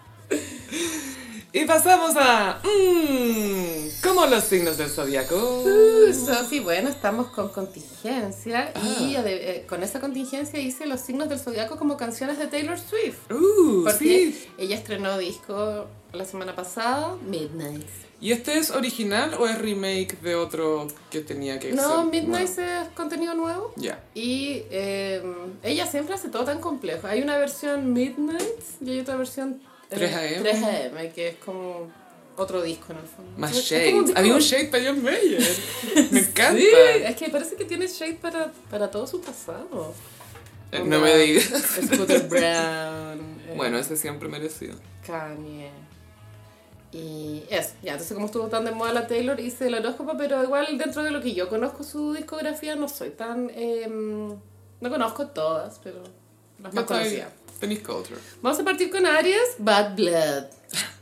y 1.55 1.65
pasamos 1.65 2.15
a. 2.17 2.61
Mmm, 2.65 3.89
¿Cómo 4.03 4.27
los 4.27 4.45
signos 4.45 4.77
del 4.77 4.91
zodiaco? 4.91 5.37
Uh, 5.65 6.13
Sofi, 6.13 6.61
bueno, 6.61 6.89
estamos 6.91 7.29
con 7.29 7.49
contingencia 7.49 8.73
y 8.83 9.15
Ah. 9.17 9.23
eh, 9.27 9.65
con 9.69 9.83
esa 9.83 10.01
contingencia 10.01 10.59
hice 10.61 10.85
los 10.87 11.01
signos 11.01 11.29
del 11.29 11.39
zodiaco 11.39 11.77
como 11.79 11.97
canciones 11.97 12.39
de 12.39 12.47
Taylor 12.49 12.79
Swift. 12.79 13.31
Uh, 13.31 13.85
Porque 13.85 13.99
sí. 13.99 14.47
ella 14.59 14.77
estrenó 14.77 15.17
disco 15.17 15.87
la 16.13 16.25
semana 16.25 16.55
pasada, 16.55 17.17
Midnight. 17.27 17.87
¿Y 18.21 18.33
este 18.33 18.59
es 18.59 18.71
original 18.71 19.35
o 19.39 19.47
es 19.47 19.59
remake 19.59 20.19
de 20.23 20.35
otro 20.35 20.89
que 21.11 21.21
tenía 21.21 21.59
que 21.59 21.73
No, 21.73 22.03
ser 22.03 22.07
Midnight 22.11 22.57
nuevo? 22.59 22.83
es 22.83 22.89
contenido 22.95 23.35
nuevo. 23.35 23.73
Ya. 23.77 24.03
Y 24.15 24.63
eh, 24.71 25.23
ella 25.63 25.87
siempre 25.87 26.15
hace 26.15 26.29
todo 26.29 26.45
tan 26.45 26.61
complejo. 26.61 27.07
Hay 27.07 27.23
una 27.23 27.37
versión 27.39 27.93
Midnight 27.93 28.43
y 28.81 28.91
hay 28.91 29.01
otra 29.01 29.17
versión 29.17 29.61
3AM. 29.91 30.43
3AM, 30.43 31.13
que 31.13 31.29
es 31.29 31.37
como 31.37 31.89
otro 32.37 32.63
disco 32.63 32.93
en 32.93 32.99
el 32.99 33.07
fondo. 33.07 33.33
Más 33.39 33.51
como 33.53 33.63
shade. 33.63 34.13
Había 34.17 34.35
un 34.35 34.41
shade 34.41 34.67
para 34.67 34.85
John 34.85 35.03
Mayer. 35.03 35.43
Me 36.11 36.21
encanta. 36.21 36.61
Sí, 36.61 36.67
es 37.05 37.17
que 37.17 37.29
parece 37.29 37.57
que 37.57 37.65
tiene 37.65 37.87
shade 37.87 38.15
para, 38.15 38.53
para 38.71 38.91
todo 38.91 39.07
su 39.07 39.21
pasado. 39.21 39.95
Eh, 40.73 40.83
No 40.85 40.99
me 41.01 41.17
digas. 41.17 41.45
Scooter 41.87 42.23
Brown. 42.29 43.39
eh, 43.49 43.55
Bueno, 43.57 43.79
ese 43.79 43.97
siempre 43.97 44.29
merecido. 44.29 44.75
Kanye. 45.07 45.71
Y 46.93 47.43
eso, 47.51 47.71
ya, 47.83 47.93
entonces 47.93 48.15
como 48.15 48.27
estuvo 48.27 48.47
tan 48.47 48.65
de 48.65 48.71
moda 48.71 48.93
la 48.93 49.07
Taylor, 49.09 49.39
hice 49.41 49.67
el 49.67 49.75
horóscopo, 49.75 50.17
pero 50.17 50.43
igual 50.45 50.79
dentro 50.79 51.03
de 51.03 51.11
lo 51.11 51.21
que 51.21 51.35
yo 51.35 51.49
conozco 51.49 51.83
su 51.83 52.13
discografía 52.13 52.77
no 52.77 52.89
soy 52.89 53.11
tan... 53.11 53.51
em, 53.55 54.29
No 54.81 54.91
conozco 54.91 55.27
todas, 55.29 55.81
pero 55.83 56.03
las 56.63 56.73
más 56.73 56.85
conocidas. 56.85 57.31
Tenis 57.65 57.81
Culture. 57.81 58.21
Vamos 58.43 58.61
a 58.61 58.65
partir 58.65 58.91
con 58.91 59.07
Aries, 59.07 59.57
Bad 59.57 59.97
Blood. 59.97 60.45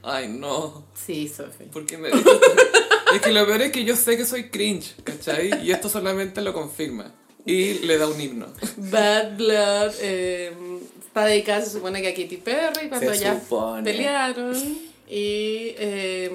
Ay, 0.04 0.28
no. 0.28 0.84
Sí, 0.94 1.28
Sophie. 1.28 1.66
¿Por 1.66 1.84
qué 1.86 1.98
me 1.98 2.08
Es 2.08 3.20
que 3.20 3.32
lo 3.32 3.44
peor 3.44 3.62
es 3.62 3.72
que 3.72 3.84
yo 3.84 3.96
sé 3.96 4.16
que 4.16 4.24
soy 4.24 4.48
cringe, 4.48 4.94
¿cachai? 5.02 5.66
Y 5.66 5.72
esto 5.72 5.88
solamente 5.88 6.40
lo 6.40 6.52
confirma. 6.54 7.12
Y 7.44 7.80
le 7.80 7.98
da 7.98 8.06
un 8.06 8.20
himno. 8.20 8.46
Bad 8.76 9.36
Blood 9.36 9.92
eh, 10.02 10.52
está 11.04 11.24
dedicada, 11.24 11.64
se 11.64 11.72
supone 11.72 12.00
que 12.00 12.08
a 12.08 12.14
Katy 12.14 12.36
Perry, 12.36 12.88
cuando 12.88 13.12
ya 13.12 13.40
pelearon. 13.82 14.56
Y 15.08 15.74
eh, 15.78 16.30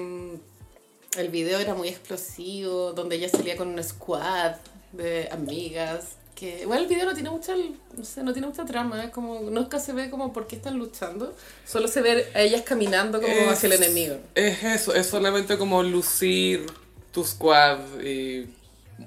el 1.16 1.28
video 1.30 1.58
era 1.58 1.74
muy 1.74 1.88
explosivo, 1.88 2.92
donde 2.92 3.16
ella 3.16 3.30
salía 3.30 3.56
con 3.56 3.68
un 3.68 3.82
squad 3.82 4.56
de 4.92 5.26
amigas. 5.32 6.17
Que, 6.38 6.60
igual 6.62 6.82
el 6.82 6.86
video 6.86 7.04
no 7.04 7.14
tiene 7.14 7.30
mucha, 7.30 7.52
no 7.96 8.04
sé, 8.04 8.22
no 8.22 8.32
tiene 8.32 8.46
mucha 8.46 8.64
trama, 8.64 9.02
es 9.02 9.10
como, 9.10 9.40
nunca 9.50 9.80
se 9.80 9.92
ve 9.92 10.08
como 10.08 10.32
por 10.32 10.46
qué 10.46 10.54
están 10.54 10.78
luchando, 10.78 11.34
solo 11.66 11.88
se 11.88 12.00
ve 12.00 12.26
a 12.32 12.40
ellas 12.42 12.62
caminando 12.62 13.20
como 13.20 13.32
Es- 13.32 13.48
hacia 13.48 13.66
el 13.66 13.72
enemigo. 13.82 14.16
Es 14.36 14.62
eso, 14.62 14.94
es 14.94 15.06
solamente 15.08 15.58
como 15.58 15.82
lucir 15.82 16.64
tu 17.12 17.24
squad 17.24 17.80
y 18.04 18.46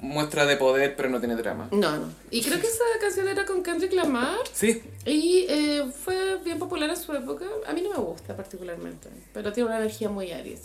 muestra 0.02 0.46
de 0.46 0.58
poder, 0.58 0.96
pero 0.98 1.08
no 1.10 1.20
tiene 1.20 1.38
drama. 1.38 1.70
No, 1.72 1.96
no. 1.98 2.14
Y 2.32 2.42
creo 2.42 2.60
que 2.60 2.68
esa 2.68 2.84
canción 3.00 3.28
era 3.30 3.46
con 3.46 3.64
Kendrick 3.64 3.94
Lamar. 3.94 4.38
Sí, 4.52 4.82
Y 5.06 5.46
eh, 5.48 5.86
fue 6.04 6.38
bien 6.44 6.60
popular 6.60 6.90
en 6.90 6.98
su 6.98 7.14
época. 7.14 7.46
A 7.66 7.72
mí 7.74 7.82
no 7.82 7.92
me 7.92 7.98
gusta 7.98 8.36
particularmente, 8.36 9.08
pero 9.34 9.54
tiene 9.54 9.70
una 9.70 9.78
energía 9.78 10.10
muy 10.10 10.32
Aries. 10.34 10.64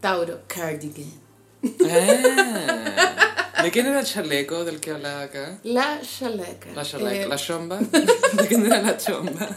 Tauro, 0.00 0.40
Cardigan. 0.48 1.27
Ah, 1.90 3.62
¿De 3.62 3.70
quién 3.70 3.86
era 3.86 4.00
el 4.00 4.06
chaleco 4.06 4.64
del 4.64 4.80
que 4.80 4.92
hablaba 4.92 5.22
acá? 5.22 5.58
La 5.64 6.00
chaleca. 6.00 6.70
La 6.74 6.84
chaleca, 6.84 7.24
Eh, 7.24 7.28
la 7.28 7.36
chomba. 7.36 7.78
¿De 8.32 8.46
quién 8.48 8.64
era 8.66 8.80
la 8.82 8.96
chomba? 8.96 9.48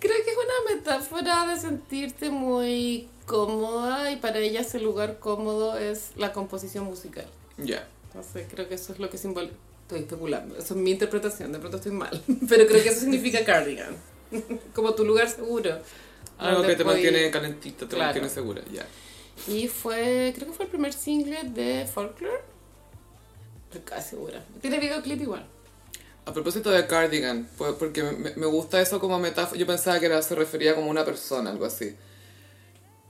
Creo 0.00 0.14
que 0.24 0.30
es 0.30 0.36
una 0.36 0.74
metáfora 0.74 1.46
de 1.48 1.60
sentirte 1.60 2.30
muy 2.30 3.08
cómoda 3.26 4.10
y 4.10 4.16
para 4.16 4.38
ella 4.38 4.60
ese 4.60 4.80
lugar 4.80 5.18
cómodo 5.18 5.76
es 5.76 6.10
la 6.16 6.32
composición 6.32 6.84
musical. 6.84 7.26
Ya. 7.58 7.86
Entonces 8.06 8.46
creo 8.50 8.68
que 8.68 8.74
eso 8.76 8.92
es 8.92 8.98
lo 8.98 9.10
que 9.10 9.18
simboliza. 9.18 9.54
Estoy 9.82 10.00
especulando, 10.00 10.56
eso 10.56 10.74
es 10.74 10.80
mi 10.80 10.90
interpretación, 10.90 11.50
de 11.52 11.58
pronto 11.58 11.78
estoy 11.78 11.92
mal. 11.92 12.22
Pero 12.48 12.66
creo 12.66 12.82
que 12.82 12.88
eso 12.90 13.00
significa 13.00 13.44
cardigan. 13.44 13.96
Como 14.74 14.94
tu 14.94 15.04
lugar 15.04 15.28
seguro. 15.28 15.78
Algo 16.38 16.62
que 16.62 16.76
te 16.76 16.84
mantiene 16.84 17.30
calentita, 17.30 17.80
te 17.80 17.94
Claro. 17.94 18.04
mantiene 18.06 18.28
segura, 18.28 18.62
ya. 18.72 18.86
Y 19.46 19.68
fue, 19.68 20.32
creo 20.34 20.48
que 20.48 20.54
fue 20.54 20.64
el 20.64 20.70
primer 20.70 20.92
single 20.92 21.44
de 21.44 21.86
Folklore. 21.86 22.40
Estoy 23.66 23.82
casi 23.82 24.10
segura. 24.10 24.44
Tiene 24.60 24.78
videoclip 24.78 25.20
igual. 25.20 25.46
A 26.24 26.32
propósito 26.32 26.70
de 26.70 26.86
Cardigan, 26.86 27.48
pues, 27.56 27.72
porque 27.78 28.02
me, 28.02 28.34
me 28.36 28.46
gusta 28.46 28.80
eso 28.80 29.00
como 29.00 29.18
metáfora, 29.18 29.58
yo 29.58 29.66
pensaba 29.66 29.98
que 29.98 30.06
era, 30.06 30.20
se 30.20 30.34
refería 30.34 30.74
como 30.74 30.88
a 30.88 30.90
una 30.90 31.04
persona, 31.04 31.50
algo 31.50 31.64
así. 31.64 31.94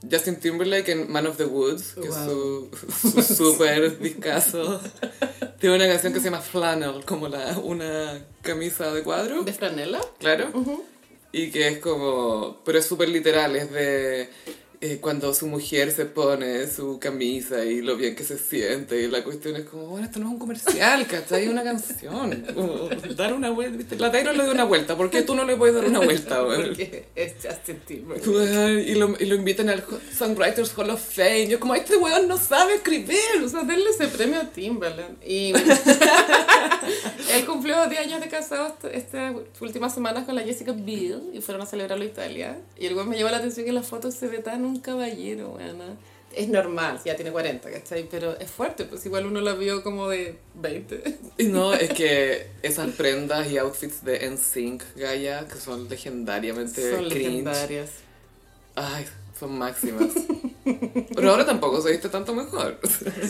Justin 0.09 0.37
Timberlake 0.39 0.89
en 0.93 1.11
Man 1.11 1.27
of 1.27 1.35
the 1.35 1.43
Woods, 1.45 1.95
que 1.95 2.07
es 2.07 2.15
su, 2.15 2.69
su 3.01 3.21
super 3.21 3.99
discazo, 3.99 4.79
tiene 5.59 5.75
una 5.75 5.87
canción 5.87 6.13
que 6.13 6.19
se 6.19 6.25
llama 6.25 6.39
Flannel, 6.41 7.03
como 7.03 7.27
la, 7.27 7.57
una 7.59 8.25
camisa 8.41 8.93
de 8.93 9.03
cuadro, 9.03 9.43
De 9.43 9.51
franela. 9.51 9.99
claro, 10.17 10.49
y 11.33 11.51
que 11.51 11.67
es 11.67 11.79
como, 11.79 12.61
pero 12.63 12.79
es 12.79 12.85
súper 12.85 13.09
literal, 13.09 13.55
es 13.57 13.69
de 13.71 14.29
eh, 14.81 14.99
cuando 15.01 15.33
su 15.33 15.45
mujer 15.47 15.91
se 15.91 16.05
pone 16.05 16.65
su 16.67 16.99
camisa 16.99 17.65
y 17.65 17.81
lo 17.81 17.97
bien 17.97 18.15
que 18.15 18.23
se 18.23 18.37
siente, 18.37 19.01
y 19.01 19.07
la 19.07 19.23
cuestión 19.25 19.55
es 19.57 19.63
como, 19.65 19.87
bueno, 19.87 20.05
esto 20.05 20.19
no 20.19 20.27
es 20.27 20.31
un 20.33 20.39
comercial, 20.39 21.05
¿cachai? 21.05 21.43
Es 21.43 21.49
una 21.49 21.63
canción, 21.63 22.45
como, 22.55 22.89
dar 23.15 23.33
una 23.33 23.49
vuelta, 23.49 23.77
¿viste? 23.77 23.97
La 23.97 24.09
Taylor 24.11 24.35
le 24.37 24.43
dio 24.43 24.53
una 24.53 24.63
vuelta, 24.63 24.95
¿por 24.95 25.09
qué 25.09 25.21
tú 25.21 25.35
no 25.35 25.43
le 25.43 25.57
puedes 25.57 25.75
dar 25.75 25.85
una 25.85 25.99
vuelta? 25.99 26.43
Porque 26.45 27.05
es 27.15 27.33
Justin 27.43 27.79
Timberlake. 27.85 28.29
Weón, 28.29 28.79
Y 28.79 28.95
lo, 28.95 29.15
y 29.19 29.25
lo 29.25 29.35
invitan 29.35 29.67
al 29.69 29.83
Songwriters 30.17 30.73
Hall 30.77 30.89
of 30.91 31.01
Fame. 31.01 31.47
Yo 31.47 31.59
como, 31.59 31.75
este 31.75 31.97
weón 31.97 32.27
no 32.27 32.37
sabe 32.37 32.75
escribir. 32.75 33.17
O 33.43 33.49
sea, 33.49 33.63
denle 33.63 33.89
ese 33.89 34.07
premio 34.07 34.39
a 34.39 34.45
Timberland. 34.49 35.17
Y 35.25 35.51
él 37.33 37.45
cumplió 37.45 37.85
10 37.87 37.99
años 38.01 38.21
de 38.21 38.27
casado 38.29 38.67
est- 38.67 38.95
estas 38.95 39.35
últimas 39.59 39.93
semanas 39.93 40.25
con 40.25 40.35
la 40.35 40.41
Jessica 40.41 40.71
Biel 40.71 41.21
y 41.33 41.41
fueron 41.41 41.61
a 41.63 41.65
celebrarlo 41.65 42.03
a 42.03 42.07
Italia. 42.07 42.57
Y 42.77 42.85
el 42.85 42.93
güey 42.93 43.05
me 43.05 43.17
llama 43.17 43.31
la 43.31 43.37
atención 43.37 43.65
que 43.65 43.69
en 43.69 43.75
la 43.75 43.83
foto 43.83 44.11
se 44.11 44.27
ve 44.27 44.39
tan 44.39 44.65
un 44.69 44.79
caballero, 44.79 45.49
weona. 45.51 45.97
Es 46.35 46.47
normal, 46.47 46.99
ya 47.03 47.15
tiene 47.15 47.31
40, 47.31 47.71
¿cachai? 47.71 48.07
Pero 48.09 48.37
es 48.39 48.51
fuerte, 48.51 48.85
pues 48.85 49.03
igual 49.05 49.25
uno 49.25 49.41
la 49.41 49.53
vio 49.55 49.81
como 49.81 50.07
de 50.07 50.37
20. 50.55 51.17
Y 51.39 51.45
no, 51.45 51.73
es 51.73 51.89
que 51.91 52.47
esas 52.61 52.91
prendas 52.91 53.49
y 53.49 53.57
outfits 53.57 54.03
de 54.03 54.29
NSYNC, 54.29 54.83
Gaia, 54.95 55.47
que 55.47 55.59
son 55.59 55.89
legendariamente 55.89 56.91
Son 56.91 57.09
cringe. 57.09 57.15
legendarias. 57.29 57.89
Ay, 58.75 59.05
son 59.39 59.57
máximas. 59.57 60.09
Pero 61.15 61.31
ahora 61.31 61.47
tampoco 61.47 61.81
se 61.81 61.91
viste 61.91 62.09
tanto 62.09 62.35
mejor. 62.35 62.77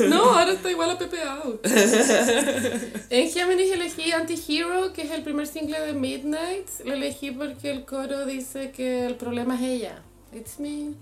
No, 0.09 0.31
ahora 0.37 0.51
está 0.51 0.69
igual 0.69 0.91
a 0.91 0.97
Pepe 0.97 1.21
Out. 1.21 1.65
En 3.09 3.29
Géminis 3.29 3.71
elegí 3.71 4.11
Anti-Hero, 4.11 4.91
que 4.91 5.03
es 5.03 5.11
el 5.11 5.23
primer 5.23 5.47
single 5.47 5.79
de 5.79 5.93
Midnight. 5.93 6.67
Lo 6.83 6.93
elegí 6.93 7.31
porque 7.31 7.71
el 7.71 7.85
coro 7.85 8.25
dice 8.25 8.71
que 8.71 9.05
el 9.05 9.15
problema 9.15 9.55
es 9.55 9.61
ella. 9.61 10.01
It's 10.33 10.59
me. 10.59 10.93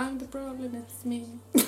I'm 0.00 0.18
the 0.18 0.24
problem, 0.26 0.74
it's 0.76 1.04
me. 1.04 1.24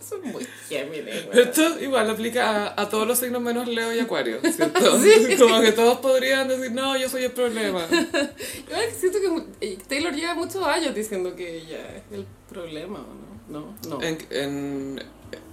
Eso 0.00 0.16
es 0.16 0.32
muy 0.32 0.46
Géminis, 0.68 1.26
güey. 1.26 1.40
Esto 1.40 1.80
igual 1.80 2.10
aplica 2.10 2.66
a, 2.68 2.82
a 2.82 2.88
todos 2.88 3.06
los 3.06 3.18
signos 3.18 3.40
menos 3.42 3.66
Leo 3.68 3.92
y 3.94 3.98
Acuario, 4.00 4.40
¿cierto? 4.40 4.80
Como 5.38 5.60
que 5.60 5.72
todos 5.72 5.98
podrían 5.98 6.48
decir, 6.48 6.72
no, 6.72 6.96
yo 6.96 7.08
soy 7.08 7.24
el 7.24 7.32
problema. 7.32 7.86
Que 7.88 8.90
siento 8.98 9.18
que 9.20 9.66
eh, 9.66 9.78
Taylor 9.88 10.12
lleva 10.14 10.34
muchos 10.34 10.62
años 10.66 10.94
diciendo 10.94 11.34
que 11.34 11.58
ella 11.58 11.96
es 11.96 12.02
el 12.12 12.26
problema, 12.48 13.00
¿o 13.00 13.52
no? 13.52 13.60
No, 13.60 13.74
no. 13.88 14.02
En, 14.02 14.18
en- 14.30 15.02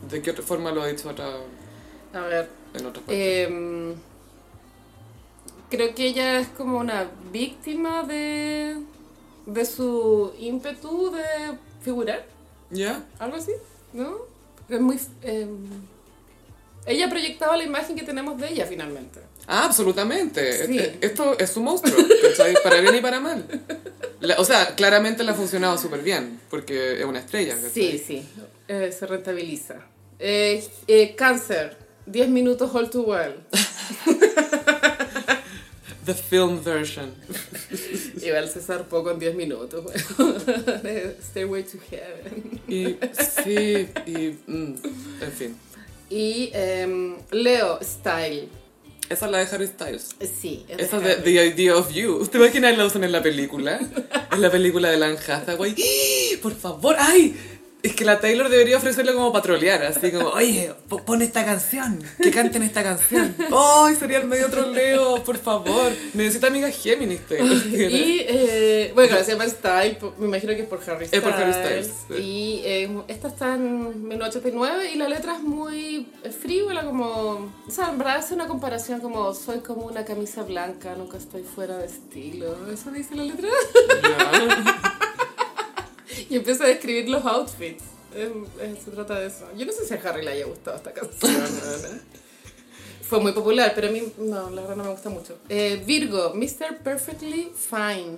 ¿De 0.09 0.21
qué 0.21 0.31
otra 0.31 0.43
forma 0.43 0.71
lo 0.71 0.81
ha 0.81 0.87
dicho 0.87 1.09
otra, 1.09 1.27
A 2.13 2.19
ver, 2.21 2.49
en 2.73 2.85
otras 2.85 3.03
partes? 3.05 3.47
Em, 3.47 3.93
creo 5.69 5.93
que 5.95 6.05
ella 6.07 6.39
es 6.39 6.47
como 6.49 6.77
una 6.79 7.09
víctima 7.31 8.03
de, 8.03 8.77
de 9.53 9.65
su 9.65 10.33
ímpetu 10.39 11.11
de 11.11 11.23
figurar, 11.81 12.25
¿Ya? 12.69 13.03
algo 13.19 13.37
así, 13.37 13.51
¿no? 13.93 14.17
Es 14.69 14.79
muy... 14.79 14.99
em, 15.23 15.67
ella 16.85 17.09
proyectaba 17.09 17.57
la 17.57 17.63
imagen 17.63 17.95
que 17.95 18.03
tenemos 18.03 18.39
de 18.39 18.49
ella 18.49 18.65
finalmente. 18.65 19.19
Ah, 19.47 19.65
absolutamente. 19.65 20.65
Sí. 20.67 20.79
E- 20.79 20.97
Esto 21.01 21.37
es 21.37 21.49
su 21.51 21.61
monstruo, 21.61 21.95
¿cachai? 22.21 22.55
Para 22.63 22.79
bien 22.81 22.95
y 22.95 23.01
para 23.01 23.19
mal. 23.19 23.45
La- 24.19 24.39
o 24.39 24.45
sea, 24.45 24.75
claramente 24.75 25.23
le 25.23 25.31
ha 25.31 25.35
funcionado 25.35 25.77
súper 25.77 26.01
bien, 26.01 26.39
porque 26.49 26.99
es 26.99 27.05
una 27.05 27.19
estrella, 27.19 27.55
¿cachai? 27.55 27.71
Sí, 27.71 28.03
sí, 28.05 28.27
eh, 28.67 28.91
se 28.97 29.05
rentabiliza. 29.07 29.75
Eh, 30.19 30.67
eh, 30.87 31.15
cáncer, 31.15 31.77
10 32.05 32.29
minutos 32.29 32.73
all 32.73 32.89
too 32.89 33.01
well. 33.03 33.33
The 36.05 36.13
film 36.15 36.63
version. 36.63 37.13
Igual 38.23 38.49
se 38.49 38.61
zarpó 38.61 39.03
con 39.03 39.19
10 39.19 39.35
minutos. 39.35 39.83
bueno. 39.83 40.35
Stairway 41.21 41.63
to 41.63 41.77
Heaven. 41.89 42.61
Y 42.67 42.97
sí, 43.43 43.87
y... 44.05 44.37
mm, 44.47 44.75
en 45.21 45.31
fin. 45.31 45.57
Y 46.09 46.51
em, 46.53 47.15
Leo 47.31 47.79
Style. 47.81 48.49
Esa 49.09 49.25
es 49.25 49.31
la 49.31 49.37
de 49.39 49.47
Harry 49.55 49.67
Styles. 49.67 50.09
Sí, 50.21 50.65
es 50.69 50.79
Esa 50.79 50.99
de 50.99 51.17
de 51.17 51.21
The 51.21 51.45
Idea 51.47 51.75
of 51.75 51.91
You. 51.91 52.25
¿Te 52.27 52.37
imaginas 52.37 52.77
la 52.77 52.85
usan 52.85 53.03
en 53.03 53.11
la 53.11 53.21
película? 53.21 53.79
En 54.31 54.41
la 54.41 54.49
película 54.49 54.89
de 54.89 55.03
Anne 55.03 55.17
Hathaway. 55.17 55.75
Por 56.41 56.55
favor, 56.55 56.95
¡ay! 56.97 57.35
Es 57.83 57.95
que 57.95 58.05
la 58.05 58.19
Taylor 58.19 58.47
debería 58.47 58.77
ofrecerle 58.77 59.11
como 59.13 59.33
patrolear, 59.33 59.81
así 59.83 60.11
como, 60.11 60.29
oye, 60.29 60.71
po- 60.87 61.03
pon 61.03 61.23
esta 61.23 61.43
canción, 61.43 61.99
que 62.21 62.29
canten 62.29 62.61
esta 62.61 62.83
canción. 62.83 63.35
¡Ay, 63.51 63.95
sería 63.95 64.19
el 64.19 64.27
medio 64.27 64.49
troleo, 64.51 65.23
por 65.23 65.37
favor! 65.37 65.91
Necesita 66.13 66.47
amigas 66.47 66.75
Géminis, 66.77 67.21
Taylor. 67.27 67.51
Y 67.51 68.19
eh, 68.27 68.91
bueno, 68.93 69.17
se 69.23 69.31
llama 69.31 69.47
Style, 69.47 69.97
me 70.19 70.27
imagino 70.27 70.53
que 70.53 70.61
es 70.61 70.67
por 70.67 70.79
Harry 70.87 71.07
Styles. 71.07 71.13
Es 71.13 71.21
por 71.21 71.33
Harry 71.33 71.53
Styles, 71.53 71.91
sí. 72.07 72.13
Y 72.21 72.61
eh, 72.65 73.01
esta 73.07 73.29
está 73.29 73.55
en 73.55 74.07
1989 74.07 74.91
y 74.93 74.97
la 74.97 75.09
letra 75.09 75.37
es 75.37 75.41
muy 75.41 76.07
frívola, 76.39 76.85
como. 76.85 77.51
O 77.67 77.71
sea, 77.71 77.89
en 77.89 77.97
verdad 77.97 78.19
es 78.23 78.29
una 78.31 78.47
comparación 78.47 78.99
como 79.01 79.33
soy 79.33 79.59
como 79.61 79.87
una 79.87 80.05
camisa 80.05 80.43
blanca, 80.43 80.93
nunca 80.95 81.17
estoy 81.17 81.41
fuera 81.41 81.77
de 81.77 81.87
estilo. 81.87 82.55
¿Eso 82.71 82.91
dice 82.91 83.15
la 83.15 83.23
letra? 83.23 83.49
Ya. 84.03 84.97
Y 86.29 86.35
empieza 86.37 86.65
a 86.65 86.67
describir 86.67 87.09
los 87.09 87.25
outfits. 87.25 87.83
Se 88.13 88.91
trata 88.91 89.19
de 89.19 89.27
eso. 89.27 89.47
Yo 89.57 89.65
no 89.65 89.71
sé 89.71 89.85
si 89.85 89.93
a 89.93 90.09
Harry 90.09 90.23
le 90.23 90.31
haya 90.31 90.45
gustado 90.45 90.77
esta 90.77 90.91
canción. 90.91 91.33
¿no? 91.33 91.41
Fue 93.03 93.19
muy 93.19 93.31
popular, 93.31 93.73
pero 93.75 93.89
a 93.89 93.91
mí 93.91 94.03
no, 94.17 94.49
la 94.49 94.61
verdad 94.61 94.75
no 94.77 94.83
me 94.85 94.91
gusta 94.91 95.09
mucho. 95.09 95.37
Eh, 95.49 95.81
Virgo, 95.85 96.33
Mr. 96.33 96.77
Perfectly 96.83 97.51
Fine. 97.55 98.17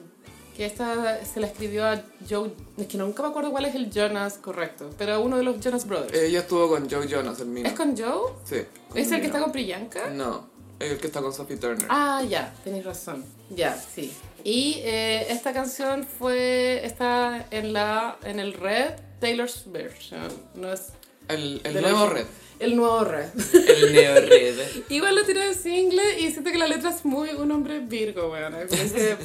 que 0.55 0.65
esta 0.65 1.23
se 1.25 1.39
la 1.39 1.47
escribió 1.47 1.85
a 1.85 2.03
Joe, 2.29 2.51
es 2.77 2.85
que 2.85 2.97
nunca 2.99 3.23
me 3.23 3.29
acuerdo 3.29 3.49
cuál 3.49 3.65
es 3.65 3.73
el 3.73 3.89
Jonas 3.89 4.35
correcto, 4.35 4.91
pero 4.99 5.19
uno 5.21 5.37
de 5.37 5.43
los 5.43 5.59
Jonas 5.59 5.87
Brothers. 5.87 6.15
Ella 6.15 6.41
estuvo 6.41 6.69
con 6.69 6.87
Joe 6.87 7.07
Jonas, 7.07 7.39
el 7.39 7.47
mío. 7.47 7.65
¿Es 7.65 7.73
con 7.73 7.97
Joe? 7.97 8.33
Sí. 8.45 8.57
¿Es 8.93 9.11
el 9.11 9.19
que 9.19 9.27
está 9.27 9.39
con 9.39 9.51
Priyanka? 9.51 10.11
No, 10.11 10.47
el 10.79 10.97
que 10.97 11.07
está 11.07 11.21
con 11.21 11.33
Sophie 11.33 11.57
Turner. 11.57 11.85
Ah, 11.89 12.21
ya, 12.27 12.53
tenéis 12.63 12.85
razón. 12.85 13.23
Ya, 13.49 13.75
sí. 13.75 14.11
Y 14.43 14.75
eh, 14.83 15.27
esta 15.31 15.53
canción 15.53 16.05
fue 16.05 16.85
está 16.85 17.45
en 17.51 17.73
la 17.73 18.17
en 18.23 18.39
el 18.39 18.53
Red 18.53 18.95
Taylor's 19.19 19.63
version, 19.71 20.27
no 20.55 20.73
es 20.73 20.91
El, 21.29 21.61
el 21.63 21.75
la 21.75 21.81
nuevo 21.81 22.09
red. 22.09 22.25
El 22.59 22.75
nuevo 22.75 23.03
Red. 23.03 23.29
El 23.67 23.93
neo 23.93 24.15
red. 24.21 24.55
Igual 24.89 25.15
lo 25.15 25.23
tiró 25.23 25.41
de 25.41 25.53
single 25.53 26.19
y 26.19 26.31
siento 26.31 26.51
que 26.51 26.57
la 26.57 26.67
letra 26.67 26.91
es 26.91 27.03
muy 27.03 27.29
un 27.31 27.51
hombre 27.51 27.79
virgo, 27.79 28.31
weón. 28.31 28.53
Con 28.53 28.79
ese 28.79 29.17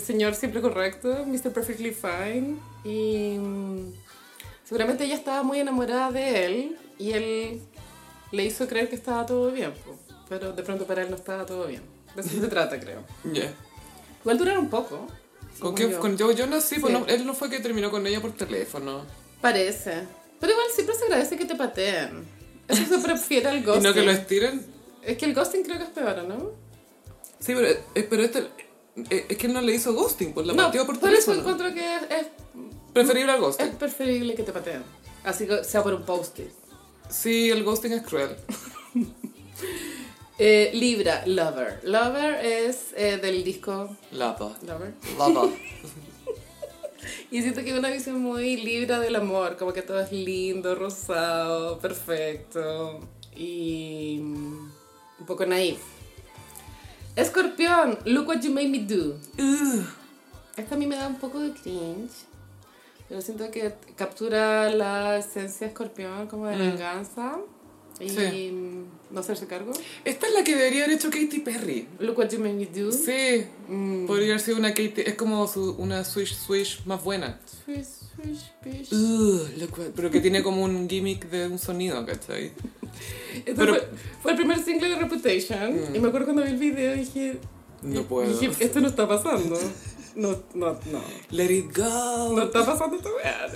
señor 0.00 0.34
siempre 0.34 0.60
correcto, 0.60 1.24
Mr. 1.26 1.52
Perfectly 1.52 1.92
Fine. 1.92 2.56
Y 2.84 3.36
mm, 3.38 3.92
seguramente 4.64 5.04
ella 5.04 5.16
estaba 5.16 5.42
muy 5.42 5.58
enamorada 5.60 6.12
de 6.12 6.44
él 6.46 6.78
y 6.98 7.12
él 7.12 7.60
le 8.32 8.44
hizo 8.44 8.66
creer 8.68 8.88
que 8.88 8.96
estaba 8.96 9.26
todo 9.26 9.50
bien, 9.50 9.72
po. 9.72 9.96
Pero 10.28 10.52
de 10.52 10.62
pronto 10.62 10.84
para 10.86 11.02
él 11.02 11.10
no 11.10 11.16
estaba 11.16 11.44
todo 11.46 11.66
bien. 11.66 11.82
De 12.14 12.22
eso 12.22 12.30
se 12.40 12.46
trata, 12.48 12.78
creo. 12.80 13.02
Ya. 13.32 13.52
Igual 14.22 14.38
duraron 14.38 14.68
poco. 14.68 15.06
¿Con, 15.60 15.74
qué- 15.74 15.90
yo. 15.90 16.00
con 16.00 16.18
Joe 16.18 16.34
Jonas? 16.34 16.64
Sí, 16.64 16.76
pues 16.80 16.92
Sí. 16.92 16.98
no, 17.00 17.06
él 17.06 17.26
no 17.26 17.34
fue 17.34 17.48
que 17.50 17.60
terminó 17.60 17.90
con 17.90 18.06
ella 18.06 18.20
por 18.20 18.32
teléfono. 18.32 19.02
Parece. 19.40 20.04
Pero 20.40 20.52
igual 20.52 20.66
siempre 20.74 20.94
se 20.96 21.04
agradece 21.04 21.36
que 21.36 21.44
te 21.44 21.54
pateen. 21.54 22.24
Eso 22.68 22.84
se 22.84 22.98
prefiere 22.98 23.48
al 23.48 23.58
Y 23.60 23.62
ghosting. 23.62 23.82
no 23.84 23.94
que 23.94 24.02
lo 24.02 24.10
estiren. 24.10 24.66
Es 25.02 25.16
que 25.16 25.24
el 25.24 25.34
ghosting 25.34 25.62
creo 25.62 25.78
que 25.78 25.84
es 25.84 25.90
peor, 25.90 26.22
¿no? 26.24 26.50
Sí, 27.40 27.54
pero, 27.54 27.66
eh, 27.68 28.06
pero 28.10 28.22
este, 28.24 28.46
eh, 29.10 29.26
es 29.28 29.38
que 29.38 29.46
él 29.46 29.52
no 29.54 29.60
le 29.60 29.72
hizo 29.74 29.94
ghosting, 29.94 30.32
pues 30.34 30.46
la 30.46 30.52
no, 30.54 30.64
pateó 30.66 30.84
por 30.86 30.98
por 30.98 31.08
eso 31.14 31.32
teléfono. 31.32 31.38
encuentro 31.52 31.74
que 31.74 31.96
es, 31.96 32.02
es 32.10 32.26
Preferible 32.92 33.30
al 33.32 33.38
Es 33.38 33.42
ghosting. 33.42 33.70
preferible 33.76 34.34
que 34.34 34.42
te 34.42 34.52
pateen. 34.52 34.82
Así 35.24 35.46
que 35.46 35.62
sea 35.64 35.82
por 35.82 35.94
un 35.94 36.04
post-it. 36.04 36.50
Sí, 37.08 37.50
el 37.50 37.62
ghosting 37.64 37.92
es 37.92 38.02
cruel. 38.02 38.36
Eh, 40.38 40.70
Libra, 40.72 41.24
Lover. 41.26 41.80
Lover 41.82 42.44
es 42.44 42.94
eh, 42.96 43.18
del 43.18 43.42
disco 43.42 43.96
Lava. 44.12 44.56
Lover. 44.62 44.94
Lava. 45.18 45.48
Y 47.30 47.42
siento 47.42 47.62
que 47.62 47.70
es 47.70 47.78
una 47.78 47.90
visión 47.90 48.20
muy 48.20 48.56
libra 48.56 48.98
del 49.00 49.16
amor. 49.16 49.56
Como 49.56 49.72
que 49.72 49.82
todo 49.82 50.00
es 50.00 50.12
lindo, 50.12 50.74
rosado, 50.74 51.78
perfecto. 51.78 53.00
Y 53.36 54.18
mm, 54.22 54.70
un 55.20 55.26
poco 55.26 55.44
naif. 55.44 55.78
Escorpión, 57.16 57.98
Look 58.04 58.28
What 58.28 58.40
You 58.40 58.52
Made 58.52 58.68
Me 58.68 58.78
Do. 58.78 59.16
Esta 60.56 60.74
a 60.74 60.78
mí 60.78 60.86
me 60.86 60.96
da 60.96 61.06
un 61.06 61.18
poco 61.18 61.40
de 61.40 61.52
cringe. 61.52 62.26
Pero 63.08 63.20
siento 63.20 63.50
que 63.50 63.74
captura 63.96 64.70
la 64.70 65.18
esencia 65.18 65.66
de 65.66 65.72
escorpión 65.72 66.28
como 66.28 66.46
de 66.46 66.56
venganza. 66.56 67.38
Y 68.00 68.08
Sí. 68.10 68.50
mm, 68.52 68.84
no 69.14 69.20
hacerse 69.20 69.46
cargo. 69.46 69.72
Esta 70.04 70.26
es 70.28 70.34
la 70.34 70.44
que 70.44 70.54
debería 70.54 70.84
haber 70.84 70.96
hecho 70.96 71.10
Katy 71.10 71.40
Perry. 71.40 71.88
Look 71.98 72.18
what 72.18 72.28
you 72.30 72.38
made 72.38 72.54
me 72.54 72.66
do. 72.66 72.92
Sí, 72.92 73.44
Mm. 73.68 74.06
podría 74.06 74.28
haber 74.34 74.40
sido 74.40 74.56
una 74.58 74.70
Katy. 74.70 75.02
Es 75.06 75.14
como 75.14 75.46
su- 75.48 75.74
una 75.78 76.04
Swish 76.04 76.34
Swish 76.34 76.80
más 76.86 77.02
buena. 77.02 77.40
Swish, 77.64 77.86
swish, 78.14 78.52
bish. 78.64 78.92
Uh, 78.92 79.48
look 79.58 79.78
what- 79.78 79.90
pero 79.96 80.10
que 80.10 80.20
tiene 80.20 80.42
como 80.42 80.62
un 80.62 80.88
gimmick 80.88 81.28
de 81.30 81.48
un 81.48 81.58
sonido, 81.58 82.04
¿cachai? 82.06 82.52
Este 83.34 83.54
pero- 83.54 83.74
fue, 83.74 83.88
fue 84.22 84.30
el 84.32 84.36
primer 84.36 84.62
single 84.64 84.88
de 84.90 84.96
Reputation. 84.96 85.94
Y 85.94 85.98
me 85.98 86.08
acuerdo 86.08 86.26
cuando 86.26 86.42
vi 86.44 86.50
el 86.50 86.56
video 86.56 86.94
dije. 86.94 87.38
No 87.82 88.02
puedo. 88.02 88.28
Dije, 88.38 88.52
esto 88.64 88.80
no 88.80 88.88
está 88.88 89.08
pasando. 89.08 89.58
No, 90.16 90.30
no, 90.54 90.72
no. 90.90 91.00
Let 91.30 91.52
it 91.52 91.76
go. 91.76 92.32
No 92.34 92.42
está 92.42 92.66
pasando 92.66 92.96
esta 92.96 93.08
weá. 93.08 93.46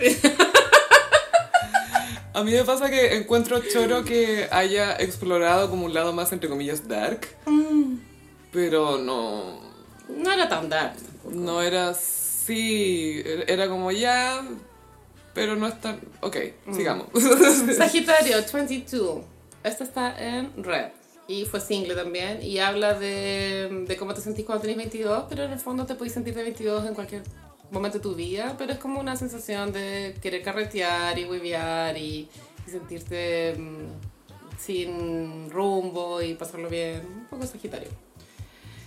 A 2.35 2.43
mí 2.43 2.53
me 2.53 2.65
pasa 2.65 2.89
que 2.91 3.17
encuentro 3.17 3.61
choro 3.61 4.05
que 4.05 4.49
haya 4.51 4.97
explorado 4.97 5.69
como 5.69 5.85
un 5.85 5.93
lado 5.93 6.13
más, 6.13 6.33
entre 6.33 6.49
comillas, 6.49 6.89
dark. 6.89 7.27
Pero 8.53 8.99
no. 8.99 9.61
No 10.09 10.33
era 10.33 10.49
tan 10.49 10.69
dark. 10.69 10.97
No 11.31 11.63
era. 11.63 11.95
Sí, 11.95 13.23
era 13.47 13.69
como 13.69 13.93
ya. 13.93 14.43
Pero 15.35 15.57
no 15.57 15.67
es 15.67 15.81
tan. 15.81 16.01
Ok, 16.21 16.37
sigamos. 16.73 17.07
Sagitario 17.77 18.37
22. 18.53 19.25
Esta 19.63 19.85
está 19.85 20.19
en 20.19 20.65
Red. 20.65 20.89
Y 21.29 21.45
fue 21.45 21.61
single 21.61 21.95
también. 21.95 22.43
Y 22.43 22.59
habla 22.59 22.95
de, 22.95 23.85
de 23.87 23.97
cómo 23.97 24.15
te 24.15 24.23
sentís 24.23 24.45
cuando 24.45 24.63
tenés 24.63 24.77
22. 24.79 25.25
Pero 25.29 25.45
en 25.45 25.53
el 25.53 25.61
fondo 25.61 25.87
te 25.87 25.95
podés 25.95 26.13
sentir 26.13 26.35
de 26.35 26.43
22 26.43 26.87
en 26.87 26.95
cualquier 26.95 27.23
momento 27.73 27.99
de 27.99 28.03
tu 28.03 28.15
vida. 28.15 28.55
Pero 28.59 28.73
es 28.73 28.79
como 28.79 29.01
una 29.01 29.17
sensación 29.17 29.73
de 29.73 30.15
querer 30.23 30.43
carretear 30.43 31.19
y 31.19 31.25
huevear 31.25 31.97
y, 31.97 32.29
y 32.67 32.71
sentirte 32.71 33.55
mm, 33.59 34.59
sin 34.59 35.51
rumbo 35.51 36.21
y 36.23 36.35
pasarlo 36.35 36.69
bien. 36.69 37.03
Un 37.07 37.27
poco 37.27 37.47
Sagitario. 37.47 37.89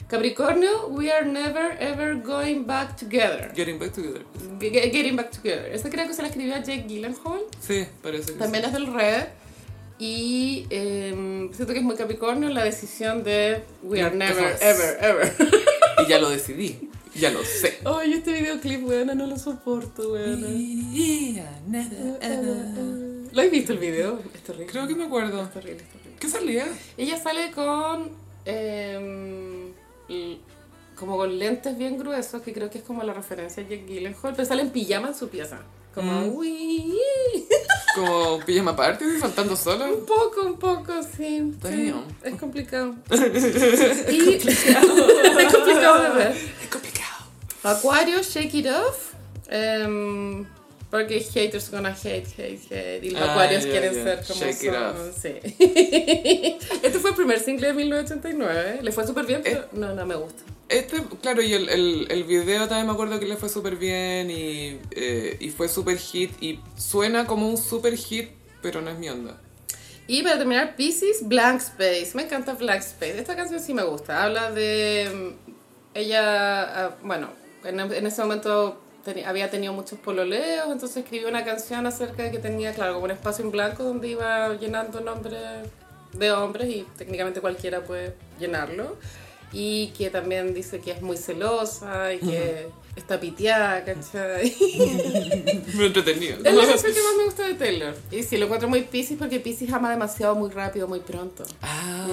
Capricornio, 0.07 0.87
we 0.89 1.11
are 1.11 1.25
never 1.25 1.75
ever 1.79 2.15
going 2.15 2.65
back 2.67 2.95
together. 2.95 3.51
Getting 3.55 3.79
back 3.79 3.91
together. 3.91 4.23
Ge- 4.59 4.69
ge- 4.69 4.91
Getting 4.91 5.15
back 5.15 5.31
together. 5.31 5.65
Esta 5.73 5.89
creo 5.89 6.05
que 6.07 6.13
se 6.13 6.21
la 6.21 6.27
escribió 6.27 6.53
a 6.55 6.59
Jake 6.59 6.85
Gyllenhaal. 6.87 7.41
Sí, 7.59 7.87
parece 8.03 8.33
que 8.33 8.37
También 8.39 8.63
sí. 8.63 8.67
es 8.67 8.73
del 8.73 8.93
Red. 8.93 9.23
Y 9.97 10.67
eh, 10.69 11.49
siento 11.53 11.73
que 11.73 11.79
es 11.79 11.83
muy 11.85 11.95
Capricornio 11.95 12.49
la 12.49 12.63
decisión 12.63 13.23
de 13.23 13.63
We 13.81 14.01
are 14.03 14.13
never, 14.15 14.55
ever, 14.61 14.97
ever. 15.01 15.33
Y 16.05 16.09
ya 16.09 16.19
lo 16.19 16.29
decidí. 16.29 16.89
Ya 17.15 17.31
lo 17.31 17.43
sé. 17.43 17.79
Ay, 17.85 18.13
este 18.13 18.33
videoclip, 18.33 18.85
weona, 18.87 19.15
no 19.15 19.25
lo 19.27 19.37
soporto, 19.37 20.11
weona. 20.13 20.47
Yeah, 20.49 21.59
never, 21.67 22.17
ever. 22.21 23.31
¿Lo 23.31 23.41
has 23.41 23.51
visto 23.51 23.73
el 23.73 23.79
video? 23.79 24.19
Es 24.33 24.41
terrible. 24.43 24.67
Creo 24.67 24.87
que 24.87 24.95
me 24.95 25.05
acuerdo. 25.05 25.41
Es 25.43 25.51
terrible, 25.51 25.83
es 25.83 25.89
terrible. 25.89 26.17
¿Qué 26.19 26.29
salía? 26.29 26.67
Ella 26.97 27.17
sale 27.17 27.51
con. 27.51 28.11
eh, 28.45 29.71
l- 30.09 30.37
como 30.95 31.17
con 31.17 31.37
lentes 31.37 31.77
bien 31.77 31.97
gruesos, 31.97 32.41
que 32.41 32.53
creo 32.53 32.69
que 32.69 32.77
es 32.77 32.83
como 32.85 33.03
la 33.03 33.13
referencia 33.13 33.61
a 33.61 33.67
Jake 33.67 33.85
Gyllenhaal, 33.85 34.33
pero 34.33 34.45
sale 34.45 34.61
en 34.61 34.69
pijama 34.69 35.09
en 35.09 35.15
su 35.15 35.27
pieza. 35.27 35.59
Como, 35.95 36.11
Mm. 36.11 36.35
"Uy". 36.35 36.93
Como 37.95 38.39
pijama 38.45 38.75
party, 38.75 39.05
faltando 39.19 39.55
sola. 39.55 39.85
Un 39.85 40.05
poco, 40.05 40.41
un 40.45 40.59
poco, 40.59 40.91
sí. 41.15 41.53
sí. 41.65 41.93
Es 42.23 42.35
complicado. 42.35 42.93
y, 43.11 43.15
es 44.47 45.53
complicado 45.53 46.03
de 46.03 46.09
ver. 46.09 46.31
Es 46.61 46.69
complicado. 46.69 47.25
Acuario, 47.63 48.21
Shake 48.21 48.53
It 48.55 48.67
Off. 48.67 49.13
em, 49.47 50.45
porque 50.91 51.19
haters 51.21 51.71
gonna 51.71 51.89
hate, 51.95 52.27
hate, 52.37 52.59
hate. 52.69 53.03
Y 53.05 53.09
los 53.11 53.21
Ah, 53.21 53.31
acuarios 53.31 53.63
ya, 53.63 53.69
quieren 53.71 53.93
ya. 53.95 54.03
ser 54.03 54.25
como 54.27 54.39
Shake 54.41 54.63
it 54.63 54.73
son. 54.73 55.13
Sí. 55.21 55.33
este 56.83 56.99
fue 56.99 57.09
el 57.11 57.15
primer 57.15 57.39
single 57.39 57.67
de 57.67 57.73
1989. 57.73 58.79
Le 58.81 58.91
fue 58.91 59.05
súper 59.07 59.25
bien, 59.25 59.41
pero 59.43 59.61
Eh. 59.61 59.67
no, 59.73 59.93
no 59.95 60.05
me 60.05 60.15
gusta. 60.15 60.43
Este, 60.67 61.03
claro, 61.21 61.41
y 61.43 61.53
el, 61.53 61.69
el, 61.69 62.07
el 62.09 62.23
video 62.23 62.67
también 62.67 62.87
me 62.87 62.93
acuerdo 62.93 63.19
que 63.19 63.27
le 63.27 63.37
fue 63.37 63.49
súper 63.49 63.75
bien 63.75 64.31
y, 64.31 64.79
eh, 64.91 65.37
y 65.39 65.49
fue 65.51 65.67
súper 65.69 65.97
hit 65.97 66.31
y 66.41 66.59
suena 66.75 67.27
como 67.27 67.47
un 67.47 67.57
súper 67.57 67.95
hit, 67.95 68.29
pero 68.61 68.81
no 68.81 68.89
es 68.89 68.97
mi 68.97 69.09
onda. 69.09 69.39
Y 70.07 70.23
para 70.23 70.37
terminar, 70.37 70.75
Pisces, 70.75 71.27
Blank 71.27 71.61
Space. 71.61 72.11
Me 72.15 72.23
encanta 72.23 72.53
Blank 72.53 72.81
Space. 72.81 73.19
Esta 73.19 73.35
canción 73.35 73.59
sí 73.59 73.73
me 73.73 73.83
gusta. 73.83 74.23
Habla 74.23 74.51
de... 74.51 75.09
mm, 75.13 75.51
Ella, 75.95 76.85
ah, 76.87 76.95
bueno, 77.03 77.29
en, 77.63 77.79
en 77.79 78.05
ese 78.07 78.21
momento 78.21 78.81
teni- 79.05 79.25
había 79.25 79.49
tenido 79.49 79.71
muchos 79.73 79.97
pololeos, 79.99 80.67
entonces 80.71 80.97
escribió 80.97 81.27
una 81.29 81.45
canción 81.45 81.85
acerca 81.87 82.23
de 82.23 82.31
que 82.31 82.39
tenía, 82.39 82.73
claro, 82.73 82.93
como 82.93 83.05
un 83.05 83.11
espacio 83.11 83.45
en 83.45 83.51
blanco 83.51 83.83
donde 83.83 84.09
iba 84.09 84.53
llenando 84.55 84.99
nombres 84.99 85.41
de 86.13 86.31
hombres 86.31 86.69
y 86.69 86.85
técnicamente 86.97 87.39
cualquiera 87.41 87.83
puede 87.83 88.13
llenarlo. 88.39 88.97
Y 89.51 89.87
que 89.97 90.09
también 90.09 90.53
dice 90.53 90.79
que 90.81 90.91
es 90.91 91.01
muy 91.01 91.17
celosa 91.17 92.13
y 92.13 92.19
que 92.19 92.67
está 92.95 93.19
piteada, 93.19 93.83
¿cachai? 93.85 94.53
Muy 95.75 95.85
entretenido. 95.85 96.37
Es 96.43 96.53
la 96.53 96.65
canción 96.65 96.93
que 96.93 97.01
más 97.01 97.15
me 97.17 97.23
gusta 97.25 97.47
de 97.47 97.53
Taylor. 97.55 97.95
Y 98.11 98.23
sí, 98.23 98.37
lo 98.37 98.45
encuentro 98.45 98.67
muy 98.69 98.81
Pisces 98.83 99.17
porque 99.17 99.39
Pisces 99.39 99.71
ama 99.71 99.91
demasiado 99.91 100.35
muy 100.35 100.49
rápido, 100.49 100.87
muy 100.87 100.99
pronto. 101.01 101.43
Ah, 101.61 102.07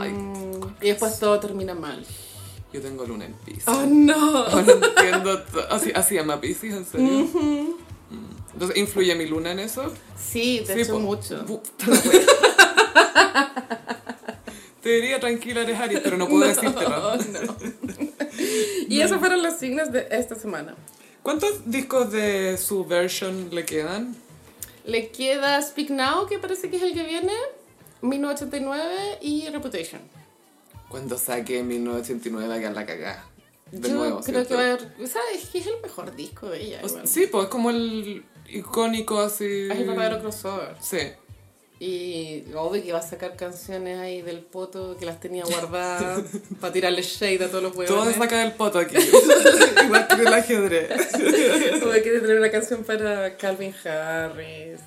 ay, 0.00 0.10
Mm, 0.12 0.60
y 0.82 0.88
después 0.88 1.18
todo 1.18 1.38
termina 1.40 1.74
mal. 1.74 2.04
yo 2.72 2.80
tengo 2.80 3.04
luna 3.04 3.26
en 3.26 3.34
Pisces. 3.34 3.64
¡Oh, 3.68 3.84
no! 3.86 4.48
No 4.48 4.58
entiendo. 4.60 5.42
Así, 5.70 5.90
así 5.94 6.18
ama 6.18 6.40
Pisces, 6.40 6.74
en 6.74 6.84
serio. 6.86 7.06
Mm. 7.08 7.74
Entonces, 8.54 8.76
¿influye 8.76 9.14
mi 9.16 9.26
luna 9.26 9.52
en 9.52 9.58
eso? 9.60 9.92
Sí, 10.16 10.60
de 10.60 10.74
Sí, 10.74 10.80
hecho 10.82 10.98
mucho. 10.98 11.44
Te 14.84 14.90
diría 14.90 15.18
tranquila, 15.18 15.62
eres 15.62 15.80
Aries, 15.80 16.00
pero 16.04 16.18
no 16.18 16.28
puedo 16.28 16.46
decírtelo. 16.46 17.12
Oh, 17.12 17.16
no. 17.16 17.56
y 18.86 19.00
esos 19.00 19.18
fueron 19.18 19.42
los 19.42 19.54
signos 19.54 19.90
de 19.90 20.06
esta 20.10 20.34
semana. 20.34 20.74
¿Cuántos 21.22 21.70
discos 21.70 22.12
de 22.12 22.58
su 22.58 22.84
version 22.84 23.48
le 23.50 23.64
quedan? 23.64 24.14
Le 24.84 25.08
queda 25.08 25.62
Speak 25.62 25.88
Now, 25.88 26.26
que 26.26 26.38
parece 26.38 26.68
que 26.68 26.76
es 26.76 26.82
el 26.82 26.92
que 26.92 27.02
viene, 27.02 27.32
1989 28.02 29.18
y 29.22 29.48
Reputation. 29.48 30.02
Cuando 30.90 31.16
saque 31.16 31.62
1989 31.62 32.54
hagan 32.54 32.74
la 32.74 32.84
cagada. 32.84 33.24
de 33.72 33.88
Yo 33.88 33.94
nuevo. 33.94 34.20
creo 34.20 34.44
¿cierto? 34.44 34.48
que 34.50 34.54
va 34.54 34.60
a 34.60 34.64
haber. 34.74 35.08
¿Sabes? 35.08 35.48
Es 35.54 35.66
el 35.66 35.80
mejor 35.82 36.14
disco 36.14 36.50
de 36.50 36.62
ella. 36.62 36.80
O-. 36.84 37.06
Sí, 37.06 37.26
pues 37.32 37.44
es 37.44 37.50
como 37.50 37.70
el 37.70 38.22
icónico 38.50 39.18
así. 39.18 39.46
Es 39.70 39.78
el 39.78 39.86
verdadero 39.86 40.20
crossover. 40.20 40.76
Sí. 40.78 40.98
Y 41.80 42.44
obvio 42.54 42.82
que 42.82 42.92
va 42.92 43.00
a 43.00 43.02
sacar 43.02 43.36
canciones 43.36 43.98
ahí 43.98 44.22
del 44.22 44.38
poto 44.38 44.96
que 44.96 45.04
las 45.06 45.18
tenía 45.20 45.44
guardadas 45.44 46.22
para 46.60 46.72
tirarle 46.72 47.02
shade 47.02 47.44
a 47.44 47.48
todos 47.48 47.62
los 47.64 47.72
Todo 47.72 47.80
huevones. 47.80 48.14
se 48.14 48.20
saca 48.20 48.38
del 48.38 48.52
poto 48.52 48.78
aquí. 48.78 48.96
Igual 49.84 50.06
que 50.06 50.14
en 50.14 50.20
el 50.20 50.32
ajedrez. 50.34 51.12
Como 51.80 51.92
que 51.92 52.00
tener 52.20 52.38
una 52.38 52.50
canción 52.50 52.84
para 52.84 53.36
Calvin 53.36 53.74
Harris. 53.84 54.80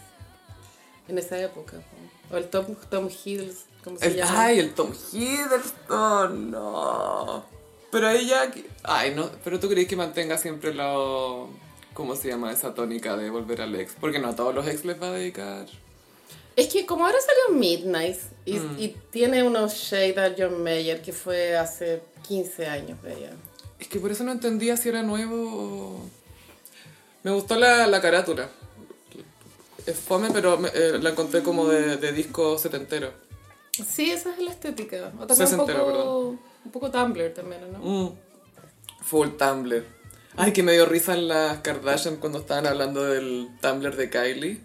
En 1.08 1.18
esa 1.18 1.38
época. 1.40 1.74
po. 1.74 2.36
O 2.36 2.38
el 2.38 2.46
Tom, 2.50 2.66
Tom 2.90 3.10
Hills, 3.24 3.66
como 3.84 3.98
se 4.00 4.08
El- 4.08 4.16
llama. 4.16 4.44
ay, 4.46 4.60
el 4.60 4.74
Tom 4.74 4.92
Hiddleston, 5.14 6.52
no. 6.52 7.46
Pero 7.92 8.10
ella, 8.10 8.52
ay, 8.84 9.14
no, 9.16 9.30
pero 9.44 9.60
tú 9.60 9.70
crees 9.70 9.88
que 9.88 9.96
mantenga 9.96 10.38
siempre 10.38 10.74
lo, 10.74 11.50
¿cómo 11.94 12.16
se 12.18 12.28
llama 12.28 12.52
esa 12.52 12.74
tónica 12.74 13.16
de 13.16 13.30
volver 13.30 13.62
al 13.62 13.74
ex? 13.76 13.94
Porque 14.00 14.20
no 14.20 14.28
a 14.30 14.36
todos 14.36 14.54
los 14.54 14.68
ex 14.68 14.84
les 14.84 15.02
va 15.02 15.08
a 15.08 15.12
dedicar. 15.12 15.66
Es 16.58 16.68
que 16.74 16.86
como 16.86 17.06
ahora 17.06 17.18
salió 17.22 17.58
Midnight 17.60 18.18
y, 18.46 18.54
Mm. 18.60 18.76
y 18.80 18.88
tiene 19.12 19.44
unos 19.44 19.74
shade 19.76 20.20
a 20.20 20.36
John 20.38 20.62
Mayer 20.64 21.02
que 21.02 21.14
fue 21.14 21.56
hace 21.56 22.02
15 22.28 22.66
años 22.68 23.02
de 23.04 23.14
ella. 23.18 23.32
Es 23.80 23.88
que 23.88 24.00
por 24.00 24.12
eso 24.12 24.24
no 24.26 24.32
entendía 24.34 24.76
si 24.76 24.90
era 24.90 25.04
nuevo 25.04 25.36
o... 25.36 26.10
Me 27.24 27.32
gustó 27.32 27.56
la, 27.56 27.88
la 27.88 28.02
carátula. 28.02 28.50
Es 29.86 29.98
fome, 30.00 30.30
pero 30.34 30.58
me- 30.58 30.70
eh, 30.74 30.98
la 31.00 31.12
encontré 31.12 31.44
como 31.44 31.68
de, 31.68 31.98
de 31.98 32.12
disco 32.12 32.58
setentero. 32.58 33.12
Sí, 33.72 34.10
esa 34.12 34.32
es 34.34 34.40
la 34.40 34.52
estética. 34.52 35.14
O 35.20 35.28
también 35.28 35.60
un 35.60 35.68
poco, 35.68 36.36
un 36.66 36.72
poco 36.72 36.90
Tumblr 36.92 37.34
también, 37.34 37.72
¿no? 37.72 37.80
Mm. 37.80 38.16
Full 39.04 39.30
Tumblr. 39.38 39.86
Ay, 40.36 40.52
que 40.54 40.64
me 40.64 40.74
dio 40.74 40.86
risa 40.86 41.14
en 41.14 41.28
las 41.28 41.60
Kardashian 41.60 42.18
cuando 42.18 42.40
estaban 42.40 42.66
hablando 42.68 43.04
del 43.04 43.48
Tumblr 43.62 43.96
de 43.96 44.10
Kylie. 44.10 44.62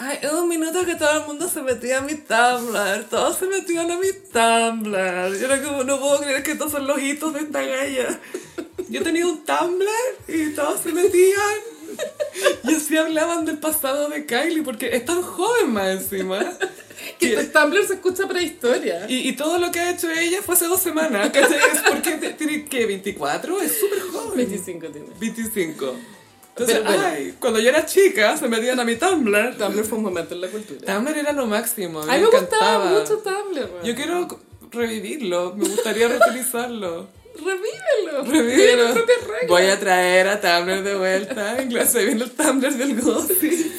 Ay, 0.00 0.18
un 0.32 0.48
minuto 0.48 0.84
que 0.84 0.94
todo 0.94 1.20
el 1.20 1.26
mundo 1.26 1.48
se 1.48 1.60
metía 1.60 1.98
a 1.98 2.00
mi 2.02 2.14
Tumblr. 2.14 3.04
Todos 3.10 3.38
se 3.38 3.46
metían 3.46 3.90
a 3.90 3.96
mi 3.96 4.12
Tumblr. 4.12 5.36
Yo 5.38 5.46
era 5.46 5.60
como, 5.62 5.82
no 5.82 5.98
puedo 5.98 6.20
creer 6.20 6.42
que 6.44 6.52
estos 6.52 6.70
son 6.70 6.86
los 6.86 7.02
hitos 7.02 7.34
de 7.34 7.40
esta 7.40 7.62
galla. 7.62 8.20
Yo 8.88 9.02
tenía 9.02 9.26
un 9.26 9.44
Tumblr 9.44 9.88
y 10.28 10.50
todos 10.54 10.80
se 10.80 10.92
metían. 10.92 11.58
Y 12.62 12.74
así 12.76 12.96
hablaban 12.96 13.44
del 13.44 13.58
pasado 13.58 14.08
de 14.08 14.24
Kylie 14.24 14.62
porque 14.62 14.94
es 14.94 15.04
tan 15.04 15.20
joven 15.20 15.72
más 15.72 15.88
encima. 15.88 16.38
Que 17.18 17.36
tu 17.36 17.58
Tumblr 17.58 17.84
se 17.84 17.94
escucha 17.94 18.28
prehistoria. 18.28 19.06
y, 19.08 19.28
y 19.28 19.32
todo 19.32 19.58
lo 19.58 19.72
que 19.72 19.80
ha 19.80 19.90
hecho 19.90 20.08
ella 20.10 20.42
fue 20.42 20.54
hace 20.54 20.66
dos 20.66 20.80
semanas. 20.80 21.30
¿cachai? 21.30 21.58
Es 21.58 21.80
porque 21.88 22.12
tiene, 22.38 22.64
¿qué? 22.66 22.86
¿24? 23.02 23.62
Es 23.62 23.80
súper 23.80 24.00
joven. 24.12 24.36
25 24.36 24.86
tiene. 24.90 25.08
25. 25.18 25.96
Entonces, 26.58 26.78
Pero 26.78 26.84
bueno. 26.98 27.04
ay, 27.14 27.34
cuando 27.40 27.60
yo 27.60 27.68
era 27.68 27.86
chica, 27.86 28.36
se 28.36 28.48
metían 28.48 28.78
a 28.80 28.84
mi 28.84 28.96
Tumblr. 28.96 29.56
Tumblr 29.56 29.84
fue 29.84 29.98
un 29.98 30.04
momento 30.04 30.34
en 30.34 30.40
la 30.40 30.48
cultura. 30.48 30.94
Tumblr 30.94 31.16
era 31.18 31.32
lo 31.32 31.46
máximo. 31.46 32.00
A 32.00 32.06
mí 32.06 32.10
me 32.10 32.18
encantaba. 32.18 32.90
gustaba 32.90 33.00
mucho 33.00 33.18
Tumblr. 33.18 33.70
weón. 33.72 33.84
Yo 33.84 33.94
quiero 33.94 34.28
revivirlo. 34.70 35.54
Me 35.56 35.68
gustaría 35.68 36.08
reutilizarlo. 36.08 37.08
Revívelo. 37.36 38.24
Revívelo. 38.24 38.94
Voy 39.48 39.66
a 39.66 39.78
traer 39.78 40.26
a 40.28 40.40
Tumblr 40.40 40.82
de 40.82 40.94
vuelta. 40.96 41.60
En 41.62 41.68
clase 41.68 42.04
viene 42.04 42.24
el 42.24 42.30
Tumblr 42.32 42.72
del 42.74 43.00
gossip. 43.00 43.72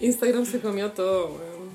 Instagram 0.00 0.44
se 0.44 0.60
comió 0.60 0.90
todo, 0.90 1.26
weón. 1.28 1.70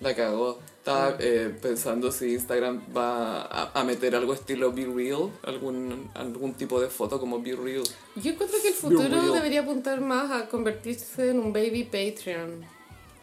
La 0.00 0.14
cagó. 0.14 0.60
Estaba 0.86 1.16
eh, 1.18 1.52
pensando 1.60 2.12
si 2.12 2.34
Instagram 2.34 2.80
va 2.96 3.42
a, 3.42 3.80
a 3.80 3.82
meter 3.82 4.14
algo 4.14 4.32
estilo 4.34 4.70
Be 4.72 4.84
Real, 4.86 5.32
algún, 5.42 6.08
algún 6.14 6.54
tipo 6.54 6.80
de 6.80 6.88
foto 6.88 7.18
como 7.18 7.42
Be 7.42 7.56
Real. 7.56 7.82
Yo 8.14 8.30
encuentro 8.30 8.56
que 8.62 8.68
el 8.68 8.74
futuro 8.74 9.32
debería 9.32 9.62
apuntar 9.62 10.00
más 10.00 10.30
a 10.30 10.48
convertirse 10.48 11.30
en 11.30 11.40
un 11.40 11.52
baby 11.52 11.82
Patreon 11.82 12.64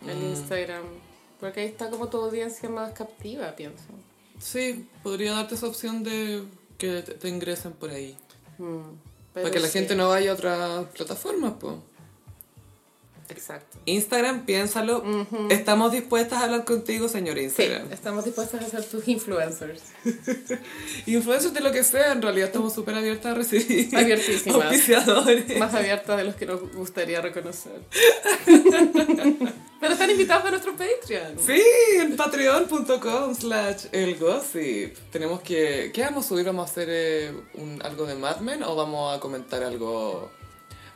en 0.05 0.19
Mm. 0.19 0.31
Instagram. 0.31 0.83
Porque 1.39 1.61
ahí 1.61 1.67
está 1.67 1.89
como 1.89 2.09
tu 2.09 2.17
audiencia 2.17 2.67
más 2.69 2.91
captiva, 2.91 3.55
pienso. 3.55 3.83
Sí, 4.41 4.85
podría 5.01 5.31
darte 5.31 5.55
esa 5.55 5.67
opción 5.67 6.03
de 6.03 6.43
que 6.77 7.01
te, 7.01 7.13
te 7.13 7.29
ingresen 7.29 7.71
por 7.71 7.91
ahí. 7.91 8.17
Mm, 8.57 8.79
Para 9.33 9.49
que 9.51 9.59
la 9.61 9.67
sí, 9.67 9.79
gente 9.79 9.95
no 9.95 10.09
vaya 10.09 10.31
a 10.31 10.33
otras 10.33 10.85
plataformas, 10.87 11.53
pues. 11.61 11.75
Exacto. 13.33 13.77
Instagram, 13.85 14.45
piénsalo. 14.45 15.03
Estamos 15.49 15.91
dispuestas 15.91 16.39
a 16.39 16.43
hablar 16.45 16.65
contigo, 16.65 17.07
señor 17.09 17.37
Sí, 17.37 17.43
Instagram. 17.45 17.91
estamos 17.91 18.25
dispuestos 18.25 18.61
a 18.61 18.69
ser 18.69 18.83
tus 18.85 19.07
influencers. 19.07 19.81
Influencers 21.07 21.53
de 21.53 21.59
lo 21.61 21.71
que 21.71 21.83
sea, 21.83 22.11
en 22.11 22.21
realidad 22.21 22.47
estamos 22.47 22.73
súper 22.73 22.95
abiertas 22.95 23.31
a 23.31 23.35
recibir 23.35 23.95
Abiertísimas. 23.95 24.61
auspiciadores. 24.63 25.57
Más 25.57 25.73
abiertas 25.73 26.17
de 26.17 26.23
los 26.25 26.35
que 26.35 26.45
nos 26.45 26.61
gustaría 26.73 27.21
reconocer. 27.21 27.81
Pero 29.79 29.93
están 29.93 30.09
invitados 30.11 30.45
a 30.45 30.49
nuestro 30.51 30.73
Patreon. 30.77 31.37
Sí, 31.45 31.61
en 31.99 32.15
patreon.com 32.15 33.35
slash 33.35 33.85
el 33.91 34.17
gossip. 34.17 34.95
Tenemos 35.11 35.41
que... 35.41 35.91
¿Qué 35.93 36.01
vamos 36.03 36.25
a 36.25 36.29
subir? 36.29 36.45
¿Vamos 36.45 36.69
a 36.69 36.71
hacer 36.71 36.87
eh, 36.89 37.33
un, 37.55 37.81
algo 37.83 38.05
de 38.05 38.15
Mad 38.15 38.37
Men 38.39 38.63
o 38.63 38.75
vamos 38.75 39.15
a 39.15 39.19
comentar 39.19 39.61
algo, 39.63 40.31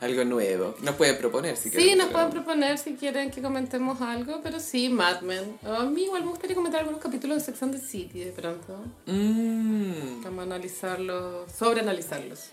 algo 0.00 0.24
nuevo? 0.24 0.74
Nos 0.82 0.94
pueden 0.96 1.18
proponer 1.18 1.56
si 1.56 1.70
Sí, 1.70 1.76
quieren. 1.76 1.98
nos 1.98 2.06
pero- 2.08 2.12
pueden 2.18 2.30
proponer 2.30 2.78
si 2.78 2.94
quieren 2.94 3.30
que 3.30 3.42
comentemos 3.42 4.00
algo, 4.00 4.40
pero 4.42 4.60
sí, 4.60 4.88
Mad 4.88 5.22
Men. 5.22 5.58
A 5.64 5.84
mí 5.84 6.04
igual 6.04 6.22
me 6.24 6.30
gustaría 6.30 6.54
comentar 6.54 6.80
algunos 6.80 7.00
capítulos 7.00 7.38
de 7.38 7.44
Sex 7.44 7.62
and 7.62 7.74
the 7.74 7.80
City 7.80 8.20
de 8.24 8.32
pronto. 8.32 8.78
Mm. 9.06 10.22
Vamos 10.22 10.40
a 10.40 10.42
analizarlos, 10.42 11.50
sobreanalizarlos. 11.52 12.50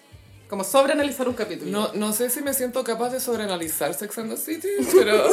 Como 0.49 0.63
sobreanalizar 0.63 1.27
un 1.27 1.34
capítulo. 1.34 1.72
No, 1.72 1.91
no 1.93 2.13
sé 2.13 2.30
si 2.30 2.41
me 2.41 2.53
siento 2.53 2.84
capaz 2.84 3.09
de 3.09 3.19
sobreanalizar 3.19 3.93
Sex 3.95 4.17
and 4.19 4.30
the 4.30 4.38
City, 4.38 4.67
pero, 4.93 5.23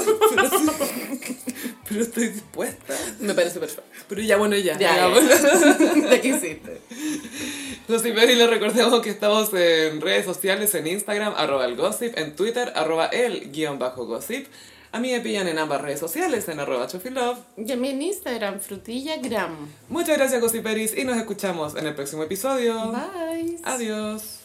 pero, 1.88 2.02
estoy 2.02 2.28
dispuesta. 2.28 2.94
Me 3.20 3.34
parece 3.34 3.60
perfecto. 3.60 3.84
Pero 4.08 4.22
ya, 4.22 4.38
bueno, 4.38 4.56
ya. 4.56 4.78
Ya, 4.78 4.96
ya. 4.96 5.08
¿De 6.08 6.20
qué 6.20 6.28
hiciste? 6.28 6.80
Los 7.88 8.04
y 8.06 8.12
les 8.12 8.48
recordemos 8.48 9.00
que 9.02 9.10
estamos 9.10 9.52
en 9.52 10.00
redes 10.00 10.24
sociales, 10.24 10.74
en 10.74 10.86
Instagram, 10.86 11.34
arroba 11.36 11.66
el 11.66 11.76
gossip, 11.76 12.16
en 12.16 12.34
Twitter, 12.34 12.72
arroba 12.74 13.06
el 13.06 13.52
guion 13.52 13.78
bajo 13.78 14.06
gossip. 14.06 14.46
A 14.92 15.00
mí 15.00 15.10
me 15.10 15.20
pillan 15.20 15.48
en 15.48 15.58
ambas 15.58 15.80
redes 15.80 16.00
sociales, 16.00 16.48
en 16.48 16.60
arroba 16.60 16.86
chofilove. 16.86 17.38
Y 17.56 17.70
a 17.72 17.76
mí 17.76 17.88
en 17.88 18.02
Instagram, 18.02 18.60
frutillagram. 18.60 19.68
Muchas 19.88 20.16
gracias, 20.16 20.40
gossiperis, 20.40 20.96
y 20.96 21.04
nos 21.04 21.16
escuchamos 21.16 21.76
en 21.76 21.86
el 21.86 21.94
próximo 21.94 22.22
episodio. 22.22 22.92
Bye. 22.92 23.58
Adiós. 23.64 24.41